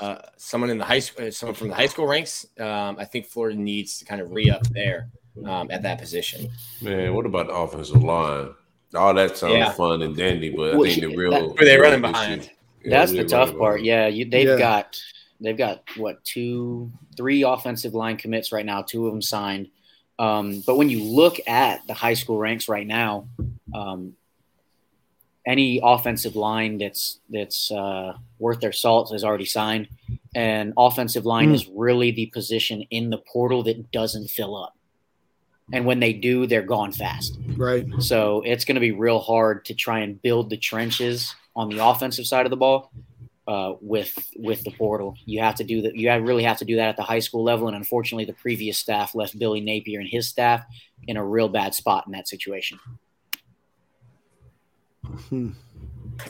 uh, 0.00 0.18
someone 0.36 0.70
in 0.70 0.78
the 0.78 0.84
high 0.84 1.00
school, 1.00 1.30
someone 1.32 1.54
from 1.56 1.68
the 1.68 1.74
high 1.74 1.86
school 1.86 2.06
ranks. 2.06 2.46
Um, 2.58 2.96
I 2.98 3.04
think 3.04 3.26
Florida 3.26 3.58
needs 3.58 3.98
to 3.98 4.04
kind 4.04 4.20
of 4.20 4.30
re 4.30 4.48
up 4.50 4.62
there 4.68 5.08
um, 5.44 5.70
at 5.70 5.82
that 5.82 5.98
position. 5.98 6.50
Man, 6.82 7.14
what 7.14 7.26
about 7.26 7.46
the 7.48 7.54
offensive 7.54 8.02
line? 8.02 8.50
All 8.94 9.14
that 9.14 9.36
sounds 9.36 9.54
Yeah. 9.54 9.72
fun 9.72 10.02
and 10.02 10.16
dandy, 10.16 10.50
but 10.50 10.74
I 10.74 10.78
think 10.82 11.00
the 11.00 11.16
real 11.16 11.30
that, 11.30 11.42
are 11.42 11.64
they 11.64 11.76
real 11.76 11.82
running 11.82 12.00
behind? 12.00 12.50
Yeah, 12.84 12.90
That's 12.90 13.12
the 13.12 13.24
tough 13.24 13.56
part. 13.56 13.82
behind. 13.82 13.86
Yeah, 13.86 14.06
you, 14.08 14.24
they've 14.28 14.48
Yeah. 14.48 14.58
got 14.58 15.00
they've 15.40 15.56
got 15.56 15.82
what 15.96 16.22
two, 16.24 16.90
three 17.16 17.42
offensive 17.42 17.94
line 17.94 18.16
commits 18.16 18.52
right 18.52 18.66
now. 18.66 18.82
Two 18.82 19.06
of 19.06 19.12
them 19.12 19.22
signed. 19.22 19.68
Um, 20.18 20.62
but 20.66 20.76
when 20.76 20.90
you 20.90 21.02
look 21.02 21.36
at 21.46 21.86
the 21.86 21.94
high 21.94 22.12
school 22.14 22.36
ranks 22.36 22.68
right 22.68 22.86
now, 22.86 23.26
um, 23.72 24.14
any 25.46 25.80
offensive 25.82 26.36
line 26.36 26.76
that's 26.78 27.20
that's 27.30 27.70
uh, 27.70 28.14
worth 28.38 28.60
their 28.60 28.72
salt 28.72 29.14
is 29.14 29.24
already 29.24 29.46
signed, 29.46 29.88
and 30.34 30.74
offensive 30.76 31.24
line 31.24 31.48
Hmm. 31.48 31.54
is 31.54 31.66
really 31.68 32.10
the 32.10 32.26
position 32.26 32.82
in 32.90 33.08
the 33.08 33.18
portal 33.18 33.62
that 33.62 33.90
doesn't 33.92 34.28
fill 34.28 34.56
up. 34.56 34.76
And 35.72 35.84
when 35.86 36.00
they 36.00 36.12
do, 36.12 36.46
they're 36.46 36.62
gone 36.62 36.92
fast. 36.92 37.38
right. 37.56 37.86
So 38.00 38.42
it's 38.44 38.64
going 38.64 38.74
to 38.74 38.80
be 38.80 38.90
real 38.92 39.20
hard 39.20 39.64
to 39.66 39.74
try 39.74 40.00
and 40.00 40.20
build 40.20 40.50
the 40.50 40.56
trenches 40.56 41.34
on 41.54 41.68
the 41.70 41.84
offensive 41.84 42.26
side 42.26 42.44
of 42.46 42.50
the 42.50 42.56
ball 42.56 42.90
uh, 43.46 43.74
with 43.80 44.12
with 44.36 44.62
the 44.64 44.70
portal. 44.72 45.14
You 45.26 45.40
have 45.40 45.54
to 45.56 45.64
do 45.64 45.82
that. 45.82 45.94
You 45.96 46.08
have- 46.10 46.22
really 46.22 46.42
have 46.44 46.58
to 46.58 46.64
do 46.64 46.76
that 46.76 46.88
at 46.90 46.96
the 46.96 47.02
high 47.02 47.18
school 47.20 47.42
level. 47.44 47.68
And 47.68 47.76
unfortunately, 47.76 48.24
the 48.24 48.32
previous 48.32 48.78
staff 48.78 49.14
left 49.14 49.38
Billy 49.38 49.60
Napier 49.60 50.00
and 50.00 50.08
his 50.08 50.28
staff 50.28 50.64
in 51.06 51.16
a 51.16 51.24
real 51.24 51.48
bad 51.48 51.74
spot 51.74 52.04
in 52.06 52.12
that 52.12 52.26
situation. 52.28 52.78
Hmm. 55.28 55.50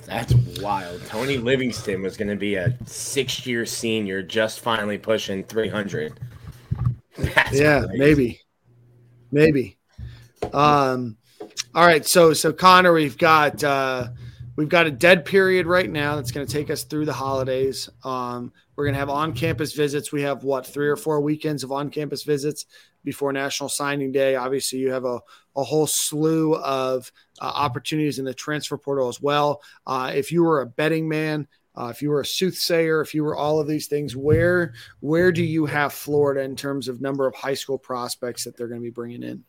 That's 0.07 0.33
wild. 0.63 1.03
Tony 1.07 1.37
Livingston 1.37 2.03
was 2.03 2.17
going 2.17 2.29
to 2.29 2.37
be 2.37 2.55
a 2.55 2.77
six 2.87 3.47
year 3.47 3.67
senior, 3.67 4.23
just 4.23 4.61
finally 4.61 4.99
pushing 4.99 5.43
300. 5.45 6.21
That's 7.19 7.59
Yeah, 7.59 7.81
crazy. 7.87 7.99
maybe, 7.99 8.41
maybe. 9.31 9.79
Um, 10.53 11.17
all 11.75 11.87
right. 11.87 12.05
So, 12.05 12.33
so 12.33 12.53
Connor, 12.53 12.93
we've 12.93 13.19
got 13.19 13.63
uh, 13.63 14.09
we've 14.57 14.69
got 14.69 14.87
a 14.87 14.91
dead 14.91 15.25
period 15.25 15.67
right 15.67 15.89
now 15.89 16.17
that's 16.17 16.33
going 16.33 16.47
to 16.47 16.53
take 16.53 16.71
us 16.71 16.85
through 16.85 17.07
the 17.07 17.13
holidays. 17.13 17.89
Um, 18.05 18.53
we're 18.77 18.85
going 18.85 18.95
to 18.95 19.01
have 19.01 19.11
on 19.11 19.33
campus 19.35 19.73
visits. 19.73 20.13
We 20.13 20.23
have 20.23 20.45
what 20.45 20.67
three 20.67 20.89
or 20.89 20.97
four 20.97 21.21
weekends 21.21 21.65
of 21.65 21.73
on 21.73 21.91
campus 21.91 22.23
visits 22.23 22.67
before 23.05 23.33
National 23.33 23.69
Signing 23.69 24.13
Day. 24.13 24.37
Obviously, 24.37 24.79
you 24.79 24.91
have 24.91 25.05
a, 25.05 25.21
a 25.57 25.63
whole 25.63 25.87
slew 25.87 26.55
of 26.57 27.11
uh, 27.41 27.45
opportunities 27.45 28.19
in 28.19 28.25
the 28.25 28.35
transfer 28.35 28.77
portal 28.77 29.09
as 29.09 29.21
well. 29.21 29.63
Uh, 29.87 30.13
if 30.15 30.33
you 30.33 30.43
were 30.43 30.61
a 30.61 30.67
betting 30.67 31.09
man, 31.09 31.47
uh, 31.81 31.89
if 31.89 32.03
you 32.03 32.11
were 32.11 32.21
a 32.21 32.27
soothsayer, 32.27 33.01
if 33.01 33.15
you 33.15 33.25
were 33.25 33.35
all 33.35 33.59
of 33.59 33.67
these 33.67 33.87
things, 33.87 34.15
where 34.15 34.75
where 35.01 35.33
do 35.33 35.43
you 35.43 35.65
have 35.65 35.95
Florida 35.95 36.43
in 36.43 36.55
terms 36.55 36.89
of 36.89 37.01
number 37.01 37.27
of 37.27 37.35
high 37.35 37.55
school 37.55 37.79
prospects 37.79 38.45
that 38.45 38.55
they're 38.55 38.69
going 38.69 38.81
to 38.81 38.85
be 38.85 38.91
bringing 38.91 39.23
in? 39.23 39.43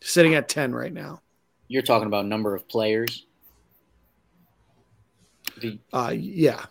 Sitting 0.00 0.34
at 0.34 0.48
ten 0.48 0.74
right 0.74 0.92
now. 0.92 1.20
You're 1.68 1.82
talking 1.82 2.06
about 2.06 2.24
number 2.24 2.54
of 2.54 2.66
players. 2.68 3.26
The, 5.60 5.78
uh, 5.92 6.14
yeah. 6.16 6.64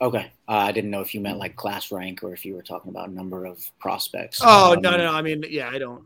Okay. 0.00 0.32
Uh, 0.48 0.52
I 0.52 0.72
didn't 0.72 0.90
know 0.90 1.02
if 1.02 1.14
you 1.14 1.20
meant 1.20 1.38
like 1.38 1.54
class 1.54 1.92
rank 1.92 2.22
or 2.22 2.32
if 2.32 2.46
you 2.46 2.54
were 2.54 2.62
talking 2.62 2.88
about 2.88 3.12
number 3.12 3.44
of 3.44 3.62
prospects. 3.78 4.40
Oh 4.42 4.72
um, 4.72 4.80
no, 4.80 4.96
no, 4.96 5.12
I 5.12 5.20
mean, 5.20 5.44
yeah, 5.50 5.68
I 5.68 5.78
don't. 5.78 6.04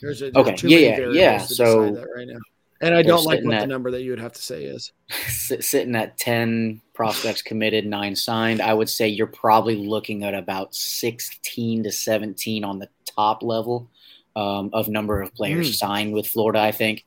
There's 0.00 0.22
a 0.22 0.32
there's 0.32 0.48
okay. 0.48 0.68
yeah, 0.68 0.98
yeah, 0.98 1.08
yeah. 1.10 1.38
So 1.38 2.04
right 2.16 2.26
now, 2.26 2.38
and 2.84 2.94
I 2.94 3.02
don't 3.02 3.24
like 3.24 3.42
what 3.44 3.54
at, 3.54 3.60
the 3.60 3.66
number 3.66 3.90
that 3.90 4.02
you 4.02 4.10
would 4.10 4.20
have 4.20 4.32
to 4.34 4.42
say 4.42 4.64
is 4.64 4.92
sitting 5.28 5.94
at 5.96 6.16
ten 6.16 6.80
prospects 6.94 7.42
committed, 7.42 7.86
nine 7.86 8.14
signed. 8.14 8.60
I 8.60 8.74
would 8.74 8.88
say 8.88 9.08
you're 9.08 9.26
probably 9.26 9.76
looking 9.76 10.24
at 10.24 10.34
about 10.34 10.74
sixteen 10.74 11.82
to 11.84 11.92
seventeen 11.92 12.64
on 12.64 12.78
the 12.78 12.88
top 13.06 13.42
level 13.42 13.90
um, 14.36 14.70
of 14.72 14.88
number 14.88 15.20
of 15.20 15.34
players 15.34 15.70
mm. 15.70 15.74
signed 15.74 16.12
with 16.12 16.26
Florida. 16.26 16.60
I 16.60 16.72
think. 16.72 17.04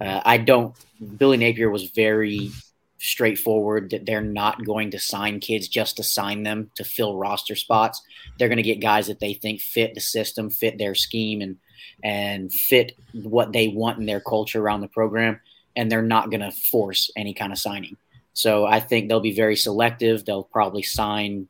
Uh, 0.00 0.20
I 0.24 0.36
don't. 0.36 0.74
Billy 1.16 1.38
Napier 1.38 1.70
was 1.70 1.90
very 1.90 2.50
straightforward 2.98 3.90
that 3.90 4.06
they're 4.06 4.20
not 4.20 4.64
going 4.64 4.90
to 4.90 4.98
sign 4.98 5.40
kids 5.40 5.68
just 5.68 5.96
to 5.96 6.02
sign 6.02 6.42
them 6.42 6.70
to 6.74 6.84
fill 6.84 7.16
roster 7.16 7.54
spots. 7.54 8.02
They're 8.38 8.48
going 8.48 8.56
to 8.56 8.62
get 8.62 8.80
guys 8.80 9.06
that 9.06 9.20
they 9.20 9.34
think 9.34 9.60
fit 9.60 9.94
the 9.94 10.00
system, 10.00 10.50
fit 10.50 10.78
their 10.78 10.94
scheme, 10.94 11.40
and 11.40 11.56
and 12.02 12.52
fit 12.52 12.92
what 13.12 13.52
they 13.52 13.68
want 13.68 13.98
in 13.98 14.06
their 14.06 14.20
culture 14.20 14.60
around 14.60 14.80
the 14.80 14.88
program. 14.88 15.40
And 15.74 15.90
they're 15.90 16.02
not 16.02 16.30
going 16.30 16.40
to 16.40 16.50
force 16.50 17.10
any 17.16 17.34
kind 17.34 17.52
of 17.52 17.58
signing. 17.58 17.96
So 18.32 18.66
I 18.66 18.80
think 18.80 19.08
they'll 19.08 19.20
be 19.20 19.34
very 19.34 19.56
selective. 19.56 20.24
They'll 20.24 20.44
probably 20.44 20.82
sign 20.82 21.48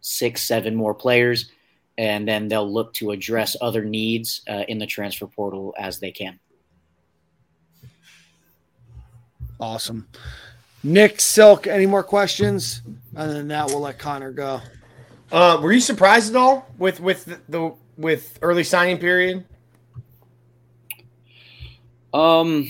six, 0.00 0.42
seven 0.42 0.74
more 0.74 0.94
players, 0.94 1.50
and 1.96 2.26
then 2.26 2.48
they'll 2.48 2.70
look 2.70 2.92
to 2.94 3.10
address 3.10 3.56
other 3.60 3.84
needs 3.84 4.42
uh, 4.48 4.64
in 4.68 4.78
the 4.78 4.86
transfer 4.86 5.26
portal 5.26 5.74
as 5.78 5.98
they 5.98 6.10
can. 6.10 6.38
Awesome. 9.60 10.08
Nick 10.82 11.20
Silk, 11.20 11.66
any 11.66 11.86
more 11.86 12.02
questions? 12.02 12.82
Other 13.14 13.34
than 13.34 13.48
that, 13.48 13.68
we'll 13.68 13.80
let 13.80 13.98
Connor 13.98 14.32
go. 14.32 14.60
Uh, 15.30 15.60
were 15.62 15.72
you 15.72 15.80
surprised 15.80 16.34
at 16.34 16.36
all 16.36 16.66
with 16.78 17.00
with 17.00 17.24
the, 17.24 17.40
the 17.48 17.74
with 17.96 18.38
early 18.42 18.64
signing 18.64 18.98
period? 18.98 19.44
Um, 22.12 22.68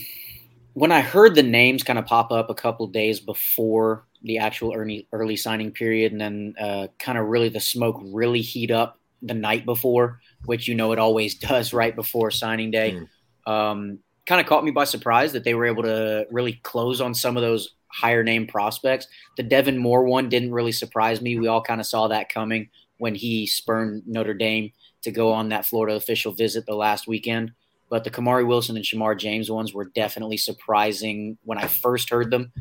when 0.74 0.92
I 0.92 1.00
heard 1.00 1.34
the 1.34 1.42
names 1.42 1.82
kind 1.82 1.98
of 1.98 2.06
pop 2.06 2.32
up 2.32 2.48
a 2.50 2.54
couple 2.54 2.86
days 2.86 3.20
before 3.20 4.06
the 4.22 4.38
actual 4.38 4.72
early 4.74 5.08
early 5.12 5.36
signing 5.36 5.72
period, 5.72 6.12
and 6.12 6.20
then 6.20 6.54
uh, 6.60 6.86
kind 6.98 7.18
of 7.18 7.26
really 7.26 7.48
the 7.48 7.60
smoke 7.60 8.00
really 8.04 8.40
heat 8.40 8.70
up 8.70 8.98
the 9.20 9.34
night 9.34 9.64
before, 9.64 10.20
which 10.44 10.68
you 10.68 10.74
know 10.74 10.92
it 10.92 10.98
always 10.98 11.34
does 11.38 11.72
right 11.72 11.94
before 11.94 12.30
signing 12.30 12.70
day. 12.70 12.98
Mm. 13.46 13.52
Um, 13.52 13.98
kind 14.26 14.40
of 14.40 14.46
caught 14.46 14.64
me 14.64 14.70
by 14.70 14.84
surprise 14.84 15.32
that 15.32 15.44
they 15.44 15.54
were 15.54 15.66
able 15.66 15.82
to 15.82 16.26
really 16.30 16.54
close 16.62 17.00
on 17.00 17.12
some 17.14 17.36
of 17.36 17.42
those 17.42 17.74
higher 17.88 18.22
name 18.22 18.46
prospects. 18.46 19.08
The 19.36 19.42
Devin 19.42 19.76
Moore 19.76 20.04
one 20.04 20.28
didn't 20.28 20.52
really 20.52 20.72
surprise 20.72 21.20
me. 21.20 21.38
We 21.38 21.48
all 21.48 21.62
kind 21.62 21.80
of 21.80 21.86
saw 21.86 22.08
that 22.08 22.28
coming 22.28 22.68
when 22.98 23.14
he 23.14 23.46
spurned 23.46 24.04
Notre 24.06 24.34
Dame 24.34 24.72
to 25.02 25.10
go 25.10 25.32
on 25.32 25.50
that 25.50 25.66
Florida 25.66 25.96
official 25.96 26.32
visit 26.32 26.66
the 26.66 26.74
last 26.74 27.06
weekend. 27.06 27.52
But 27.88 28.04
the 28.04 28.10
Kamari 28.10 28.46
Wilson 28.46 28.76
and 28.76 28.84
Shemar 28.84 29.18
James 29.18 29.50
ones 29.50 29.74
were 29.74 29.84
definitely 29.84 30.38
surprising 30.38 31.36
when 31.44 31.58
I 31.58 31.66
first 31.66 32.10
heard 32.10 32.30
them. 32.30 32.52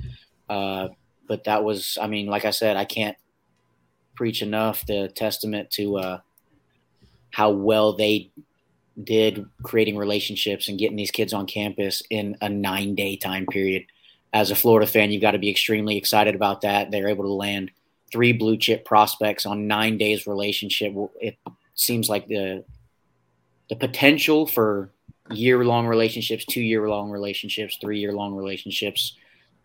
Uh, 0.50 0.90
but 1.28 1.46
that 1.46 1.64
was, 1.64 1.98
I 2.02 2.08
mean, 2.08 2.28
like 2.28 2.44
I 2.44 2.52
said, 2.52 2.76
I 2.76 2.84
can't 2.84 3.16
preach 4.16 4.42
enough 4.42 4.86
the 4.86 5.08
testament 5.08 5.72
to 5.72 5.98
uh, 5.98 6.20
how 7.32 7.52
well 7.52 7.94
they 7.94 8.32
did 9.02 9.46
creating 9.64 9.98
relationships 9.98 10.68
and 10.68 10.78
getting 10.78 10.98
these 10.98 11.12
kids 11.12 11.34
on 11.34 11.46
campus 11.46 12.04
in 12.10 12.36
a 12.42 12.50
nine 12.50 12.96
day 12.96 13.16
time 13.16 13.46
period. 13.46 13.86
As 14.34 14.52
a 14.52 14.56
Florida 14.56 14.86
fan, 14.86 15.12
you've 15.12 15.22
got 15.22 15.32
to 15.32 15.40
be 15.40 15.50
extremely 15.50 15.98
excited 15.98 16.36
about 16.36 16.62
that. 16.62 16.92
They're 16.92 17.10
able 17.10 17.24
to 17.24 17.34
land 17.34 17.72
three 18.12 18.34
blue 18.34 18.58
chip 18.58 18.86
prospects 18.86 19.46
on 19.46 19.68
nine 19.68 19.98
days 19.98 20.28
relationship. 20.28 20.94
It 21.20 21.38
seems 21.76 22.10
like 22.10 22.28
the 22.28 22.64
the 23.70 23.76
potential 23.76 24.46
for 24.46 24.90
year 25.30 25.64
long 25.64 25.88
relationships, 25.88 26.46
two 26.46 26.62
year 26.62 26.90
long 26.90 27.10
relationships, 27.10 27.78
three 27.80 28.00
year 28.00 28.12
long 28.12 28.36
relationships 28.36 29.16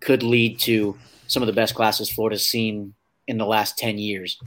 could 0.00 0.22
lead 0.22 0.58
to 0.60 0.96
some 1.26 1.42
of 1.42 1.46
the 1.46 1.52
best 1.52 1.74
classes 1.74 2.10
Florida's 2.10 2.46
seen 2.46 2.94
in 3.26 3.38
the 3.38 3.46
last 3.46 3.78
10 3.78 3.98
years 3.98 4.38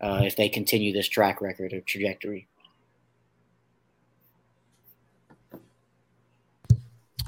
uh, 0.00 0.22
if 0.24 0.36
they 0.36 0.48
continue 0.48 0.92
this 0.92 1.08
track 1.08 1.40
record 1.40 1.72
or 1.72 1.80
trajectory. 1.82 2.48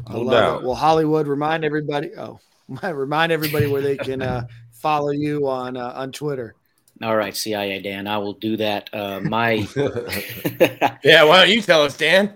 No 0.09 0.31
doubt. 0.31 0.61
It. 0.61 0.67
Well, 0.67 0.75
Hollywood, 0.75 1.27
remind 1.27 1.65
everybody. 1.65 2.13
Oh, 2.17 2.41
remind 2.83 3.31
everybody 3.31 3.67
where 3.67 3.83
they 3.83 3.97
can 3.97 4.23
uh, 4.23 4.47
follow 4.73 5.11
you 5.11 5.47
on 5.49 5.77
uh, 5.77 5.93
on 5.97 6.13
Twitter. 6.13 6.55
All 7.03 7.17
right, 7.17 7.37
CIA 7.37 7.81
Dan, 7.81 8.07
I 8.07 8.19
will 8.19 8.35
do 8.35 8.57
that. 8.57 8.91
Uh, 8.93 9.21
my 9.21 9.53
yeah, 11.05 11.25
why 11.25 11.41
don't 11.41 11.51
you 11.51 11.63
tell 11.63 11.83
us, 11.83 11.97
Dan? 11.97 12.35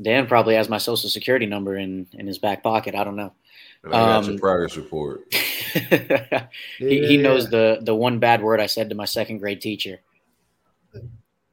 Dan 0.00 0.26
probably 0.26 0.56
has 0.56 0.68
my 0.68 0.78
social 0.78 1.08
security 1.08 1.46
number 1.46 1.76
in 1.76 2.06
in 2.12 2.26
his 2.26 2.38
back 2.38 2.62
pocket. 2.62 2.94
I 2.94 3.04
don't 3.04 3.16
know. 3.16 3.32
And 3.84 3.94
I 3.94 3.98
got 3.98 4.24
um, 4.24 4.30
your 4.30 4.38
progress 4.40 4.76
report. 4.76 5.22
he, 6.78 7.06
he 7.06 7.16
knows 7.16 7.48
the 7.48 7.78
the 7.82 7.94
one 7.94 8.18
bad 8.18 8.42
word 8.42 8.60
I 8.60 8.66
said 8.66 8.88
to 8.88 8.94
my 8.94 9.04
second 9.04 9.38
grade 9.38 9.60
teacher. 9.60 10.00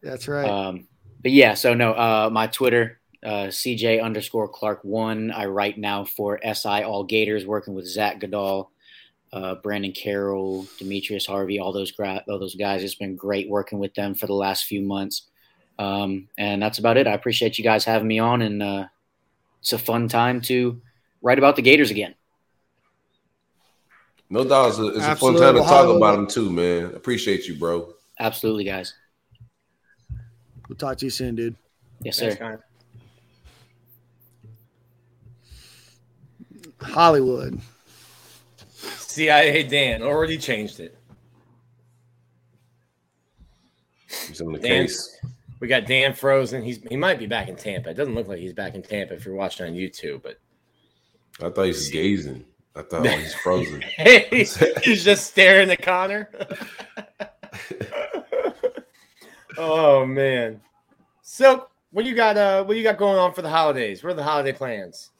That's 0.01 0.27
right. 0.27 0.49
Um, 0.49 0.87
but 1.21 1.31
yeah, 1.31 1.53
so 1.53 1.73
no, 1.73 1.91
uh, 1.93 2.29
my 2.31 2.47
Twitter 2.47 2.99
uh, 3.23 3.47
CJ 3.47 4.03
underscore 4.03 4.47
Clark 4.47 4.83
one. 4.83 5.31
I 5.31 5.45
write 5.45 5.77
now 5.77 6.03
for 6.03 6.39
SI 6.43 6.83
All 6.83 7.03
Gators, 7.03 7.45
working 7.45 7.73
with 7.73 7.87
Zach 7.87 8.19
Goodall, 8.19 8.71
uh, 9.33 9.55
Brandon 9.55 9.91
Carroll, 9.91 10.67
Demetrius 10.77 11.25
Harvey, 11.25 11.59
all 11.59 11.73
those 11.73 11.91
gra- 11.91 12.23
all 12.29 12.37
those 12.37 12.55
guys. 12.55 12.83
It's 12.83 12.95
been 12.95 13.15
great 13.15 13.49
working 13.49 13.79
with 13.79 13.93
them 13.95 14.13
for 14.13 14.27
the 14.27 14.33
last 14.33 14.65
few 14.65 14.81
months. 14.81 15.23
Um, 15.79 16.29
and 16.37 16.61
that's 16.61 16.77
about 16.77 16.97
it. 16.97 17.07
I 17.07 17.13
appreciate 17.13 17.57
you 17.57 17.63
guys 17.63 17.83
having 17.83 18.07
me 18.07 18.19
on, 18.19 18.43
and 18.43 18.61
uh, 18.61 18.85
it's 19.59 19.73
a 19.73 19.79
fun 19.79 20.07
time 20.07 20.39
to 20.41 20.79
write 21.23 21.39
about 21.39 21.55
the 21.55 21.63
Gators 21.63 21.89
again. 21.89 22.13
No 24.29 24.43
doubt, 24.43 24.69
it's 24.69 24.77
a, 24.77 24.85
it's 24.87 25.05
a 25.05 25.15
fun 25.15 25.35
time 25.35 25.55
to 25.55 25.61
talk 25.61 25.95
about 25.95 26.15
them 26.15 26.27
too, 26.27 26.51
man. 26.51 26.85
Appreciate 26.95 27.47
you, 27.47 27.57
bro. 27.57 27.93
Absolutely, 28.19 28.65
guys. 28.65 28.93
We'll 30.69 30.77
talk 30.77 30.97
to 30.99 31.05
you 31.05 31.11
soon, 31.11 31.35
dude. 31.35 31.55
Yes, 32.01 32.17
sir. 32.17 32.35
Thanks, 32.35 32.63
Hollywood. 36.79 37.59
CIA 39.13 39.63
Dan 39.63 40.01
already 40.01 40.37
changed 40.37 40.79
it. 40.79 40.97
He's 44.27 44.41
on 44.41 44.53
the 44.53 44.59
Dan, 44.59 44.85
case. 44.85 45.19
We 45.59 45.67
got 45.67 45.85
Dan 45.85 46.13
frozen. 46.13 46.63
He's 46.63 46.79
he 46.89 46.97
might 46.97 47.19
be 47.19 47.27
back 47.27 47.47
in 47.47 47.55
Tampa. 47.55 47.91
It 47.91 47.93
doesn't 47.93 48.15
look 48.15 48.27
like 48.27 48.39
he's 48.39 48.53
back 48.53 48.73
in 48.73 48.81
Tampa 48.81 49.13
if 49.13 49.25
you're 49.25 49.35
watching 49.35 49.67
on 49.67 49.73
YouTube, 49.73 50.23
but 50.23 50.39
I 51.39 51.49
thought 51.49 51.63
he 51.63 51.69
was 51.69 51.89
gazing. 51.89 52.43
I 52.75 52.81
thought 52.81 53.05
oh, 53.05 53.09
he's 53.09 53.35
frozen. 53.35 53.83
he's 54.31 55.03
just 55.03 55.27
staring 55.27 55.69
at 55.69 55.81
Connor. 55.83 56.29
oh 59.57 60.07
man. 60.07 60.59
So 61.21 61.67
what 61.91 62.05
you 62.05 62.15
got 62.15 62.35
uh 62.35 62.63
what 62.63 62.77
you 62.77 62.83
got 62.83 62.97
going 62.97 63.19
on 63.19 63.33
for 63.33 63.43
the 63.43 63.49
holidays? 63.49 64.03
What 64.03 64.13
are 64.13 64.15
the 64.15 64.23
holiday 64.23 64.53
plans? 64.53 65.11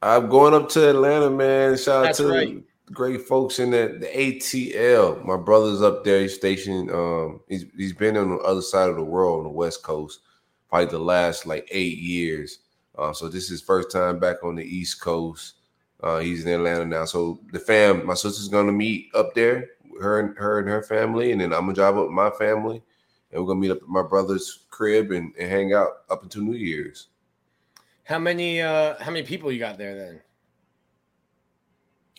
I'm 0.00 0.28
going 0.30 0.54
up 0.54 0.70
to 0.70 0.88
Atlanta, 0.88 1.30
man. 1.30 1.76
Shout 1.76 2.04
That's 2.04 2.18
out 2.18 2.24
to 2.24 2.32
right. 2.32 2.64
Great 2.92 3.22
folks 3.22 3.58
in 3.58 3.70
the, 3.70 3.96
the 3.98 4.06
ATL. 4.06 5.24
My 5.24 5.36
brother's 5.36 5.82
up 5.82 6.04
there. 6.04 6.20
He's 6.20 6.34
stationed. 6.34 6.90
Um, 6.90 7.40
he's 7.48 7.64
he's 7.76 7.92
been 7.92 8.16
on 8.16 8.36
the 8.36 8.42
other 8.42 8.62
side 8.62 8.88
of 8.88 8.96
the 8.96 9.04
world 9.04 9.38
on 9.38 9.44
the 9.44 9.50
West 9.50 9.82
Coast, 9.82 10.20
probably 10.68 10.86
the 10.86 10.98
last 10.98 11.46
like 11.46 11.66
eight 11.70 11.98
years. 11.98 12.58
Uh, 12.96 13.12
so 13.12 13.28
this 13.28 13.44
is 13.44 13.50
his 13.50 13.62
first 13.62 13.90
time 13.90 14.18
back 14.18 14.44
on 14.44 14.54
the 14.54 14.64
East 14.64 15.00
Coast. 15.00 15.54
Uh, 16.02 16.18
he's 16.18 16.44
in 16.44 16.52
Atlanta 16.52 16.84
now. 16.84 17.04
So 17.04 17.40
the 17.52 17.58
fam, 17.58 18.04
my 18.06 18.14
sister's 18.14 18.48
gonna 18.48 18.72
meet 18.72 19.08
up 19.14 19.34
there, 19.34 19.70
her 20.00 20.20
and 20.20 20.36
her 20.36 20.58
and 20.58 20.68
her 20.68 20.82
family, 20.82 21.32
and 21.32 21.40
then 21.40 21.52
I'm 21.52 21.60
gonna 21.60 21.74
drive 21.74 21.96
up 21.96 22.04
with 22.04 22.12
my 22.12 22.30
family, 22.30 22.82
and 23.30 23.40
we're 23.40 23.46
gonna 23.46 23.60
meet 23.60 23.70
up 23.70 23.82
at 23.82 23.88
my 23.88 24.02
brother's 24.02 24.64
crib 24.70 25.12
and, 25.12 25.32
and 25.38 25.50
hang 25.50 25.72
out 25.72 26.02
up 26.10 26.22
until 26.22 26.42
New 26.42 26.56
Year's. 26.56 27.08
How 28.04 28.18
many 28.18 28.60
uh 28.60 28.96
how 29.00 29.10
many 29.10 29.24
people 29.24 29.52
you 29.52 29.58
got 29.58 29.78
there 29.78 29.94
then? 29.94 30.20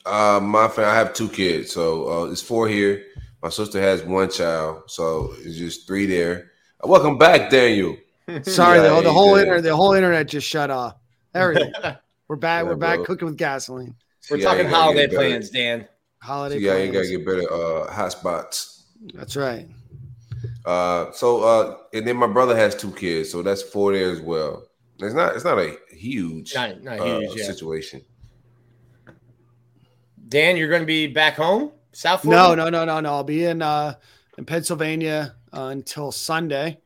Uh, 0.05 0.39
my 0.41 0.67
family, 0.67 0.91
I 0.91 0.95
have 0.95 1.13
two 1.13 1.29
kids, 1.29 1.71
so 1.71 2.09
uh, 2.25 2.31
it's 2.31 2.41
four 2.41 2.67
here. 2.67 3.05
My 3.41 3.49
sister 3.49 3.79
has 3.81 4.03
one 4.03 4.29
child, 4.29 4.83
so 4.87 5.33
it's 5.39 5.57
just 5.57 5.87
three 5.87 6.05
there. 6.05 6.51
Uh, 6.83 6.87
welcome 6.87 7.17
back, 7.17 7.49
Daniel. 7.49 7.95
Sorry, 8.43 8.79
Yeah, 8.79 8.95
the, 8.95 9.01
the 9.01 9.11
whole 9.13 9.35
did. 9.35 9.41
internet, 9.43 9.63
the 9.63 9.75
whole 9.75 9.93
internet 9.93 10.27
just 10.27 10.47
shut 10.47 10.69
off. 10.69 10.95
Everything. 11.33 11.71
We're 12.27 12.35
back. 12.37 12.63
Yeah, 12.63 12.69
we're 12.69 12.75
back 12.77 12.97
bro. 12.97 13.05
cooking 13.05 13.27
with 13.27 13.37
gasoline. 13.37 13.95
We're 14.31 14.37
Yeah, 14.37 14.45
talking 14.45 14.67
holiday 14.67 15.07
plans, 15.07 15.49
Dan. 15.49 15.87
Holiday. 16.19 16.57
Yeah, 16.59 16.77
you 16.77 16.91
gotta 16.91 17.07
get 17.07 17.25
better 17.25 17.41
uh, 17.51 17.91
hotspots. 17.93 18.83
That's 19.13 19.35
right. 19.35 19.67
Uh, 20.65 21.11
so 21.11 21.43
uh, 21.43 21.77
and 21.93 22.07
then 22.07 22.15
my 22.15 22.27
brother 22.27 22.55
has 22.55 22.75
two 22.75 22.91
kids, 22.91 23.29
so 23.29 23.43
that's 23.43 23.61
four 23.61 23.91
there 23.91 24.09
as 24.09 24.21
well. 24.21 24.63
It's 24.99 25.13
not 25.13 25.35
it's 25.35 25.43
not 25.43 25.59
a 25.59 25.75
huge, 25.91 26.55
Not, 26.55 26.81
not 26.81 26.99
uh, 27.01 27.19
huge, 27.19 27.35
yeah. 27.37 27.45
situation. 27.45 28.01
Dan, 30.33 30.57
you're 30.57 30.67
going 30.67 30.81
to 30.81 30.85
be 30.87 31.05
back 31.05 31.35
home, 31.35 31.71
South 31.91 32.25
No, 32.25 32.31
Florida. 32.55 32.55
no, 32.63 32.69
no, 32.71 32.85
no, 32.85 32.95
no. 32.95 32.99
no. 33.01 33.09
I'll 33.13 33.23
be 33.23 33.45
in 33.45 33.61
uh 33.61 33.93
in 34.39 34.45
Pennsylvania 34.45 35.35
uh, 35.55 35.65
until 35.71 36.11
Sunday. 36.11 36.79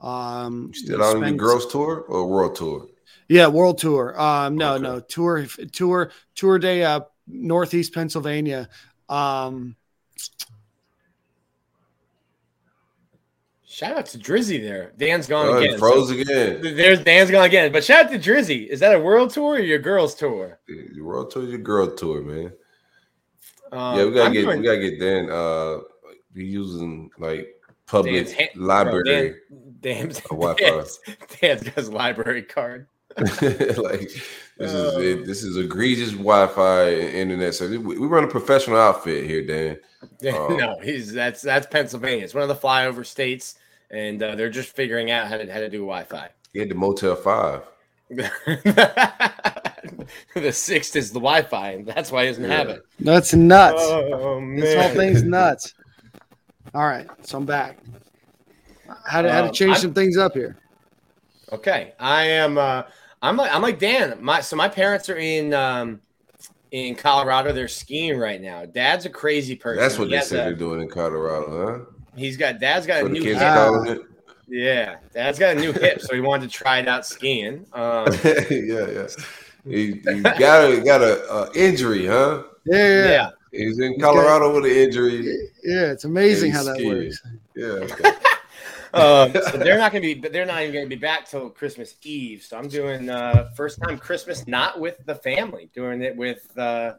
Um, 0.00 0.68
You 0.72 0.80
still 0.80 1.02
on 1.02 1.20
the 1.20 1.26
spend- 1.26 1.38
girls 1.38 1.66
tour 1.70 2.06
or 2.08 2.26
world 2.26 2.56
tour? 2.56 2.86
Yeah, 3.28 3.48
world 3.48 3.76
tour. 3.76 4.18
Um, 4.18 4.56
no, 4.56 4.74
Okay. 4.74 4.82
no 4.82 5.00
tour, 5.00 5.44
tour, 5.72 6.10
tour 6.36 6.58
day. 6.58 6.84
Uh, 6.84 7.00
Northeast 7.26 7.92
Pennsylvania. 7.92 8.68
Um, 9.10 9.76
Shout 13.66 13.98
out 13.98 14.06
to 14.06 14.18
Drizzy 14.18 14.62
there. 14.62 14.92
Dan's 14.96 15.26
gone 15.26 15.48
Oh, 15.48 15.58
it 15.58 15.64
again. 15.66 15.78
froze 15.78 16.08
so- 16.08 16.14
again. 16.14 16.62
there's 16.62 17.00
Dan's 17.04 17.30
gone 17.30 17.44
again. 17.44 17.72
But 17.72 17.84
shout 17.84 18.06
out 18.06 18.12
to 18.12 18.18
Drizzy. 18.18 18.66
Is 18.68 18.80
that 18.80 18.94
a 18.94 18.98
world 19.00 19.28
tour 19.34 19.56
or 19.56 19.58
your 19.58 19.80
girls 19.80 20.14
tour? 20.14 20.60
The 20.66 21.02
world 21.02 21.30
tour 21.30 21.42
your 21.44 21.58
girl 21.58 21.94
tour, 21.94 22.22
man. 22.22 22.52
Um, 23.72 23.98
yeah, 23.98 24.04
we 24.04 24.10
gotta 24.12 24.24
I'm 24.26 24.32
get 24.32 24.42
doing- 24.42 24.60
we 24.60 24.64
gotta 24.64 24.90
get 24.90 25.00
Dan. 25.00 25.30
Uh, 25.30 25.78
we 26.34 26.44
using 26.44 27.10
like 27.18 27.48
public 27.86 28.26
Dan's 28.36 28.56
library 28.56 29.04
Dan, 29.80 30.00
Dan's, 30.08 30.20
Wi-Fi. 30.20 30.82
Dan's, 31.40 31.62
got 31.62 31.74
his 31.74 31.88
library 31.90 32.42
card. 32.42 32.86
like 33.16 33.30
this 34.58 34.72
is 34.72 34.94
Uh. 34.94 34.98
it, 35.00 35.24
this 35.26 35.42
is 35.42 35.56
egregious 35.56 36.10
Wi-Fi 36.12 36.82
and 36.90 37.14
internet. 37.14 37.54
So 37.54 37.68
we, 37.68 37.78
we 37.78 38.06
run 38.06 38.24
a 38.24 38.28
professional 38.28 38.76
outfit 38.76 39.24
here, 39.24 39.46
Dan. 39.46 39.78
Oh. 40.34 40.48
no, 40.58 40.78
he's 40.82 41.12
that's 41.12 41.40
that's 41.42 41.66
Pennsylvania. 41.66 42.24
It's 42.24 42.34
one 42.34 42.42
of 42.42 42.48
the 42.48 42.54
flyover 42.54 43.06
states, 43.06 43.54
and 43.90 44.22
uh, 44.22 44.34
they're 44.34 44.50
just 44.50 44.76
figuring 44.76 45.10
out 45.10 45.28
how 45.28 45.38
to 45.38 45.50
how 45.50 45.60
to 45.60 45.70
do 45.70 45.78
Wi-Fi. 45.78 46.28
He 46.52 46.58
had 46.58 46.68
the 46.68 46.74
Motel 46.74 47.16
Five. 47.16 47.62
the 50.34 50.52
sixth 50.52 50.96
is 50.96 51.10
the 51.10 51.20
Wi-Fi, 51.20 51.70
and 51.72 51.86
that's 51.86 52.10
why 52.12 52.22
he 52.24 52.30
doesn't 52.30 52.44
have 52.50 52.68
Yeah. 52.68 52.74
it. 52.76 52.82
that's 53.00 53.34
nuts. 53.34 53.80
Oh 53.82 54.40
this 54.56 54.74
whole 54.74 54.94
thing's 54.94 55.22
nuts. 55.22 55.74
All 56.74 56.86
right, 56.86 57.06
so 57.22 57.38
I'm 57.38 57.46
back. 57.46 57.78
How 59.04 59.22
to 59.22 59.32
how 59.32 59.40
to 59.42 59.48
Um, 59.48 59.52
change 59.52 59.72
I'm- 59.72 59.80
some 59.80 59.94
things 59.94 60.16
up 60.16 60.34
here? 60.34 60.56
Okay, 61.52 61.92
I 62.00 62.24
am. 62.24 62.58
Uh, 62.58 62.82
I'm 63.22 63.36
like 63.36 63.52
I'm 63.54 63.62
like 63.62 63.78
Dan. 63.78 64.18
My 64.20 64.40
so 64.40 64.56
my 64.56 64.68
parents 64.68 65.08
are 65.08 65.16
in 65.16 65.54
um, 65.54 66.00
in 66.72 66.94
Colorado. 66.96 67.52
They're 67.52 67.68
skiing 67.68 68.18
right 68.18 68.40
now. 68.40 68.64
Dad's 68.66 69.06
a 69.06 69.10
crazy 69.10 69.54
person. 69.56 69.80
That's 69.82 69.98
what 69.98 70.06
He 70.08 70.10
they 70.12 70.16
has 70.18 70.28
said 70.28 70.40
a- 70.40 70.42
they're 70.44 70.54
doing 70.54 70.82
in 70.82 70.88
Colorado, 70.88 71.78
huh? 71.78 71.84
He's 72.16 72.36
got 72.36 72.58
Dad's 72.60 72.86
got 72.86 73.00
huh? 73.00 73.06
a 73.06 73.08
new 73.10 73.22
kids 73.22 73.38
hip. 73.40 73.48
are 73.48 73.58
Ah. 73.58 73.64
calling 73.68 73.90
it. 73.90 74.02
Yeah, 74.48 74.96
Dad's 75.12 75.38
got 75.40 75.56
a 75.56 75.60
new 75.60 75.72
hip, 75.72 76.00
so 76.00 76.14
he 76.14 76.20
wanted 76.20 76.50
to 76.50 76.56
try 76.56 76.78
it 76.78 76.86
out 76.88 77.04
skiing. 77.06 77.66
Um, 77.72 78.06
yeah, 78.24 78.86
yeah. 78.90 79.06
He, 79.68 79.92
he 80.06 80.20
got 80.22 80.70
a 80.70 80.80
got 80.84 81.02
a 81.02 81.28
uh, 81.30 81.50
injury, 81.54 82.06
huh? 82.06 82.44
Yeah, 82.64 82.76
yeah, 82.76 82.88
yeah. 82.88 83.10
yeah. 83.10 83.30
He's 83.52 83.78
in 83.78 83.92
He's 83.92 84.00
got- 84.02 84.14
Colorado 84.14 84.54
with 84.54 84.70
an 84.70 84.76
injury. 84.76 85.50
Yeah, 85.64 85.90
It's 85.92 86.04
amazing 86.04 86.52
how 86.52 86.58
he's 86.58 86.66
that 86.66 86.76
scared. 86.78 87.04
works. 87.04 87.22
Yeah. 87.54 87.66
okay. 87.66 88.26
Um, 88.94 89.32
so 89.52 89.58
they're 89.58 89.78
not 89.78 89.92
going 89.92 90.02
to 90.02 90.14
be, 90.14 90.14
but 90.14 90.32
they're 90.32 90.46
not 90.46 90.62
even 90.62 90.72
going 90.72 90.84
to 90.84 90.88
be 90.88 91.00
back 91.00 91.28
till 91.28 91.50
Christmas 91.50 91.94
Eve. 92.04 92.42
So 92.42 92.56
I'm 92.58 92.68
doing 92.68 93.08
uh, 93.10 93.50
first 93.56 93.80
time 93.82 93.98
Christmas 93.98 94.46
not 94.46 94.80
with 94.80 95.04
the 95.06 95.14
family, 95.14 95.70
doing 95.74 96.02
it 96.02 96.16
with 96.16 96.56
uh, 96.58 96.94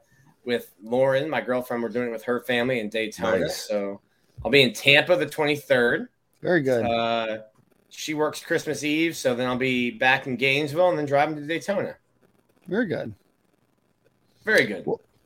with 0.45 0.73
Lauren, 0.81 1.29
my 1.29 1.41
girlfriend. 1.41 1.83
We're 1.83 1.89
doing 1.89 2.09
it 2.09 2.11
with 2.11 2.23
her 2.23 2.41
family 2.41 2.79
in 2.79 2.89
Daytona. 2.89 3.39
Nice. 3.39 3.67
So 3.67 4.01
I'll 4.43 4.51
be 4.51 4.61
in 4.61 4.73
Tampa 4.73 5.15
the 5.15 5.25
23rd. 5.25 6.07
Very 6.41 6.61
good. 6.61 6.85
Uh, 6.85 7.39
she 7.89 8.13
works 8.13 8.43
Christmas 8.43 8.83
Eve, 8.83 9.15
so 9.15 9.33
then 9.35 9.47
I'll 9.47 9.57
be 9.57 9.91
back 9.91 10.27
in 10.27 10.35
Gainesville 10.35 10.89
and 10.89 10.97
then 10.97 11.05
driving 11.05 11.35
to 11.35 11.45
Daytona. 11.45 11.95
Very 12.67 12.85
good. 12.85 13.13
Very 14.43 14.65
good. 14.65 14.85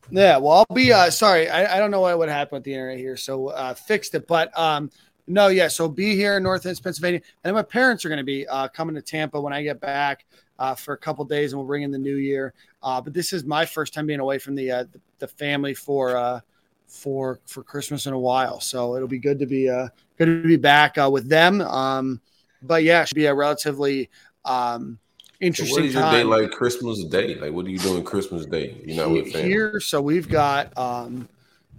Yeah, 0.09 0.38
well, 0.38 0.65
I'll 0.69 0.76
be 0.76 0.91
uh 0.91 1.09
sorry, 1.09 1.49
I, 1.49 1.77
I 1.77 1.80
don't 1.80 1.91
know 1.91 2.01
what 2.01 2.18
would 2.18 2.30
happen 2.30 2.57
with 2.57 2.63
the 2.63 2.73
internet 2.73 2.97
here, 2.97 3.15
so 3.15 3.47
uh 3.49 3.73
fixed 3.73 4.13
it. 4.15 4.27
But 4.27 4.57
um 4.57 4.91
no, 5.27 5.47
yeah, 5.47 5.68
so 5.68 5.88
be 5.88 6.15
here 6.15 6.38
in 6.38 6.43
North 6.43 6.65
Northeast 6.65 6.84
Pennsylvania. 6.84 7.22
And 7.43 7.55
my 7.55 7.61
parents 7.61 8.03
are 8.03 8.09
gonna 8.09 8.23
be 8.23 8.47
uh 8.47 8.68
coming 8.68 8.95
to 8.95 9.01
Tampa 9.01 9.39
when 9.39 9.53
I 9.53 9.63
get 9.63 9.80
back 9.80 10.26
uh 10.59 10.76
for 10.76 10.93
a 10.93 10.97
couple 10.97 11.23
days 11.26 11.53
and 11.53 11.59
we'll 11.59 11.68
bring 11.68 11.84
in 11.84 11.91
the 11.91 11.97
new 11.97 12.18
year. 12.18 12.53
Uh 12.84 12.99
but 12.99 13.13
this 13.13 13.31
is 13.31 13.45
my 13.45 13.65
first 13.65 13.93
time 13.93 14.05
being 14.05 14.19
away 14.19 14.38
from 14.38 14.55
the 14.55 14.72
uh 14.72 14.84
the, 14.91 14.99
the 15.19 15.27
family 15.27 15.73
for 15.73 16.18
uh 16.18 16.41
for 16.88 17.39
for 17.45 17.63
Christmas 17.63 18.05
in 18.05 18.13
a 18.13 18.19
while. 18.19 18.59
So 18.59 18.95
it'll 18.95 19.07
be 19.07 19.19
good 19.19 19.39
to 19.39 19.45
be 19.45 19.69
uh 19.69 19.88
good 20.18 20.26
to 20.26 20.43
be 20.47 20.57
back 20.57 20.97
uh 20.97 21.09
with 21.09 21.30
them. 21.30 21.61
Um 21.61 22.19
but 22.63 22.84
yeah, 22.84 23.03
it 23.03 23.07
should 23.07 23.15
be 23.15 23.27
a 23.27 23.34
relatively 23.34 24.09
um 24.43 24.99
So 25.41 25.45
interesting 25.47 25.76
what 25.76 25.85
is 25.85 25.93
your 25.93 26.03
time 26.03 26.13
day 26.13 26.23
like 26.23 26.51
Christmas 26.51 27.03
Day? 27.05 27.35
Like 27.35 27.51
what 27.51 27.65
are 27.65 27.69
you 27.69 27.80
doing 27.80 28.03
Christmas 28.03 28.45
Day? 28.45 28.80
You're 28.85 28.97
not 29.07 29.11
with 29.11 29.31
family. 29.34 29.49
here 29.49 29.80
so 29.80 30.01
we've 30.01 30.30
got 30.30 30.76
um 30.77 31.27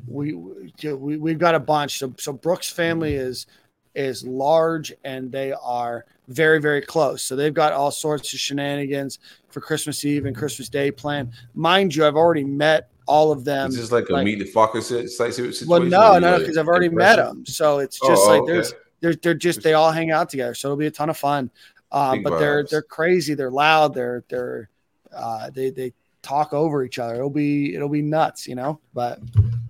we, 0.08 0.32
we 0.34 1.16
we've 1.16 1.38
got 1.38 1.54
a 1.54 1.60
bunch 1.60 1.98
so 1.98 2.12
so 2.18 2.32
brooks 2.32 2.68
family 2.70 3.14
is 3.14 3.46
is 3.94 4.26
large 4.26 4.92
and 5.04 5.30
they 5.30 5.52
are 5.52 6.06
very 6.26 6.60
very 6.60 6.80
close 6.80 7.22
so 7.22 7.36
they've 7.36 7.54
got 7.54 7.72
all 7.72 7.90
sorts 7.92 8.32
of 8.32 8.38
shenanigans 8.40 9.20
for 9.50 9.60
christmas 9.60 10.04
eve 10.04 10.24
and 10.26 10.34
christmas 10.34 10.68
day 10.68 10.90
planned 10.90 11.30
mind 11.54 11.94
you 11.94 12.04
i've 12.04 12.16
already 12.16 12.42
met 12.42 12.88
all 13.06 13.30
of 13.30 13.44
them 13.44 13.68
Is 13.68 13.76
this 13.76 13.92
like 13.92 14.08
a 14.08 14.12
like- 14.14 14.24
meet 14.24 14.38
the 14.40 15.06
site 15.08 15.34
situation? 15.34 15.68
well 15.68 15.80
no 15.80 16.14
you 16.14 16.20
no 16.20 16.32
like 16.32 16.40
because 16.40 16.56
i've 16.56 16.66
already 16.68 16.88
met 16.88 17.16
them 17.16 17.44
so 17.46 17.78
it's 17.78 17.98
Oh, 18.02 18.08
just 18.08 18.26
like 18.26 18.40
okay. 18.42 18.52
there's 18.52 18.74
they're, 19.00 19.14
they're 19.14 19.34
just 19.34 19.62
they 19.62 19.74
all 19.74 19.90
hang 19.92 20.10
out 20.10 20.30
together 20.30 20.54
so 20.54 20.68
it'll 20.68 20.76
be 20.76 20.86
a 20.86 20.90
ton 20.90 21.10
of 21.10 21.16
fun 21.16 21.50
uh, 21.92 22.12
Big 22.14 22.24
but 22.24 22.38
they're 22.38 22.64
vibes. 22.64 22.70
they're 22.70 22.82
crazy 22.82 23.34
they're 23.34 23.50
loud 23.50 23.94
they're 23.94 24.24
they're 24.28 24.68
uh, 25.14 25.50
they 25.50 25.70
they 25.70 25.92
talk 26.22 26.52
over 26.52 26.82
each 26.84 26.98
other 26.98 27.14
it'll 27.16 27.30
be 27.30 27.74
it'll 27.74 27.88
be 27.88 28.02
nuts 28.02 28.48
you 28.48 28.54
know 28.54 28.80
but 28.94 29.20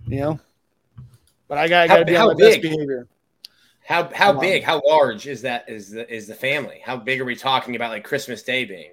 you 0.06 0.20
know 0.20 0.38
but 1.48 1.58
i 1.58 1.68
gotta, 1.68 1.88
How- 1.88 1.94
gotta 1.96 2.04
be 2.06 2.16
on 2.16 2.28
my 2.28 2.34
best 2.34 2.62
behavior 2.62 3.06
How 3.84 4.08
how 4.14 4.32
Wow. 4.34 4.40
big, 4.40 4.62
how 4.62 4.80
large 4.86 5.26
is 5.26 5.42
that? 5.42 5.68
Is 5.68 5.90
the 5.90 6.08
is 6.08 6.28
the 6.28 6.34
family? 6.36 6.80
How 6.84 6.96
big 6.96 7.20
are 7.20 7.24
we 7.24 7.34
talking 7.34 7.74
about? 7.74 7.90
Like 7.90 8.04
Christmas 8.04 8.42
Day 8.44 8.64
being? 8.64 8.92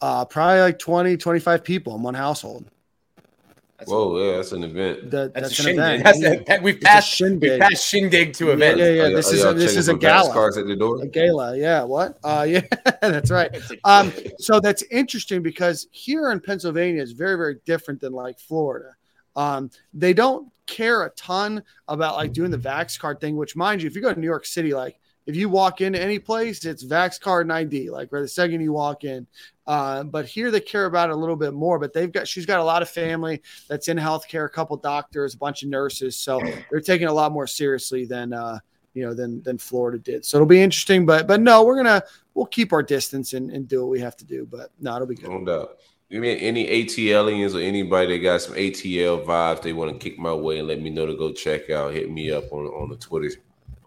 uh 0.00 0.24
probably 0.24 0.60
like 0.60 0.78
20 0.80 1.16
25 1.16 1.62
people 1.64 1.94
in 1.94 2.02
one 2.02 2.14
household 2.14 2.64
That's, 3.78 3.90
Whoa, 3.90 4.18
yeah, 4.30 4.36
that's 4.36 4.52
an 4.52 4.64
event. 4.64 5.10
that, 5.10 5.34
that's, 5.34 5.48
that's, 5.56 5.58
a 5.58 5.62
an 5.62 5.66
shindig. 5.76 6.00
event 6.00 6.04
That's 6.04 6.18
a, 6.22 6.44
that, 6.46 6.62
we've 6.62 6.76
It's 6.76 6.84
a 6.84 6.88
passed 6.88 7.10
shindig. 7.10 7.50
we've 7.50 7.60
passed 7.60 7.86
shindig 7.86 8.32
to 8.34 8.46
yeah, 8.46 8.52
event. 8.54 8.78
yeah, 8.78 8.84
yeah. 8.84 8.90
Are 8.90 9.06
y'all- 9.08 9.16
this 9.16 9.32
is 9.32 9.44
a, 9.44 9.52
this 9.54 9.76
is 9.76 9.88
a 9.88 9.94
gala 9.94 10.32
Cars 10.32 10.56
at 10.56 10.66
the 10.66 10.76
door. 10.76 11.02
a 11.02 11.06
gala 11.06 11.56
yeah 11.58 11.82
what 11.82 12.18
uh 12.24 12.46
yeah 12.48 12.62
that's 13.02 13.30
right 13.30 13.54
Um, 13.84 14.12
so 14.38 14.60
that's 14.60 14.82
interesting 14.90 15.42
because 15.42 15.86
here 15.90 16.30
in 16.30 16.40
Pennsylvania 16.40 17.02
is 17.02 17.12
very, 17.12 17.36
very 17.36 17.56
different 17.66 18.00
than 18.00 18.12
like 18.12 18.38
Florida. 18.38 18.94
Um, 19.36 19.70
they 19.92 20.14
don't 20.14 20.50
care 20.66 21.04
a 21.04 21.10
ton 21.10 21.62
about 21.86 22.16
like 22.16 22.32
doing 22.32 22.50
the 22.50 22.58
Vax 22.58 22.98
card 22.98 23.20
thing, 23.20 23.36
which 23.36 23.54
mind 23.56 23.82
you, 23.82 23.86
if 23.88 23.94
you 23.94 24.00
go 24.00 24.12
to 24.12 24.18
New 24.18 24.26
York 24.26 24.46
City, 24.46 24.72
like 24.72 24.98
if 25.26 25.36
you 25.36 25.48
walk 25.50 25.80
into 25.82 26.00
any 26.00 26.18
place, 26.18 26.64
it's 26.64 26.84
Vax 26.84 27.20
card 27.20 27.44
and 27.46 27.52
ID, 27.52 27.90
like 27.90 28.08
right 28.10 28.20
the 28.22 28.28
second 28.28 28.62
you 28.62 28.72
walk 28.72 29.04
in. 29.04 29.26
Uh, 29.66 30.04
but 30.04 30.26
here 30.26 30.50
they 30.50 30.60
care 30.60 30.86
about 30.86 31.10
it 31.10 31.14
a 31.14 31.16
little 31.16 31.36
bit 31.36 31.52
more. 31.52 31.78
But 31.78 31.92
they've 31.92 32.12
got 32.12 32.28
she's 32.28 32.46
got 32.46 32.60
a 32.60 32.64
lot 32.64 32.82
of 32.82 32.88
family 32.88 33.42
that's 33.68 33.88
in 33.88 33.96
healthcare, 33.96 34.46
a 34.46 34.48
couple 34.48 34.76
doctors, 34.76 35.34
a 35.34 35.38
bunch 35.38 35.62
of 35.62 35.68
nurses, 35.68 36.16
so 36.16 36.40
they're 36.70 36.80
taking 36.80 37.08
a 37.08 37.12
lot 37.12 37.32
more 37.32 37.46
seriously 37.46 38.04
than 38.04 38.32
uh, 38.32 38.58
you 38.94 39.04
know 39.04 39.12
than 39.12 39.42
than 39.42 39.58
Florida 39.58 39.98
did. 39.98 40.24
So 40.24 40.38
it'll 40.38 40.46
be 40.46 40.62
interesting. 40.62 41.04
But 41.04 41.26
but 41.26 41.40
no, 41.40 41.64
we're 41.64 41.76
gonna 41.76 42.02
we'll 42.34 42.46
keep 42.46 42.72
our 42.72 42.82
distance 42.82 43.32
and, 43.32 43.50
and 43.50 43.66
do 43.66 43.80
what 43.80 43.90
we 43.90 44.00
have 44.00 44.16
to 44.18 44.24
do. 44.24 44.46
But 44.50 44.70
no, 44.80 44.94
it'll 44.94 45.06
be 45.06 45.16
good. 45.16 45.30
You 46.08 46.20
mean 46.20 46.38
any 46.38 46.66
ATLians 46.66 47.56
or 47.56 47.60
anybody 47.60 48.12
that 48.12 48.22
got 48.22 48.40
some 48.40 48.54
ATL 48.54 49.26
vibes 49.26 49.62
they 49.62 49.72
want 49.72 49.92
to 49.92 49.98
kick 49.98 50.20
my 50.20 50.32
way 50.32 50.60
and 50.60 50.68
let 50.68 50.80
me 50.80 50.88
know 50.88 51.04
to 51.04 51.16
go 51.16 51.32
check 51.32 51.68
out, 51.68 51.92
hit 51.92 52.10
me 52.10 52.30
up 52.30 52.52
on 52.52 52.66
on 52.66 52.88
the 52.88 52.96
Twitter, 52.96 53.30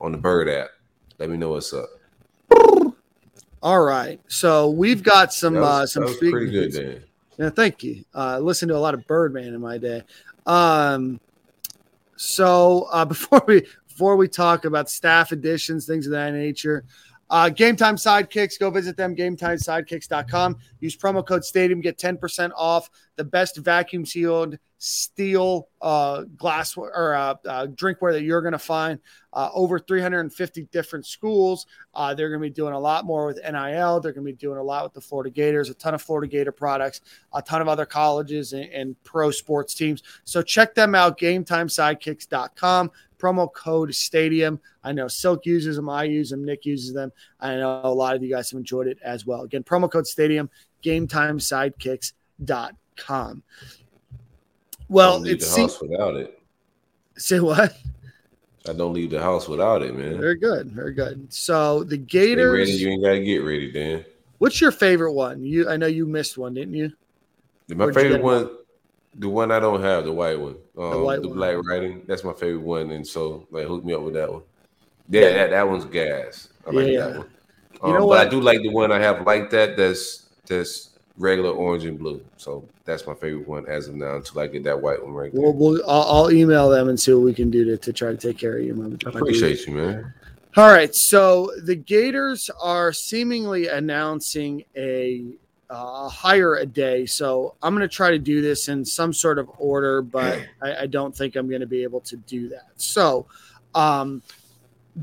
on 0.01 0.11
the 0.11 0.17
Bird 0.17 0.49
app. 0.49 0.69
Let 1.17 1.29
me 1.29 1.37
know 1.37 1.51
what's 1.51 1.73
up. 1.73 1.87
All 3.61 3.81
right. 3.81 4.19
So 4.27 4.69
we've 4.69 5.03
got 5.03 5.33
some 5.33 5.55
That 5.55 5.61
was, 5.61 5.69
uh 5.69 5.85
some 5.87 6.03
that 6.03 6.09
was 6.09 6.17
big- 6.17 6.31
pretty 6.31 6.51
good, 6.51 6.71
Dan. 6.73 7.03
Yeah, 7.37 7.49
thank 7.49 7.83
you. 7.83 8.03
Uh, 8.13 8.19
I 8.19 8.37
listened 8.39 8.69
to 8.69 8.75
a 8.75 8.79
lot 8.79 8.93
of 8.93 9.07
Birdman 9.07 9.53
in 9.53 9.61
my 9.61 9.77
day. 9.77 10.03
Um, 10.45 11.19
so 12.17 12.87
uh, 12.91 13.05
before 13.13 13.43
we 13.47 13.65
before 13.87 14.15
we 14.15 14.27
talk 14.27 14.65
about 14.65 14.89
staff 14.89 15.31
additions, 15.31 15.85
things 15.85 16.05
of 16.05 16.11
that 16.11 16.33
nature, 16.33 16.85
Uh, 17.29 17.49
Game 17.49 17.75
Time 17.75 17.95
Sidekicks, 17.95 18.59
go 18.59 18.69
visit 18.69 18.97
them, 18.97 19.15
gametimesidekicks.com. 19.15 20.57
Use 20.79 20.97
promo 20.97 21.25
code 21.25 21.45
Stadium, 21.45 21.81
get 21.81 21.97
10% 21.97 22.51
off 22.55 22.89
the 23.15 23.23
best 23.23 23.57
vacuum 23.57 24.05
sealed 24.05 24.57
steel 24.79 25.67
uh, 25.81 26.23
glass 26.37 26.75
or 26.77 27.13
uh, 27.13 27.35
uh, 27.45 27.67
drinkware 27.67 28.13
that 28.13 28.23
you're 28.23 28.41
going 28.41 28.53
to 28.53 28.59
find. 28.59 28.99
Uh, 29.31 29.49
over 29.53 29.77
350 29.77 30.63
different 30.71 31.05
schools. 31.05 31.67
Uh, 31.93 32.15
they're 32.15 32.29
going 32.29 32.41
to 32.41 32.47
be 32.47 32.53
doing 32.53 32.73
a 32.73 32.79
lot 32.79 33.05
more 33.05 33.27
with 33.27 33.37
NIL. 33.37 33.99
They're 33.99 34.13
going 34.13 34.25
to 34.25 34.31
be 34.31 34.33
doing 34.33 34.57
a 34.57 34.63
lot 34.63 34.83
with 34.83 34.93
the 34.93 35.01
Florida 35.01 35.29
Gators, 35.29 35.69
a 35.69 35.75
ton 35.75 35.93
of 35.93 36.01
Florida 36.01 36.27
Gator 36.27 36.51
products, 36.51 37.01
a 37.33 37.41
ton 37.41 37.61
of 37.61 37.67
other 37.67 37.85
colleges 37.85 38.53
and, 38.53 38.71
and 38.71 39.03
pro 39.03 39.29
sports 39.29 39.75
teams. 39.75 40.01
So 40.23 40.41
check 40.41 40.73
them 40.73 40.95
out, 40.95 41.19
GameTimeSidekicks.com. 41.19 42.91
Promo 43.19 43.51
code 43.53 43.93
Stadium. 43.93 44.59
I 44.83 44.91
know 44.93 45.07
Silk 45.07 45.45
uses 45.45 45.75
them. 45.75 45.89
I 45.89 46.05
use 46.05 46.29
them. 46.29 46.45
Nick 46.45 46.65
uses 46.65 46.93
them. 46.93 47.11
I 47.39 47.55
know 47.57 47.81
a 47.83 47.93
lot 47.93 48.15
of 48.15 48.23
you 48.23 48.29
guys 48.29 48.49
have 48.51 48.57
enjoyed 48.57 48.87
it 48.87 48.97
as 49.03 49.25
well. 49.25 49.41
Again, 49.43 49.63
promo 49.63 49.91
code 49.91 50.07
Stadium, 50.07 50.49
GameTimeSidekicks.com. 50.83 53.43
Well, 54.87 55.23
it's 55.25 55.53
the 55.53 55.61
house 55.61 55.81
without 55.81 56.15
it. 56.15 56.39
say 57.17 57.39
what? 57.39 57.77
I 58.67 58.73
don't 58.73 58.93
leave 58.93 59.11
the 59.11 59.21
house 59.21 59.47
without 59.47 59.83
it, 59.83 59.95
man. 59.95 60.19
Very 60.19 60.37
good, 60.37 60.71
very 60.71 60.93
good. 60.93 61.31
So 61.31 61.83
the 61.83 61.95
Stay 61.95 62.35
ready, 62.35 62.65
Gators. 62.65 62.81
you 62.81 62.89
ain't 62.89 63.03
gotta 63.03 63.19
get 63.19 63.37
ready, 63.37 63.71
Dan. 63.71 64.03
What's 64.39 64.59
your 64.59 64.71
favorite 64.71 65.13
one? 65.13 65.43
You, 65.43 65.69
I 65.69 65.77
know 65.77 65.87
you 65.87 66.05
missed 66.05 66.37
one, 66.37 66.53
didn't 66.53 66.73
you? 66.73 66.91
My 67.69 67.85
Where'd 67.85 67.95
favorite 67.95 68.23
one, 68.23 68.49
the 69.19 69.29
one 69.29 69.51
I 69.51 69.59
don't 69.59 69.81
have, 69.81 70.05
the 70.05 70.11
white 70.13 70.39
one, 70.39 70.55
um, 70.77 70.91
the, 70.91 70.97
white 70.99 71.21
one. 71.21 71.35
black 71.37 71.55
writing. 71.65 72.03
That's 72.07 72.23
my 72.23 72.33
favorite 72.33 72.61
one, 72.61 72.91
and 72.91 73.05
so 73.05 73.45
like 73.51 73.67
hook 73.67 73.83
me 73.85 73.93
up 73.93 74.01
with 74.01 74.13
that 74.15 74.31
one. 74.31 74.41
Yeah, 75.09 75.29
that, 75.33 75.49
that 75.51 75.67
one's 75.69 75.85
gas. 75.85 76.49
I 76.65 76.71
like 76.71 76.87
Yeah. 76.87 77.07
that 77.07 77.17
one. 77.19 77.27
You 77.73 77.79
Um, 77.83 77.93
know 77.93 77.99
but 77.99 78.07
what? 78.07 78.27
I 78.27 78.29
do 78.29 78.41
like 78.41 78.61
the 78.61 78.69
one 78.69 78.91
I 78.91 78.99
have 78.99 79.25
like 79.25 79.49
that. 79.51 79.77
That's 79.77 80.27
that's 80.47 80.89
regular 81.17 81.51
orange 81.51 81.85
and 81.85 81.99
blue. 81.99 82.23
So 82.37 82.65
that's 82.85 83.05
my 83.05 83.13
favorite 83.13 83.47
one 83.47 83.65
as 83.67 83.87
of 83.89 83.95
now 83.95 84.15
until 84.15 84.39
I 84.39 84.47
get 84.47 84.63
that 84.63 84.81
white 84.81 85.03
one 85.03 85.13
right. 85.13 85.31
We'll, 85.33 85.53
we'll 85.53 85.81
I'll, 85.89 86.03
I'll 86.23 86.31
email 86.31 86.69
them 86.69 86.87
and 86.89 86.99
see 86.99 87.13
what 87.13 87.23
we 87.23 87.33
can 87.33 87.49
do 87.51 87.65
to, 87.65 87.77
to 87.77 87.93
try 87.93 88.11
to 88.11 88.17
take 88.17 88.37
care 88.37 88.57
of 88.57 88.63
you. 88.63 88.73
my- 88.73 88.95
I 89.05 89.09
appreciate 89.09 89.65
you, 89.67 89.73
man. 89.73 90.13
All 90.57 90.67
right, 90.71 90.93
so 90.95 91.51
the 91.63 91.75
Gators 91.75 92.49
are 92.59 92.91
seemingly 92.91 93.67
announcing 93.67 94.63
a 94.75 95.25
uh, 95.69 96.09
hire 96.09 96.55
a 96.55 96.65
day. 96.65 97.05
So 97.05 97.55
I'm 97.61 97.75
going 97.75 97.87
to 97.87 97.93
try 97.93 98.11
to 98.11 98.19
do 98.19 98.41
this 98.41 98.69
in 98.69 98.83
some 98.83 99.13
sort 99.13 99.37
of 99.37 99.49
order, 99.57 100.01
but 100.01 100.43
I, 100.61 100.83
I 100.83 100.85
don't 100.87 101.15
think 101.15 101.35
I'm 101.35 101.47
going 101.47 101.61
to 101.61 101.67
be 101.67 101.83
able 101.83 102.01
to 102.01 102.17
do 102.17 102.49
that. 102.49 102.69
So, 102.75 103.27
um, 103.75 104.21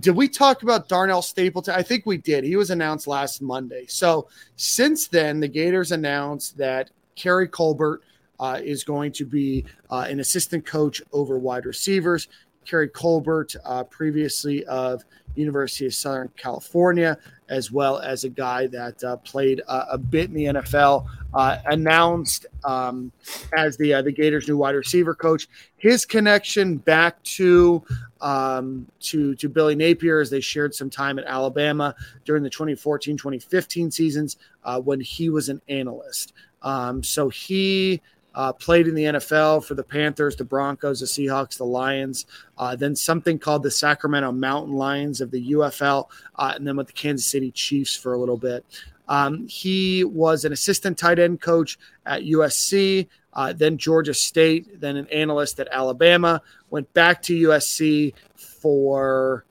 did 0.00 0.16
we 0.16 0.28
talk 0.28 0.62
about 0.62 0.88
Darnell 0.88 1.22
Stapleton? 1.22 1.74
I 1.74 1.82
think 1.82 2.04
we 2.04 2.18
did. 2.18 2.44
He 2.44 2.56
was 2.56 2.70
announced 2.70 3.06
last 3.06 3.40
Monday. 3.40 3.86
So 3.86 4.28
since 4.56 5.06
then, 5.08 5.40
the 5.40 5.48
Gators 5.48 5.92
announced 5.92 6.58
that 6.58 6.90
Keary 7.14 7.48
Colbert 7.48 8.02
uh, 8.38 8.60
is 8.62 8.84
going 8.84 9.12
to 9.12 9.24
be 9.24 9.64
uh, 9.90 10.06
an 10.08 10.20
assistant 10.20 10.66
coach 10.66 11.00
over 11.12 11.38
wide 11.38 11.64
receivers. 11.64 12.28
Keary 12.66 12.88
Colbert, 12.88 13.54
uh, 13.64 13.84
previously 13.84 14.64
of 14.66 15.04
University 15.34 15.86
of 15.86 15.94
Southern 15.94 16.28
California, 16.36 17.16
as 17.48 17.70
well 17.70 17.98
as 17.98 18.24
a 18.24 18.28
guy 18.28 18.66
that 18.68 19.02
uh, 19.04 19.16
played 19.18 19.62
uh, 19.68 19.86
a 19.90 19.98
bit 19.98 20.28
in 20.28 20.34
the 20.34 20.44
NFL, 20.44 21.06
uh, 21.34 21.58
announced 21.66 22.46
um, 22.64 23.12
as 23.56 23.76
the 23.76 23.94
uh, 23.94 24.02
the 24.02 24.12
Gators' 24.12 24.48
new 24.48 24.56
wide 24.56 24.74
receiver 24.74 25.14
coach. 25.14 25.48
His 25.76 26.04
connection 26.04 26.76
back 26.76 27.22
to 27.24 27.84
um, 28.20 28.86
to 29.00 29.34
to 29.36 29.48
Billy 29.48 29.74
Napier 29.74 30.20
as 30.20 30.30
they 30.30 30.40
shared 30.40 30.74
some 30.74 30.90
time 30.90 31.18
at 31.18 31.24
Alabama 31.26 31.94
during 32.24 32.42
the 32.42 32.50
2014-2015 32.50 33.92
seasons 33.92 34.36
uh, 34.64 34.80
when 34.80 35.00
he 35.00 35.28
was 35.30 35.48
an 35.48 35.60
analyst. 35.68 36.32
Um, 36.62 37.02
so 37.02 37.28
he 37.28 38.00
uh, 38.36 38.52
played 38.52 38.86
in 38.86 38.94
the 38.94 39.04
NFL 39.04 39.64
for 39.64 39.74
the 39.74 39.82
Panthers, 39.82 40.36
the 40.36 40.44
Broncos, 40.44 41.00
the 41.00 41.06
Seahawks, 41.06 41.56
the 41.56 41.64
Lions, 41.64 42.26
uh, 42.58 42.76
then 42.76 42.94
something 42.94 43.38
called 43.38 43.62
the 43.62 43.70
Sacramento 43.70 44.30
Mountain 44.30 44.74
Lions 44.74 45.22
of 45.22 45.30
the 45.30 45.52
UFL, 45.52 46.08
uh, 46.36 46.52
and 46.54 46.66
then 46.66 46.76
with 46.76 46.86
the 46.86 46.92
Kansas 46.92 47.26
City 47.26 47.50
Chiefs 47.50 47.96
for 47.96 48.12
a 48.12 48.18
little 48.18 48.36
bit. 48.36 48.64
Um, 49.08 49.46
he 49.46 50.04
was 50.04 50.44
an 50.44 50.52
assistant 50.52 50.98
tight 50.98 51.18
end 51.18 51.40
coach 51.40 51.78
at 52.04 52.22
USC, 52.22 53.08
uh, 53.32 53.52
then 53.54 53.78
Georgia 53.78 54.12
State, 54.12 54.80
then 54.80 54.96
an 54.96 55.06
analyst 55.08 55.58
at 55.58 55.68
Alabama, 55.72 56.42
went 56.70 56.92
back 56.92 57.22
to 57.22 57.48
USC 57.48 58.12
for 58.34 59.46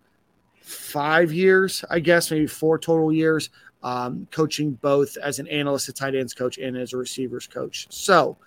five 0.61 1.31
years, 1.31 1.83
I 1.89 1.99
guess, 1.99 2.29
maybe 2.29 2.47
four 2.47 2.77
total 2.77 3.11
years, 3.11 3.49
um, 3.81 4.27
coaching 4.31 4.73
both 4.73 5.17
as 5.17 5.39
an 5.39 5.47
analyst, 5.47 5.89
a 5.89 5.93
tight 5.93 6.13
ends 6.13 6.33
coach, 6.33 6.57
and 6.59 6.77
as 6.77 6.93
a 6.93 6.97
receivers 6.97 7.47
coach. 7.47 7.87
So, 7.89 8.37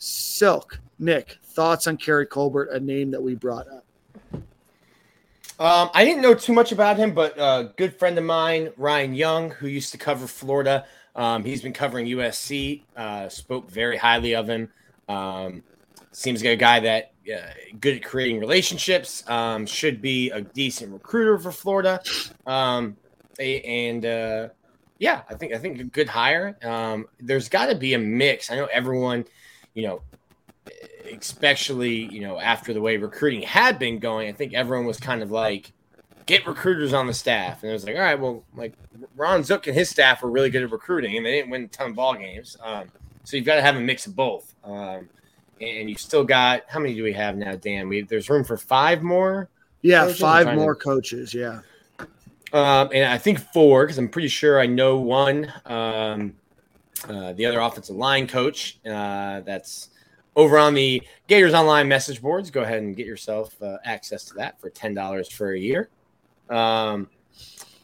Silk, 0.00 0.80
Nick, 0.98 1.38
thoughts 1.44 1.86
on 1.86 1.96
Keary 1.96 2.26
Colbert, 2.26 2.70
a 2.70 2.80
name 2.80 3.12
that 3.12 3.22
we 3.22 3.34
brought 3.36 3.68
up? 3.68 3.84
Um, 5.60 5.90
I 5.92 6.04
didn't 6.04 6.22
know 6.22 6.34
too 6.34 6.54
much 6.54 6.72
about 6.72 6.96
him, 6.96 7.12
but 7.12 7.38
a 7.38 7.72
good 7.76 7.96
friend 7.98 8.16
of 8.16 8.24
mine, 8.24 8.70
Ryan 8.76 9.14
Young, 9.14 9.50
who 9.50 9.68
used 9.68 9.92
to 9.92 9.98
cover 9.98 10.26
Florida, 10.26 10.86
um, 11.14 11.44
he's 11.44 11.62
been 11.62 11.72
covering 11.72 12.06
USC. 12.06 12.82
Uh, 12.96 13.28
spoke 13.28 13.70
very 13.70 13.96
highly 13.96 14.34
of 14.34 14.48
him. 14.48 14.70
Um, 15.08 15.62
seems 16.12 16.42
like 16.42 16.52
a 16.52 16.56
guy 16.56 16.80
that 16.80 17.12
uh, 17.32 17.50
good 17.78 17.96
at 17.96 18.04
creating 18.04 18.40
relationships. 18.40 19.28
Um, 19.28 19.66
should 19.66 20.00
be 20.00 20.30
a 20.30 20.40
decent 20.40 20.92
recruiter 20.92 21.38
for 21.38 21.52
Florida. 21.52 22.00
Um, 22.46 22.96
and 23.38 24.04
uh, 24.04 24.48
yeah, 24.98 25.22
I 25.28 25.34
think 25.34 25.52
I 25.52 25.58
think 25.58 25.80
a 25.80 25.84
good 25.84 26.08
hire. 26.08 26.56
Um, 26.62 27.06
there's 27.18 27.48
got 27.48 27.66
to 27.66 27.74
be 27.74 27.94
a 27.94 27.98
mix. 27.98 28.50
I 28.50 28.56
know 28.56 28.66
everyone, 28.66 29.24
you 29.80 29.86
know, 29.86 30.02
especially 31.18 32.12
you 32.12 32.20
know 32.20 32.38
after 32.38 32.72
the 32.72 32.80
way 32.80 32.96
recruiting 32.96 33.42
had 33.42 33.78
been 33.78 33.98
going, 33.98 34.28
I 34.28 34.32
think 34.32 34.54
everyone 34.54 34.86
was 34.86 34.98
kind 34.98 35.22
of 35.22 35.30
like, 35.30 35.72
get 36.26 36.46
recruiters 36.46 36.92
on 36.92 37.06
the 37.06 37.14
staff, 37.14 37.62
and 37.62 37.70
it 37.70 37.72
was 37.72 37.84
like, 37.84 37.96
all 37.96 38.02
right, 38.02 38.18
well, 38.18 38.44
like 38.54 38.74
Ron 39.16 39.42
Zook 39.42 39.66
and 39.66 39.76
his 39.76 39.88
staff 39.88 40.22
were 40.22 40.30
really 40.30 40.50
good 40.50 40.62
at 40.62 40.70
recruiting, 40.70 41.16
and 41.16 41.24
they 41.24 41.32
didn't 41.32 41.50
win 41.50 41.64
a 41.64 41.68
ton 41.68 41.90
of 41.90 41.96
ball 41.96 42.14
games. 42.14 42.56
Um, 42.62 42.88
so 43.24 43.36
you've 43.36 43.46
got 43.46 43.56
to 43.56 43.62
have 43.62 43.76
a 43.76 43.80
mix 43.80 44.06
of 44.06 44.16
both. 44.16 44.54
Um, 44.64 45.08
and 45.60 45.90
you've 45.90 46.00
still 46.00 46.24
got 46.24 46.62
how 46.68 46.80
many 46.80 46.94
do 46.94 47.02
we 47.02 47.12
have 47.12 47.36
now, 47.36 47.54
Dan? 47.54 47.88
We 47.88 48.02
there's 48.02 48.30
room 48.30 48.44
for 48.44 48.56
five 48.56 49.02
more. 49.02 49.48
Yeah, 49.82 50.04
Coaches? 50.04 50.20
Five 50.20 50.44
trying 50.44 50.56
to- 50.56 50.62
more 50.62 50.74
coaches. 50.74 51.34
Yeah. 51.34 51.60
Um, 52.52 52.90
and 52.92 53.04
I 53.04 53.16
think 53.18 53.38
four 53.38 53.84
because 53.84 53.98
I'm 53.98 54.08
pretty 54.08 54.28
sure 54.28 54.58
I 54.60 54.66
know 54.66 54.98
one. 54.98 55.52
Um, 55.66 56.34
uh, 57.08 57.32
the 57.32 57.46
other 57.46 57.60
offensive 57.60 57.96
line 57.96 58.26
coach 58.26 58.78
uh, 58.86 59.40
that's 59.40 59.90
over 60.36 60.58
on 60.58 60.74
the 60.74 61.02
Gators 61.26 61.54
Online 61.54 61.88
message 61.88 62.22
boards. 62.22 62.50
Go 62.50 62.62
ahead 62.62 62.82
and 62.82 62.96
get 62.96 63.06
yourself 63.06 63.60
uh, 63.62 63.78
access 63.84 64.24
to 64.26 64.34
that 64.34 64.60
for 64.60 64.70
ten 64.70 64.94
dollars 64.94 65.28
for 65.28 65.52
a 65.52 65.58
year. 65.58 65.88
Um, 66.48 67.08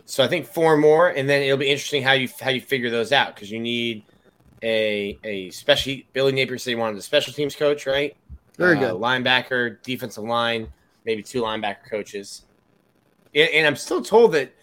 so 0.05 0.23
I 0.23 0.29
think 0.29 0.47
four 0.47 0.77
more, 0.77 1.09
and 1.09 1.29
then 1.29 1.43
it'll 1.43 1.57
be 1.57 1.69
interesting 1.69 2.03
how 2.03 2.13
you 2.13 2.29
how 2.41 2.51
you 2.51 2.61
figure 2.61 2.91
those 2.91 3.13
out 3.13 3.35
because 3.35 3.51
you 3.51 3.59
need 3.59 4.05
a 4.63 5.19
a 5.25 5.51
special. 5.51 5.97
Billy 6.13 6.33
Napier 6.33 6.59
said 6.59 6.71
he 6.71 6.77
wanted 6.77 6.99
a 6.99 7.03
special 7.03 7.33
teams 7.33 7.57
coach, 7.57 7.87
right? 7.87 8.17
Very 8.57 8.77
Uh, 8.77 8.81
good. 8.81 9.01
Linebacker, 9.01 9.83
defensive 9.83 10.25
line, 10.25 10.69
maybe 11.05 11.23
two 11.23 11.43
linebacker 11.43 11.89
coaches. 11.91 12.45
And, 13.35 13.51
and 13.51 13.67
I'm 13.67 13.77
still 13.77 14.03
told 14.03 14.33
that 14.33 14.55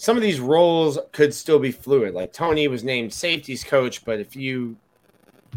some 0.00 0.16
of 0.16 0.22
these 0.22 0.40
roles 0.40 0.98
could 1.12 1.34
still 1.34 1.58
be 1.58 1.70
fluid. 1.70 2.14
Like 2.14 2.32
Tony 2.32 2.68
was 2.68 2.82
named 2.82 3.12
safeties 3.12 3.62
coach, 3.62 4.02
but 4.02 4.18
if 4.18 4.34
you 4.34 4.78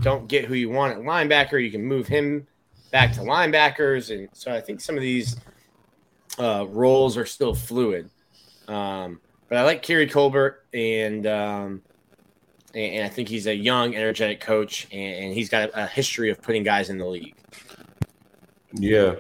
don't 0.02 0.28
get 0.28 0.44
who 0.44 0.54
you 0.54 0.70
want 0.70 0.92
at 0.92 1.00
linebacker, 1.00 1.64
you 1.64 1.72
can 1.72 1.82
move 1.82 2.08
him 2.08 2.46
back 2.92 3.14
to 3.14 3.22
linebackers. 3.22 4.14
And 4.14 4.28
so 4.34 4.54
I 4.54 4.60
think 4.60 4.82
some 4.82 4.98
of 4.98 5.02
these 5.02 5.38
uh, 6.38 6.66
roles 6.68 7.16
are 7.16 7.26
still 7.26 7.56
fluid. 7.56 8.10
Um, 8.68 9.22
but 9.48 9.60
I 9.60 9.64
like 9.64 9.82
Keary 9.82 10.08
Colbert, 10.08 10.66
and 10.74 11.26
um, 11.26 11.82
and, 12.76 13.06
I 13.06 13.08
think 13.08 13.30
he's 13.30 13.48
a 13.48 13.56
young, 13.56 13.96
energetic 13.96 14.42
coach, 14.42 14.90
and, 14.92 15.34
he's 15.34 15.48
got 15.48 15.70
a 15.74 15.88
history 15.88 16.30
of 16.32 16.42
putting 16.42 16.64
guys 16.64 16.90
in 16.90 16.98
the 16.98 17.06
league. 17.06 17.36
Yeah, 18.74 19.16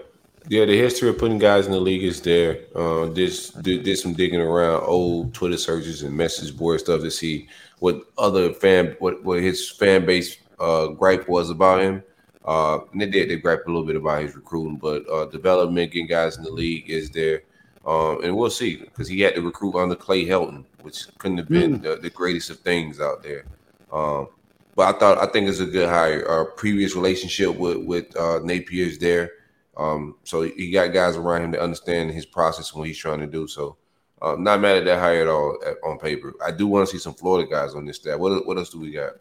yeah. 0.48 0.66
The 0.66 0.78
history 0.78 1.10
of 1.10 1.18
putting 1.18 1.40
guys 1.40 1.66
in 1.66 1.72
the 1.72 1.80
league 1.80 2.04
is 2.04 2.22
there. 2.22 2.60
Uh, 2.76 3.06
did, 3.08 3.34
did 3.62 3.84
did 3.84 3.98
some 3.98 4.14
digging 4.14 4.42
around 4.42 4.84
old 4.84 5.34
Twitter 5.34 5.58
searches 5.58 6.04
and 6.04 6.16
message 6.16 6.56
board 6.56 6.80
stuff 6.80 7.02
to 7.02 7.12
see 7.12 7.48
what 7.80 8.02
other 8.18 8.54
fan 8.54 8.96
what 9.00 9.24
what 9.24 9.42
his 9.42 9.70
fan 9.70 10.06
base 10.06 10.38
uh, 10.60 10.88
gripe 10.88 11.28
was 11.28 11.50
about 11.50 11.82
him. 11.82 12.04
Uh, 12.46 12.80
and 12.92 13.02
they 13.02 13.06
did 13.06 13.30
they 13.30 13.38
gripe 13.38 13.64
a 13.66 13.70
little 13.70 13.86
bit 13.86 13.96
about 13.96 14.22
his 14.22 14.36
recruiting, 14.36 14.78
but 14.78 15.10
uh, 15.10 15.26
development, 15.26 15.92
getting 15.92 16.08
guys 16.08 16.38
in 16.38 16.44
the 16.44 16.52
league 16.52 16.90
is 16.90 17.10
there. 17.10 17.44
Um, 17.86 18.24
and 18.24 18.36
we'll 18.36 18.50
see 18.50 18.78
because 18.78 19.08
he 19.08 19.20
had 19.22 19.36
to 19.36 19.42
recruit 19.42 19.76
under 19.76 19.96
Clay 19.96 20.26
Helton, 20.26 20.64
which 20.82 21.06
couldn't 21.18 21.38
have 21.38 21.50
been 21.50 21.82
the, 21.82 21.98
the 21.98 22.10
greatest 22.10 22.50
of 22.50 22.60
things 22.60 23.02
out 23.02 23.24
there. 23.24 23.46
Um, 23.92 24.30
but 24.76 24.96
I 24.96 24.98
thought 24.98 25.18
I 25.18 25.28
think 25.32 25.48
it's 25.48 25.60
a 25.60 25.66
good 25.66 25.90
hire. 25.90 26.28
Our 26.28 26.46
previous 26.46 26.96
relationship 26.96 27.56
with 27.56 27.78
with 27.78 28.16
uh, 28.18 28.40
Napier 28.44 28.86
is 28.86 28.98
there, 28.98 29.32
um, 29.78 30.16
so 30.24 30.44
he 30.44 30.72
got 30.72 30.94
guys 30.94 31.16
around 31.16 31.44
him 31.44 31.52
that 31.52 31.62
understand 31.62 32.12
his 32.12 32.26
process 32.26 32.72
and 32.72 32.80
what 32.80 32.88
he's 32.88 32.98
trying 32.98 33.20
to 33.20 33.28
do. 33.28 33.48
So 33.48 33.78
Uh, 34.24 34.38
not 34.40 34.62
mad 34.62 34.78
at 34.78 34.86
that 34.86 35.00
hire 35.00 35.22
at 35.24 35.28
all 35.28 35.58
at, 35.68 35.76
on 35.84 36.00
paper. 36.00 36.34
I 36.46 36.52
do 36.52 36.66
want 36.66 36.88
to 36.88 36.92
see 36.96 36.98
some 36.98 37.14
Florida 37.14 37.50
guys 37.50 37.76
on 37.76 37.86
this 37.86 37.98
staff. 37.98 38.18
What 38.20 38.48
what 38.48 38.58
else 38.58 38.70
do 38.70 38.80
we 38.80 38.92
got? 38.92 39.14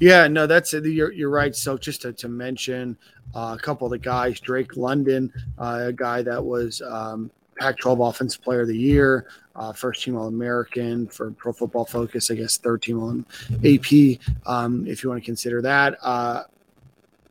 Yeah, 0.00 0.26
no, 0.26 0.48
that's 0.48 0.72
you're 0.72 1.12
you're 1.12 1.30
right. 1.30 1.54
So 1.54 1.78
just 1.78 2.02
to, 2.02 2.12
to 2.14 2.28
mention 2.28 2.98
uh, 3.36 3.56
a 3.56 3.62
couple 3.62 3.86
of 3.86 3.92
the 3.92 3.98
guys, 3.98 4.40
Drake 4.40 4.76
London, 4.76 5.32
uh, 5.58 5.84
a 5.86 5.92
guy 5.92 6.22
that 6.22 6.44
was 6.44 6.82
um, 6.82 7.30
Pac-12 7.58 8.08
Offensive 8.08 8.42
Player 8.42 8.62
of 8.62 8.68
the 8.68 8.76
Year, 8.76 9.28
uh, 9.54 9.72
first 9.72 10.02
team 10.02 10.16
All 10.16 10.26
American 10.26 11.06
for 11.06 11.30
Pro 11.30 11.52
Football 11.52 11.84
Focus, 11.84 12.30
I 12.30 12.34
guess 12.34 12.58
third 12.58 12.82
team 12.82 13.00
on 13.00 13.24
AP, 13.64 14.18
um, 14.44 14.86
if 14.88 15.04
you 15.04 15.08
want 15.08 15.22
to 15.22 15.24
consider 15.24 15.62
that. 15.62 15.94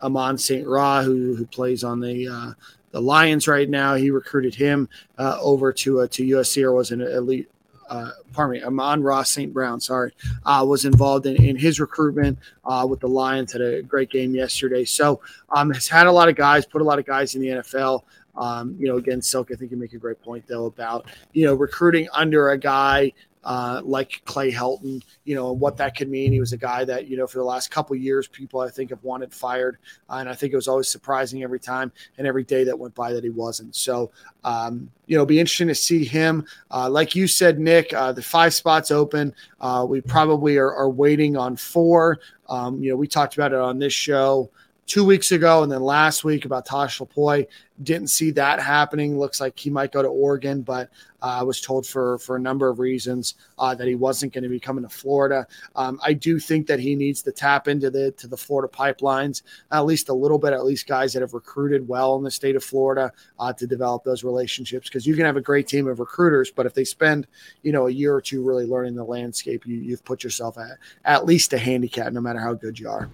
Amon 0.06 0.38
St. 0.38 0.68
Ra, 0.68 1.02
who 1.02 1.36
who 1.36 1.46
plays 1.46 1.84
on 1.84 2.00
the 2.00 2.28
uh, 2.28 2.52
the 2.92 3.02
Lions 3.02 3.46
right 3.46 3.70
now, 3.70 3.96
he 3.96 4.10
recruited 4.10 4.56
him 4.56 4.88
uh, 5.18 5.38
over 5.42 5.74
to 5.74 6.00
uh, 6.00 6.08
to 6.12 6.24
USC 6.24 6.64
or 6.64 6.72
was 6.72 6.92
an 6.92 7.02
elite. 7.02 7.50
Uh, 7.90 8.12
pardon 8.34 8.54
me, 8.54 8.64
Amon-Ra 8.66 9.22
St. 9.22 9.54
Brown, 9.54 9.80
sorry, 9.80 10.12
uh, 10.46 10.66
was 10.68 10.86
involved 10.86 11.26
in, 11.28 11.36
in 11.36 11.56
his 11.56 11.80
recruitment 11.80 12.40
uh, 12.64 12.88
with 12.90 13.00
the 13.02 13.08
Lions. 13.08 13.52
Had 13.52 13.62
a 13.62 13.84
great 13.84 14.10
game 14.10 14.34
yesterday. 14.34 14.86
So 14.86 15.20
um, 15.50 15.72
has 15.72 15.88
had 15.88 16.08
a 16.08 16.12
lot 16.12 16.30
of 16.30 16.36
guys, 16.36 16.66
put 16.66 16.82
a 16.82 16.86
lot 16.86 16.98
of 16.98 17.06
guys 17.06 17.36
in 17.36 17.42
the 17.42 17.48
NFL. 17.50 18.04
Um, 18.38 18.76
you 18.80 18.88
know, 18.88 18.96
again, 18.96 19.22
Silk, 19.22 19.52
I 19.52 19.56
think 19.56 19.72
you 19.72 19.78
make 19.78 19.94
a 19.94 19.98
great 19.98 20.22
point 20.22 20.46
though 20.48 20.66
about 20.66 21.06
you 21.34 21.46
know 21.46 21.54
recruiting 21.54 22.08
under 22.14 22.52
a 22.52 22.58
guy 22.58 23.12
uh, 23.46 23.82
like 23.84 24.22
Clay 24.26 24.52
Helton, 24.52 25.04
you 25.24 25.36
know, 25.36 25.52
and 25.52 25.60
what 25.60 25.78
that 25.78 25.96
could 25.96 26.10
mean. 26.10 26.34
He 26.34 26.40
was 26.40 26.52
a 26.52 26.58
guy 26.58 26.84
that, 26.86 27.08
you 27.08 27.16
know, 27.16 27.28
for 27.28 27.38
the 27.38 27.44
last 27.44 27.70
couple 27.70 27.96
years, 27.96 28.28
people 28.28 28.60
I 28.60 28.70
think 28.70 28.90
have 28.90 29.04
wanted 29.04 29.32
fired. 29.32 29.78
Uh, 30.10 30.16
and 30.16 30.30
I 30.30 30.34
think 30.34 30.52
it 30.52 30.56
was 30.56 30.68
always 30.68 30.88
surprising 30.88 31.44
every 31.44 31.60
time 31.60 31.92
and 32.18 32.26
every 32.26 32.44
day 32.44 32.64
that 32.64 32.78
went 32.78 32.96
by 32.96 33.14
that 33.14 33.24
he 33.24 33.30
wasn't. 33.30 33.76
So, 33.76 34.12
um, 34.44 34.90
you 35.06 35.16
know, 35.16 35.26
be 35.26 35.40
interesting 35.40 35.68
to 35.68 35.76
see 35.76 36.04
him. 36.04 36.46
Uh, 36.72 36.90
like 36.90 37.16
you 37.16 37.28
said, 37.28 37.60
Nick, 37.60 37.94
uh, 37.94 38.12
the 38.12 38.24
five 38.24 38.54
spots 38.54 38.90
open. 38.90 39.34
Uh, 39.62 39.86
we 39.88 40.02
probably 40.02 40.58
are, 40.58 40.74
are, 40.74 40.90
waiting 40.90 41.38
on 41.38 41.56
four. 41.56 42.20
Um, 42.50 42.82
you 42.82 42.90
know, 42.90 42.96
we 42.96 43.08
talked 43.08 43.36
about 43.36 43.54
it 43.54 43.60
on 43.60 43.80
this 43.80 43.94
show 43.94 44.50
two 44.86 45.04
weeks 45.04 45.32
ago 45.32 45.64
and 45.64 45.72
then 45.72 45.82
last 45.82 46.24
week 46.24 46.46
about 46.46 46.66
Tosh 46.66 47.00
Lupoi. 47.00 47.48
Didn't 47.84 48.08
see 48.08 48.32
that 48.32 48.62
happening. 48.62 49.20
Looks 49.20 49.42
like 49.42 49.60
he 49.60 49.70
might 49.70 49.92
go 49.92 50.02
to 50.02 50.08
Oregon, 50.08 50.62
but 50.62 50.90
I 51.22 51.40
uh, 51.40 51.46
was 51.46 51.60
told 51.60 51.86
for 51.88 52.20
for 52.20 52.36
a 52.36 52.40
number 52.40 52.70
of 52.70 52.80
reasons 52.80 53.34
uh, 53.58 53.74
that 53.76 53.88
he 53.88 53.96
wasn't 53.96 54.32
going 54.32 54.44
to 54.44 54.50
be 54.50 54.60
coming 54.60 54.84
to 54.84 54.90
Florida. 54.90 55.48
Um, 55.76 56.00
I 56.04 56.14
do 56.14 56.40
think 56.40 56.68
that 56.68 56.80
he 56.80 56.96
needs 56.96 57.22
to 57.24 57.32
tap 57.32 57.68
into 57.68 57.90
the 57.90 58.12
to 58.12 58.28
the 58.28 58.38
Florida 58.38 58.72
pipelines 58.72 59.42
at 59.72 59.82
least 59.82 60.10
a 60.10 60.14
little 60.14 60.38
bit. 60.38 60.54
At 60.54 60.64
least 60.64 60.88
guys 60.88 61.14
that 61.14 61.22
have 61.22 61.34
recruited 61.34 61.86
well 61.88 62.16
in 62.16 62.24
the 62.24 62.32
state 62.32 62.56
of 62.56 62.64
Florida 62.64 63.12
uh, 63.40 63.52
to 63.54 63.68
develop 63.68 64.04
those 64.04 64.24
relationships 64.24 64.88
because 64.88 65.08
you 65.08 65.16
can 65.16 65.26
have 65.26 65.36
a 65.36 65.42
great 65.42 65.68
team 65.68 65.88
of 65.88 66.00
recruiters, 66.00 66.52
but 66.52 66.66
if 66.66 66.74
they 66.74 66.86
spend 66.86 67.28
you 67.64 67.72
know 67.72 67.88
a 67.88 67.92
year 67.92 68.14
or 68.14 68.22
two 68.22 68.44
really 68.44 68.66
learning 68.66 68.96
the 68.96 69.04
landscape, 69.04 69.66
you, 69.66 69.78
you've 69.78 70.06
put 70.06 70.24
yourself 70.24 70.58
at 70.58 70.78
at 71.06 71.26
least 71.26 71.52
a 71.54 71.58
handicap, 71.58 72.14
no 72.14 72.22
matter 72.22 72.40
how 72.40 72.54
good 72.54 72.80
you 72.80 72.88
are. 72.88 73.10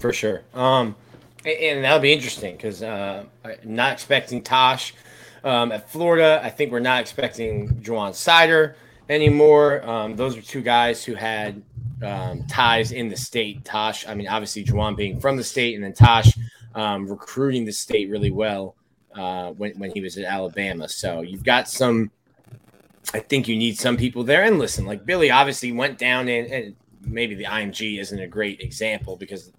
For 0.00 0.12
sure. 0.12 0.42
Um, 0.52 0.96
and 1.44 1.84
that'll 1.84 1.98
be 1.98 2.12
interesting 2.12 2.56
because 2.56 2.82
uh, 2.82 3.24
not 3.64 3.92
expecting 3.92 4.42
Tosh 4.42 4.94
um, 5.44 5.72
at 5.72 5.90
Florida. 5.90 6.40
I 6.42 6.50
think 6.50 6.72
we're 6.72 6.80
not 6.80 7.00
expecting 7.00 7.68
Juwan 7.76 8.14
Sider 8.14 8.76
anymore. 9.08 9.84
Um, 9.88 10.16
those 10.16 10.36
are 10.36 10.42
two 10.42 10.62
guys 10.62 11.04
who 11.04 11.14
had 11.14 11.62
um, 12.02 12.44
ties 12.46 12.92
in 12.92 13.08
the 13.08 13.16
state. 13.16 13.64
Tosh, 13.64 14.06
I 14.06 14.14
mean, 14.14 14.28
obviously 14.28 14.64
Juwan 14.64 14.96
being 14.96 15.20
from 15.20 15.36
the 15.36 15.44
state, 15.44 15.74
and 15.74 15.82
then 15.82 15.92
Tosh 15.92 16.36
um, 16.74 17.06
recruiting 17.08 17.64
the 17.64 17.72
state 17.72 18.08
really 18.08 18.30
well 18.30 18.76
uh, 19.14 19.50
when 19.52 19.72
when 19.78 19.90
he 19.90 20.00
was 20.00 20.16
at 20.18 20.24
Alabama. 20.24 20.88
So 20.88 21.22
you've 21.22 21.44
got 21.44 21.68
some. 21.68 22.10
I 23.14 23.18
think 23.18 23.48
you 23.48 23.56
need 23.56 23.78
some 23.78 23.96
people 23.96 24.22
there. 24.22 24.44
And 24.44 24.60
listen, 24.60 24.86
like 24.86 25.04
Billy 25.04 25.30
obviously 25.30 25.72
went 25.72 25.98
down 25.98 26.28
and 26.28 26.76
maybe 27.04 27.34
the 27.34 27.44
IMG 27.44 27.98
isn't 27.98 28.18
a 28.18 28.28
great 28.28 28.60
example 28.60 29.16
because 29.16 29.50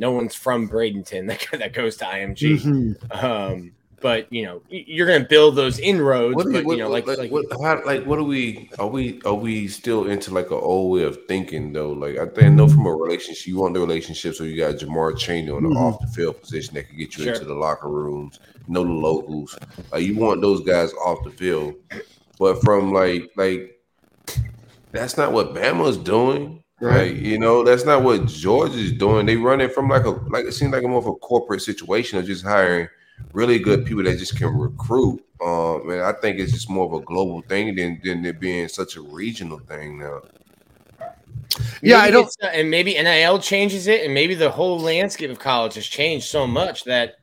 no 0.00 0.10
one's 0.10 0.34
from 0.34 0.68
Bradenton 0.68 1.28
that, 1.50 1.58
that 1.60 1.72
goes 1.72 1.96
to 1.98 2.06
IMG. 2.06 2.58
Mm-hmm. 2.58 3.26
Um, 3.26 3.72
but 4.00 4.32
you 4.32 4.44
know, 4.44 4.62
you're 4.70 5.06
going 5.06 5.20
to 5.20 5.28
build 5.28 5.56
those 5.56 5.78
inroads. 5.78 6.34
What, 6.34 6.50
but, 6.50 6.64
what, 6.64 6.78
you 6.78 6.82
know, 6.82 6.88
like, 6.88 7.06
like, 7.06 7.18
like, 7.18 7.30
what, 7.30 7.44
how, 7.62 7.84
like, 7.84 8.06
what 8.06 8.18
are 8.18 8.24
we? 8.24 8.70
Are 8.78 8.86
we? 8.86 9.20
Are 9.26 9.34
we 9.34 9.68
still 9.68 10.08
into 10.08 10.32
like 10.32 10.46
an 10.46 10.56
old 10.56 10.92
way 10.92 11.02
of 11.02 11.26
thinking 11.28 11.74
though? 11.74 11.92
Like, 11.92 12.16
I 12.16 12.24
think 12.24 12.46
I 12.46 12.48
know 12.48 12.66
from 12.66 12.86
a 12.86 12.94
relationship, 12.94 13.46
you 13.46 13.58
want 13.58 13.74
the 13.74 13.80
relationship, 13.80 14.34
so 14.34 14.44
you 14.44 14.56
got 14.56 14.76
Jamar 14.76 15.16
Chaney 15.18 15.50
on 15.50 15.64
the 15.64 15.68
mm-hmm. 15.68 15.76
off 15.76 16.00
the 16.00 16.06
field 16.06 16.40
position 16.40 16.74
that 16.74 16.88
can 16.88 16.96
get 16.96 17.16
you 17.18 17.24
sure. 17.24 17.34
into 17.34 17.44
the 17.44 17.54
locker 17.54 17.90
rooms, 17.90 18.40
know 18.68 18.84
the 18.84 18.90
locals. 18.90 19.58
Like, 19.92 20.04
you 20.04 20.16
want 20.16 20.40
those 20.40 20.62
guys 20.62 20.94
off 20.94 21.22
the 21.22 21.30
field, 21.30 21.74
but 22.38 22.62
from 22.62 22.94
like, 22.94 23.30
like, 23.36 23.78
that's 24.92 25.18
not 25.18 25.32
what 25.32 25.54
Bama's 25.54 25.98
doing. 25.98 26.64
Right. 26.80 27.14
You 27.14 27.38
know, 27.38 27.62
that's 27.62 27.84
not 27.84 28.02
what 28.02 28.26
George 28.26 28.74
is 28.74 28.92
doing. 28.92 29.26
They 29.26 29.36
run 29.36 29.60
it 29.60 29.74
from 29.74 29.88
like 29.88 30.04
a 30.04 30.10
like 30.10 30.46
it 30.46 30.52
seems 30.52 30.72
like 30.72 30.82
a 30.82 30.88
more 30.88 30.98
of 30.98 31.06
a 31.06 31.14
corporate 31.14 31.60
situation 31.60 32.18
of 32.18 32.24
just 32.24 32.42
hiring 32.42 32.88
really 33.32 33.58
good 33.58 33.84
people 33.84 34.02
that 34.04 34.18
just 34.18 34.36
can 34.36 34.48
recruit. 34.56 35.22
Um, 35.42 35.90
and 35.90 36.00
I 36.00 36.12
think 36.12 36.38
it's 36.38 36.52
just 36.52 36.70
more 36.70 36.86
of 36.86 36.92
a 36.92 37.04
global 37.04 37.42
thing 37.42 37.74
than 37.74 38.00
than 38.02 38.24
it 38.24 38.40
being 38.40 38.66
such 38.68 38.96
a 38.96 39.02
regional 39.02 39.58
thing 39.58 39.98
now. 39.98 40.22
Yeah, 41.82 41.96
maybe 41.98 42.08
I 42.08 42.10
don't. 42.10 42.36
Uh, 42.42 42.46
and 42.46 42.70
maybe 42.70 42.94
NIL 42.94 43.38
changes 43.40 43.86
it, 43.86 44.04
and 44.04 44.14
maybe 44.14 44.34
the 44.34 44.50
whole 44.50 44.78
landscape 44.78 45.30
of 45.30 45.38
college 45.38 45.74
has 45.74 45.86
changed 45.86 46.26
so 46.26 46.46
much 46.46 46.84
that 46.84 47.16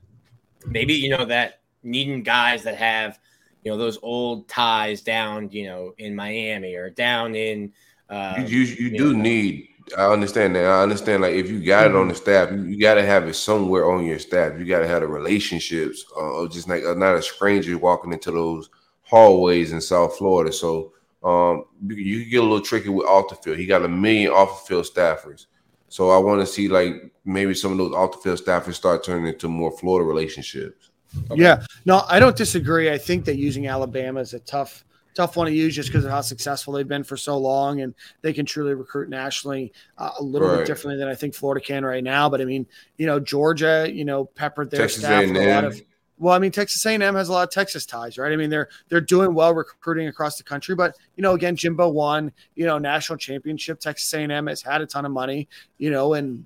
maybe 0.67 0.93
you 0.93 1.09
know 1.09 1.25
that 1.25 1.61
needing 1.81 2.21
guys 2.21 2.63
that 2.63 2.75
have 2.75 3.19
you 3.63 3.71
know 3.71 3.77
those 3.77 3.97
old 4.03 4.47
ties 4.47 5.01
down, 5.01 5.49
you 5.51 5.65
know, 5.65 5.93
in 5.97 6.15
Miami 6.15 6.75
or 6.75 6.89
down 6.91 7.35
in 7.35 7.73
um, 8.09 8.45
you 8.45 8.59
you, 8.59 8.89
you 8.89 8.97
do 8.97 9.13
know. 9.13 9.21
need. 9.21 9.69
I 9.97 10.11
understand 10.11 10.55
that. 10.55 10.65
I 10.65 10.83
understand. 10.83 11.21
Like 11.21 11.35
if 11.35 11.49
you 11.49 11.63
got 11.63 11.87
mm-hmm. 11.87 11.95
it 11.95 11.99
on 11.99 12.07
the 12.07 12.13
mm-hmm. 12.13 12.23
staff, 12.23 12.51
you, 12.51 12.63
you 12.63 12.79
got 12.79 12.95
to 12.95 13.05
have 13.05 13.27
it 13.27 13.35
somewhere 13.35 13.89
on 13.89 14.05
your 14.05 14.19
staff. 14.19 14.59
You 14.59 14.65
got 14.65 14.79
to 14.79 14.87
have 14.87 15.01
the 15.01 15.07
relationships, 15.07 16.05
uh, 16.19 16.47
just 16.47 16.67
like 16.67 16.83
uh, 16.83 16.93
not 16.93 17.15
a 17.15 17.21
stranger 17.21 17.77
walking 17.77 18.13
into 18.13 18.31
those 18.31 18.69
hallways 19.03 19.71
in 19.71 19.79
South 19.79 20.17
Florida. 20.17 20.51
So 20.51 20.93
um, 21.23 21.65
you 21.85 22.21
can 22.21 22.29
get 22.29 22.39
a 22.39 22.43
little 22.43 22.61
tricky 22.61 22.89
with 22.89 23.07
off 23.07 23.29
the 23.29 23.35
field. 23.35 23.57
He 23.57 23.65
got 23.65 23.83
a 23.83 23.87
million 23.87 24.31
off 24.31 24.63
the 24.63 24.67
field 24.67 24.85
staffers. 24.85 25.47
So 25.89 26.09
I 26.09 26.17
want 26.17 26.41
to 26.41 26.45
see 26.45 26.67
like 26.67 27.11
maybe 27.23 27.53
some 27.53 27.71
of 27.71 27.77
those 27.77 27.93
off 27.93 28.11
the 28.11 28.17
field 28.17 28.39
staffers 28.39 28.75
start 28.75 29.03
turning 29.03 29.27
into 29.27 29.47
more 29.47 29.71
Florida 29.71 30.05
relationships. 30.05 30.91
Okay. 31.31 31.41
Yeah, 31.41 31.63
no, 31.85 32.03
I 32.09 32.19
don't 32.19 32.35
disagree. 32.35 32.91
I 32.91 32.97
think 32.97 33.23
that 33.25 33.37
using 33.37 33.67
Alabama 33.67 34.19
is 34.19 34.33
a 34.33 34.39
tough 34.39 34.83
tough 35.17 35.35
one 35.35 35.47
to 35.47 35.53
use 35.53 35.75
just 35.75 35.89
because 35.89 36.05
of 36.05 36.11
how 36.11 36.21
successful 36.21 36.73
they've 36.73 36.87
been 36.87 37.03
for 37.03 37.17
so 37.17 37.37
long, 37.37 37.81
and 37.81 37.93
they 38.21 38.31
can 38.31 38.45
truly 38.45 38.75
recruit 38.75 39.09
nationally 39.09 39.73
uh, 39.97 40.11
a 40.19 40.23
little 40.23 40.47
right. 40.47 40.59
bit 40.59 40.67
differently 40.67 40.97
than 40.97 41.09
I 41.09 41.15
think 41.15 41.33
Florida 41.33 41.65
can 41.65 41.83
right 41.83 42.03
now. 42.03 42.29
But 42.29 42.39
I 42.39 42.45
mean, 42.45 42.67
you 42.97 43.07
know, 43.07 43.19
Georgia, 43.19 43.87
you 43.91 44.05
know, 44.05 44.25
peppered 44.25 44.69
their 44.69 44.81
Texas 44.81 45.01
staff 45.03 45.27
with 45.27 45.37
a 45.37 45.53
lot 45.53 45.65
of. 45.65 45.81
Well, 46.19 46.33
I 46.33 46.39
mean, 46.39 46.51
Texas 46.51 46.83
A&M 46.83 47.01
has 47.01 47.29
a 47.29 47.31
lot 47.31 47.43
of 47.43 47.51
Texas 47.51 47.85
ties, 47.85 48.17
right? 48.17 48.31
I 48.31 48.35
mean, 48.35 48.49
they're 48.49 48.69
they're 48.89 49.01
doing 49.01 49.33
well 49.33 49.53
recruiting 49.53 50.07
across 50.07 50.37
the 50.37 50.43
country, 50.43 50.75
but 50.75 50.95
you 51.15 51.21
know, 51.21 51.33
again, 51.33 51.55
Jimbo 51.55 51.89
won, 51.89 52.31
you 52.55 52.65
know, 52.65 52.77
national 52.77 53.17
championship. 53.17 53.79
Texas 53.79 54.11
A&M 54.13 54.47
has 54.47 54.61
had 54.61 54.81
a 54.81 54.85
ton 54.85 55.05
of 55.05 55.11
money, 55.11 55.47
you 55.77 55.91
know, 55.91 56.13
and 56.13 56.45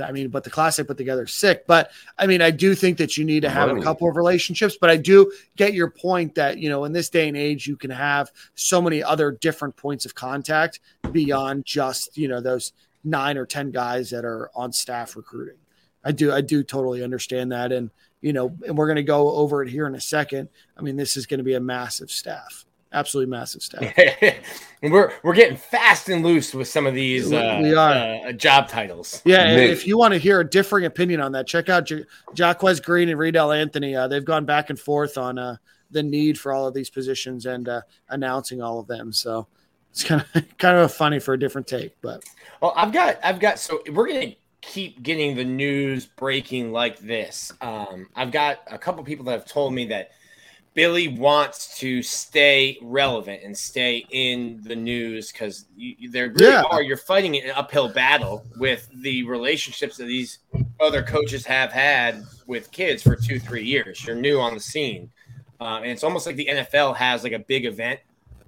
I 0.00 0.12
mean, 0.12 0.28
but 0.28 0.44
the 0.44 0.50
class 0.50 0.76
they 0.76 0.84
put 0.84 0.96
together 0.96 1.24
is 1.24 1.32
sick. 1.32 1.66
But 1.66 1.90
I 2.18 2.26
mean, 2.26 2.42
I 2.42 2.50
do 2.50 2.74
think 2.74 2.98
that 2.98 3.16
you 3.16 3.24
need 3.24 3.40
to 3.40 3.50
have 3.50 3.70
a 3.70 3.80
couple 3.80 4.08
of 4.08 4.16
relationships. 4.16 4.76
But 4.80 4.90
I 4.90 4.96
do 4.96 5.32
get 5.56 5.74
your 5.74 5.90
point 5.90 6.34
that 6.36 6.58
you 6.58 6.68
know, 6.68 6.84
in 6.84 6.92
this 6.92 7.08
day 7.08 7.28
and 7.28 7.36
age, 7.36 7.66
you 7.66 7.76
can 7.76 7.90
have 7.90 8.30
so 8.54 8.80
many 8.80 9.02
other 9.02 9.32
different 9.32 9.76
points 9.76 10.04
of 10.04 10.14
contact 10.14 10.80
beyond 11.12 11.64
just 11.64 12.16
you 12.16 12.28
know 12.28 12.40
those 12.40 12.72
nine 13.04 13.36
or 13.36 13.46
ten 13.46 13.70
guys 13.70 14.10
that 14.10 14.24
are 14.24 14.50
on 14.54 14.72
staff 14.72 15.16
recruiting. 15.16 15.56
I 16.04 16.12
do, 16.12 16.32
I 16.32 16.42
do 16.42 16.62
totally 16.62 17.02
understand 17.02 17.52
that, 17.52 17.72
and 17.72 17.90
you 18.20 18.32
know, 18.32 18.54
and 18.66 18.76
we're 18.76 18.86
going 18.86 18.96
to 18.96 19.02
go 19.02 19.30
over 19.32 19.62
it 19.62 19.68
here 19.68 19.86
in 19.86 19.94
a 19.94 20.00
second. 20.00 20.48
I 20.76 20.82
mean, 20.82 20.96
this 20.96 21.16
is 21.16 21.26
going 21.26 21.38
to 21.38 21.44
be 21.44 21.54
a 21.54 21.60
massive 21.60 22.10
staff 22.10 22.64
absolutely 22.94 23.30
massive 23.30 23.62
stuff. 23.62 23.84
and 24.82 24.92
we're 24.92 25.12
we're 25.22 25.34
getting 25.34 25.56
fast 25.56 26.08
and 26.08 26.24
loose 26.24 26.54
with 26.54 26.68
some 26.68 26.86
of 26.86 26.94
these 26.94 27.32
uh, 27.32 27.58
we 27.62 27.74
are. 27.74 28.26
Uh, 28.26 28.32
job 28.32 28.68
titles. 28.68 29.20
Yeah, 29.24 29.54
Nick. 29.56 29.70
if 29.70 29.86
you 29.86 29.98
want 29.98 30.14
to 30.14 30.18
hear 30.18 30.40
a 30.40 30.48
differing 30.48 30.86
opinion 30.86 31.20
on 31.20 31.32
that, 31.32 31.46
check 31.46 31.68
out 31.68 31.86
J- 31.86 32.04
Jaquez 32.34 32.80
Green 32.80 33.08
and 33.08 33.18
Reidel 33.18 33.52
Anthony. 33.52 33.94
Uh, 33.94 34.08
they've 34.08 34.24
gone 34.24 34.44
back 34.44 34.70
and 34.70 34.78
forth 34.78 35.18
on 35.18 35.38
uh, 35.38 35.56
the 35.90 36.02
need 36.02 36.38
for 36.38 36.52
all 36.52 36.66
of 36.66 36.74
these 36.74 36.90
positions 36.90 37.46
and 37.46 37.68
uh, 37.68 37.82
announcing 38.08 38.62
all 38.62 38.78
of 38.78 38.86
them. 38.86 39.12
So 39.12 39.46
it's 39.90 40.04
kind 40.04 40.24
of 40.34 40.44
kind 40.58 40.78
of 40.78 40.92
funny 40.92 41.18
for 41.18 41.34
a 41.34 41.38
different 41.38 41.66
take, 41.66 41.94
but 42.00 42.24
well, 42.60 42.72
I've 42.76 42.92
got 42.92 43.18
I've 43.22 43.40
got 43.40 43.58
so 43.58 43.82
we're 43.92 44.08
gonna 44.08 44.34
keep 44.60 45.02
getting 45.02 45.36
the 45.36 45.44
news 45.44 46.06
breaking 46.06 46.72
like 46.72 46.98
this. 46.98 47.52
Um, 47.60 48.08
I've 48.16 48.32
got 48.32 48.60
a 48.66 48.78
couple 48.78 49.04
people 49.04 49.24
that 49.26 49.32
have 49.32 49.44
told 49.44 49.74
me 49.74 49.86
that 49.86 50.12
Billy 50.74 51.06
wants 51.06 51.78
to 51.78 52.02
stay 52.02 52.78
relevant 52.82 53.42
and 53.44 53.56
stay 53.56 54.04
in 54.10 54.60
the 54.64 54.74
news 54.74 55.30
because 55.30 55.66
there 56.10 56.30
really 56.30 56.52
yeah. 56.52 56.62
are. 56.68 56.82
You're 56.82 56.96
fighting 56.96 57.36
an 57.36 57.50
uphill 57.50 57.88
battle 57.88 58.44
with 58.58 58.88
the 58.92 59.22
relationships 59.24 59.96
that 59.98 60.06
these 60.06 60.40
other 60.80 61.02
coaches 61.02 61.46
have 61.46 61.70
had 61.70 62.24
with 62.46 62.72
kids 62.72 63.02
for 63.04 63.14
two, 63.14 63.38
three 63.38 63.64
years. 63.64 64.04
You're 64.04 64.16
new 64.16 64.40
on 64.40 64.54
the 64.54 64.60
scene, 64.60 65.10
uh, 65.60 65.78
and 65.78 65.86
it's 65.86 66.02
almost 66.02 66.26
like 66.26 66.34
the 66.34 66.48
NFL 66.50 66.96
has 66.96 67.22
like 67.22 67.32
a 67.32 67.38
big 67.38 67.66
event 67.66 68.00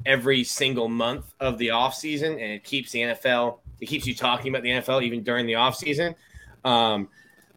every 0.04 0.44
single 0.44 0.88
month 0.88 1.32
of 1.40 1.58
the 1.58 1.70
off 1.70 1.94
season, 1.94 2.32
and 2.32 2.52
it 2.52 2.64
keeps 2.64 2.92
the 2.92 3.00
NFL, 3.00 3.58
it 3.80 3.86
keeps 3.86 4.06
you 4.06 4.14
talking 4.14 4.52
about 4.52 4.62
the 4.62 4.70
NFL 4.70 5.02
even 5.02 5.22
during 5.22 5.46
the 5.46 5.54
offseason. 5.54 6.14
Um, 6.64 7.08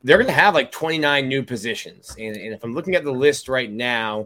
they're 0.03 0.17
going 0.17 0.27
to 0.27 0.33
have 0.33 0.53
like 0.53 0.71
29 0.71 1.27
new 1.27 1.43
positions. 1.43 2.15
And, 2.17 2.35
and, 2.35 2.53
if 2.53 2.63
I'm 2.63 2.73
looking 2.73 2.95
at 2.95 3.03
the 3.03 3.11
list 3.11 3.49
right 3.49 3.69
now, 3.69 4.25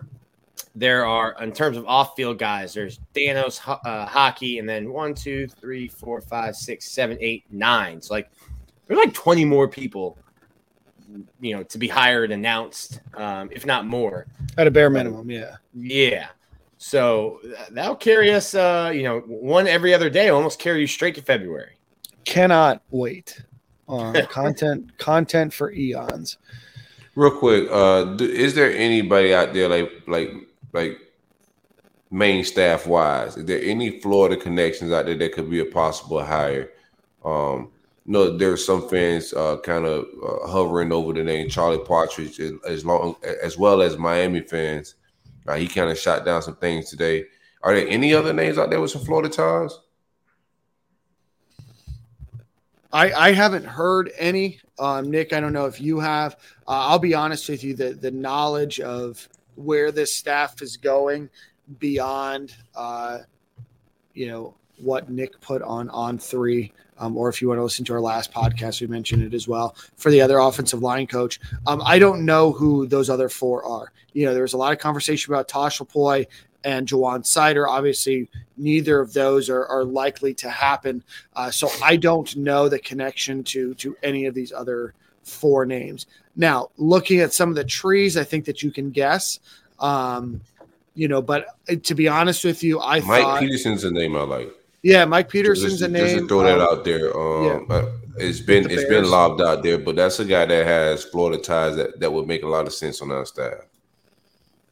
there 0.75 1.05
are, 1.05 1.35
in 1.41 1.51
terms 1.51 1.77
of 1.77 1.85
off 1.85 2.15
field 2.15 2.39
guys, 2.39 2.73
there's 2.73 2.99
Danos 3.13 3.59
uh, 3.85 4.05
hockey, 4.05 4.59
and 4.59 4.67
then 4.67 4.91
one, 4.91 5.13
two, 5.13 5.47
three, 5.47 5.87
four, 5.87 6.21
five, 6.21 6.55
six, 6.55 6.89
seven, 6.89 7.17
eight, 7.21 7.43
nine. 7.51 8.01
So, 8.01 8.13
like, 8.13 8.29
there's 8.87 8.97
like 8.97 9.13
20 9.13 9.45
more 9.45 9.67
people, 9.67 10.17
you 11.39 11.55
know, 11.55 11.63
to 11.63 11.77
be 11.77 11.87
hired, 11.87 12.31
announced, 12.31 13.01
um, 13.15 13.49
if 13.51 13.65
not 13.65 13.85
more. 13.85 14.25
At 14.57 14.67
a 14.67 14.71
bare 14.71 14.89
minimum, 14.89 15.29
yeah. 15.29 15.57
Yeah. 15.75 16.27
So 16.77 17.39
that'll 17.71 17.95
carry 17.95 18.33
us, 18.33 18.55
uh, 18.55 18.91
you 18.93 19.03
know, 19.03 19.19
one 19.21 19.67
every 19.67 19.93
other 19.93 20.09
day, 20.09 20.29
almost 20.29 20.59
carry 20.59 20.81
you 20.81 20.87
straight 20.87 21.15
to 21.15 21.21
February. 21.21 21.77
Cannot 22.25 22.81
wait. 22.89 23.41
Uh, 23.87 24.21
content, 24.29 24.97
content 24.97 25.53
for 25.53 25.71
eons. 25.71 26.37
Real 27.15 27.31
quick, 27.31 27.67
uh, 27.71 28.15
is 28.19 28.55
there 28.55 28.71
anybody 28.71 29.33
out 29.33 29.53
there 29.53 29.69
like 29.69 29.91
like 30.07 30.31
like 30.71 30.97
main 32.09 32.43
staff 32.43 32.87
wise? 32.87 33.37
Is 33.37 33.45
there 33.45 33.61
any 33.61 33.99
Florida 33.99 34.35
connections 34.35 34.91
out 34.91 35.05
there 35.05 35.17
that 35.17 35.33
could 35.33 35.49
be 35.49 35.59
a 35.59 35.65
possible 35.65 36.23
hire? 36.23 36.71
Um, 37.23 37.71
no, 38.05 38.35
there's 38.35 38.65
some 38.65 38.89
fans 38.89 39.31
uh, 39.33 39.57
kind 39.63 39.85
of 39.85 40.05
uh, 40.23 40.47
hovering 40.47 40.91
over 40.91 41.13
the 41.13 41.23
name 41.23 41.49
Charlie 41.49 41.85
Partridge 41.85 42.39
as, 42.39 42.51
as 42.67 42.85
long 42.85 43.15
as 43.43 43.57
well 43.57 43.81
as 43.81 43.97
Miami 43.97 44.41
fans 44.41 44.95
uh, 45.47 45.55
he 45.55 45.67
kind 45.67 45.89
of 45.89 45.97
shot 45.97 46.25
down 46.25 46.41
some 46.41 46.55
things 46.55 46.89
today. 46.89 47.25
Are 47.61 47.75
there 47.75 47.87
any 47.87 48.13
other 48.13 48.33
names 48.33 48.57
out 48.57 48.69
there 48.69 48.81
with 48.81 48.91
some 48.91 49.03
Florida 49.03 49.29
ties? 49.29 49.77
I, 52.93 53.11
I 53.11 53.33
haven't 53.33 53.65
heard 53.65 54.11
any. 54.17 54.59
Um, 54.77 55.09
Nick, 55.09 55.33
I 55.33 55.39
don't 55.39 55.51
know 55.51 55.65
if 55.65 55.81
you 55.81 55.99
have. 55.99 56.35
Uh, 56.67 56.87
I'll 56.87 56.99
be 56.99 57.15
honest 57.15 57.49
with 57.49 57.63
you, 57.63 57.73
the, 57.73 57.93
the 57.93 58.11
knowledge 58.11 58.79
of 58.79 59.27
where 59.55 59.91
this 59.91 60.15
staff 60.15 60.61
is 60.61 60.77
going 60.77 61.29
beyond, 61.79 62.55
uh, 62.75 63.19
you 64.13 64.27
know, 64.27 64.55
what 64.77 65.09
Nick 65.09 65.39
put 65.41 65.61
on 65.61 65.89
on 65.89 66.17
three, 66.19 66.71
um, 66.97 67.17
or 67.17 67.29
if 67.29 67.41
you 67.41 67.47
want 67.47 67.57
to 67.57 67.63
listen 67.63 67.85
to 67.85 67.93
our 67.93 68.01
last 68.01 68.31
podcast, 68.31 68.81
we 68.81 68.87
mentioned 68.87 69.23
it 69.23 69.33
as 69.33 69.47
well 69.47 69.75
for 69.97 70.11
the 70.11 70.21
other 70.21 70.37
offensive 70.39 70.81
line 70.81 71.07
coach. 71.07 71.39
Um, 71.65 71.81
I 71.85 71.97
don't 71.99 72.25
know 72.25 72.51
who 72.51 72.85
those 72.85 73.09
other 73.09 73.29
four 73.29 73.63
are. 73.65 73.91
You 74.13 74.25
know, 74.25 74.33
there 74.33 74.43
was 74.43 74.53
a 74.53 74.57
lot 74.57 74.73
of 74.73 74.79
conversation 74.79 75.33
about 75.33 75.47
Tosh 75.47 75.79
Lupoi 75.79 76.27
and 76.63 76.87
Ja'Juan 76.87 77.23
Seider. 77.23 77.67
Obviously, 77.67 78.29
neither 78.57 78.99
of 78.99 79.13
those 79.13 79.49
are, 79.49 79.65
are 79.65 79.83
likely 79.83 80.33
to 80.35 80.49
happen. 80.49 81.03
Uh, 81.35 81.51
so 81.51 81.69
I 81.83 81.95
don't 81.95 82.35
know 82.35 82.69
the 82.69 82.79
connection 82.79 83.43
to 83.45 83.73
to 83.75 83.95
any 84.03 84.25
of 84.25 84.33
these 84.33 84.51
other 84.51 84.93
four 85.23 85.65
names. 85.65 86.05
Now, 86.35 86.69
looking 86.77 87.19
at 87.19 87.33
some 87.33 87.49
of 87.49 87.55
the 87.55 87.63
trees, 87.63 88.17
I 88.17 88.23
think 88.23 88.45
that 88.45 88.63
you 88.63 88.71
can 88.71 88.89
guess. 88.89 89.39
Um, 89.79 90.41
you 90.95 91.07
know, 91.07 91.21
but 91.21 91.47
uh, 91.69 91.75
to 91.83 91.95
be 91.95 92.07
honest 92.07 92.43
with 92.43 92.63
you, 92.63 92.79
I 92.79 92.99
Mike 93.01 93.23
thought, 93.23 93.39
Peterson's 93.39 93.83
a 93.83 93.91
name 93.91 94.15
I 94.15 94.23
like. 94.23 94.49
Yeah, 94.83 95.05
Mike 95.05 95.29
Peterson's 95.29 95.79
just, 95.79 95.83
a 95.83 95.87
name. 95.87 96.17
Just 96.17 96.29
throw 96.29 96.43
that 96.43 96.59
um, 96.59 96.67
out 96.67 96.83
there. 96.83 97.17
Um, 97.17 97.65
yeah. 97.69 97.75
uh, 97.75 97.91
it's 98.17 98.39
been 98.39 98.69
it's 98.69 98.85
been 98.85 99.09
lobbed 99.09 99.41
out 99.41 99.63
there, 99.63 99.77
but 99.77 99.95
that's 99.95 100.19
a 100.19 100.25
guy 100.25 100.45
that 100.45 100.65
has 100.65 101.03
Florida 101.03 101.41
ties 101.41 101.75
that, 101.77 101.99
that 101.99 102.11
would 102.11 102.27
make 102.27 102.43
a 102.43 102.47
lot 102.47 102.67
of 102.67 102.73
sense 102.73 103.01
on 103.01 103.11
our 103.11 103.25
staff. 103.25 103.59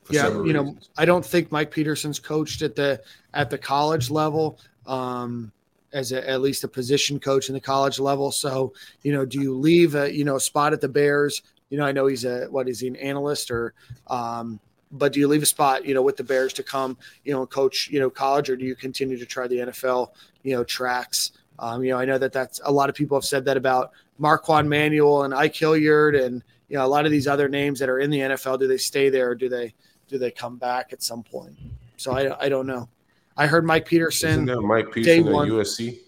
Yeah, 0.09 0.29
you 0.29 0.53
know, 0.53 0.63
reasons. 0.63 0.89
I 0.97 1.05
don't 1.05 1.25
think 1.25 1.51
Mike 1.51 1.71
Peterson's 1.71 2.19
coached 2.19 2.61
at 2.61 2.75
the 2.75 3.01
at 3.33 3.49
the 3.49 3.57
college 3.57 4.09
level, 4.09 4.59
um, 4.85 5.51
as 5.93 6.11
a, 6.11 6.27
at 6.27 6.41
least 6.41 6.63
a 6.63 6.67
position 6.67 7.19
coach 7.19 7.49
in 7.49 7.53
the 7.53 7.61
college 7.61 7.99
level. 7.99 8.31
So, 8.31 8.73
you 9.03 9.11
know, 9.11 9.25
do 9.25 9.41
you 9.41 9.55
leave 9.55 9.95
a 9.95 10.13
you 10.13 10.23
know 10.23 10.35
a 10.35 10.39
spot 10.39 10.73
at 10.73 10.81
the 10.81 10.89
Bears? 10.89 11.41
You 11.69 11.77
know, 11.77 11.85
I 11.85 11.91
know 11.91 12.07
he's 12.07 12.25
a 12.25 12.45
what 12.45 12.67
is 12.67 12.79
he 12.79 12.87
an 12.87 12.95
analyst 12.97 13.51
or, 13.51 13.73
um, 14.07 14.59
but 14.91 15.13
do 15.13 15.19
you 15.19 15.27
leave 15.27 15.43
a 15.43 15.45
spot 15.45 15.85
you 15.85 15.93
know 15.93 16.01
with 16.01 16.17
the 16.17 16.23
Bears 16.23 16.53
to 16.53 16.63
come 16.63 16.97
you 17.23 17.31
know 17.31 17.45
coach 17.45 17.89
you 17.89 17.99
know 17.99 18.09
college 18.09 18.49
or 18.49 18.55
do 18.55 18.65
you 18.65 18.75
continue 18.75 19.17
to 19.17 19.25
try 19.25 19.47
the 19.47 19.57
NFL 19.57 20.11
you 20.43 20.55
know 20.55 20.63
tracks? 20.63 21.31
Um, 21.59 21.83
you 21.83 21.91
know, 21.91 21.99
I 21.99 22.05
know 22.05 22.17
that 22.17 22.33
that's 22.33 22.59
a 22.65 22.71
lot 22.71 22.89
of 22.89 22.95
people 22.95 23.15
have 23.15 23.25
said 23.25 23.45
that 23.45 23.55
about 23.55 23.91
Marquand 24.17 24.67
Manuel 24.67 25.23
and 25.23 25.33
Ike 25.33 25.55
Hilliard 25.55 26.15
and 26.15 26.43
you 26.71 26.77
know 26.77 26.85
a 26.85 26.87
lot 26.87 27.05
of 27.05 27.11
these 27.11 27.27
other 27.27 27.49
names 27.49 27.79
that 27.79 27.89
are 27.89 27.99
in 27.99 28.09
the 28.09 28.19
NFL. 28.19 28.57
Do 28.57 28.65
they 28.65 28.77
stay 28.77 29.09
there 29.09 29.31
or 29.31 29.35
do 29.35 29.49
they 29.49 29.73
do 30.07 30.17
they 30.17 30.31
come 30.31 30.55
back 30.55 30.93
at 30.93 31.03
some 31.03 31.21
point? 31.21 31.53
So 31.97 32.13
I, 32.13 32.45
I 32.45 32.47
don't 32.47 32.65
know. 32.65 32.87
I 33.35 33.45
heard 33.45 33.65
Mike 33.65 33.81
Isn't 33.83 33.89
Peterson. 33.89 34.45
that 34.45 34.61
Mike 34.61 34.89
Peterson 34.93 35.27
at. 35.27 35.33
USC 35.33 35.99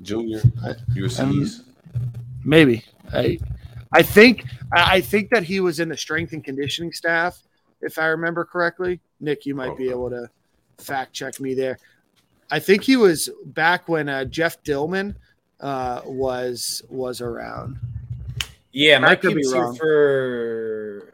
Junior 0.00 0.42
I- 0.64 0.74
USC's? 0.94 1.64
Maybe 2.44 2.84
I 3.12 3.40
I 3.90 4.02
think 4.02 4.44
I 4.72 4.96
I 4.96 5.00
think 5.00 5.30
that 5.30 5.42
he 5.42 5.58
was 5.58 5.80
in 5.80 5.88
the 5.88 5.96
strength 5.96 6.32
and 6.32 6.44
conditioning 6.44 6.92
staff, 6.92 7.42
if 7.80 7.98
I 7.98 8.06
remember 8.06 8.44
correctly. 8.44 9.00
Nick, 9.18 9.44
you 9.44 9.56
might 9.56 9.76
be 9.76 9.90
able 9.90 10.08
to 10.10 10.30
fact 10.78 11.12
check 11.14 11.40
me 11.40 11.52
there. 11.54 11.78
I 12.48 12.60
think 12.60 12.84
he 12.84 12.94
was 12.94 13.28
back 13.46 13.88
when 13.88 14.08
uh, 14.08 14.24
Jeff 14.26 14.62
Dillman 14.62 15.16
uh, 15.58 16.02
was 16.04 16.84
was 16.88 17.20
around. 17.20 17.80
Yeah, 18.76 18.98
Mike 18.98 19.22
could 19.22 19.34
be 19.34 19.36
was 19.36 19.52
here 19.52 19.62
wrong. 19.62 19.76
for. 19.76 21.12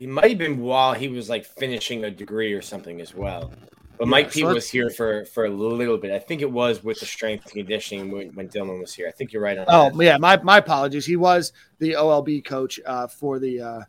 He 0.00 0.08
might 0.08 0.30
have 0.30 0.38
been 0.38 0.58
while 0.58 0.94
he 0.94 1.08
was 1.08 1.28
like 1.28 1.44
finishing 1.44 2.02
a 2.02 2.10
degree 2.10 2.52
or 2.52 2.60
something 2.60 3.00
as 3.00 3.14
well. 3.14 3.52
But 3.98 4.06
Yeah, 4.06 4.10
Mike 4.10 4.32
Pete 4.32 4.44
was 4.44 4.68
here 4.68 4.90
for 4.90 5.24
for 5.26 5.44
a 5.44 5.48
little 5.48 5.96
bit. 5.96 6.10
I 6.10 6.18
think 6.18 6.42
it 6.42 6.50
was 6.50 6.82
with 6.82 6.98
the 6.98 7.06
strength 7.06 7.44
and 7.44 7.52
conditioning 7.52 8.10
when, 8.10 8.28
when 8.30 8.48
Dylan 8.48 8.80
was 8.80 8.92
here. 8.92 9.06
I 9.06 9.12
think 9.12 9.32
you're 9.32 9.42
right 9.42 9.56
on. 9.56 9.66
Oh 9.68 9.90
that. 9.90 10.04
yeah, 10.04 10.16
my 10.16 10.42
my 10.42 10.58
apologies. 10.58 11.06
He 11.06 11.14
was 11.14 11.52
the 11.78 11.92
OLB 11.92 12.44
coach 12.44 12.80
uh, 12.84 13.06
for 13.06 13.38
the 13.38 13.60
uh, 13.60 13.80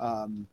um, 0.00 0.48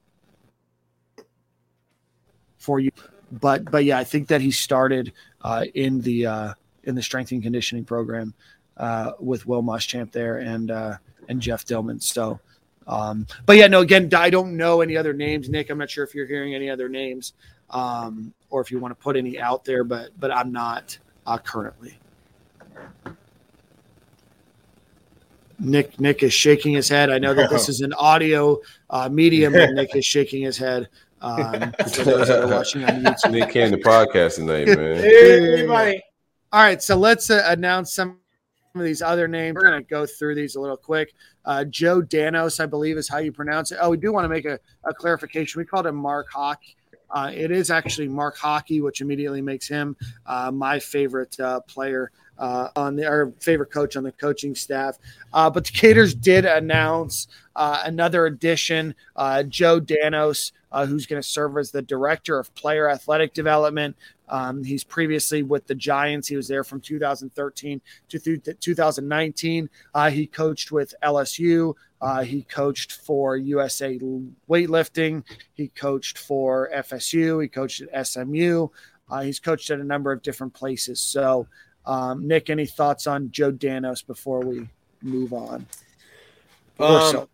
for 2.60 2.80
you, 2.80 2.91
but 3.32 3.65
but 3.72 3.84
yeah, 3.84 3.98
I 3.98 4.03
think 4.03 4.27
that 4.27 4.41
he 4.41 4.52
started 4.52 5.11
uh, 5.41 5.65
in 5.73 6.02
the 6.02 6.27
uh, 6.27 6.53
in 6.84 6.94
the 6.94 7.02
strength 7.02 7.32
and 7.32 7.41
conditioning 7.41 7.84
program 7.84 8.36
uh, 8.77 9.14
with 9.19 9.48
Will 9.48 9.64
Muschamp 9.64 10.11
there 10.11 10.38
and 10.38 10.69
uh, 10.69 10.98
and 11.30 11.42
Jeff 11.42 11.66
Dillman. 11.66 12.02
So, 12.02 12.40
um, 12.88 13.26
but 13.46 13.58
yeah, 13.58 13.68
no, 13.68 13.82
again, 13.82 14.10
I 14.14 14.30
don't 14.30 14.56
know 14.56 14.82
any 14.82 14.96
other 14.98 15.14
names, 15.14 15.50
Nick. 15.50 15.70
I'm 15.70 15.78
not 15.78 15.90
sure 15.90 16.04
if 16.04 16.14
you're 16.14 16.28
hearing 16.28 16.54
any 16.54 16.70
other 16.70 16.90
names 16.90 17.34
um, 17.70 18.34
or 18.50 18.62
if 18.62 18.72
you 18.72 18.80
want 18.80 18.92
to 18.92 19.02
put 19.02 19.18
any 19.18 19.40
out 19.40 19.66
there, 19.66 19.84
but 19.84 20.10
but 20.20 20.32
I'm 20.32 20.52
not 20.52 20.98
uh, 21.26 21.38
currently. 21.38 21.98
Nick 25.58 26.00
Nick 26.00 26.22
is 26.24 26.34
shaking 26.34 26.74
his 26.74 26.90
head. 26.90 27.10
I 27.10 27.18
know 27.18 27.34
that 27.34 27.50
this 27.50 27.70
is 27.70 27.82
an 27.82 27.94
audio 27.94 28.60
uh, 28.90 29.10
medium, 29.10 29.54
but 29.54 29.72
Nick 29.72 29.96
is 29.96 30.06
shaking 30.06 30.44
his 30.44 30.58
head. 30.58 30.90
Um, 31.22 31.72
for 31.94 32.04
those 32.04 32.28
that 32.28 32.44
are 32.44 32.48
watching 32.48 32.84
on 32.84 33.02
YouTube. 33.02 33.32
Nick 33.32 33.50
came 33.50 33.72
to 33.72 33.78
podcast 33.78 34.36
tonight, 34.36 34.68
man. 34.68 34.98
Hey, 34.98 35.54
everybody. 35.54 36.04
All 36.52 36.62
right, 36.62 36.82
so 36.82 36.96
let's 36.96 37.30
uh, 37.30 37.44
announce 37.48 37.94
some 37.94 38.20
of 38.80 38.86
these 38.86 39.02
other 39.02 39.28
names. 39.28 39.56
We're 39.56 39.68
going 39.68 39.82
to 39.82 39.90
go 39.90 40.06
through 40.06 40.36
these 40.36 40.56
a 40.56 40.60
little 40.60 40.78
quick. 40.78 41.14
Uh, 41.46 41.64
Joe 41.66 42.02
Danos, 42.02 42.60
I 42.60 42.66
believe, 42.66 42.98
is 42.98 43.08
how 43.08 43.20
you 43.20 43.32
pronounce 43.32 43.72
it. 43.72 43.80
Oh, 43.82 43.90
we 43.90 43.98
do 43.98 44.12
want 44.12 44.26
to 44.26 44.30
make 44.30 44.46
a, 44.46 44.60
a 44.84 44.94
clarification. 44.94 45.60
We 45.60 45.66
called 45.66 45.88
him 45.88 45.96
Mark 45.96 46.28
Hawk. 46.32 46.62
Uh, 47.10 47.32
it 47.34 47.52
is 47.52 47.70
actually 47.70 48.08
Mark 48.08 48.38
Hocke, 48.38 48.82
which 48.82 49.00
immediately 49.00 49.42
makes 49.42 49.68
him 49.68 49.96
uh, 50.26 50.52
my 50.52 50.80
favorite 50.80 51.40
uh, 51.40 51.62
player 51.62 52.12
uh, 52.38 52.70
on 52.76 52.95
the 52.95 53.06
our 53.06 53.32
favorite 53.40 53.72
coach 53.72 53.95
on 53.95 54.03
the 54.03 54.12
coaching 54.12 54.56
staff. 54.56 54.98
Uh, 55.34 55.49
but 55.49 55.66
the 55.66 55.72
Gators 55.72 56.14
did 56.14 56.45
announce 56.45 57.28
uh, 57.56 57.82
another 57.86 58.26
addition, 58.26 58.95
uh, 59.16 59.44
Joe 59.44 59.80
Danos, 59.80 60.52
uh, 60.72 60.86
who's 60.86 61.06
going 61.06 61.22
to 61.22 61.28
serve 61.28 61.57
as 61.57 61.72
the 61.72 61.82
director 61.82 62.38
of 62.38 62.53
player 62.56 62.90
athletic 62.90 63.34
development. 63.34 63.95
Um, 64.28 64.64
he's 64.64 64.84
previously 64.84 65.44
with 65.44 65.68
the 65.68 65.76
Giants. 65.76 66.28
He 66.28 66.36
was 66.36 66.48
there 66.48 66.64
from 66.64 66.82
2013 66.82 67.80
to 68.10 68.20
th- 68.20 68.60
2019. 68.60 69.70
Uh, 69.94 70.10
he 70.10 70.28
coached 70.28 70.72
with 70.72 70.94
LSU. 71.03 71.74
He 72.24 72.44
coached 72.44 72.91
for 72.91 73.36
USA 73.36 73.98
weightlifting. 74.49 75.24
He 75.53 75.70
coached 75.70 76.20
for 76.20 76.70
FSU. 76.76 77.41
He 77.41 77.48
coached 77.48 77.82
at 77.82 78.07
SMU. 78.07 78.68
He's 79.22 79.40
coached 79.40 79.70
at 79.72 79.80
a 79.80 79.84
number 79.84 80.12
of 80.12 80.22
different 80.22 80.53
places. 80.53 80.99
So, 80.99 81.48
um, 81.88 82.28
Nick, 82.28 82.49
any 82.49 82.66
thoughts 82.66 83.07
on 83.07 83.32
Joe 83.32 83.52
Danos 83.52 84.06
before 84.06 84.40
we 84.41 84.68
move 85.02 85.34
on? 85.34 85.66
Um, 86.80 87.12
so- 87.12 87.30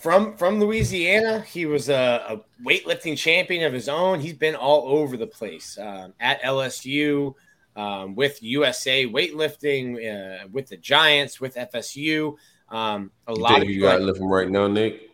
from 0.00 0.36
from 0.36 0.58
Louisiana, 0.58 1.40
he 1.42 1.64
was 1.66 1.88
a, 1.88 2.24
a 2.28 2.40
weightlifting 2.66 3.16
champion 3.16 3.64
of 3.64 3.72
his 3.72 3.88
own. 3.88 4.18
He's 4.18 4.32
been 4.32 4.56
all 4.56 4.88
over 4.88 5.16
the 5.16 5.26
place 5.26 5.78
um, 5.78 6.14
at 6.18 6.42
LSU, 6.42 7.34
um, 7.76 8.14
with 8.16 8.42
USA 8.42 9.06
weightlifting, 9.06 10.42
uh, 10.44 10.48
with 10.50 10.68
the 10.68 10.76
Giants, 10.78 11.40
with 11.40 11.54
FSU. 11.54 12.34
Um, 12.70 13.10
a 13.28 13.32
You 13.34 13.38
lot 13.40 13.52
think 13.52 13.64
of 13.64 13.68
you 13.70 13.74
people. 13.76 13.88
got 13.90 14.00
lift 14.00 14.18
him 14.20 14.26
right 14.32 14.48
now, 14.50 14.66
Nick? 14.66 15.10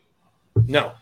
no, 0.67 0.93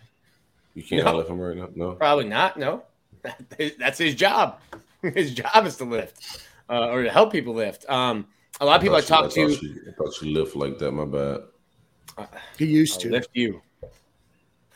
You 0.74 0.82
can't 0.82 1.04
No. 1.04 1.16
lift 1.16 1.30
him 1.30 1.38
right 1.38 1.56
now. 1.56 1.68
No. 1.74 1.92
probably 1.92 2.24
not. 2.26 2.58
No. 2.58 2.82
That's 3.78 3.98
his 3.98 4.14
job. 4.14 4.58
His 5.02 5.34
job 5.34 5.66
is 5.66 5.76
to 5.76 5.84
lift 5.84 6.40
uh, 6.68 6.88
or 6.88 7.02
to 7.02 7.10
help 7.10 7.32
people 7.32 7.54
lift. 7.54 7.88
Um, 7.88 8.26
a 8.60 8.64
lot 8.64 8.76
of 8.76 8.82
people 8.82 8.96
I, 8.96 9.00
thought 9.00 9.30
talk 9.30 9.36
you- 9.36 9.44
I 9.46 9.48
to 9.48 9.54
thought 9.54 9.62
you, 9.62 9.82
I 9.88 9.92
thought 9.92 10.22
you 10.22 10.32
lift 10.32 10.56
like 10.56 10.78
that. 10.78 10.92
My 10.92 11.04
bad. 11.04 11.40
He 12.58 12.66
used 12.66 12.94
I'll 12.94 13.00
to. 13.02 13.10
lift 13.10 13.30
you. 13.34 13.60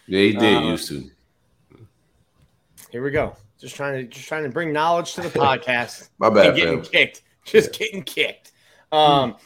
Yeah, 0.07 0.21
he 0.21 0.33
did 0.33 0.57
Uh, 0.57 0.61
used 0.71 0.89
to. 0.89 1.11
Here 2.91 3.03
we 3.03 3.11
go. 3.11 3.37
Just 3.61 3.77
trying 3.77 3.95
to 3.95 4.05
just 4.05 4.27
trying 4.27 4.45
to 4.45 4.49
bring 4.49 4.73
knowledge 4.73 5.15
to 5.15 5.21
the 5.21 5.29
podcast. 5.29 6.09
My 6.19 6.31
bad, 6.31 6.47
and 6.49 6.57
getting 6.57 6.83
fam. 6.83 6.91
kicked. 6.93 7.23
Just 7.45 7.73
getting 7.73 8.03
kicked. 8.03 8.53
Um, 8.93 9.37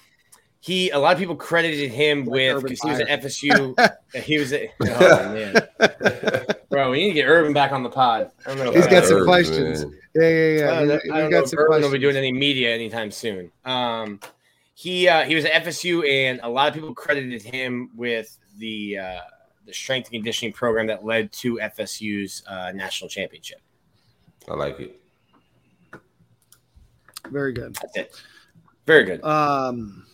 he 0.61 0.91
a 0.91 0.99
lot 0.99 1.13
of 1.13 1.19
people 1.19 1.35
credited 1.35 1.91
him 1.91 2.25
with 2.25 2.63
because 2.63 2.81
he 2.83 2.89
was 2.91 3.01
at 3.01 3.09
FSU. 3.23 3.75
he 4.23 4.39
was 4.39 4.53
at 4.53 4.69
oh 4.83 5.33
man, 5.35 6.47
bro. 6.73 6.91
We 6.91 6.99
need 6.99 7.09
to 7.09 7.15
get 7.15 7.27
Urban 7.27 7.53
back 7.53 7.71
on 7.73 7.83
the 7.83 7.91
pod. 7.91 8.31
I 8.47 8.55
don't 8.55 8.59
know. 8.59 8.71
if 8.71 8.75
He's 8.77 8.87
I- 8.87 8.91
got 8.91 9.05
some 9.05 9.17
Urban, 9.17 9.27
questions. 9.27 9.85
man. 9.85 9.99
Yeah, 10.15 10.23
yeah, 10.23 10.59
yeah. 10.59 10.71
I 10.73 10.75
don't 10.81 10.89
know, 10.89 11.01
We- 11.05 11.11
I 11.13 11.21
don't 11.21 11.31
got 11.31 11.37
know 11.39 11.43
if 11.45 11.49
some 11.51 11.59
Urban 11.61 11.83
will 11.83 11.91
be 11.91 11.99
doing 11.99 12.17
any 12.17 12.33
media 12.33 12.75
anytime 12.75 13.11
soon. 13.11 13.53
Um, 13.65 14.19
he 14.75 15.07
uh, 15.09 15.23
he 15.25 15.35
was 15.35 15.45
at 15.45 15.53
FSU, 15.65 16.09
and 16.09 16.41
a 16.43 16.49
lot 16.49 16.69
of 16.69 16.75
people 16.75 16.95
credited 16.95 17.43
him 17.43 17.91
with 17.95 18.37
the 18.59 18.99
uh, 18.99 19.21
the 19.67 19.73
strength 19.73 20.07
and 20.07 20.15
conditioning 20.15 20.53
program 20.53 20.87
that 20.89 21.05
led 21.05 21.31
to 21.33 21.59
FSU's 21.59 22.43
uh, 22.49 22.73
national 22.75 23.09
championship. 23.09 23.61
I 24.49 24.55
like 24.55 24.81
it. 24.81 24.99
Very 27.31 27.53
good. 27.53 27.75
That's 27.77 27.97
it. 27.97 28.23
Very 28.87 29.05
good. 29.05 29.23
Um, 29.25 30.05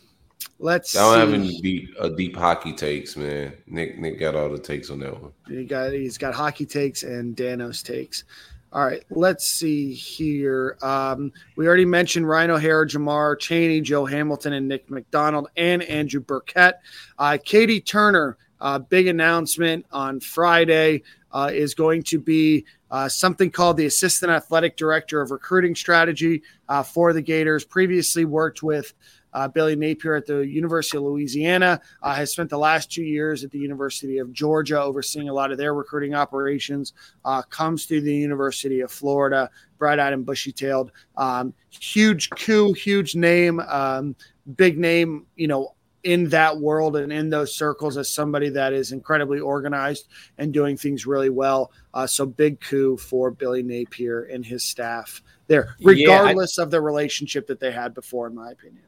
let's 0.59 0.97
I 0.97 1.19
don't 1.19 1.19
have 1.19 1.41
any 1.41 1.61
deep 1.61 1.95
uh, 1.99 2.09
deep 2.09 2.37
hockey 2.37 2.73
takes, 2.73 3.17
man. 3.17 3.53
Nick 3.67 3.99
Nick 3.99 4.19
got 4.19 4.35
all 4.35 4.49
the 4.49 4.59
takes 4.59 4.91
on 4.91 5.01
that 5.01 5.21
one. 5.21 5.33
He 5.49 5.65
got 5.65 5.93
he's 5.93 6.19
got 6.19 6.35
hockey 6.35 6.67
takes 6.67 7.03
and 7.03 7.37
Danos 7.37 7.85
takes. 7.85 8.25
All 8.71 8.85
right, 8.85 9.03
let's 9.09 9.47
see 9.47 9.95
here. 9.95 10.77
Um, 10.83 11.33
we 11.57 11.67
already 11.67 11.87
mentioned 11.87 12.29
Ryan 12.29 12.51
O'Hara, 12.51 12.87
Jamar 12.87 13.39
Chaney, 13.39 13.81
Joe 13.81 14.05
Hamilton, 14.05 14.53
and 14.53 14.69
Nick 14.69 14.91
McDonald, 14.91 15.49
and 15.57 15.83
Andrew 15.85 16.21
Burkett. 16.21 16.75
Uh, 17.19 17.39
Katie 17.43 17.81
Turner, 17.81 18.37
uh, 18.61 18.79
big 18.79 19.07
announcement 19.07 19.87
on 19.91 20.21
Friday, 20.21 21.03
uh, 21.33 21.51
is 21.51 21.75
going 21.75 22.03
to 22.05 22.21
be 22.21 22.67
uh, 22.91 23.09
something 23.09 23.51
called 23.51 23.77
the 23.77 23.87
Assistant 23.87 24.31
Athletic 24.31 24.77
Director 24.77 25.21
of 25.21 25.31
Recruiting 25.31 25.75
Strategy 25.75 26.43
uh, 26.69 26.83
for 26.83 27.13
the 27.13 27.23
Gators. 27.23 27.65
Previously 27.65 28.25
worked 28.25 28.63
with 28.63 28.95
uh, 29.33 29.49
Billy 29.49 29.77
Napier 29.77 30.15
at 30.15 30.27
the 30.27 30.47
University 30.47 30.97
of 30.97 31.05
Louisiana, 31.05 31.81
uh, 32.03 32.15
has 32.15 32.33
spent 32.33 32.51
the 32.51 32.59
last 32.59 32.91
two 32.91 33.03
years 33.03 33.45
at 33.45 33.51
the 33.51 33.59
University 33.59 34.19
of 34.19 34.33
Georgia 34.33 34.81
overseeing 34.81 35.29
a 35.29 35.33
lot 35.33 35.53
of 35.53 35.59
their 35.59 35.75
recruiting 35.75 36.15
operations, 36.15 36.93
uh, 37.25 37.43
comes 37.43 37.87
to 37.87 38.01
the 38.01 38.15
University 38.15 38.81
of 38.81 38.91
Florida, 38.91 39.51
bright 39.79 39.99
eyed 39.99 40.13
and 40.13 40.25
bushy 40.25 40.53
tailed. 40.53 40.93
Um, 41.17 41.53
huge 41.71 42.31
coup, 42.31 42.73
huge 42.73 43.15
name, 43.15 43.61
um, 43.61 44.17
big 44.57 44.79
name, 44.79 45.27
you 45.37 45.47
know, 45.47 45.75
in 46.09 46.29
that 46.31 46.57
world 46.59 46.97
and 46.97 47.13
in 47.13 47.29
those 47.29 47.55
circles 47.55 47.99
as 47.99 48.11
somebody 48.11 48.49
that 48.49 48.73
is 48.73 48.93
incredibly 48.93 49.41
organized 49.41 50.09
and 50.39 50.55
doing 50.55 50.77
things 50.77 51.07
really 51.07 51.29
well. 51.29 51.71
Uh, 51.93 52.07
so 52.07 52.25
big 52.25 52.59
coup 52.61 52.97
for 52.97 53.31
Billy 53.31 53.63
Napier 53.63 54.23
and 54.25 54.45
his 54.45 54.65
staff 54.65 55.23
there, 55.49 55.77
Yeah, 55.79 55.89
I- 55.89 55.93
regardless 55.93 56.57
of 56.59 56.71
the 56.71 56.81
relationship 56.81 57.47
that 57.49 57.61
they 57.61 57.71
had 57.71 57.93
before, 57.95 58.27
in 58.27 58.35
my 58.35 58.51
opinion. 58.53 58.85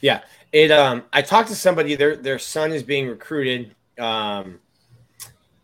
Yeah, 0.00 0.20
it. 0.52 0.70
Um, 0.70 1.02
I 1.12 1.22
talked 1.22 1.48
to 1.48 1.54
somebody. 1.56 1.94
Their 1.94 2.14
their 2.16 2.38
son 2.38 2.72
is 2.72 2.82
being 2.82 3.08
recruited, 3.08 3.74
um, 3.98 4.60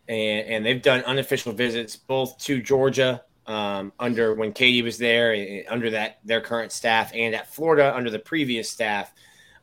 and 0.07 0.47
and 0.47 0.65
they've 0.65 0.81
done 0.81 1.03
unofficial 1.03 1.53
visits 1.53 1.95
both 1.95 2.37
to 2.39 2.59
Georgia 2.61 3.23
um, 3.45 3.93
under 3.99 4.33
when 4.33 4.51
Katie 4.51 4.81
was 4.81 4.97
there, 4.97 5.33
eh, 5.35 5.63
under 5.69 5.91
that 5.91 6.19
their 6.25 6.41
current 6.41 6.71
staff, 6.71 7.11
and 7.13 7.35
at 7.35 7.53
Florida 7.53 7.95
under 7.95 8.09
the 8.09 8.17
previous 8.19 8.69
staff. 8.69 9.13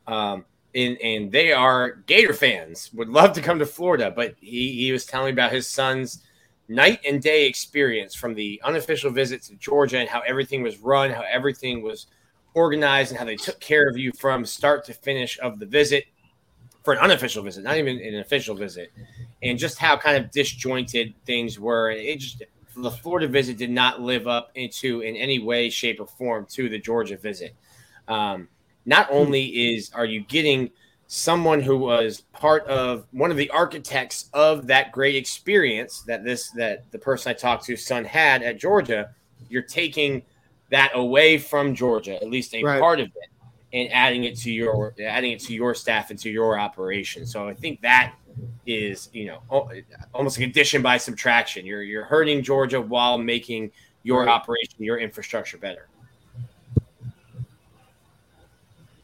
Um, 0.06 0.44
and 0.74 0.98
and 0.98 1.32
they 1.32 1.52
are 1.52 2.02
Gator 2.06 2.34
fans. 2.34 2.90
Would 2.94 3.08
love 3.08 3.32
to 3.34 3.40
come 3.40 3.58
to 3.58 3.66
Florida, 3.66 4.12
but 4.14 4.34
he 4.40 4.72
he 4.72 4.92
was 4.92 5.06
telling 5.06 5.26
me 5.26 5.32
about 5.32 5.52
his 5.52 5.66
son's 5.66 6.24
night 6.68 7.00
and 7.06 7.22
day 7.22 7.46
experience 7.46 8.14
from 8.14 8.34
the 8.34 8.60
unofficial 8.64 9.10
visit 9.10 9.42
to 9.42 9.54
Georgia 9.56 9.98
and 9.98 10.08
how 10.08 10.20
everything 10.20 10.62
was 10.62 10.78
run, 10.78 11.10
how 11.10 11.24
everything 11.30 11.82
was 11.82 12.06
organized 12.54 13.10
and 13.10 13.18
how 13.18 13.24
they 13.24 13.36
took 13.36 13.58
care 13.60 13.88
of 13.88 13.96
you 13.96 14.12
from 14.12 14.44
start 14.44 14.84
to 14.84 14.92
finish 14.92 15.38
of 15.40 15.58
the 15.58 15.66
visit 15.66 16.04
for 16.84 16.92
an 16.92 16.98
unofficial 17.00 17.42
visit, 17.42 17.64
not 17.64 17.76
even 17.76 18.00
an 18.00 18.18
official 18.20 18.54
visit, 18.54 18.90
and 19.42 19.58
just 19.58 19.78
how 19.78 19.96
kind 19.96 20.22
of 20.22 20.30
disjointed 20.30 21.14
things 21.24 21.58
were. 21.58 21.90
And 21.90 22.00
it 22.00 22.18
just 22.18 22.42
the 22.76 22.90
Florida 22.90 23.26
visit 23.26 23.56
did 23.56 23.70
not 23.70 24.00
live 24.00 24.28
up 24.28 24.50
into 24.54 25.00
in 25.00 25.16
any 25.16 25.38
way, 25.38 25.68
shape, 25.68 26.00
or 26.00 26.06
form 26.06 26.46
to 26.50 26.68
the 26.68 26.78
Georgia 26.78 27.16
visit. 27.16 27.54
Um, 28.06 28.48
not 28.88 29.08
hmm. 29.08 29.14
only 29.14 29.44
is 29.44 29.92
are 29.94 30.06
you 30.06 30.20
getting 30.22 30.70
someone 31.06 31.60
who 31.60 31.78
was 31.78 32.22
part 32.32 32.66
of 32.66 33.06
one 33.12 33.30
of 33.30 33.36
the 33.36 33.48
architects 33.50 34.28
of 34.32 34.66
that 34.66 34.92
great 34.92 35.14
experience 35.14 36.02
that 36.02 36.24
this 36.24 36.50
that 36.52 36.90
the 36.90 36.98
person 36.98 37.30
I 37.30 37.34
talked 37.34 37.64
to 37.66 37.76
son 37.76 38.04
had 38.04 38.42
at 38.42 38.58
Georgia, 38.58 39.10
you're 39.48 39.62
taking 39.62 40.22
that 40.70 40.90
away 40.94 41.38
from 41.38 41.74
Georgia, 41.74 42.16
at 42.16 42.28
least 42.28 42.54
a 42.54 42.62
Right. 42.62 42.80
part 42.80 43.00
of 43.00 43.06
it, 43.06 43.30
and 43.72 43.92
adding 43.92 44.24
it 44.24 44.38
to 44.40 44.50
your 44.50 44.94
adding 45.00 45.32
it 45.32 45.40
to 45.40 45.54
your 45.54 45.74
staff 45.74 46.10
and 46.10 46.18
to 46.20 46.30
your 46.30 46.58
operation. 46.58 47.26
So 47.26 47.46
I 47.46 47.54
think 47.54 47.80
that 47.82 48.14
is 48.66 49.10
you 49.12 49.26
know 49.26 49.70
almost 50.14 50.38
like 50.38 50.48
addition 50.48 50.80
by 50.80 50.96
subtraction. 50.96 51.66
You're 51.66 51.82
you're 51.82 52.04
hurting 52.04 52.42
Georgia 52.42 52.80
while 52.80 53.18
making 53.18 53.70
your 54.02 54.20
Right. 54.24 54.28
operation, 54.28 54.82
your 54.82 54.98
infrastructure 54.98 55.58
better. 55.58 55.88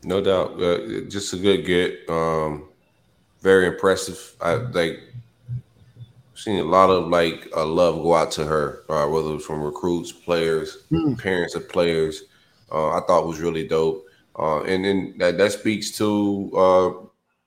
No 0.05 0.21
doubt. 0.21 0.61
Uh, 0.61 1.01
just 1.09 1.33
a 1.33 1.37
good 1.37 1.65
get. 1.67 2.09
Um, 2.09 2.69
very 3.41 3.67
impressive. 3.67 4.37
I 4.41 4.55
like 4.55 5.01
seen 6.35 6.59
a 6.59 6.65
lot 6.65 6.91
of 6.91 7.09
like 7.09 7.49
uh, 7.57 7.65
love 7.65 7.97
go 8.03 8.15
out 8.15 8.31
to 8.33 8.45
her, 8.45 8.83
uh, 8.89 9.07
whether 9.09 9.31
it 9.31 9.35
was 9.35 9.47
from 9.47 9.63
recruits, 9.63 10.13
players, 10.13 10.85
Mm. 10.91 11.19
parents 11.19 11.55
of 11.55 11.69
players. 11.69 12.25
Uh, 12.73 12.89
I 12.91 13.01
thought 13.07 13.27
was 13.27 13.41
really 13.41 13.67
dope. 13.69 14.05
Uh, 14.37 14.63
and 14.63 14.85
then 14.85 15.15
that, 15.19 15.39
that 15.39 15.53
speaks 15.53 15.93
to 15.99 16.51
uh, 16.57 16.91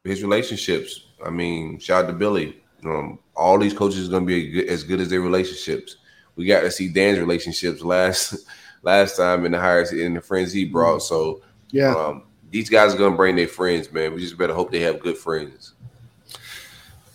his 0.08 0.24
relationships. 0.24 1.08
I 1.26 1.30
mean, 1.30 1.80
shout 1.80 2.06
out 2.06 2.08
to 2.08 2.14
Billy. 2.14 2.62
Um, 2.86 3.20
all 3.36 3.60
these 3.60 3.74
coaches 3.74 4.08
are 4.08 4.12
going 4.12 4.24
to 4.24 4.28
be 4.28 4.50
good, 4.52 4.68
as 4.70 4.84
good 4.84 5.02
as 5.02 5.10
their 5.10 5.22
relationships. 5.22 5.98
We 6.38 6.46
got 6.46 6.62
to 6.62 6.72
see 6.72 6.88
Dan's 6.88 7.20
relationships 7.20 7.82
last 7.82 8.36
last 8.84 9.18
time 9.18 9.46
in 9.46 9.52
the 9.52 9.60
hires 9.60 9.92
in 9.92 10.14
the 10.14 10.22
friends 10.22 10.54
he 10.54 10.64
brought. 10.64 11.00
So 11.02 11.42
Yeah. 11.72 11.94
um, 11.94 12.24
these 12.58 12.70
guys 12.70 12.94
are 12.94 12.98
gonna 12.98 13.16
bring 13.16 13.36
their 13.36 13.48
friends, 13.48 13.92
man. 13.92 14.16
We 14.16 14.22
just 14.22 14.38
better 14.38 14.54
hope 14.54 14.72
they 14.72 14.80
have 14.80 15.00
good 15.00 15.18
friends. 15.18 15.74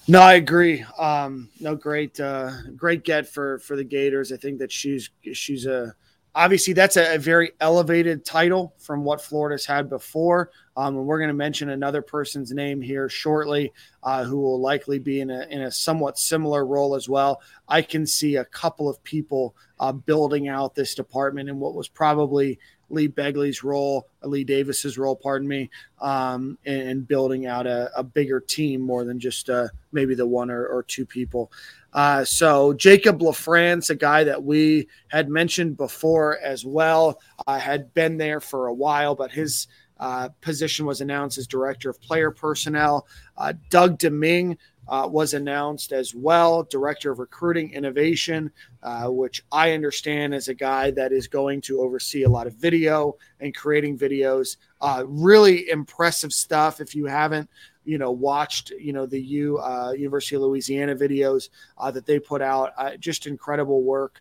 No, 0.07 0.21
I 0.21 0.35
agree. 0.35 0.85
Um, 0.99 1.49
no, 1.59 1.75
great, 1.75 2.19
uh, 2.21 2.53
great 2.77 3.03
get 3.03 3.27
for 3.29 3.59
for 3.59 3.75
the 3.75 3.85
Gators. 3.85 4.33
I 4.33 4.37
think 4.37 4.61
that 4.61 4.71
she's 4.71 5.11
she's 5.33 5.67
a 5.67 5.95
obviously 6.35 6.73
that's 6.73 6.97
a, 6.97 7.17
a 7.17 7.19
very 7.19 7.53
elevated 7.61 8.25
title 8.25 8.75
from 8.79 9.03
what 9.03 9.21
Florida's 9.21 9.67
had 9.67 9.89
before. 9.89 10.51
Um, 10.77 10.97
and 10.97 11.07
we're 11.07 11.19
going 11.19 11.29
to 11.29 11.35
mention 11.35 11.71
another 11.71 12.03
person's 12.03 12.53
name 12.53 12.81
here 12.81 13.09
shortly, 13.09 13.73
uh, 14.03 14.25
who 14.25 14.41
will 14.41 14.61
likely 14.61 14.99
be 14.99 15.21
in 15.21 15.31
a 15.31 15.43
in 15.51 15.63
a 15.63 15.73
somewhat 15.73 16.19
similar 16.19 16.65
role 16.65 16.95
as 16.95 17.09
well. 17.09 17.43
I 17.69 17.83
can 17.83 18.07
see 18.07 18.37
a 18.37 18.45
couple 18.45 18.89
of 18.89 19.03
people 19.03 19.57
uh, 19.81 19.93
building 19.93 20.49
out 20.49 20.77
this 20.77 20.95
department 20.95 21.49
in 21.49 21.59
what 21.59 21.75
was 21.75 21.89
probably 21.89 22.61
Lee 22.93 23.09
Begley's 23.09 23.65
role, 23.65 24.07
Lee 24.23 24.45
Davis's 24.45 24.99
role, 24.99 25.17
pardon 25.17 25.49
me, 25.49 25.71
um, 26.01 26.59
and, 26.65 26.83
and 26.83 27.09
building 27.09 27.47
out 27.47 27.67
a, 27.67 27.91
a 27.97 28.05
bigger 28.05 28.39
team 28.39 28.81
more 28.81 29.05
than 29.05 29.19
just 29.19 29.51
uh, 29.51 29.69
maybe 29.93 30.15
the 30.15 30.27
one 30.27 30.51
or, 30.51 30.67
or 30.67 30.83
two 30.83 31.07
people. 31.07 31.51
Uh, 31.93 32.25
so 32.25 32.73
Jacob 32.75 33.21
LaFrance, 33.21 33.91
a 33.91 33.95
guy 33.95 34.25
that 34.25 34.43
we 34.43 34.89
had 35.09 35.29
mentioned 35.29 35.77
before 35.77 36.39
as 36.39 36.65
well, 36.65 37.21
uh, 37.47 37.59
had 37.59 37.93
been 37.95 38.17
there 38.17 38.41
for 38.41 38.67
a 38.67 38.75
while, 38.75 39.15
but 39.15 39.31
his 39.31 39.67
uh, 39.99 40.29
position 40.41 40.85
was 40.85 41.01
announced 41.01 41.39
as 41.39 41.47
director 41.47 41.89
of 41.89 42.01
player 42.01 42.31
personnel. 42.31 43.07
Uh, 43.37 43.53
Doug 43.71 43.99
Deming 43.99 44.59
uh, 44.93 45.09
was 45.09 45.33
announced 45.33 45.91
as 45.91 46.15
well, 46.15 46.65
director 46.65 47.11
of 47.11 47.19
recruiting 47.19 47.73
innovation, 47.73 48.51
uh, 48.83 49.07
which 49.09 49.43
I 49.51 49.73
understand 49.73 50.35
is 50.35 50.49
a 50.49 50.55
guy 50.55 50.91
that 50.91 51.13
is 51.13 51.29
going 51.29 51.63
to 51.63 51.81
oversee 51.81 52.25
a 52.25 52.29
lot 52.29 52.47
of 52.47 52.53
video 52.57 53.17
and 53.41 53.57
creating 53.57 53.97
videos. 53.97 54.59
Uh, 54.83 55.05
really 55.07 55.71
impressive 55.71 56.31
stuff. 56.31 56.79
If 56.79 56.95
you 56.95 57.07
haven't, 57.07 57.49
you 57.87 57.97
know, 57.97 58.11
watched, 58.11 58.69
you 58.69 58.93
know, 58.93 59.07
the 59.07 59.21
U 59.23 59.59
uh, 59.61 59.93
University 59.97 60.37
of 60.37 60.43
Louisiana 60.43 60.95
videos 60.95 61.49
uh, 61.79 61.91
that 61.91 62.05
they 62.05 62.21
put 62.21 62.43
out, 62.43 62.73
uh, 62.77 62.95
just 62.99 63.27
incredible 63.27 63.83
work, 63.83 64.21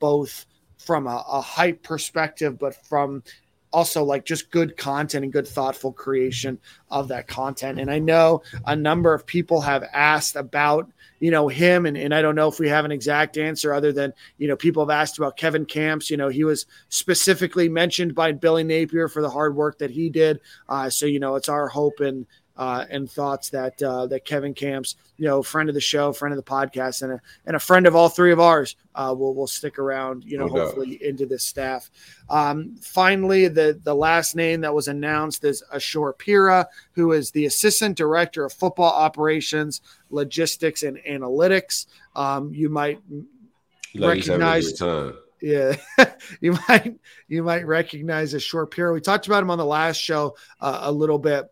both 0.00 0.46
from 0.78 1.06
a, 1.06 1.24
a 1.28 1.40
hype 1.40 1.80
perspective, 1.84 2.58
but 2.58 2.74
from 2.74 3.22
also 3.72 4.04
like 4.04 4.24
just 4.24 4.50
good 4.50 4.76
content 4.76 5.24
and 5.24 5.32
good 5.32 5.48
thoughtful 5.48 5.92
creation 5.92 6.58
of 6.90 7.08
that 7.08 7.26
content. 7.26 7.80
And 7.80 7.90
I 7.90 7.98
know 7.98 8.42
a 8.66 8.76
number 8.76 9.14
of 9.14 9.26
people 9.26 9.60
have 9.62 9.84
asked 9.92 10.36
about 10.36 10.90
you 11.22 11.30
know 11.30 11.46
him 11.46 11.86
and, 11.86 11.96
and 11.96 12.12
i 12.12 12.20
don't 12.20 12.34
know 12.34 12.48
if 12.48 12.58
we 12.58 12.68
have 12.68 12.84
an 12.84 12.90
exact 12.90 13.38
answer 13.38 13.72
other 13.72 13.92
than 13.92 14.12
you 14.38 14.48
know 14.48 14.56
people 14.56 14.82
have 14.82 14.90
asked 14.90 15.18
about 15.18 15.36
kevin 15.36 15.64
camps 15.64 16.10
you 16.10 16.16
know 16.16 16.28
he 16.28 16.42
was 16.42 16.66
specifically 16.88 17.68
mentioned 17.68 18.12
by 18.12 18.32
billy 18.32 18.64
napier 18.64 19.06
for 19.06 19.22
the 19.22 19.30
hard 19.30 19.54
work 19.54 19.78
that 19.78 19.92
he 19.92 20.10
did 20.10 20.40
uh, 20.68 20.90
so 20.90 21.06
you 21.06 21.20
know 21.20 21.36
it's 21.36 21.48
our 21.48 21.68
hope 21.68 22.00
and 22.00 22.26
uh, 22.56 22.84
and 22.90 23.10
thoughts 23.10 23.50
that 23.50 23.82
uh, 23.82 24.06
that 24.06 24.24
Kevin 24.24 24.52
Camps, 24.54 24.96
you 25.16 25.26
know, 25.26 25.42
friend 25.42 25.68
of 25.68 25.74
the 25.74 25.80
show, 25.80 26.12
friend 26.12 26.32
of 26.32 26.36
the 26.36 26.50
podcast, 26.50 27.02
and 27.02 27.12
a 27.12 27.20
and 27.46 27.56
a 27.56 27.58
friend 27.58 27.86
of 27.86 27.96
all 27.96 28.08
three 28.08 28.32
of 28.32 28.38
ours, 28.40 28.76
uh, 28.94 29.14
will 29.16 29.34
will 29.34 29.46
stick 29.46 29.78
around, 29.78 30.24
you 30.24 30.36
know, 30.38 30.46
No 30.46 30.54
doubt. 30.56 30.64
hopefully 30.66 30.98
into 31.02 31.24
this 31.26 31.42
staff. 31.44 31.90
Um, 32.28 32.76
finally, 32.80 33.48
the 33.48 33.80
the 33.82 33.94
last 33.94 34.36
name 34.36 34.60
that 34.62 34.74
was 34.74 34.88
announced 34.88 35.44
is 35.44 35.62
Ashore 35.72 36.12
Pira, 36.12 36.68
who 36.92 37.12
is 37.12 37.30
the 37.30 37.46
assistant 37.46 37.96
director 37.96 38.44
of 38.44 38.52
football 38.52 38.92
operations, 38.92 39.80
logistics, 40.10 40.82
and 40.82 40.98
analytics. 41.08 41.86
Um, 42.14 42.52
you 42.52 42.68
might 42.68 43.00
He 43.90 43.98
like 43.98 44.16
he's 44.16 44.26
having 44.26 44.42
a 44.42 44.44
Recognized- 44.46 44.78
good 44.78 45.12
time. 45.12 45.18
yeah, 45.40 45.76
you 46.40 46.52
might 46.68 46.98
you 47.28 47.42
might 47.42 47.66
recognize 47.66 48.34
a 48.34 48.40
short 48.40 48.70
period. 48.70 48.92
We 48.92 49.00
talked 49.00 49.26
about 49.26 49.42
him 49.42 49.50
on 49.50 49.58
the 49.58 49.64
last 49.64 49.96
show 49.96 50.36
uh, 50.60 50.80
a 50.82 50.92
little 50.92 51.18
bit. 51.18 51.46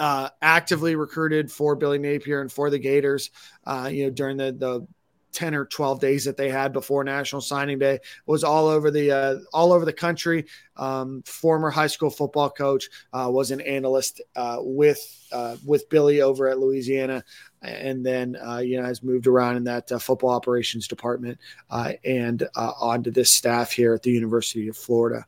Uh, 0.00 0.30
actively 0.40 0.96
recruited 0.96 1.52
for 1.52 1.76
Billy 1.76 1.98
Napier 1.98 2.40
and 2.40 2.50
for 2.50 2.70
the 2.70 2.78
Gators. 2.78 3.30
Uh, 3.66 3.90
you 3.92 4.04
know, 4.04 4.10
during 4.10 4.38
the 4.38 4.50
the 4.50 4.86
ten 5.32 5.54
or 5.54 5.66
twelve 5.66 6.00
days 6.00 6.24
that 6.24 6.38
they 6.38 6.48
had 6.48 6.72
before 6.72 7.04
National 7.04 7.42
Signing 7.42 7.78
Day, 7.78 7.98
was 8.24 8.42
all 8.42 8.66
over 8.66 8.90
the 8.90 9.10
uh, 9.10 9.36
all 9.52 9.74
over 9.74 9.84
the 9.84 9.92
country. 9.92 10.46
Um, 10.76 11.22
former 11.26 11.68
high 11.68 11.86
school 11.86 12.08
football 12.08 12.48
coach 12.48 12.88
uh, 13.12 13.28
was 13.30 13.50
an 13.50 13.60
analyst 13.60 14.22
uh, 14.36 14.56
with 14.60 15.28
uh, 15.32 15.56
with 15.66 15.88
Billy 15.90 16.22
over 16.22 16.48
at 16.48 16.58
Louisiana, 16.58 17.22
and 17.60 18.04
then 18.04 18.36
uh, 18.36 18.58
you 18.58 18.80
know 18.80 18.86
has 18.86 19.02
moved 19.02 19.26
around 19.26 19.56
in 19.56 19.64
that 19.64 19.92
uh, 19.92 19.98
football 19.98 20.30
operations 20.30 20.88
department 20.88 21.38
and 21.70 22.48
onto 22.56 23.10
this 23.10 23.30
staff 23.30 23.70
here 23.70 23.92
at 23.92 24.02
the 24.02 24.12
University 24.12 24.68
of 24.68 24.78
Florida. 24.78 25.26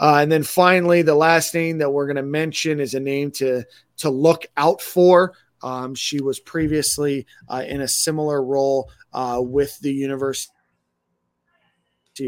And 0.00 0.30
then 0.30 0.42
finally, 0.42 1.02
the 1.02 1.14
last 1.14 1.54
name 1.54 1.78
that 1.78 1.90
we're 1.90 2.06
going 2.06 2.16
to 2.16 2.22
mention 2.22 2.80
is 2.80 2.94
a 2.94 3.00
name 3.00 3.30
to 3.32 3.64
to 3.98 4.10
look 4.10 4.46
out 4.56 4.80
for. 4.80 5.34
Um, 5.62 5.94
she 5.94 6.20
was 6.20 6.38
previously 6.38 7.26
uh, 7.48 7.64
in 7.66 7.80
a 7.80 7.88
similar 7.88 8.42
role 8.42 8.90
uh, 9.12 9.40
with 9.42 9.78
the 9.80 9.92
University 9.92 10.52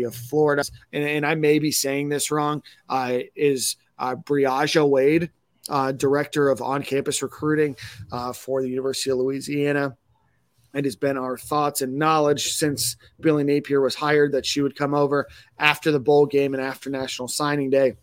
of 0.05 0.15
Florida, 0.15 0.63
and, 0.93 1.05
and 1.05 1.27
I 1.27 1.35
may 1.35 1.59
be 1.59 1.73
saying 1.73 2.09
this 2.09 2.31
wrong. 2.31 2.63
Uh, 2.89 3.19
is 3.35 3.77
uh, 3.99 4.15
Briaja 4.15 4.89
Wade, 4.89 5.31
uh, 5.69 5.93
director 5.93 6.49
of 6.49 6.63
on-campus 6.63 7.23
recruiting 7.23 7.77
uh, 8.13 8.33
for 8.33 8.63
the 8.63 8.69
University 8.69 9.11
of 9.11 9.19
Louisiana? 9.19 9.97
It 10.73 10.85
has 10.85 10.97
been 10.97 11.19
our 11.19 11.37
thoughts 11.37 11.83
and 11.83 11.97
knowledge 11.97 12.53
since 12.53 12.97
Billy 13.19 13.43
Napier 13.43 13.81
was 13.81 13.97
hired 13.97 14.33
that 14.33 14.47
she 14.47 14.61
would 14.61 14.77
come 14.77 14.95
over 14.95 15.27
after 15.59 15.91
the 15.91 15.99
bowl 15.99 16.27
game 16.27 16.55
and 16.55 16.63
after 16.63 16.91
National 16.91 17.27
Signing 17.27 17.71
Day. 17.71 17.97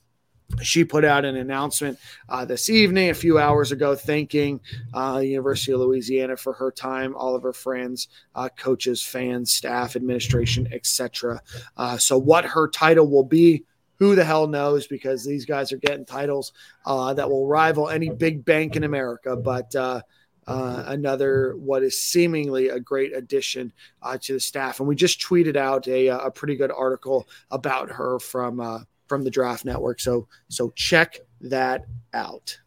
She 0.61 0.83
put 0.83 1.03
out 1.03 1.25
an 1.25 1.35
announcement 1.35 1.99
uh, 2.29 2.45
this 2.45 2.69
evening, 2.69 3.09
a 3.09 3.13
few 3.13 3.37
hours 3.37 3.71
ago, 3.71 3.95
thanking 3.95 4.61
uh, 4.93 5.19
the 5.19 5.27
University 5.27 5.73
of 5.73 5.81
Louisiana 5.81 6.37
for 6.37 6.53
her 6.53 6.71
time, 6.71 7.15
all 7.15 7.35
of 7.35 7.43
her 7.43 7.53
friends, 7.53 8.07
uh, 8.33 8.49
coaches, 8.57 9.03
fans, 9.03 9.51
staff, 9.51 9.95
administration, 9.95 10.67
etc. 10.71 11.41
Uh, 11.75 11.97
so, 11.97 12.17
what 12.17 12.45
her 12.45 12.69
title 12.69 13.07
will 13.07 13.23
be, 13.23 13.65
who 13.97 14.15
the 14.15 14.23
hell 14.23 14.47
knows? 14.47 14.87
Because 14.87 15.25
these 15.25 15.45
guys 15.45 15.71
are 15.71 15.77
getting 15.77 16.05
titles 16.05 16.53
uh, 16.85 17.13
that 17.13 17.29
will 17.29 17.47
rival 17.47 17.89
any 17.89 18.09
big 18.09 18.45
bank 18.45 18.75
in 18.75 18.83
America. 18.83 19.35
But 19.35 19.75
uh, 19.75 20.01
uh, 20.47 20.85
another 20.87 21.55
what 21.57 21.83
is 21.83 22.01
seemingly 22.01 22.69
a 22.69 22.79
great 22.79 23.15
addition 23.15 23.73
uh, 24.01 24.17
to 24.21 24.33
the 24.33 24.39
staff. 24.39 24.79
And 24.79 24.87
we 24.87 24.95
just 24.95 25.19
tweeted 25.19 25.57
out 25.57 25.87
a, 25.87 26.07
a 26.07 26.31
pretty 26.31 26.55
good 26.55 26.71
article 26.71 27.27
about 27.51 27.91
her 27.91 28.17
from 28.19 28.59
uh, 28.59 28.79
from 29.07 29.23
the 29.23 29.31
Draft 29.31 29.65
Network. 29.65 29.99
So 29.99 30.27
so 30.49 30.71
check 30.75 31.19
that 31.41 31.85
out. 32.13 32.59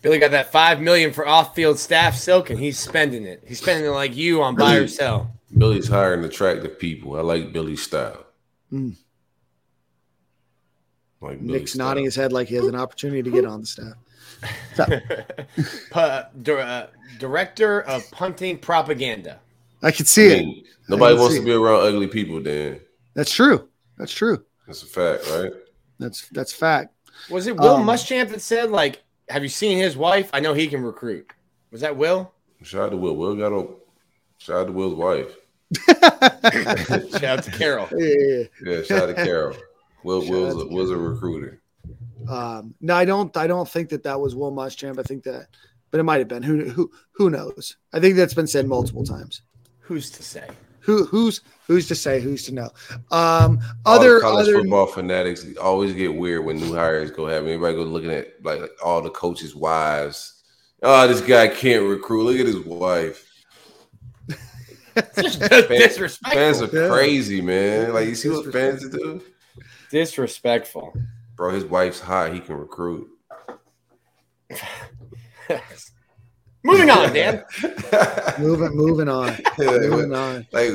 Billy 0.00 0.18
got 0.18 0.30
that 0.30 0.52
five 0.52 0.80
million 0.80 1.12
for 1.12 1.26
off-field 1.26 1.78
staff 1.78 2.16
silk, 2.16 2.50
and 2.50 2.58
he's 2.58 2.78
spending 2.78 3.24
it. 3.24 3.42
He's 3.46 3.60
spending 3.60 3.86
it 3.86 3.94
like 3.94 4.16
you 4.16 4.42
on 4.42 4.54
buy 4.54 4.76
or 4.76 4.88
sell. 4.88 5.32
Billy's 5.56 5.88
hiring 5.88 6.24
attractive 6.24 6.78
people. 6.78 7.16
I 7.16 7.20
like 7.22 7.52
Billy's 7.52 7.82
style. 7.82 8.24
Mm. 8.72 8.96
Like 11.20 11.40
Nick's 11.40 11.46
Billy's 11.46 11.76
nodding 11.76 12.04
his 12.04 12.14
head 12.14 12.32
like 12.32 12.48
he 12.48 12.54
has 12.54 12.66
an 12.66 12.76
opportunity 12.76 13.22
to 13.22 13.30
get 13.30 13.44
on 13.44 13.60
the 13.60 13.66
staff. 13.66 13.94
Pa- 15.90 16.28
dir- 16.42 16.60
uh, 16.60 16.86
director 17.18 17.80
of 17.82 18.08
punting 18.12 18.58
propaganda. 18.58 19.40
I 19.82 19.90
can 19.90 20.06
see 20.06 20.32
I 20.32 20.36
it. 20.38 20.64
nobody 20.88 21.16
wants 21.16 21.36
to 21.36 21.44
be 21.44 21.52
around 21.52 21.86
ugly 21.86 22.06
people. 22.08 22.40
Dan. 22.40 22.80
That's 23.14 23.32
true. 23.32 23.68
That's 23.96 24.12
true. 24.12 24.44
that's 24.66 24.82
a 24.82 24.86
fact, 24.86 25.28
right? 25.30 25.52
That's 25.98 26.28
that's 26.28 26.52
fact. 26.52 26.94
Was 27.30 27.46
it 27.46 27.56
Will 27.56 27.76
Um, 27.76 27.86
Muschamp 27.86 28.30
that 28.30 28.40
said, 28.40 28.70
like, 28.70 29.02
have 29.28 29.42
you 29.42 29.48
seen 29.48 29.78
his 29.78 29.96
wife? 29.96 30.30
I 30.32 30.40
know 30.40 30.54
he 30.54 30.68
can 30.68 30.82
recruit. 30.82 31.32
Was 31.70 31.80
that 31.80 31.96
Will? 31.96 32.32
Shout 32.62 32.86
out 32.86 32.90
to 32.90 32.96
Will. 32.96 33.16
Will 33.16 33.34
got 33.36 33.52
a 33.52 33.66
shout 34.38 34.56
out 34.60 34.66
to 34.68 34.72
Will's 34.72 34.94
wife. 34.94 35.34
Shout 35.86 37.24
out 37.24 37.42
to 37.44 37.50
Carol. 37.52 37.88
Yeah. 37.94 38.44
Yeah, 38.64 38.82
shout 38.82 39.02
out 39.02 39.14
to 39.14 39.14
Carol. 39.14 39.54
Will 40.02 40.22
Shout 40.22 40.30
Will's 40.30 40.62
a, 40.62 40.66
to 40.68 40.74
was 40.74 40.90
a 40.90 40.96
recruiter. 40.96 41.60
Um, 42.28 42.74
no, 42.80 42.94
I 42.94 43.04
don't. 43.04 43.36
I 43.36 43.46
don't 43.46 43.68
think 43.68 43.90
that 43.90 44.02
that 44.04 44.18
was 44.20 44.34
Will 44.34 44.52
Muschamp. 44.52 44.98
I 44.98 45.02
think 45.02 45.24
that, 45.24 45.48
but 45.90 46.00
it 46.00 46.04
might 46.04 46.18
have 46.20 46.28
been. 46.28 46.42
Who 46.42 46.68
who 46.70 46.90
who 47.12 47.30
knows? 47.30 47.76
I 47.92 48.00
think 48.00 48.16
that's 48.16 48.34
been 48.34 48.46
said 48.46 48.66
multiple 48.66 49.04
times. 49.04 49.42
Who's 49.88 50.10
to 50.10 50.22
say? 50.22 50.46
Who 50.80 51.04
who's 51.06 51.40
who's 51.66 51.88
to 51.88 51.94
say? 51.94 52.20
Who's 52.20 52.44
to 52.44 52.52
know? 52.54 52.70
Um, 53.10 53.58
All 53.86 53.98
the 53.98 54.06
other 54.06 54.20
college 54.20 54.48
other 54.48 54.58
football 54.60 54.86
fanatics 54.86 55.46
always 55.60 55.92
get 55.94 56.14
weird 56.14 56.44
when 56.44 56.58
new 56.58 56.74
hires 56.74 57.10
go 57.10 57.26
happen. 57.26 57.46
Everybody 57.48 57.74
go 57.74 57.82
looking 57.84 58.10
at 58.10 58.34
like, 58.44 58.60
like 58.60 58.70
all 58.84 59.00
the 59.02 59.10
coaches' 59.10 59.54
wives. 59.56 60.42
Oh, 60.82 61.08
this 61.08 61.20
guy 61.22 61.48
can't 61.48 61.84
recruit. 61.88 62.24
Look 62.24 62.38
at 62.38 62.46
his 62.46 62.60
wife. 62.64 63.24
Just 65.20 65.38
Fans, 65.48 65.68
disrespectful. 65.68 66.32
fans 66.38 66.62
are 66.62 66.66
Yeah. 66.82 66.88
crazy, 66.88 67.40
man. 67.40 67.92
Like 67.94 68.08
you 68.08 68.14
see 68.14 68.28
what 68.28 68.52
fans 68.52 68.86
do, 68.88 69.22
disrespectful. 69.90 70.92
bro. 71.34 71.50
His 71.52 71.64
wife's 71.64 72.00
hot. 72.00 72.32
He 72.34 72.40
can 72.40 72.56
recruit. 72.56 73.08
Moving 76.68 76.90
on, 76.90 77.12
Dan. 77.14 77.44
moving 78.38 78.76
moving 78.76 79.08
on, 79.08 79.38
moving 79.58 80.10
like, 80.10 80.20
on. 80.20 80.46
like 80.52 80.70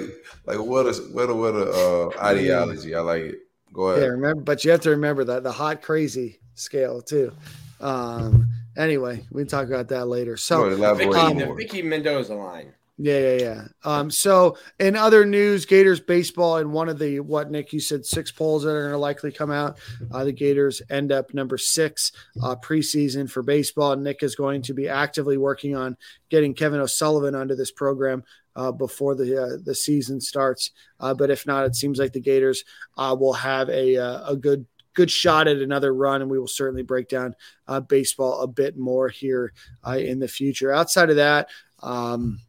like 0.45 0.59
what 0.59 0.87
a 0.87 0.93
what 1.11 1.29
a 1.29 1.35
what 1.35 1.53
a 1.53 1.71
uh, 1.71 2.09
ideology. 2.23 2.95
I 2.95 3.01
like 3.01 3.21
it. 3.21 3.39
Go 3.71 3.89
ahead. 3.89 4.01
Yeah, 4.01 4.07
ahead. 4.07 4.19
remember, 4.19 4.41
but 4.41 4.65
you 4.65 4.71
have 4.71 4.81
to 4.81 4.89
remember 4.89 5.23
that 5.25 5.43
the 5.43 5.51
hot 5.51 5.83
crazy 5.83 6.39
scale 6.55 6.99
too. 7.01 7.31
Um, 7.79 8.47
anyway, 8.75 9.23
we 9.31 9.43
can 9.43 9.47
talk 9.47 9.67
about 9.67 9.87
that 9.89 10.07
later. 10.07 10.35
So 10.35 10.63
ahead, 10.63 10.79
elaborate 10.79 11.13
Vicky, 11.13 11.15
the. 11.15 11.55
Vicky 11.57 11.81
Mendoza 11.83 12.33
line. 12.33 12.73
Yeah, 12.97 13.17
yeah, 13.17 13.37
yeah. 13.37 13.61
Um, 13.83 14.11
so 14.11 14.55
in 14.79 14.95
other 14.95 15.25
news, 15.25 15.65
Gators 15.65 15.99
baseball 15.99 16.57
in 16.57 16.71
one 16.71 16.89
of 16.89 16.99
the 16.99 17.21
what 17.21 17.49
Nick 17.49 17.73
you 17.73 17.79
said 17.79 18.05
six 18.05 18.31
polls 18.31 18.63
that 18.63 18.69
are 18.69 18.81
going 18.81 18.91
to 18.91 18.97
likely 18.99 19.31
come 19.31 19.49
out. 19.49 19.79
Uh, 20.11 20.23
the 20.23 20.31
Gators 20.31 20.79
end 20.91 21.11
up 21.11 21.33
number 21.33 21.57
six 21.57 22.11
uh, 22.43 22.55
preseason 22.55 23.29
for 23.29 23.41
baseball. 23.41 23.95
Nick 23.95 24.21
is 24.21 24.35
going 24.35 24.61
to 24.61 24.75
be 24.75 24.87
actively 24.87 25.37
working 25.37 25.75
on 25.75 25.97
getting 26.29 26.53
Kevin 26.53 26.81
O'Sullivan 26.81 27.33
onto 27.33 27.55
this 27.55 27.71
program 27.71 28.23
uh, 28.55 28.71
before 28.71 29.15
the 29.15 29.41
uh, 29.41 29.57
the 29.63 29.73
season 29.73 30.21
starts. 30.21 30.69
Uh, 30.99 31.15
but 31.15 31.31
if 31.31 31.47
not, 31.47 31.65
it 31.65 31.75
seems 31.75 31.97
like 31.97 32.13
the 32.13 32.19
Gators 32.19 32.63
uh, 32.97 33.15
will 33.19 33.33
have 33.33 33.69
a 33.69 33.95
a 33.95 34.35
good 34.39 34.67
good 34.93 35.09
shot 35.09 35.47
at 35.47 35.57
another 35.57 35.95
run, 35.95 36.21
and 36.21 36.29
we 36.29 36.37
will 36.37 36.47
certainly 36.47 36.83
break 36.83 37.09
down 37.09 37.35
uh, 37.67 37.79
baseball 37.79 38.41
a 38.41 38.47
bit 38.47 38.77
more 38.77 39.09
here 39.09 39.51
uh, 39.87 39.97
in 39.97 40.19
the 40.19 40.27
future. 40.27 40.71
Outside 40.71 41.09
of 41.09 41.15
that. 41.15 41.49
Um, 41.81 42.39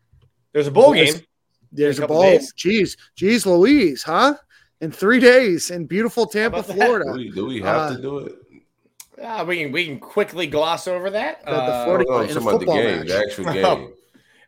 There's 0.54 0.66
a 0.68 0.70
bowl 0.70 0.92
There's- 0.94 1.14
game. 1.16 1.22
there's 1.72 1.98
a 1.98 2.02
a 2.02 2.04
couple 2.04 2.16
ball. 2.16 2.30
days? 2.30 2.52
Jeez, 2.56 2.96
jeez, 3.18 3.44
Louise, 3.44 4.02
huh? 4.02 4.36
In 4.80 4.90
three 4.90 5.20
days 5.20 5.70
in 5.70 5.84
beautiful 5.86 6.26
Tampa, 6.26 6.58
about 6.58 6.66
that? 6.68 6.74
Do 6.74 6.80
Florida. 6.84 7.12
we, 7.12 7.30
do 7.30 7.46
we 7.46 7.60
have 7.60 7.76
Uh, 7.92 7.96
to 7.96 8.02
do 8.02 8.18
it? 8.20 8.34
Uh, 9.22 9.44
we 9.46 9.62
can 9.62 9.72
we 9.72 9.84
can 9.86 9.98
quickly 10.00 10.46
gloss 10.46 10.86
over 10.88 11.10
that. 11.10 11.44
The- 11.44 11.50
the 11.50 11.56
Uh, 11.56 11.84
Florida- 11.84 12.04
No, 12.08 12.16
I'm 12.18 12.28
in 12.28 12.36
about 12.36 12.44
the 12.52 12.58
football 12.58 12.76
game, 12.76 12.98
match. 12.98 13.06
the 13.08 13.18
actual 13.18 13.48
Oh. 13.48 13.52
game. 13.76 13.92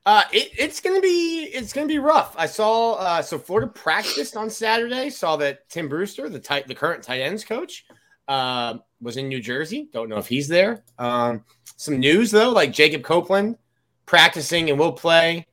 Uh, 0.04 0.22
it, 0.32 0.50
it's 0.56 0.80
gonna 0.80 1.00
be 1.00 1.44
it's 1.52 1.72
gonna 1.72 1.86
be 1.88 1.98
rough. 1.98 2.34
I 2.38 2.46
saw 2.46 2.94
uh, 2.94 3.22
so 3.22 3.38
Florida 3.38 3.66
practiced 3.68 4.36
on 4.36 4.48
Saturday. 4.50 5.10
Saw 5.10 5.36
that 5.38 5.68
Tim 5.68 5.88
Brewster, 5.88 6.28
the 6.28 6.38
tight 6.38 6.68
the 6.68 6.74
current 6.76 7.02
tight 7.02 7.22
ends 7.22 7.44
coach, 7.44 7.84
uh, 8.28 8.74
was 9.00 9.16
in 9.16 9.28
New 9.28 9.40
Jersey. 9.40 9.88
Don't 9.92 10.08
know 10.08 10.18
if 10.18 10.28
he's 10.28 10.46
there. 10.46 10.84
Um, 10.98 11.44
some 11.76 11.98
news 11.98 12.30
though, 12.30 12.50
like 12.50 12.72
Jacob 12.72 13.02
Copeland 13.02 13.56
practicing 14.04 14.70
and 14.70 14.78
will 14.78 14.92
play. 14.92 15.46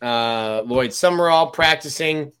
Uh, 0.00 0.62
Lloyd 0.64 0.92
Summerall 0.92 1.52
practicing. 1.52 2.32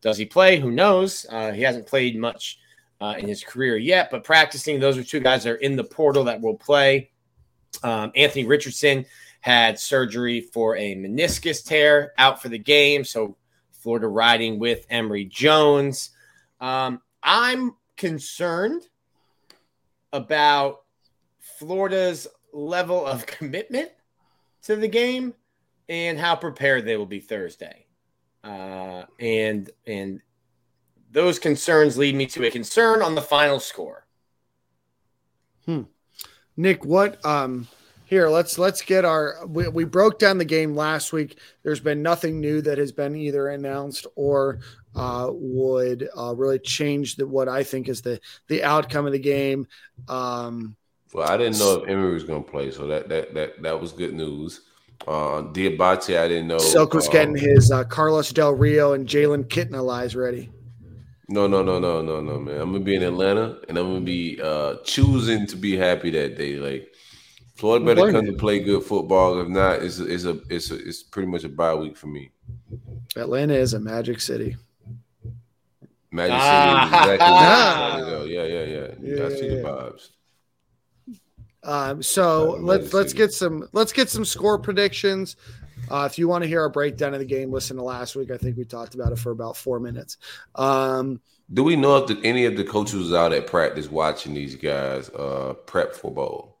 does 0.00 0.16
he 0.16 0.24
play? 0.24 0.60
Who 0.60 0.70
knows? 0.70 1.26
Uh, 1.28 1.52
he 1.52 1.62
hasn't 1.62 1.86
played 1.86 2.16
much 2.16 2.58
uh, 3.00 3.14
in 3.18 3.28
his 3.28 3.42
career 3.44 3.76
yet, 3.76 4.10
but 4.10 4.24
practicing. 4.24 4.80
Those 4.80 4.98
are 4.98 5.04
two 5.04 5.20
guys 5.20 5.44
that 5.44 5.50
are 5.50 5.56
in 5.56 5.76
the 5.76 5.84
portal 5.84 6.24
that 6.24 6.40
will 6.40 6.56
play. 6.56 7.10
Um, 7.82 8.12
Anthony 8.14 8.44
Richardson 8.44 9.04
had 9.40 9.78
surgery 9.78 10.40
for 10.40 10.76
a 10.76 10.94
meniscus 10.94 11.64
tear, 11.64 12.12
out 12.18 12.42
for 12.42 12.48
the 12.48 12.58
game. 12.58 13.04
So 13.04 13.36
Florida 13.72 14.08
riding 14.08 14.58
with 14.58 14.86
Emory 14.90 15.24
Jones. 15.24 16.10
Um, 16.60 17.00
I'm 17.22 17.76
concerned 17.96 18.82
about 20.12 20.82
Florida's 21.58 22.26
level 22.52 23.06
of 23.06 23.26
commitment 23.26 23.90
to 24.62 24.76
the 24.76 24.88
game 24.88 25.34
and 25.88 26.18
how 26.18 26.36
prepared 26.36 26.84
they 26.84 26.96
will 26.96 27.06
be 27.06 27.20
Thursday. 27.20 27.86
Uh, 28.44 29.04
and 29.18 29.70
and 29.86 30.20
those 31.10 31.38
concerns 31.38 31.98
lead 31.98 32.14
me 32.14 32.26
to 32.26 32.46
a 32.46 32.50
concern 32.50 33.02
on 33.02 33.14
the 33.14 33.22
final 33.22 33.60
score. 33.60 34.06
Hmm. 35.66 35.82
Nick, 36.56 36.84
what 36.84 37.24
um 37.24 37.68
here 38.06 38.28
let's 38.28 38.58
let's 38.58 38.80
get 38.80 39.04
our 39.04 39.46
we, 39.46 39.68
we 39.68 39.84
broke 39.84 40.18
down 40.18 40.38
the 40.38 40.44
game 40.44 40.74
last 40.74 41.12
week. 41.12 41.38
There's 41.62 41.80
been 41.80 42.02
nothing 42.02 42.40
new 42.40 42.62
that 42.62 42.78
has 42.78 42.92
been 42.92 43.16
either 43.16 43.48
announced 43.48 44.06
or 44.14 44.60
uh, 44.94 45.28
would 45.30 46.08
uh, 46.16 46.34
really 46.34 46.58
change 46.58 47.16
the, 47.16 47.26
what 47.26 47.48
I 47.48 47.62
think 47.62 47.88
is 47.88 48.00
the 48.00 48.20
the 48.48 48.64
outcome 48.64 49.06
of 49.06 49.12
the 49.12 49.18
game. 49.18 49.66
Um, 50.08 50.76
well, 51.12 51.28
I 51.28 51.36
didn't 51.36 51.58
know 51.58 51.82
if 51.82 51.88
Emory 51.88 52.14
was 52.14 52.24
going 52.24 52.44
to 52.44 52.50
play, 52.50 52.70
so 52.70 52.86
that 52.86 53.08
that 53.08 53.34
that 53.34 53.62
that 53.62 53.80
was 53.80 53.92
good 53.92 54.14
news. 54.14 54.62
Uh, 55.06 55.42
Diabate, 55.52 56.18
I 56.18 56.28
didn't 56.28 56.48
know. 56.48 56.58
Silk 56.58 56.92
was 56.92 57.08
uh, 57.08 57.12
getting 57.12 57.36
his 57.36 57.70
uh, 57.70 57.84
Carlos 57.84 58.30
Del 58.30 58.52
Rio 58.52 58.92
and 58.92 59.06
Jalen 59.06 59.44
Kitna 59.44 59.82
lies 59.82 60.14
ready. 60.14 60.50
No, 61.30 61.46
no, 61.46 61.62
no, 61.62 61.78
no, 61.78 62.00
no, 62.00 62.20
no, 62.20 62.38
man. 62.38 62.60
I'm 62.60 62.72
gonna 62.72 62.84
be 62.84 62.94
in 62.94 63.02
Atlanta, 63.02 63.58
and 63.68 63.76
I'm 63.76 63.86
gonna 63.86 64.00
be 64.00 64.40
uh, 64.42 64.76
choosing 64.84 65.46
to 65.46 65.56
be 65.56 65.76
happy 65.76 66.10
that 66.10 66.38
day. 66.38 66.56
Like 66.56 66.94
Florida 67.54 67.84
better 67.84 68.10
come 68.10 68.24
to 68.24 68.32
play 68.32 68.60
good 68.60 68.82
football. 68.82 69.40
If 69.40 69.48
not, 69.48 69.82
it's 69.82 69.98
a, 69.98 70.06
it's 70.06 70.24
a 70.24 70.40
it's 70.48 70.70
a, 70.70 70.76
it's 70.76 71.02
pretty 71.02 71.28
much 71.28 71.44
a 71.44 71.48
bye 71.48 71.74
week 71.74 71.96
for 71.96 72.06
me. 72.06 72.30
Atlanta 73.16 73.54
is 73.54 73.74
a 73.74 73.80
magic 73.80 74.20
city. 74.20 74.56
Magic 76.10 76.36
ah. 76.38 77.02
City, 77.02 77.14
exactly. 77.14 78.34
yeah, 78.34 78.44
yeah, 78.44 78.64
yeah, 78.64 78.86
yeah. 79.00 79.26
I 79.26 79.28
see 79.28 79.48
the 79.48 79.62
vibes. 79.62 80.08
Um, 81.68 82.02
so 82.02 82.54
uh, 82.54 82.60
let's 82.60 82.94
let's 82.94 83.12
get 83.12 83.30
some 83.30 83.68
let's 83.72 83.92
get 83.92 84.08
some 84.08 84.24
score 84.24 84.58
predictions. 84.58 85.36
Uh, 85.90 86.08
if 86.10 86.18
you 86.18 86.26
want 86.26 86.42
to 86.42 86.48
hear 86.48 86.62
our 86.62 86.70
breakdown 86.70 87.12
of 87.12 87.20
the 87.20 87.26
game, 87.26 87.52
listen 87.52 87.76
to 87.76 87.82
last 87.82 88.16
week. 88.16 88.30
I 88.30 88.38
think 88.38 88.56
we 88.56 88.64
talked 88.64 88.94
about 88.94 89.12
it 89.12 89.18
for 89.18 89.32
about 89.32 89.54
four 89.54 89.78
minutes. 89.78 90.16
Um, 90.54 91.20
Do 91.52 91.62
we 91.62 91.76
know 91.76 91.98
if 91.98 92.06
the, 92.06 92.18
any 92.26 92.46
of 92.46 92.56
the 92.56 92.64
coaches 92.64 92.94
was 92.94 93.12
out 93.12 93.34
at 93.34 93.46
practice 93.46 93.90
watching 93.90 94.32
these 94.32 94.54
guys 94.54 95.10
uh, 95.10 95.54
prep 95.66 95.94
for 95.94 96.10
bowl? 96.10 96.56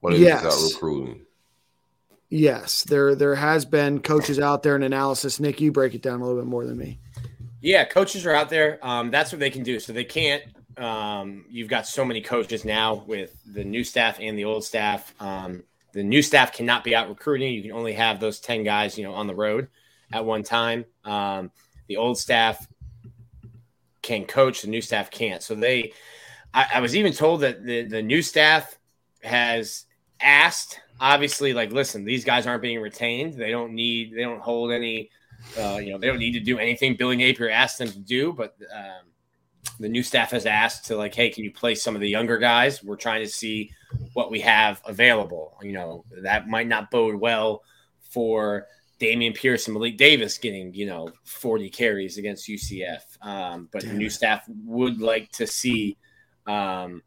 What 0.00 0.14
is 0.14 0.20
yes. 0.20 0.44
out 0.44 0.72
recruiting? 0.72 1.26
Yes, 2.30 2.82
there 2.84 3.14
there 3.14 3.34
has 3.34 3.66
been 3.66 4.00
coaches 4.00 4.40
out 4.40 4.62
there 4.62 4.74
in 4.74 4.84
analysis. 4.84 5.38
Nick, 5.38 5.60
you 5.60 5.70
break 5.70 5.94
it 5.94 6.00
down 6.00 6.20
a 6.22 6.24
little 6.24 6.40
bit 6.40 6.48
more 6.48 6.64
than 6.64 6.78
me. 6.78 6.98
Yeah, 7.60 7.84
coaches 7.84 8.24
are 8.24 8.34
out 8.34 8.48
there. 8.48 8.78
Um, 8.80 9.10
that's 9.10 9.32
what 9.32 9.38
they 9.38 9.50
can 9.50 9.62
do. 9.62 9.80
So 9.80 9.92
they 9.92 10.04
can't 10.04 10.42
um, 10.76 11.44
you've 11.48 11.68
got 11.68 11.86
so 11.86 12.04
many 12.04 12.20
coaches 12.20 12.64
now 12.64 13.04
with 13.06 13.36
the 13.46 13.64
new 13.64 13.84
staff 13.84 14.18
and 14.20 14.38
the 14.38 14.44
old 14.44 14.64
staff. 14.64 15.14
Um, 15.20 15.64
the 15.92 16.02
new 16.02 16.20
staff 16.20 16.52
cannot 16.52 16.84
be 16.84 16.94
out 16.94 17.08
recruiting. 17.08 17.54
You 17.54 17.62
can 17.62 17.72
only 17.72 17.94
have 17.94 18.20
those 18.20 18.40
10 18.40 18.64
guys, 18.64 18.98
you 18.98 19.04
know, 19.04 19.14
on 19.14 19.26
the 19.26 19.34
road 19.34 19.68
at 20.12 20.24
one 20.24 20.42
time. 20.42 20.84
Um, 21.04 21.50
the 21.86 21.96
old 21.96 22.18
staff 22.18 22.66
can 24.02 24.24
coach, 24.24 24.62
the 24.62 24.68
new 24.68 24.82
staff 24.82 25.10
can't. 25.10 25.42
So 25.42 25.54
they, 25.54 25.92
I, 26.52 26.66
I 26.74 26.80
was 26.80 26.94
even 26.94 27.12
told 27.12 27.40
that 27.40 27.64
the, 27.64 27.82
the 27.82 28.02
new 28.02 28.20
staff 28.20 28.78
has 29.22 29.86
asked, 30.20 30.80
obviously, 31.00 31.54
like, 31.54 31.72
listen, 31.72 32.04
these 32.04 32.24
guys 32.24 32.46
aren't 32.46 32.62
being 32.62 32.80
retained. 32.80 33.34
They 33.34 33.50
don't 33.50 33.72
need, 33.72 34.14
they 34.14 34.22
don't 34.22 34.40
hold 34.42 34.72
any, 34.72 35.10
uh, 35.58 35.78
you 35.82 35.92
know, 35.92 35.98
they 35.98 36.06
don't 36.06 36.18
need 36.18 36.32
to 36.32 36.40
do 36.40 36.58
anything 36.58 36.96
Billy 36.96 37.16
Napier 37.16 37.48
asked 37.48 37.78
them 37.78 37.88
to 37.88 37.98
do, 37.98 38.32
but, 38.32 38.54
um, 38.74 39.06
the 39.78 39.88
new 39.88 40.02
staff 40.02 40.30
has 40.30 40.46
asked 40.46 40.86
to 40.86 40.96
like, 40.96 41.14
hey, 41.14 41.30
can 41.30 41.44
you 41.44 41.52
play 41.52 41.74
some 41.74 41.94
of 41.94 42.00
the 42.00 42.08
younger 42.08 42.38
guys? 42.38 42.82
We're 42.82 42.96
trying 42.96 43.22
to 43.22 43.30
see 43.30 43.70
what 44.12 44.30
we 44.30 44.40
have 44.40 44.80
available. 44.86 45.56
You 45.62 45.72
know, 45.72 46.04
that 46.22 46.48
might 46.48 46.68
not 46.68 46.90
bode 46.90 47.16
well 47.16 47.62
for 48.10 48.66
Dameon 49.00 49.34
Pierce 49.34 49.66
and 49.66 49.74
Malik 49.74 49.96
Davis 49.96 50.38
getting, 50.38 50.72
you 50.74 50.86
know, 50.86 51.10
40 51.24 51.68
carries 51.70 52.18
against 52.18 52.48
UCF. 52.48 53.00
Um, 53.20 53.68
but 53.72 53.82
Damn. 53.82 53.92
the 53.92 53.98
new 53.98 54.10
staff 54.10 54.44
would 54.64 55.00
like 55.00 55.30
to 55.32 55.46
see 55.46 55.96
um, 56.46 57.02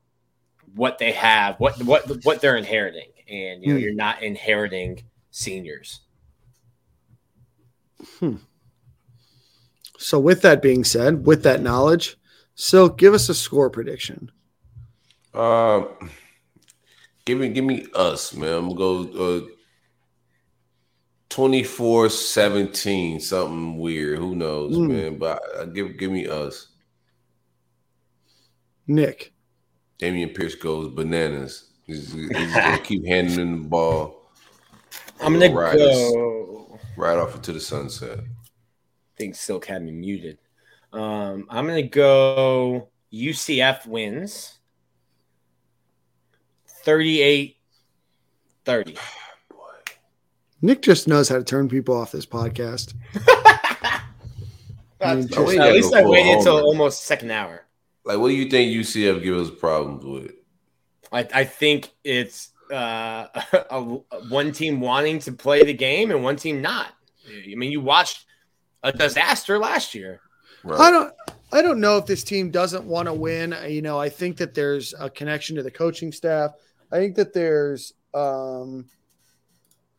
what 0.75 0.97
they 0.97 1.11
have, 1.13 1.59
what 1.59 1.81
what 1.83 2.23
what 2.23 2.41
they're 2.41 2.57
inheriting. 2.57 3.11
And 3.27 3.63
you 3.63 3.69
know, 3.69 3.75
hmm. 3.75 3.83
you're 3.83 3.93
not 3.93 4.21
inheriting 4.21 5.03
seniors. 5.31 6.01
Hmm. 8.19 8.37
So 9.97 10.19
with 10.19 10.41
that 10.43 10.61
being 10.61 10.83
said, 10.83 11.25
with 11.25 11.43
that 11.43 11.61
knowledge, 11.61 12.17
so 12.59 12.89
give 12.89 13.13
us 13.13 13.29
a 13.29 13.33
score 13.33 13.69
prediction. 13.69 14.29
Uh, 15.33 15.83
give 17.23 17.39
me 17.39 17.47
give 17.47 17.63
me 17.63 17.85
us, 17.95 18.33
man. 18.33 18.51
I'm 18.51 18.75
gonna 18.75 19.05
go 19.05 19.37
uh 19.37 19.47
24-17, 21.29 23.21
something 23.21 23.77
weird. 23.77 24.19
Who 24.19 24.35
knows, 24.35 24.75
mm. 24.75 24.89
man? 24.89 25.17
But 25.17 25.41
uh, 25.55 25.65
give 25.65 25.97
give 25.97 26.11
me 26.11 26.27
us. 26.27 26.67
Nick. 28.87 29.31
Dameon 29.97 30.35
Pierce 30.35 30.55
goes 30.55 30.93
bananas. 30.93 31.69
He's, 31.87 32.11
he's 32.11 32.53
gonna 32.53 32.79
keep 32.83 33.05
handing 33.05 33.39
him 33.39 33.63
the 33.63 33.69
ball. 33.69 34.29
I'm 35.21 35.31
gonna 35.31 35.47
go 35.47 36.77
right 36.97 37.17
off 37.17 37.35
into 37.35 37.53
the 37.53 37.61
sunset. 37.61 38.19
I 38.19 38.23
think 39.15 39.35
Silk 39.35 39.65
had 39.65 39.81
me 39.81 39.91
muted. 39.91 40.39
Um, 40.91 41.45
I'm 41.49 41.67
going 41.67 41.83
to 41.83 41.89
go 41.89 42.89
UCF 43.13 43.85
wins 43.85 44.59
38 46.83 47.57
30. 48.65 48.97
Nick 50.61 50.81
just 50.81 51.07
knows 51.07 51.29
how 51.29 51.37
to 51.37 51.43
turn 51.43 51.69
people 51.69 51.95
off 51.95 52.11
this 52.11 52.25
podcast. 52.25 52.93
I 55.01 55.15
mean, 55.15 55.27
just, 55.27 55.39
at 55.39 55.73
least 55.73 55.93
I 55.93 56.03
waited 56.03 56.37
until 56.39 56.59
almost 56.59 57.05
second 57.05 57.31
hour. 57.31 57.65
Like, 58.03 58.17
what 58.17 58.27
do 58.27 58.33
you 58.33 58.49
think 58.49 58.71
UCF 58.75 59.23
gives 59.23 59.49
us 59.49 59.59
problems 59.59 60.03
with? 60.03 60.31
I, 61.11 61.27
I 61.33 61.43
think 61.45 61.91
it's 62.03 62.49
uh, 62.71 63.27
a, 63.53 63.65
a, 63.71 63.81
one 64.29 64.51
team 64.51 64.81
wanting 64.81 65.19
to 65.19 65.31
play 65.31 65.63
the 65.63 65.73
game 65.73 66.11
and 66.11 66.23
one 66.23 66.35
team 66.35 66.61
not. 66.61 66.93
I 67.27 67.55
mean, 67.55 67.71
you 67.71 67.79
watched 67.79 68.25
a 68.83 68.91
disaster 68.91 69.57
last 69.59 69.95
year. 69.95 70.21
I 70.67 70.91
don't 70.91 71.13
I 71.51 71.61
don't 71.61 71.79
know 71.79 71.97
if 71.97 72.05
this 72.05 72.23
team 72.23 72.51
doesn't 72.51 72.83
want 72.85 73.07
to 73.07 73.13
win. 73.13 73.55
You 73.67 73.81
know, 73.81 73.99
I 73.99 74.09
think 74.09 74.37
that 74.37 74.53
there's 74.53 74.93
a 74.99 75.09
connection 75.09 75.55
to 75.55 75.63
the 75.63 75.71
coaching 75.71 76.11
staff. 76.11 76.51
I 76.91 76.97
think 76.97 77.15
that 77.15 77.33
there's 77.33 77.93
um 78.13 78.85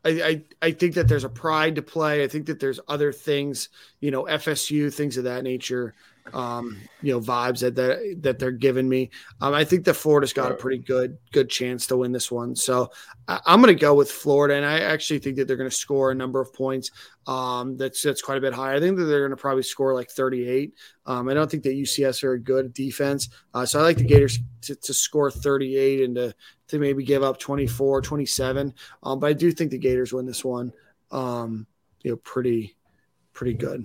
I, 0.05 0.09
I, 0.09 0.43
I 0.63 0.71
think 0.71 0.95
that 0.95 1.09
there's 1.09 1.25
a 1.25 1.29
pride 1.29 1.75
to 1.75 1.83
play. 1.83 2.25
I 2.25 2.29
think 2.29 2.47
that 2.47 2.59
there's 2.59 2.81
other 2.89 3.13
things, 3.13 3.69
you 4.01 4.11
know, 4.11 4.25
FSU, 4.25 4.93
things 4.93 5.19
of 5.19 5.25
that 5.25 5.45
nature 5.45 5.95
um, 6.33 6.81
you 7.03 7.13
know, 7.13 7.21
vibes 7.21 7.61
that 7.61 7.75
that, 7.77 8.23
that 8.23 8.39
they're 8.39 8.51
giving 8.51 8.89
me. 8.89 9.11
Um, 9.41 9.55
I 9.55 9.65
think 9.65 9.85
that 9.85 9.95
Florida's 9.95 10.33
got 10.33 10.53
a 10.53 10.55
pretty 10.55 10.79
good 10.79 11.19
good 11.33 11.51
chance 11.51 11.87
to 11.89 11.97
win 11.97 12.13
this 12.13 12.31
one. 12.31 12.55
So 12.57 12.91
I, 13.29 13.41
am 13.47 13.61
going 13.61 13.75
to 13.75 13.81
go 13.81 13.95
with 13.95 14.11
Florida, 14.11 14.55
and 14.55 14.65
I 14.65 14.81
actually 14.81 15.19
think 15.19 15.37
that 15.37 15.47
they're 15.47 15.57
going 15.57 15.71
to 15.71 15.75
score 15.77 16.11
a 16.11 16.15
number 16.15 16.41
of 16.41 16.53
points. 16.53 16.91
Um, 17.27 17.77
that's 17.77 18.03
that's 18.03 18.23
quite 18.23 18.39
a 18.39 18.41
bit 18.41 18.55
higher. 18.55 18.77
I 18.77 18.81
think 18.81 18.97
that 18.97 19.05
they're 19.05 19.21
going 19.21 19.31
to 19.31 19.37
probably 19.37 19.63
score 19.63 19.95
like 19.95 20.11
38. 20.11 20.75
Um, 21.07 21.29
I 21.29 21.35
don't 21.35 21.51
think 21.51 21.63
that 21.65 21.75
UCS 21.75 22.23
are 22.23 22.31
very 22.31 22.41
good 22.41 22.73
defense, 22.73 23.29
uh, 23.55 23.67
so 23.67 23.81
I 23.81 23.83
like 23.83 23.97
the 23.97 24.05
Gators 24.05 24.39
to, 24.63 24.75
to, 24.77 24.95
score 24.95 25.31
38 25.31 26.03
and 26.03 26.15
to 26.15 26.35
to 26.69 26.79
maybe 26.79 27.05
give 27.05 27.25
up 27.25 27.39
24, 27.39 28.01
27. 28.01 28.73
Um, 29.03 29.19
but 29.19 29.27
I 29.27 29.33
do 29.33 29.51
think 29.51 29.73
the 29.73 29.79
Gators 29.79 30.13
win 30.13 30.27
this 30.27 30.45
one. 30.45 30.73
Um, 31.11 31.67
you 32.03 32.13
know, 32.13 32.17
pretty 32.19 32.77
pretty 33.33 33.55
good. 33.55 33.85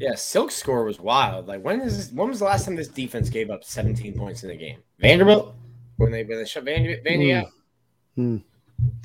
Yeah, 0.00 0.14
Silk's 0.14 0.56
score 0.56 0.84
was 0.84 0.98
wild. 0.98 1.46
Like 1.46 1.62
when 1.62 1.80
is 1.80 1.96
this, 1.96 2.12
when 2.12 2.28
was 2.28 2.40
the 2.40 2.44
last 2.44 2.64
time 2.64 2.76
this 2.76 2.88
defense 2.88 3.28
gave 3.28 3.50
up 3.50 3.64
17 3.64 4.14
points 4.14 4.42
in 4.42 4.50
a 4.50 4.56
game? 4.56 4.78
Vanderbilt 4.98 5.54
when 5.96 6.12
they 6.12 6.24
when 6.24 6.38
they 6.38 6.44
shut 6.44 6.64
Vandy, 6.64 7.02
Vandy 7.04 7.28
mm. 7.28 7.42
out. 7.42 7.50
Mm. 8.18 8.42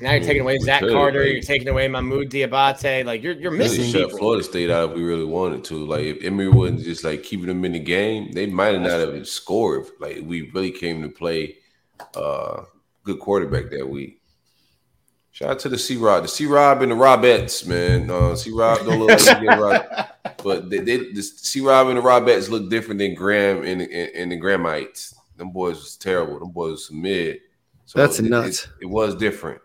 Now 0.00 0.12
you're 0.12 0.22
taking 0.22 0.42
away 0.42 0.58
Zach 0.58 0.82
Carter. 0.82 1.26
You're 1.26 1.42
taking 1.42 1.68
away 1.68 1.88
Mohamoud 1.88 2.28
Diabate. 2.28 3.04
Like 3.04 3.22
you're 3.22 3.34
you're 3.34 3.50
missing. 3.50 3.90
Shut 3.90 4.10
Florida 4.10 4.42
State 4.42 4.70
out 4.70 4.90
if 4.90 4.96
we 4.96 5.02
really 5.02 5.24
wanted 5.24 5.64
to. 5.64 5.86
Like 5.86 6.02
if 6.02 6.24
Emory 6.24 6.48
wasn't 6.48 6.80
just 6.80 7.04
like 7.04 7.22
keeping 7.22 7.46
them 7.46 7.64
in 7.64 7.72
the 7.72 7.78
game, 7.78 8.32
they 8.32 8.46
might 8.46 8.74
have 8.74 8.82
not 8.82 9.00
have 9.00 9.28
scored. 9.28 9.86
Like 10.00 10.20
we 10.24 10.50
really 10.50 10.70
came 10.70 11.02
to 11.02 11.08
play 11.08 11.56
uh 12.14 12.64
good 13.04 13.18
quarterback 13.18 13.70
that 13.70 13.88
week. 13.88 14.21
Shout 15.32 15.48
out 15.50 15.58
to 15.60 15.68
the 15.70 15.78
C 15.78 15.96
Rob, 15.96 16.22
the 16.22 16.28
C 16.28 16.44
Rob 16.44 16.82
and 16.82 16.92
the 16.92 16.96
Robettes, 16.96 17.66
man. 17.66 18.10
Uh, 18.10 18.34
C 18.36 18.50
Rob 18.50 18.78
don't 18.80 18.98
look 19.00 19.08
like 19.08 19.38
he 19.38 19.46
get 19.46 19.58
right, 19.58 20.06
but 20.44 20.68
they, 20.68 20.78
they 20.78 20.98
the 21.12 21.22
C 21.22 21.60
Rob 21.62 21.88
and 21.88 21.96
the 21.96 22.02
Robettes 22.02 22.50
look 22.50 22.68
different 22.68 22.98
than 22.98 23.14
Graham 23.14 23.64
and, 23.64 23.80
and, 23.80 24.10
and 24.14 24.32
the 24.32 24.36
Grahamites. 24.36 25.14
Them 25.38 25.50
boys 25.50 25.76
was 25.76 25.96
terrible. 25.96 26.38
Them 26.38 26.50
boys 26.50 26.72
was 26.72 26.92
mid. 26.92 27.40
So 27.86 27.98
That's 27.98 28.18
it- 28.18 28.26
nuts. 28.26 28.64
It, 28.64 28.82
it 28.82 28.86
was 28.86 29.14
different. 29.16 29.60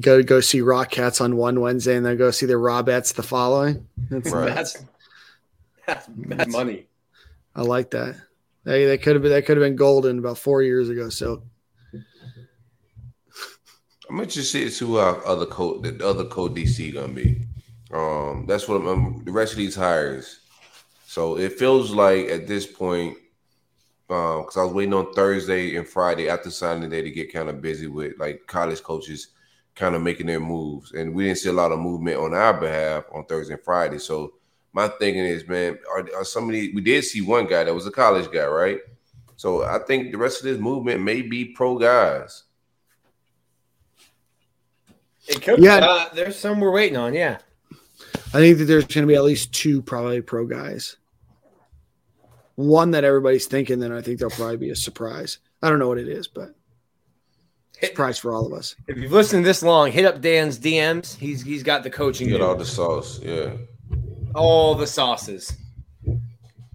Go 0.00 0.22
go 0.22 0.40
see 0.40 0.60
Rock 0.60 0.90
Cats 0.90 1.20
on 1.20 1.36
one 1.36 1.60
Wednesday 1.60 1.96
and 1.96 2.04
then 2.04 2.16
go 2.16 2.30
see 2.32 2.46
the 2.46 2.54
Robettes 2.54 3.12
the 3.12 3.22
following. 3.22 3.86
That's 4.10 4.30
Right. 4.32 4.54
That's 4.54 4.82
that's, 5.86 6.08
that's 6.16 6.50
money. 6.50 6.86
I 7.54 7.60
like 7.62 7.90
that. 7.90 8.16
They 8.64 8.86
they 8.86 8.98
could 8.98 9.14
have 9.14 9.22
been 9.22 9.30
that 9.32 9.44
could 9.46 9.56
have 9.56 9.64
been 9.64 9.76
golden 9.76 10.18
about 10.18 10.38
four 10.38 10.62
years 10.62 10.88
ago. 10.88 11.10
So 11.10 11.42
I'm 14.08 14.20
interested 14.20 14.64
to 14.64 14.70
see 14.70 14.84
who 14.84 14.98
our 14.98 15.26
other 15.26 15.46
code, 15.46 15.82
the 15.82 16.06
other 16.06 16.24
code 16.24 16.54
DC 16.54 16.92
gonna 16.92 17.12
be. 17.12 17.42
Um, 17.92 18.44
that's 18.46 18.68
what 18.68 18.76
I'm, 18.76 18.88
um, 18.88 19.22
the 19.24 19.32
rest 19.32 19.52
of 19.52 19.58
these 19.58 19.74
hires. 19.74 20.40
So 21.06 21.38
it 21.38 21.58
feels 21.58 21.92
like 21.92 22.26
at 22.26 22.46
this 22.46 22.66
point, 22.66 23.16
because 24.08 24.56
I 24.56 24.64
was 24.64 24.72
waiting 24.74 24.94
on 24.94 25.12
Thursday 25.14 25.76
and 25.76 25.88
Friday 25.88 26.28
after 26.28 26.50
signing 26.50 26.90
day 26.90 27.02
to 27.02 27.10
get 27.10 27.32
kind 27.32 27.48
of 27.48 27.62
busy 27.62 27.86
with 27.86 28.18
like 28.18 28.46
college 28.46 28.82
coaches 28.82 29.28
kind 29.74 29.94
of 29.94 30.02
making 30.02 30.26
their 30.26 30.40
moves, 30.40 30.92
and 30.92 31.14
we 31.14 31.24
didn't 31.24 31.38
see 31.38 31.48
a 31.48 31.52
lot 31.52 31.72
of 31.72 31.78
movement 31.78 32.18
on 32.18 32.34
our 32.34 32.54
behalf 32.54 33.04
on 33.12 33.24
Thursday 33.24 33.54
and 33.54 33.62
Friday. 33.62 33.98
So 33.98 34.34
my 34.72 34.88
thinking 34.88 35.24
is, 35.24 35.46
man, 35.48 35.78
are, 35.90 36.06
are 36.16 36.24
some 36.24 36.44
of 36.44 36.52
these? 36.52 36.74
We 36.74 36.82
did 36.82 37.04
see 37.04 37.22
one 37.22 37.46
guy 37.46 37.64
that 37.64 37.74
was 37.74 37.86
a 37.86 37.90
college 37.90 38.30
guy, 38.30 38.46
right? 38.46 38.80
So 39.36 39.64
I 39.64 39.78
think 39.78 40.12
the 40.12 40.18
rest 40.18 40.40
of 40.40 40.44
this 40.44 40.58
movement 40.58 41.02
may 41.02 41.22
be 41.22 41.46
pro 41.46 41.78
guys. 41.78 42.44
It 45.28 45.42
could, 45.42 45.58
Yeah. 45.62 45.76
uh, 45.76 46.08
there's 46.14 46.36
some 46.36 46.60
we're 46.60 46.70
waiting 46.70 46.96
on. 46.96 47.14
Yeah, 47.14 47.38
I 48.32 48.38
think 48.38 48.58
that 48.58 48.64
there's 48.64 48.84
going 48.86 49.06
to 49.06 49.10
be 49.10 49.14
at 49.16 49.24
least 49.24 49.52
two 49.52 49.80
probably 49.82 50.20
pro 50.20 50.46
guys. 50.46 50.96
One 52.56 52.92
that 52.92 53.04
everybody's 53.04 53.46
thinking, 53.46 53.80
then 53.80 53.90
I 53.92 54.00
think 54.00 54.18
there'll 54.18 54.34
probably 54.34 54.58
be 54.58 54.70
a 54.70 54.76
surprise. 54.76 55.38
I 55.62 55.68
don't 55.70 55.78
know 55.78 55.88
what 55.88 55.98
it 55.98 56.08
is, 56.08 56.28
but 56.28 56.54
surprise 57.82 58.18
for 58.18 58.32
all 58.32 58.46
of 58.46 58.52
us. 58.52 58.76
if 58.86 58.96
you've 58.96 59.10
listened 59.12 59.44
this 59.44 59.62
long, 59.62 59.90
hit 59.90 60.04
up 60.04 60.20
Dan's 60.20 60.58
DMs. 60.58 61.16
He's 61.16 61.42
he's 61.42 61.62
got 61.62 61.82
the 61.82 61.90
coaching, 61.90 62.28
Get 62.28 62.40
all 62.40 62.50
all 62.50 62.54
the 62.56 62.64
sauce, 62.64 63.20
yeah. 63.22 63.52
all 64.34 64.74
the 64.74 64.86
sauces. 64.86 65.52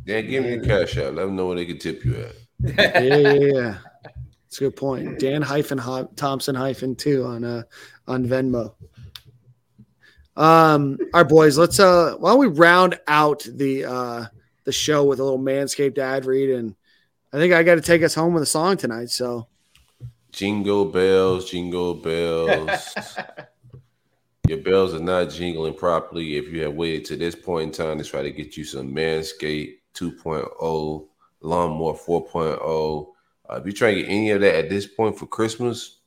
Dan, 0.05 0.27
give 0.27 0.43
me 0.43 0.57
the 0.57 0.65
cash 0.65 0.97
out. 0.97 1.13
Let 1.13 1.25
them 1.25 1.35
know 1.35 1.45
where 1.47 1.55
they 1.55 1.65
can 1.65 1.77
tip 1.77 2.03
you 2.03 2.15
at. 2.15 2.35
Yeah, 2.77 2.99
yeah, 2.99 3.33
yeah. 3.33 3.77
That's 4.03 4.57
a 4.57 4.61
good 4.61 4.75
point. 4.75 5.19
Dan 5.19 5.41
hyphen 5.43 5.79
Thompson 6.15 6.55
hyphen 6.55 6.95
two 6.95 7.23
on 7.23 7.43
uh 7.45 7.63
on 8.09 8.25
Venmo. 8.25 8.73
Um, 10.35 10.97
all 11.13 11.21
right, 11.21 11.29
boys. 11.29 11.57
Let's 11.57 11.79
uh, 11.79 12.15
why 12.17 12.31
don't 12.31 12.39
we 12.39 12.47
round 12.47 12.99
out 13.07 13.45
the 13.49 13.85
uh 13.85 14.25
the 14.65 14.71
show 14.71 15.05
with 15.05 15.19
a 15.19 15.23
little 15.23 15.39
Manscaped 15.39 15.97
ad 15.97 16.25
read, 16.25 16.49
and 16.49 16.75
I 17.31 17.37
think 17.37 17.53
I 17.53 17.63
got 17.63 17.75
to 17.75 17.81
take 17.81 18.03
us 18.03 18.15
home 18.15 18.33
with 18.33 18.43
a 18.43 18.47
song 18.47 18.77
tonight. 18.77 19.09
So 19.09 19.47
Jingle 20.31 20.85
bells, 20.85 21.49
jingle 21.49 21.95
bells. 21.95 22.95
Your 24.47 24.59
bells 24.59 24.93
are 24.93 24.99
not 24.99 25.29
jingling 25.29 25.75
properly 25.75 26.37
if 26.37 26.47
you 26.49 26.63
have 26.63 26.73
waited 26.73 27.05
to 27.05 27.15
this 27.15 27.35
point 27.35 27.67
in 27.67 27.85
time 27.85 27.97
to 27.97 28.03
try 28.03 28.23
to 28.23 28.31
get 28.31 28.57
you 28.57 28.63
some 28.63 28.93
Manscaped 28.93 29.75
2.0, 29.95 31.07
Lawnmower 31.41 31.93
4.0. 31.93 33.07
Uh, 33.49 33.55
if 33.55 33.65
you're 33.65 33.73
trying 33.73 33.95
to 33.95 34.01
get 34.01 34.09
any 34.09 34.31
of 34.31 34.41
that 34.41 34.55
at 34.55 34.69
this 34.69 34.87
point 34.87 35.17
for 35.17 35.27
Christmas, 35.27 35.99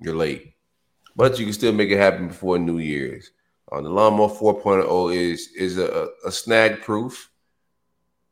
you're 0.00 0.14
late. 0.14 0.55
But 1.16 1.38
you 1.38 1.46
can 1.46 1.54
still 1.54 1.72
make 1.72 1.90
it 1.90 1.96
happen 1.98 2.28
before 2.28 2.58
New 2.58 2.78
Year's. 2.78 3.30
Uh, 3.72 3.80
the 3.80 3.88
Lawnmower 3.88 4.28
4.0 4.28 5.14
is 5.16 5.48
is 5.56 5.78
a, 5.78 6.08
a 6.24 6.30
snag 6.30 6.82
proof, 6.82 7.30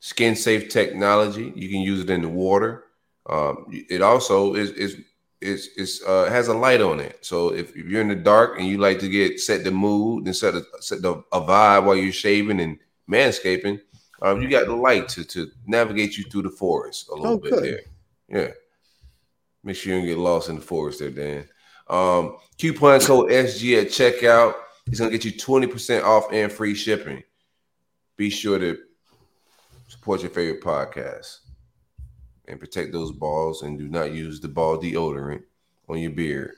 skin 0.00 0.36
safe 0.36 0.68
technology. 0.68 1.52
You 1.56 1.68
can 1.68 1.80
use 1.80 2.00
it 2.02 2.10
in 2.10 2.22
the 2.22 2.28
water. 2.28 2.84
Um, 3.28 3.66
it 3.70 4.02
also 4.02 4.54
is 4.54 4.70
is 4.72 4.96
is 5.40 5.68
is 5.76 6.02
uh, 6.06 6.26
has 6.30 6.48
a 6.48 6.54
light 6.54 6.80
on 6.82 7.00
it. 7.00 7.18
So 7.24 7.52
if, 7.52 7.70
if 7.74 7.86
you're 7.86 8.02
in 8.02 8.08
the 8.08 8.14
dark 8.14 8.58
and 8.58 8.68
you 8.68 8.78
like 8.78 8.98
to 9.00 9.08
get 9.08 9.40
set 9.40 9.64
the 9.64 9.70
mood 9.70 10.26
and 10.26 10.36
set 10.36 10.54
a 10.54 10.62
set 10.80 11.02
the, 11.02 11.14
a 11.32 11.40
vibe 11.40 11.84
while 11.86 11.96
you're 11.96 12.12
shaving 12.12 12.60
and 12.60 12.78
manscaping, 13.10 13.80
um, 14.22 14.40
you 14.42 14.48
got 14.48 14.66
the 14.66 14.74
light 14.76 15.08
to 15.10 15.24
to 15.24 15.50
navigate 15.66 16.16
you 16.18 16.24
through 16.24 16.42
the 16.42 16.50
forest 16.50 17.08
a 17.08 17.14
little 17.14 17.32
Oh, 17.32 17.38
bit 17.38 17.52
good. 17.52 17.64
there. 17.64 17.80
Yeah. 18.42 18.52
Make 19.64 19.76
sure 19.76 19.94
you 19.94 19.98
don't 20.00 20.06
get 20.08 20.18
lost 20.18 20.48
in 20.50 20.56
the 20.56 20.60
forest 20.62 20.98
there, 21.00 21.10
Dan. 21.10 21.48
Um, 21.88 22.36
coupon 22.58 23.00
code 23.00 23.30
SG 23.30 23.80
at 23.80 23.88
checkout. 23.88 24.54
It's 24.86 25.00
gonna 25.00 25.10
get 25.10 25.24
you 25.24 25.32
20% 25.32 26.02
off 26.02 26.32
and 26.32 26.50
free 26.50 26.74
shipping. 26.74 27.22
Be 28.16 28.30
sure 28.30 28.58
to 28.58 28.78
support 29.88 30.22
your 30.22 30.30
favorite 30.30 30.62
podcast 30.62 31.38
and 32.46 32.60
protect 32.60 32.92
those 32.92 33.12
balls 33.12 33.62
and 33.62 33.78
do 33.78 33.88
not 33.88 34.12
use 34.12 34.40
the 34.40 34.48
ball 34.48 34.78
deodorant 34.78 35.42
on 35.88 35.98
your 35.98 36.10
beard. 36.10 36.52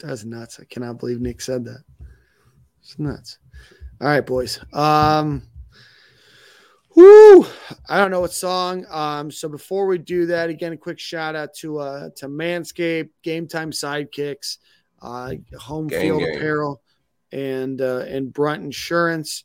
that's 0.00 0.24
nuts. 0.24 0.60
I 0.60 0.64
cannot 0.64 0.98
believe 0.98 1.20
Nick 1.20 1.40
said 1.40 1.64
that. 1.64 1.82
It's 2.80 2.98
nuts. 2.98 3.38
All 4.00 4.08
right, 4.08 4.24
boys. 4.24 4.60
Um, 4.72 5.42
whoo! 6.94 7.46
I 7.88 7.98
don't 7.98 8.10
know 8.10 8.20
what 8.20 8.32
song. 8.32 8.86
Um, 8.90 9.30
so 9.30 9.48
before 9.48 9.86
we 9.86 9.98
do 9.98 10.26
that, 10.26 10.50
again, 10.50 10.72
a 10.72 10.76
quick 10.76 10.98
shout 10.98 11.34
out 11.34 11.54
to 11.54 11.78
uh 11.78 12.10
to 12.16 12.28
Manscaped, 12.28 13.10
Game 13.22 13.46
Time 13.46 13.70
Sidekicks, 13.70 14.58
uh, 15.02 15.34
Home 15.60 15.88
Gang, 15.88 16.00
Field 16.00 16.20
gang. 16.20 16.36
Apparel, 16.36 16.82
and 17.32 17.80
uh, 17.80 18.04
and 18.08 18.32
Brunt 18.32 18.62
Insurance 18.62 19.44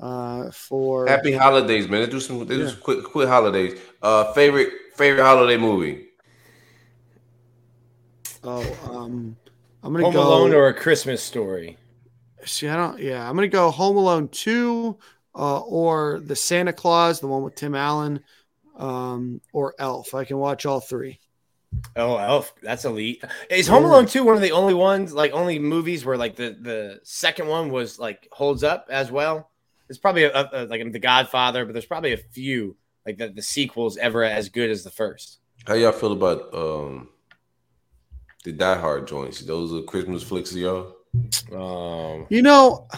uh, 0.00 0.50
for 0.50 1.06
Happy 1.06 1.32
holidays, 1.32 1.88
man. 1.88 2.00
Let's 2.00 2.12
do 2.12 2.20
some, 2.20 2.38
let's 2.38 2.50
do 2.50 2.68
some 2.68 2.80
quick 2.80 3.04
quick 3.04 3.28
holidays. 3.28 3.80
Uh 4.02 4.32
favorite 4.32 4.72
favorite 4.96 5.22
holiday 5.22 5.56
movie. 5.56 6.06
Oh, 8.44 8.62
um, 8.90 9.36
I'm 9.82 9.92
gonna 9.92 10.04
Home 10.04 10.14
go. 10.14 10.22
Alone 10.22 10.54
or 10.54 10.68
a 10.68 10.74
Christmas 10.74 11.22
Story. 11.22 11.76
See, 12.44 12.68
I 12.68 12.76
don't. 12.76 12.98
Yeah, 13.00 13.28
I'm 13.28 13.34
gonna 13.34 13.48
go 13.48 13.70
Home 13.70 13.96
Alone 13.96 14.28
two, 14.28 14.96
uh, 15.34 15.60
or 15.60 16.20
the 16.20 16.36
Santa 16.36 16.72
Claus, 16.72 17.20
the 17.20 17.26
one 17.26 17.42
with 17.42 17.54
Tim 17.54 17.74
Allen, 17.74 18.20
um, 18.76 19.40
or 19.52 19.74
Elf. 19.78 20.14
I 20.14 20.24
can 20.24 20.38
watch 20.38 20.66
all 20.66 20.80
three. 20.80 21.18
Oh, 21.96 22.16
Elf, 22.16 22.54
that's 22.62 22.84
elite. 22.84 23.22
Is 23.50 23.68
Home 23.68 23.84
Alone 23.84 24.06
2 24.06 24.24
one 24.24 24.36
of 24.36 24.40
the 24.40 24.52
only 24.52 24.74
ones, 24.74 25.12
like 25.12 25.32
only 25.32 25.58
movies 25.58 26.04
where 26.04 26.16
like 26.16 26.36
the 26.36 26.56
the 26.60 27.00
second 27.02 27.46
one 27.46 27.70
was 27.70 27.98
like 27.98 28.28
holds 28.32 28.64
up 28.64 28.86
as 28.90 29.10
well? 29.10 29.50
It's 29.88 29.98
probably 29.98 30.24
a, 30.24 30.48
a, 30.52 30.64
like 30.66 30.92
The 30.92 30.98
Godfather, 30.98 31.64
but 31.64 31.72
there's 31.72 31.86
probably 31.86 32.12
a 32.12 32.18
few 32.18 32.76
like 33.06 33.18
the, 33.18 33.28
the 33.28 33.42
sequels 33.42 33.96
ever 33.96 34.22
as 34.24 34.48
good 34.48 34.70
as 34.70 34.84
the 34.84 34.90
first. 34.90 35.38
How 35.66 35.74
y'all 35.74 35.92
feel 35.92 36.12
about 36.12 36.54
um 36.54 37.08
the 38.44 38.52
Die 38.52 38.78
Hard 38.78 39.06
joints? 39.06 39.40
Those 39.42 39.72
are 39.72 39.82
Christmas 39.82 40.22
flicks, 40.22 40.54
y'all. 40.54 40.94
Um, 41.52 42.26
You 42.30 42.42
know, 42.42 42.88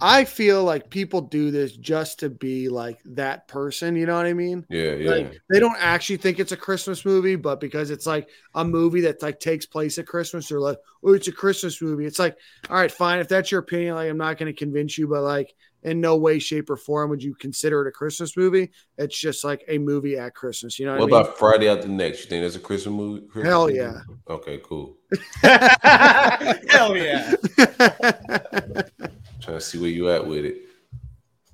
I 0.00 0.24
feel 0.24 0.64
like 0.64 0.90
people 0.90 1.20
do 1.20 1.50
this 1.50 1.76
just 1.76 2.20
to 2.20 2.30
be 2.30 2.68
like 2.68 2.98
that 3.04 3.48
person. 3.48 3.96
You 3.96 4.06
know 4.06 4.16
what 4.16 4.26
I 4.26 4.32
mean? 4.32 4.66
Yeah, 4.68 4.92
yeah. 4.92 5.10
Like 5.10 5.38
they 5.50 5.60
don't 5.60 5.76
actually 5.78 6.16
think 6.18 6.38
it's 6.38 6.52
a 6.52 6.56
Christmas 6.56 7.04
movie, 7.04 7.36
but 7.36 7.60
because 7.60 7.90
it's 7.90 8.06
like 8.06 8.28
a 8.54 8.64
movie 8.64 9.02
that 9.02 9.22
like 9.22 9.40
takes 9.40 9.66
place 9.66 9.98
at 9.98 10.06
Christmas, 10.06 10.48
they're 10.48 10.60
like, 10.60 10.78
"Oh, 11.02 11.12
it's 11.12 11.28
a 11.28 11.32
Christmas 11.32 11.80
movie." 11.80 12.06
It's 12.06 12.18
like, 12.18 12.36
all 12.68 12.76
right, 12.76 12.90
fine. 12.90 13.20
If 13.20 13.28
that's 13.28 13.50
your 13.50 13.60
opinion, 13.60 13.94
like 13.94 14.10
I'm 14.10 14.18
not 14.18 14.38
going 14.38 14.52
to 14.52 14.58
convince 14.58 14.98
you, 14.98 15.08
but 15.08 15.22
like 15.22 15.54
in 15.84 16.00
no 16.00 16.16
way, 16.16 16.38
shape, 16.38 16.70
or 16.70 16.76
form 16.76 17.10
would 17.10 17.22
you 17.22 17.34
consider 17.34 17.82
it 17.82 17.88
a 17.88 17.92
Christmas 17.92 18.36
movie. 18.36 18.72
It's 18.98 19.18
just 19.18 19.44
like 19.44 19.62
a 19.68 19.78
movie 19.78 20.16
at 20.16 20.34
Christmas. 20.34 20.78
You 20.78 20.86
know 20.86 20.92
what, 20.92 21.02
what 21.02 21.12
I 21.12 21.16
mean? 21.16 21.20
about 21.22 21.38
Friday 21.38 21.68
After 21.68 21.88
Next? 21.88 22.24
You 22.24 22.30
think 22.30 22.42
that's 22.42 22.56
a 22.56 22.60
Christmas 22.60 22.94
movie? 22.94 23.26
Christmas 23.26 23.50
Hell 23.50 23.66
movie? 23.66 23.78
yeah. 23.78 24.00
Okay, 24.28 24.60
cool. 24.64 24.96
hell 25.42 26.96
yeah! 26.96 27.34
Trying 29.44 29.58
to 29.58 29.60
see 29.60 29.78
where 29.78 29.90
you 29.90 30.08
at 30.08 30.26
with 30.26 30.46
it. 30.46 30.56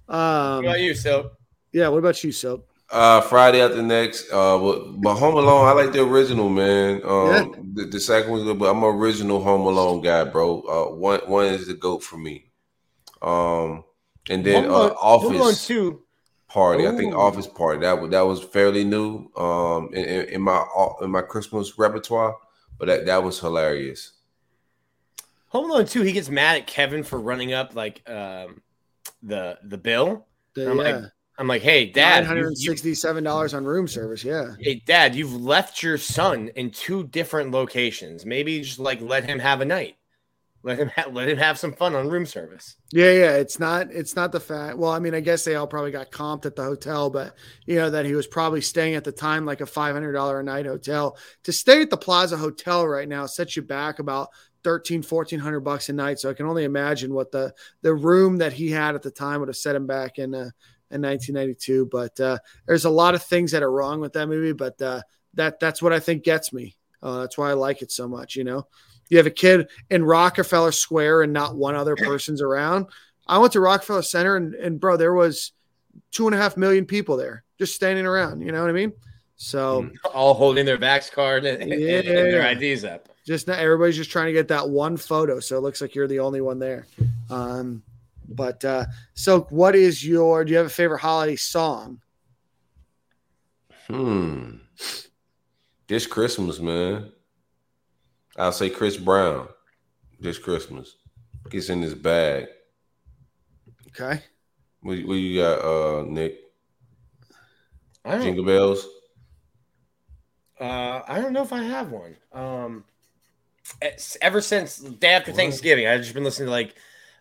What 0.06 0.16
um, 0.16 0.64
about 0.64 0.80
you, 0.80 0.94
so 0.94 1.32
yeah. 1.72 1.88
What 1.88 1.98
about 1.98 2.22
you, 2.22 2.30
Soap? 2.30 2.68
Uh, 2.88 3.20
Friday 3.20 3.60
After 3.60 3.82
Next. 3.82 4.32
Uh, 4.32 4.58
but, 4.58 5.00
but 5.00 5.14
Home 5.16 5.36
Alone, 5.36 5.66
I 5.66 5.72
like 5.72 5.92
the 5.92 6.02
original, 6.02 6.48
man. 6.48 7.00
Um, 7.04 7.72
the, 7.74 7.84
the 7.84 8.00
second 8.00 8.30
one's 8.30 8.44
good, 8.44 8.58
but 8.58 8.70
I'm 8.70 8.82
an 8.82 8.94
original 8.94 9.42
Home 9.42 9.62
Alone 9.62 10.02
guy, 10.02 10.22
bro. 10.24 10.60
Uh, 10.62 10.94
one 10.94 11.20
one 11.26 11.46
is 11.46 11.66
the 11.66 11.74
goat 11.74 12.04
for 12.04 12.16
me. 12.16 12.50
Um, 13.22 13.84
and 14.28 14.44
then 14.44 14.64
Home 14.64 14.72
uh, 14.72 14.76
Alone- 14.76 14.94
Home 14.96 15.34
Alone 15.34 15.42
Office 15.48 15.66
2. 15.66 16.02
Party. 16.48 16.86
I 16.86 16.96
think 16.96 17.14
Office 17.14 17.46
Party 17.46 17.80
that 17.80 18.00
was 18.00 18.10
that 18.10 18.22
was 18.22 18.42
fairly 18.42 18.82
new. 18.82 19.30
Um, 19.36 19.90
in, 19.92 20.04
in, 20.04 20.24
in 20.30 20.42
my 20.42 20.64
in 21.00 21.10
my 21.10 21.22
Christmas 21.22 21.78
repertoire, 21.78 22.36
but 22.78 22.86
that 22.86 23.06
that 23.06 23.22
was 23.22 23.38
hilarious. 23.38 24.12
Home 25.50 25.70
Alone 25.70 25.86
2, 25.86 26.02
he 26.02 26.12
gets 26.12 26.28
mad 26.28 26.56
at 26.56 26.66
Kevin 26.66 27.02
for 27.02 27.20
running 27.20 27.52
up 27.52 27.74
like 27.74 28.08
um 28.08 28.62
the 29.22 29.58
the 29.62 29.78
bill. 29.78 30.26
The- 30.54 30.70
I'm 30.70 30.78
yeah. 30.78 30.82
like, 30.82 31.04
I'm 31.38 31.46
like, 31.46 31.62
hey, 31.62 31.86
dad, 31.86 32.26
hundred 32.26 32.40
you, 32.40 32.46
and 32.48 32.58
you, 32.58 32.70
sixty-seven 32.70 33.24
dollars 33.24 33.54
on 33.54 33.64
room 33.64 33.88
service. 33.88 34.22
Yeah. 34.22 34.54
hey, 34.60 34.82
dad, 34.84 35.14
you've 35.14 35.34
left 35.34 35.82
your 35.82 35.96
son 35.96 36.50
in 36.54 36.70
two 36.70 37.04
different 37.04 37.50
locations. 37.50 38.26
Maybe 38.26 38.60
just 38.60 38.78
like 38.78 39.00
let 39.00 39.24
him 39.24 39.38
have 39.38 39.60
a 39.60 39.64
night. 39.64 39.96
Let 40.62 40.78
him 40.78 40.90
ha- 40.94 41.08
let 41.10 41.30
him 41.30 41.38
have 41.38 41.58
some 41.58 41.72
fun 41.72 41.94
on 41.94 42.08
room 42.08 42.26
service. 42.26 42.76
Yeah, 42.92 43.12
yeah. 43.12 43.36
It's 43.36 43.58
not 43.58 43.90
it's 43.90 44.14
not 44.14 44.32
the 44.32 44.40
fact. 44.40 44.76
Well, 44.76 44.90
I 44.90 44.98
mean, 44.98 45.14
I 45.14 45.20
guess 45.20 45.42
they 45.42 45.54
all 45.54 45.66
probably 45.66 45.90
got 45.90 46.10
comped 46.10 46.44
at 46.44 46.54
the 46.56 46.64
hotel, 46.64 47.08
but 47.08 47.34
you 47.64 47.76
know 47.76 47.88
that 47.88 48.04
he 48.04 48.14
was 48.14 48.26
probably 48.26 48.60
staying 48.60 48.94
at 48.94 49.04
the 49.04 49.12
time 49.12 49.46
like 49.46 49.62
a 49.62 49.66
five 49.66 49.94
hundred 49.94 50.12
dollar 50.12 50.40
a 50.40 50.44
night 50.44 50.66
hotel. 50.66 51.16
To 51.44 51.52
stay 51.52 51.80
at 51.80 51.88
the 51.88 51.96
Plaza 51.96 52.36
Hotel 52.36 52.86
right 52.86 53.08
now 53.08 53.24
sets 53.24 53.56
you 53.56 53.62
back 53.62 53.98
about 53.98 54.28
13 54.64 55.02
1400 55.02 55.60
bucks 55.60 55.88
a 55.88 55.92
night. 55.92 56.18
So 56.18 56.30
I 56.30 56.34
can 56.34 56.46
only 56.46 56.64
imagine 56.64 57.14
what 57.14 57.30
the 57.30 57.54
the 57.82 57.94
room 57.94 58.36
that 58.38 58.52
he 58.52 58.70
had 58.70 58.94
at 58.94 59.02
the 59.02 59.10
time 59.10 59.40
would 59.40 59.48
have 59.48 59.56
set 59.56 59.76
him 59.76 59.86
back 59.86 60.18
in 60.18 60.34
uh, 60.34 60.50
in 60.90 61.02
1992. 61.02 61.86
But 61.86 62.18
uh, 62.20 62.38
there's 62.66 62.84
a 62.84 62.90
lot 62.90 63.14
of 63.14 63.22
things 63.22 63.52
that 63.52 63.62
are 63.62 63.72
wrong 63.72 64.00
with 64.00 64.12
that 64.14 64.28
movie, 64.28 64.52
but 64.52 64.80
uh, 64.82 65.02
that 65.34 65.60
that's 65.60 65.82
what 65.82 65.92
I 65.92 66.00
think 66.00 66.24
gets 66.24 66.52
me. 66.52 66.76
Uh, 67.02 67.20
that's 67.20 67.38
why 67.38 67.50
I 67.50 67.54
like 67.54 67.82
it 67.82 67.90
so 67.90 68.06
much. 68.06 68.36
You 68.36 68.44
know, 68.44 68.66
you 69.08 69.16
have 69.16 69.26
a 69.26 69.30
kid 69.30 69.68
in 69.90 70.04
Rockefeller 70.04 70.72
Square 70.72 71.22
and 71.22 71.32
not 71.32 71.56
one 71.56 71.74
other 71.74 71.96
person's 71.96 72.42
around. 72.42 72.86
I 73.26 73.38
went 73.38 73.52
to 73.52 73.60
Rockefeller 73.60 74.02
Center 74.02 74.36
and, 74.36 74.54
and 74.54 74.80
bro, 74.80 74.96
there 74.96 75.14
was 75.14 75.52
two 76.10 76.26
and 76.26 76.34
a 76.34 76.38
half 76.38 76.56
million 76.56 76.84
people 76.84 77.16
there 77.16 77.44
just 77.58 77.74
standing 77.74 78.06
around. 78.06 78.40
You 78.40 78.52
know 78.52 78.60
what 78.60 78.70
I 78.70 78.74
mean? 78.74 78.92
So 79.42 79.88
All 80.14 80.34
holding 80.34 80.66
their 80.66 80.76
Vax 80.76 81.10
card 81.10 81.46
and, 81.46 81.62
and- 81.62 81.72
and 81.72 82.06
their 82.06 82.46
IDs 82.50 82.84
up. 82.84 83.08
just 83.26 83.46
not 83.48 83.58
everybody's 83.58 83.96
just 83.96 84.10
trying 84.10 84.26
to 84.26 84.32
get 84.34 84.48
that 84.48 84.68
one 84.68 84.98
photo. 84.98 85.40
So 85.40 85.56
it 85.56 85.60
looks 85.62 85.80
like 85.80 85.94
you're 85.94 86.06
the 86.06 86.18
only 86.20 86.42
one 86.42 86.58
there. 86.58 86.86
Um, 87.30 87.82
but 88.28 88.62
uh, 88.66 88.84
so 89.14 89.40
what 89.48 89.74
is 89.74 90.06
your, 90.06 90.44
do 90.44 90.50
you 90.52 90.58
have 90.58 90.66
a 90.66 90.70
favorite 90.70 90.98
holiday 91.00 91.36
song? 91.36 92.02
Hmm. 93.88 94.56
This 95.88 96.06
Christmas, 96.06 96.60
man. 96.60 97.10
I'll 98.36 98.52
say 98.52 98.68
Chris 98.68 98.98
Brown. 98.98 99.48
This 100.20 100.38
Christmas. 100.38 100.96
Gets 101.48 101.70
in 101.70 101.80
his 101.80 101.94
bag. 101.94 102.46
Okay. 103.88 104.22
What, 104.82 104.98
what 105.06 105.14
you 105.14 105.40
got, 105.40 105.64
uh, 105.64 106.02
Nick? 106.06 106.38
I 108.04 108.18
Jingle 108.22 108.44
bells? 108.44 108.86
Uh, 110.60 111.02
I 111.06 111.20
don't 111.20 111.32
know 111.32 111.42
if 111.42 111.52
I 111.52 111.62
have 111.62 111.90
one. 111.90 112.16
Um, 112.32 112.84
ever 114.22 114.40
since 114.40 114.78
day 114.78 115.10
after 115.12 115.32
Thanksgiving, 115.32 115.86
I've 115.86 116.00
just 116.02 116.14
been 116.14 116.24
listening 116.24 116.46
to 116.46 116.52
like 116.52 116.74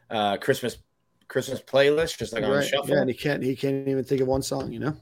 uh, 0.09 0.37
Christmas 0.37 0.77
Christmas 1.27 1.61
playlist, 1.61 2.17
just 2.17 2.33
like 2.35 2.43
on 2.43 2.59
Right. 2.59 2.61
shuffle. 2.61 2.83
Yeah, 2.83 3.01
and 3.01 3.09
he 3.09 3.15
can't 3.15 3.43
he 3.43 3.55
can't 3.55 3.87
even 3.87 4.03
think 4.03 4.21
of 4.21 4.27
one 4.27 4.41
song, 4.41 4.71
you 4.71 4.79
know? 4.79 4.95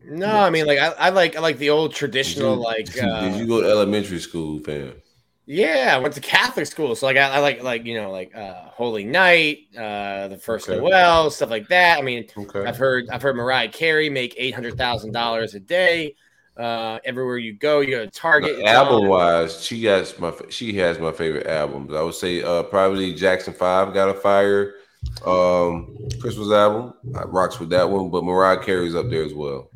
No, 0.00 0.28
I 0.40 0.50
mean 0.50 0.66
like 0.66 0.78
I, 0.78 0.88
I 0.92 1.08
like 1.10 1.36
I 1.36 1.40
like 1.40 1.58
the 1.58 1.70
old 1.70 1.94
Did 2.22 2.36
traditional 2.36 2.56
you, 2.56 2.62
like 2.62 2.88
did, 2.92 3.00
you, 3.00 3.10
uh, 3.12 3.30
did 3.30 3.34
you 3.34 3.46
go 3.48 3.60
to 3.60 3.68
elementary 3.68 4.20
school, 4.20 4.60
fam? 4.60 5.02
yeah 5.46 5.92
I 5.94 5.98
went 5.98 6.14
to 6.14 6.20
Catholic 6.20 6.66
school 6.66 6.94
so 6.94 7.06
like 7.06 7.16
I, 7.16 7.30
I 7.36 7.38
like 7.38 7.62
like 7.62 7.84
you 7.86 7.94
know 8.00 8.10
like 8.10 8.34
uh 8.34 8.68
Holy 8.70 9.04
Night 9.04 9.58
uh 9.76 10.28
the 10.28 10.38
first 10.38 10.68
Okay. 10.68 10.70
Noel 10.70 11.30
stuff 11.30 11.50
like 11.50 11.68
that 11.68 11.98
I 11.98 12.02
mean 12.02 12.26
Okay. 12.36 12.64
I've 12.64 12.76
heard 12.76 13.08
I've 13.10 13.22
heard 13.22 13.36
Mariah 13.36 13.68
Carey 13.70 14.10
make 14.10 14.34
eight 14.36 14.54
hundred 14.54 14.76
thousand 14.76 15.12
dollars 15.12 15.54
a 15.54 15.60
day 15.60 16.14
uh 16.58 16.98
everywhere 17.04 17.38
you 17.38 17.52
go 17.52 17.80
you 17.80 17.92
go 17.92 18.04
to 18.04 18.10
Target 18.10 18.58
it's 18.58 18.68
Album 18.68 19.06
wise, 19.06 19.64
she 19.64 19.84
has 19.84 20.18
my 20.18 20.32
she 20.48 20.76
has 20.78 20.98
my 20.98 21.12
favorite 21.12 21.46
albums. 21.46 21.94
I 21.94 22.02
would 22.02 22.14
say 22.14 22.42
uh 22.42 22.64
probably 22.64 23.14
Jackson 23.14 23.54
Five 23.54 23.94
got 23.94 24.08
a 24.08 24.14
fire 24.14 24.74
um 25.24 25.96
Christmas 26.20 26.50
album. 26.50 26.94
I 27.14 27.22
rocks 27.22 27.60
with 27.60 27.70
that 27.70 27.88
one, 27.88 28.10
but 28.10 28.24
Mariah 28.24 28.62
Carey's 28.62 28.96
up 28.96 29.08
there 29.08 29.22
as 29.22 29.32
well. 29.32 29.70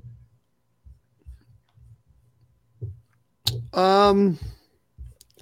Um 3.73 4.39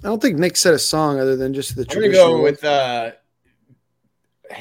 I 0.03 0.07
don't 0.07 0.21
think 0.21 0.37
Nick 0.37 0.57
said 0.57 0.75
a 0.75 0.79
song 0.79 1.19
other 1.19 1.35
than 1.35 1.53
just 1.53 1.75
the 1.75 1.87
I'm 1.89 2.01
gonna 2.01 2.11
go 2.11 2.41
with 2.43 2.63
uh 2.63 3.11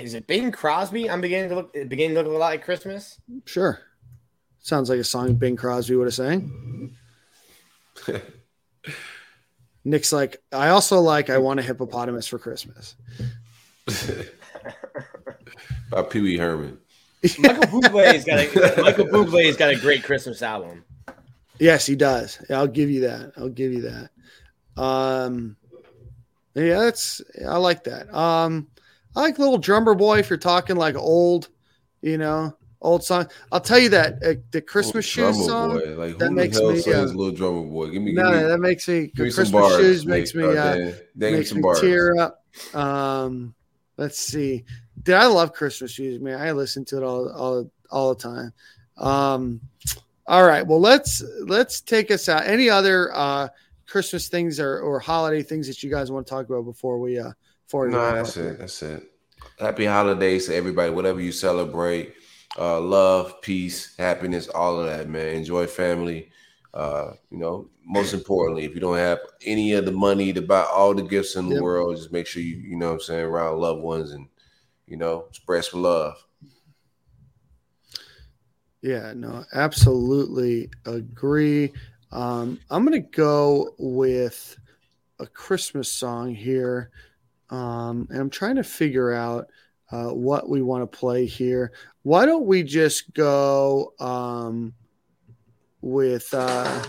is 0.01 0.15
it 0.15 0.27
Bing 0.27 0.51
Crosby 0.51 1.11
I'm 1.11 1.21
beginning 1.21 1.51
to 1.51 1.57
look 1.57 1.73
beginning 1.75 2.15
to 2.15 2.23
look 2.23 2.29
a 2.29 2.31
lot 2.31 2.47
like 2.47 2.65
Christmas 2.65 3.21
Sure. 3.45 3.81
Sounds 4.61 4.91
like 4.91 4.99
a 4.99 5.05
song 5.05 5.35
Bing 5.35 5.57
Crosby 5.57 5.97
would 5.97 6.07
have 6.07 6.15
sang. 6.15 6.97
Nick's 9.85 10.13
like, 10.13 10.43
I 10.53 10.69
also 10.69 11.01
like 11.01 11.31
I 11.31 11.39
want 11.39 11.61
a 11.61 11.63
hippopotamus 11.63 12.27
for 12.27 12.39
Christmas. 12.39 12.95
By 15.91 16.03
Pee 16.03 16.21
Wee 16.21 16.37
Herman. 16.37 16.79
Michael 17.39 17.81
Bublé's 17.81 18.25
got 18.25 18.39
a 18.39 18.83
Michael 18.83 19.07
Bublé's 19.07 19.57
got 19.57 19.71
a 19.71 19.77
great 19.77 20.05
Christmas 20.05 20.43
album. 20.43 20.85
Yes, 21.59 21.85
he 21.85 21.95
does. 21.97 22.43
I'll 22.51 22.67
give 22.67 22.91
you 22.91 23.03
that. 23.03 23.33
I'll 23.37 23.51
give 23.51 23.73
you 23.73 23.83
that. 23.83 24.83
Um, 24.83 25.57
yeah, 26.55 26.79
that's 26.79 27.21
I 27.47 27.59
like 27.59 27.85
that. 27.85 28.13
Um, 28.15 28.69
I 29.15 29.21
like 29.21 29.39
Little 29.39 29.59
Drummer 29.59 29.95
Boy 29.95 30.19
if 30.19 30.31
you're 30.31 30.39
talking 30.39 30.77
like 30.77 30.97
old, 30.97 31.49
you 32.01 32.17
know, 32.17 32.57
old 32.81 33.05
song. 33.05 33.29
I'll 33.53 33.61
tell 33.61 33.79
you 33.79 33.89
that 33.91 34.23
uh, 34.23 34.35
the 34.51 34.61
Christmas 34.61 35.05
shoes 35.05 35.47
song. 35.47 35.79
Boy. 35.79 35.95
Like 35.97 36.19
that 36.19 36.29
who 36.29 36.35
makes 36.35 36.57
the 36.59 36.63
hell 36.63 36.73
me, 36.73 36.93
uh, 36.93 37.05
Little 37.15 37.31
Drummer 37.33 37.63
Boy? 37.63 37.91
Give 37.91 38.03
me, 38.03 38.13
No, 38.13 38.31
give 38.31 38.43
me, 38.43 38.49
that 38.49 38.59
makes 38.59 38.89
me 38.89 39.01
give 39.07 39.09
me 39.09 39.25
Christmas 39.33 39.51
bars. 39.51 39.77
shoes 39.77 40.07
makes 40.07 40.35
me 40.35 40.45
Uh, 40.45 40.93
makes 41.15 41.49
some 41.51 41.59
me 41.59 41.63
bars. 41.63 41.81
tear 41.81 42.17
up. 42.19 42.45
Um, 42.75 43.55
let's 43.97 44.19
see. 44.19 44.65
Did 45.03 45.15
I 45.15 45.27
love 45.27 45.53
Christmas 45.53 45.93
Shoes, 45.93 46.21
man? 46.21 46.39
I 46.41 46.53
listen 46.53 46.85
to 46.87 46.99
it 46.99 47.03
all, 47.03 47.31
all, 47.31 47.71
all 47.91 48.15
the 48.15 48.23
time. 48.23 48.53
Um, 48.99 49.61
all 50.27 50.47
right. 50.47 50.67
Well, 50.67 50.81
let's 50.81 51.23
let's 51.41 51.81
take 51.81 52.11
us 52.11 52.29
out. 52.29 52.47
Any 52.47 52.69
other 52.69 53.11
uh 53.15 53.49
Christmas 53.87 54.29
things 54.29 54.61
or, 54.61 54.79
or 54.81 55.01
holiday 55.01 55.43
things 55.43 55.67
that 55.67 55.83
you 55.83 55.91
guys 55.91 56.13
want 56.13 56.27
to 56.27 56.31
talk 56.31 56.47
about 56.49 56.63
before 56.65 56.99
we 56.99 57.19
uh 57.19 57.33
before 57.67 57.87
we 57.87 57.93
No, 57.93 58.13
that's 58.13 58.37
it. 58.37 58.59
That's 58.59 58.83
it. 58.83 59.11
Happy 59.59 59.87
holidays 59.87 60.47
to 60.47 60.55
everybody, 60.55 60.91
whatever 60.93 61.21
you 61.21 61.33
celebrate. 61.33 62.15
Uh, 62.59 62.81
love, 62.81 63.41
peace, 63.43 63.97
happiness, 63.97 64.49
all 64.49 64.81
of 64.81 64.87
that, 64.87 65.09
man. 65.09 65.37
Enjoy 65.37 65.67
family. 65.67 66.31
Uh, 66.75 67.13
you 67.31 67.39
know, 67.39 67.69
most 67.85 68.13
importantly, 68.13 68.65
if 68.65 68.75
you 68.75 68.81
don't 68.81 68.97
have 68.97 69.19
any 69.45 69.73
of 69.73 69.85
the 69.85 69.93
money 69.93 70.33
to 70.33 70.43
buy 70.43 70.63
all 70.63 70.95
the 70.95 71.03
gifts 71.03 71.37
in 71.37 71.47
the 71.47 71.51
Yep. 71.51 71.63
world, 71.63 71.97
just 71.97 72.13
make 72.13 72.27
sure 72.27 72.43
you, 72.43 72.57
you 72.57 72.77
know 72.77 72.89
what 72.89 72.95
I'm 72.95 73.01
saying, 73.01 73.25
around 73.25 73.59
loved 73.59 73.83
ones 73.83 74.13
and, 74.13 74.29
you 74.87 74.97
know, 74.97 75.27
spread 75.33 75.65
some 75.65 75.83
love. 75.83 76.25
Yeah, 78.83 79.13
no, 79.15 79.45
absolutely 79.53 80.71
agree. 80.87 81.73
Um, 82.13 82.59
I'm 82.71 82.85
gonna 82.85 83.01
go 83.01 83.75
with 83.79 84.59
a 85.19 85.27
Christmas 85.27 85.91
song 85.91 86.35
here, 86.35 86.91
um, 87.51 88.07
and 88.11 88.21
I'm 88.21 88.31
trying 88.31 88.57
to 88.57 88.65
figure 88.65 89.13
out 89.13 89.49
uh, 89.93 90.11
what 90.11 90.49
we 90.49 90.63
want 90.63 90.91
to 90.91 90.99
play 90.99 91.27
here. 91.27 91.73
Why 92.03 92.27
don't 92.27 92.47
we 92.47 92.63
just 92.63 93.13
go 93.13 93.93
um, 94.01 94.73
with 95.83 96.33
uh, 96.33 96.83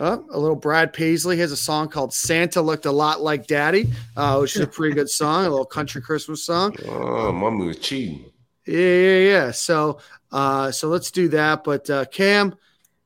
oh, 0.00 0.24
a 0.30 0.38
little 0.38 0.56
Brad 0.56 0.92
Paisley 0.92 1.36
has 1.38 1.52
a 1.52 1.56
song 1.56 1.88
called 1.88 2.14
"Santa 2.14 2.62
Looked 2.62 2.86
a 2.86 2.92
Lot 2.92 3.20
Like 3.20 3.46
Daddy," 3.46 3.88
uh, 4.16 4.38
which 4.38 4.56
is 4.56 4.62
a 4.62 4.66
pretty 4.66 4.94
good 4.94 5.10
song, 5.22 5.44
a 5.44 5.50
little 5.50 5.66
country 5.66 6.00
Christmas 6.00 6.42
song. 6.42 6.74
Oh, 6.88 7.32
mommy 7.32 7.66
was 7.66 7.78
cheating. 7.78 8.24
Yeah, 8.66 8.78
yeah, 8.78 9.18
yeah. 9.18 9.50
So, 9.52 9.98
uh, 10.32 10.70
so 10.70 10.88
let's 10.88 11.10
do 11.10 11.28
that. 11.28 11.62
But 11.62 11.88
uh, 11.90 12.04
Cam, 12.06 12.54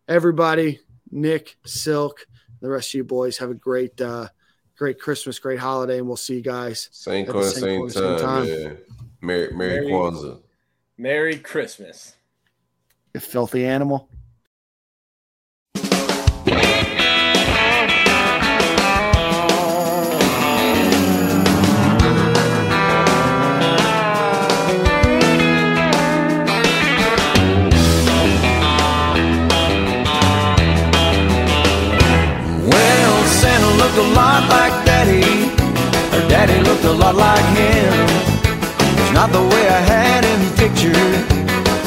everybody, 0.09 0.81
Nick, 1.11 1.57
Silk, 1.67 2.27
the 2.61 2.69
rest 2.69 2.91
of 2.91 2.95
you 2.95 3.05
boys 3.05 3.39
have 3.39 3.51
a 3.51 3.55
great, 3.55 4.01
uh, 4.01 4.29
great 4.77 4.99
Christmas, 5.01 5.39
great 5.39 5.59
holiday, 5.59 5.99
and 5.99 6.07
we'll 6.07 6.17
see 6.17 6.37
you 6.37 6.43
guys. 6.43 6.89
Same 6.93 7.27
At 7.27 7.33
coin, 7.33 7.43
the 7.43 7.51
same, 7.51 7.91
same 7.91 8.03
time, 8.03 8.19
time. 8.21 8.47
man. 8.47 8.79
Merry, 9.21 9.53
Merry 9.53 9.55
Merry- 9.55 9.87
Kwanzaa. 9.87 10.41
Merry 11.01 11.39
Christmas. 11.39 12.15
You 13.15 13.21
filthy 13.21 13.65
animal. 13.65 14.07
Well, 32.69 33.25
Santa 33.25 33.71
looked 33.79 33.97
a 33.97 34.03
lot 34.03 34.51
like 34.51 34.85
Daddy. 34.85 35.23
Her 36.11 36.29
daddy 36.29 36.63
looked 36.63 36.85
a 36.85 36.93
lot 36.93 37.15
like 37.15 37.47
him. 37.57 37.95
It's 38.99 39.13
not 39.15 39.33
the 39.33 39.41
way 39.41 39.67
I 39.67 39.81
had 39.81 40.25
him 40.25 40.30
pictured. 40.61 41.25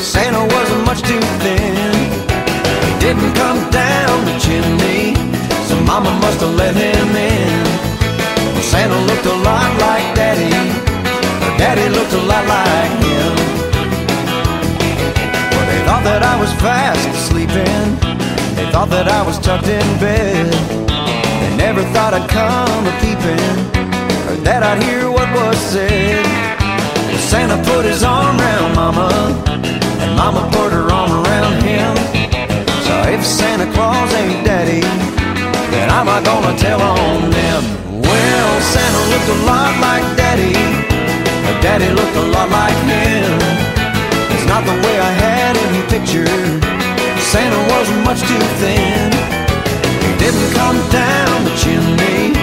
Santa 0.02 0.42
wasn't 0.56 0.84
much 0.90 1.02
too 1.06 1.22
thin. 1.46 1.94
He 2.86 2.92
didn't 3.06 3.34
come 3.38 3.62
down 3.70 4.16
the 4.26 4.36
chimney, 4.42 5.14
so 5.70 5.78
Mama 5.86 6.10
must 6.26 6.42
have 6.42 6.56
let 6.56 6.74
him 6.74 7.10
in. 7.14 7.64
Well, 8.54 8.66
Santa 8.74 9.00
looked 9.10 9.28
a 9.28 9.38
lot 9.50 9.70
like 9.86 10.06
Daddy. 10.18 10.58
Her 11.46 11.54
daddy 11.62 11.88
looked 11.98 12.14
a 12.14 12.24
lot 12.32 12.46
like 12.50 12.94
him. 13.06 13.34
Well, 15.54 15.66
they 15.70 15.82
thought 15.86 16.04
thought 16.04 16.04
that 16.10 16.24
I 16.24 16.36
was 16.42 16.52
fast 16.66 17.06
sleeping. 17.30 17.86
They 18.58 18.66
thought 18.74 18.90
that 18.90 19.08
I 19.08 19.22
was 19.22 19.38
tucked 19.38 19.68
in 19.68 19.88
bed. 20.02 20.50
They 21.42 21.52
never 21.58 21.84
thought 21.94 22.14
I'd 22.18 22.28
come 22.28 22.82
a 22.92 22.94
peeping 23.02 23.54
or 24.30 24.36
that 24.48 24.64
I'd 24.64 24.82
hear 24.82 25.12
what 25.12 25.30
was 25.38 25.60
said. 25.60 26.63
Santa 27.30 27.58
put 27.64 27.86
his 27.86 28.04
arm 28.04 28.40
around 28.40 28.76
Mama, 28.76 29.10
and 30.02 30.16
Mama 30.16 30.44
put 30.52 30.72
her 30.72 30.92
arm 30.92 31.12
around 31.12 31.64
him. 31.64 31.96
So 32.86 32.94
if 33.16 33.26
Santa 33.26 33.72
Claus 33.74 34.14
ain't 34.14 34.46
Daddy, 34.46 34.82
then 35.72 35.90
I'm 35.90 36.06
not 36.06 36.24
gonna 36.24 36.56
tell 36.58 36.82
on 36.82 37.32
them. 37.32 37.62
Well, 38.02 38.52
Santa 38.62 39.02
looked 39.12 39.30
a 39.38 39.40
lot 39.50 39.74
like 39.80 40.06
Daddy, 40.16 40.54
but 41.46 41.56
Daddy 41.62 41.90
looked 41.90 42.16
a 42.16 42.28
lot 42.36 42.50
like 42.50 42.80
him. 42.86 43.32
It's 44.34 44.48
not 44.48 44.64
the 44.66 44.78
way 44.86 44.96
I 45.00 45.12
had 45.26 45.56
him 45.58 45.74
pictured. 45.94 46.62
Santa 47.32 47.62
wasn't 47.74 48.04
much 48.06 48.22
too 48.30 48.44
thin. 48.62 49.10
He 50.06 50.12
didn't 50.24 50.52
come 50.54 50.78
down 50.92 51.46
the 51.48 51.56
chimney, 51.64 52.36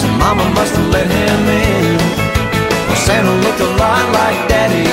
so 0.00 0.06
Mama 0.16 0.48
must 0.54 0.74
have 0.74 0.88
let 0.88 1.06
him 1.06 1.40
in. 1.48 2.27
Santa 3.04 3.32
looked 3.44 3.60
a 3.60 3.70
lot 3.76 4.04
like 4.12 4.48
Daddy, 4.48 4.84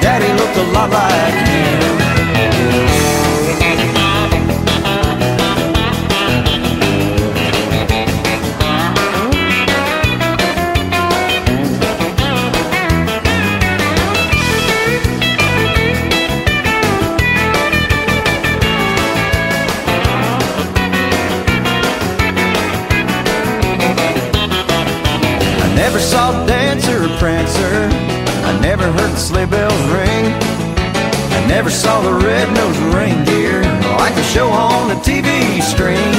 Daddy 0.00 0.30
looked 0.38 0.56
a 0.56 0.64
lot 0.72 0.90
like 0.90 1.48
him. 1.48 3.07
Never 31.58 31.70
saw 31.70 32.00
the 32.00 32.14
red-nosed 32.24 32.78
reindeer 32.94 33.58
oh, 33.66 33.96
like 33.98 34.14
the 34.14 34.22
show 34.22 34.46
on 34.46 34.86
the 34.86 34.94
TV 35.02 35.58
screen. 35.58 36.14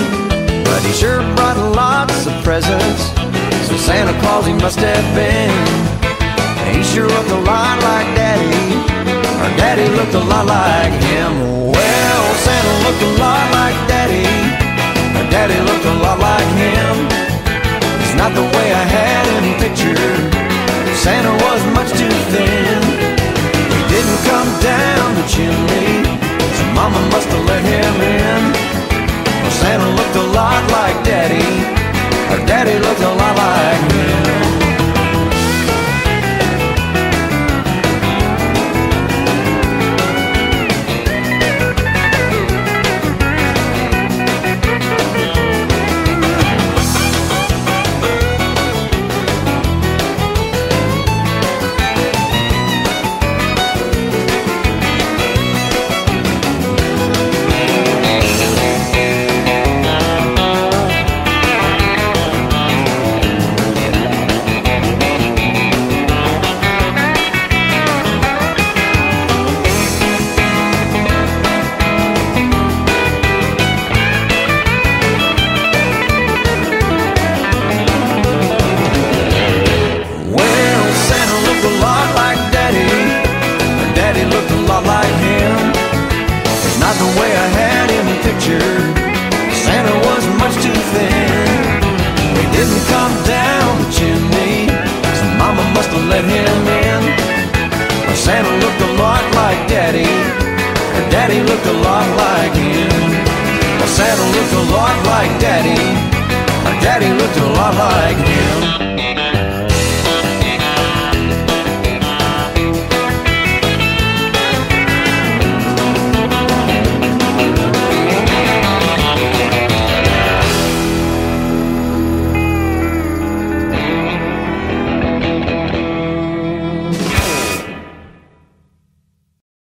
But 0.68 0.84
he 0.84 0.92
sure 0.92 1.24
brought 1.40 1.56
lots 1.56 2.28
of 2.28 2.36
presents, 2.44 3.16
so 3.64 3.80
Santa 3.80 4.12
Claus 4.20 4.46
he 4.46 4.52
must 4.52 4.80
have 4.84 5.08
been. 5.16 5.56
He 6.76 6.84
sure 6.84 7.08
looked 7.08 7.32
a 7.32 7.40
lot 7.48 7.80
like 7.88 8.10
Daddy, 8.20 8.52
or 9.40 9.50
Daddy 9.56 9.88
looked 9.96 10.12
a 10.12 10.20
lot 10.28 10.44
like 10.44 10.92
him. 11.08 11.32
Well, 11.72 12.24
Santa 12.44 12.74
looked 12.84 13.04
a 13.08 13.12
lot 13.24 13.46
like 13.56 13.80
Daddy, 13.88 14.28
or 15.16 15.24
Daddy 15.32 15.56
looked 15.64 15.88
a 15.88 15.96
lot 16.04 16.20
like 16.20 16.52
him. 16.60 16.96
It's 18.04 18.16
not 18.20 18.36
the 18.36 18.44
way 18.44 18.68
I 18.76 18.86
had 18.92 19.24
him 19.40 19.46
pictured. 19.64 20.20
Santa 21.00 21.32
was 21.32 21.62
much 21.72 21.92
too 21.96 22.12
thin. 22.28 22.89
Come 24.30 24.52
down 24.62 25.16
the 25.16 25.26
chimney, 25.28 26.06
so 26.58 26.64
Mama 26.78 27.02
must 27.10 27.30
have 27.30 27.46
let 27.46 27.64
him 27.74 27.96
in. 28.00 28.42
Well, 29.42 29.56
Santa 29.62 29.90
looked 29.90 30.16
a 30.16 30.28
lot 30.40 30.62
like 30.72 31.04
Daddy, 31.04 31.50
or 32.32 32.46
Daddy 32.46 32.78
looked 32.78 33.02
a 33.02 33.14
lot 33.22 33.36
like 33.36 33.92
him. 33.92 34.49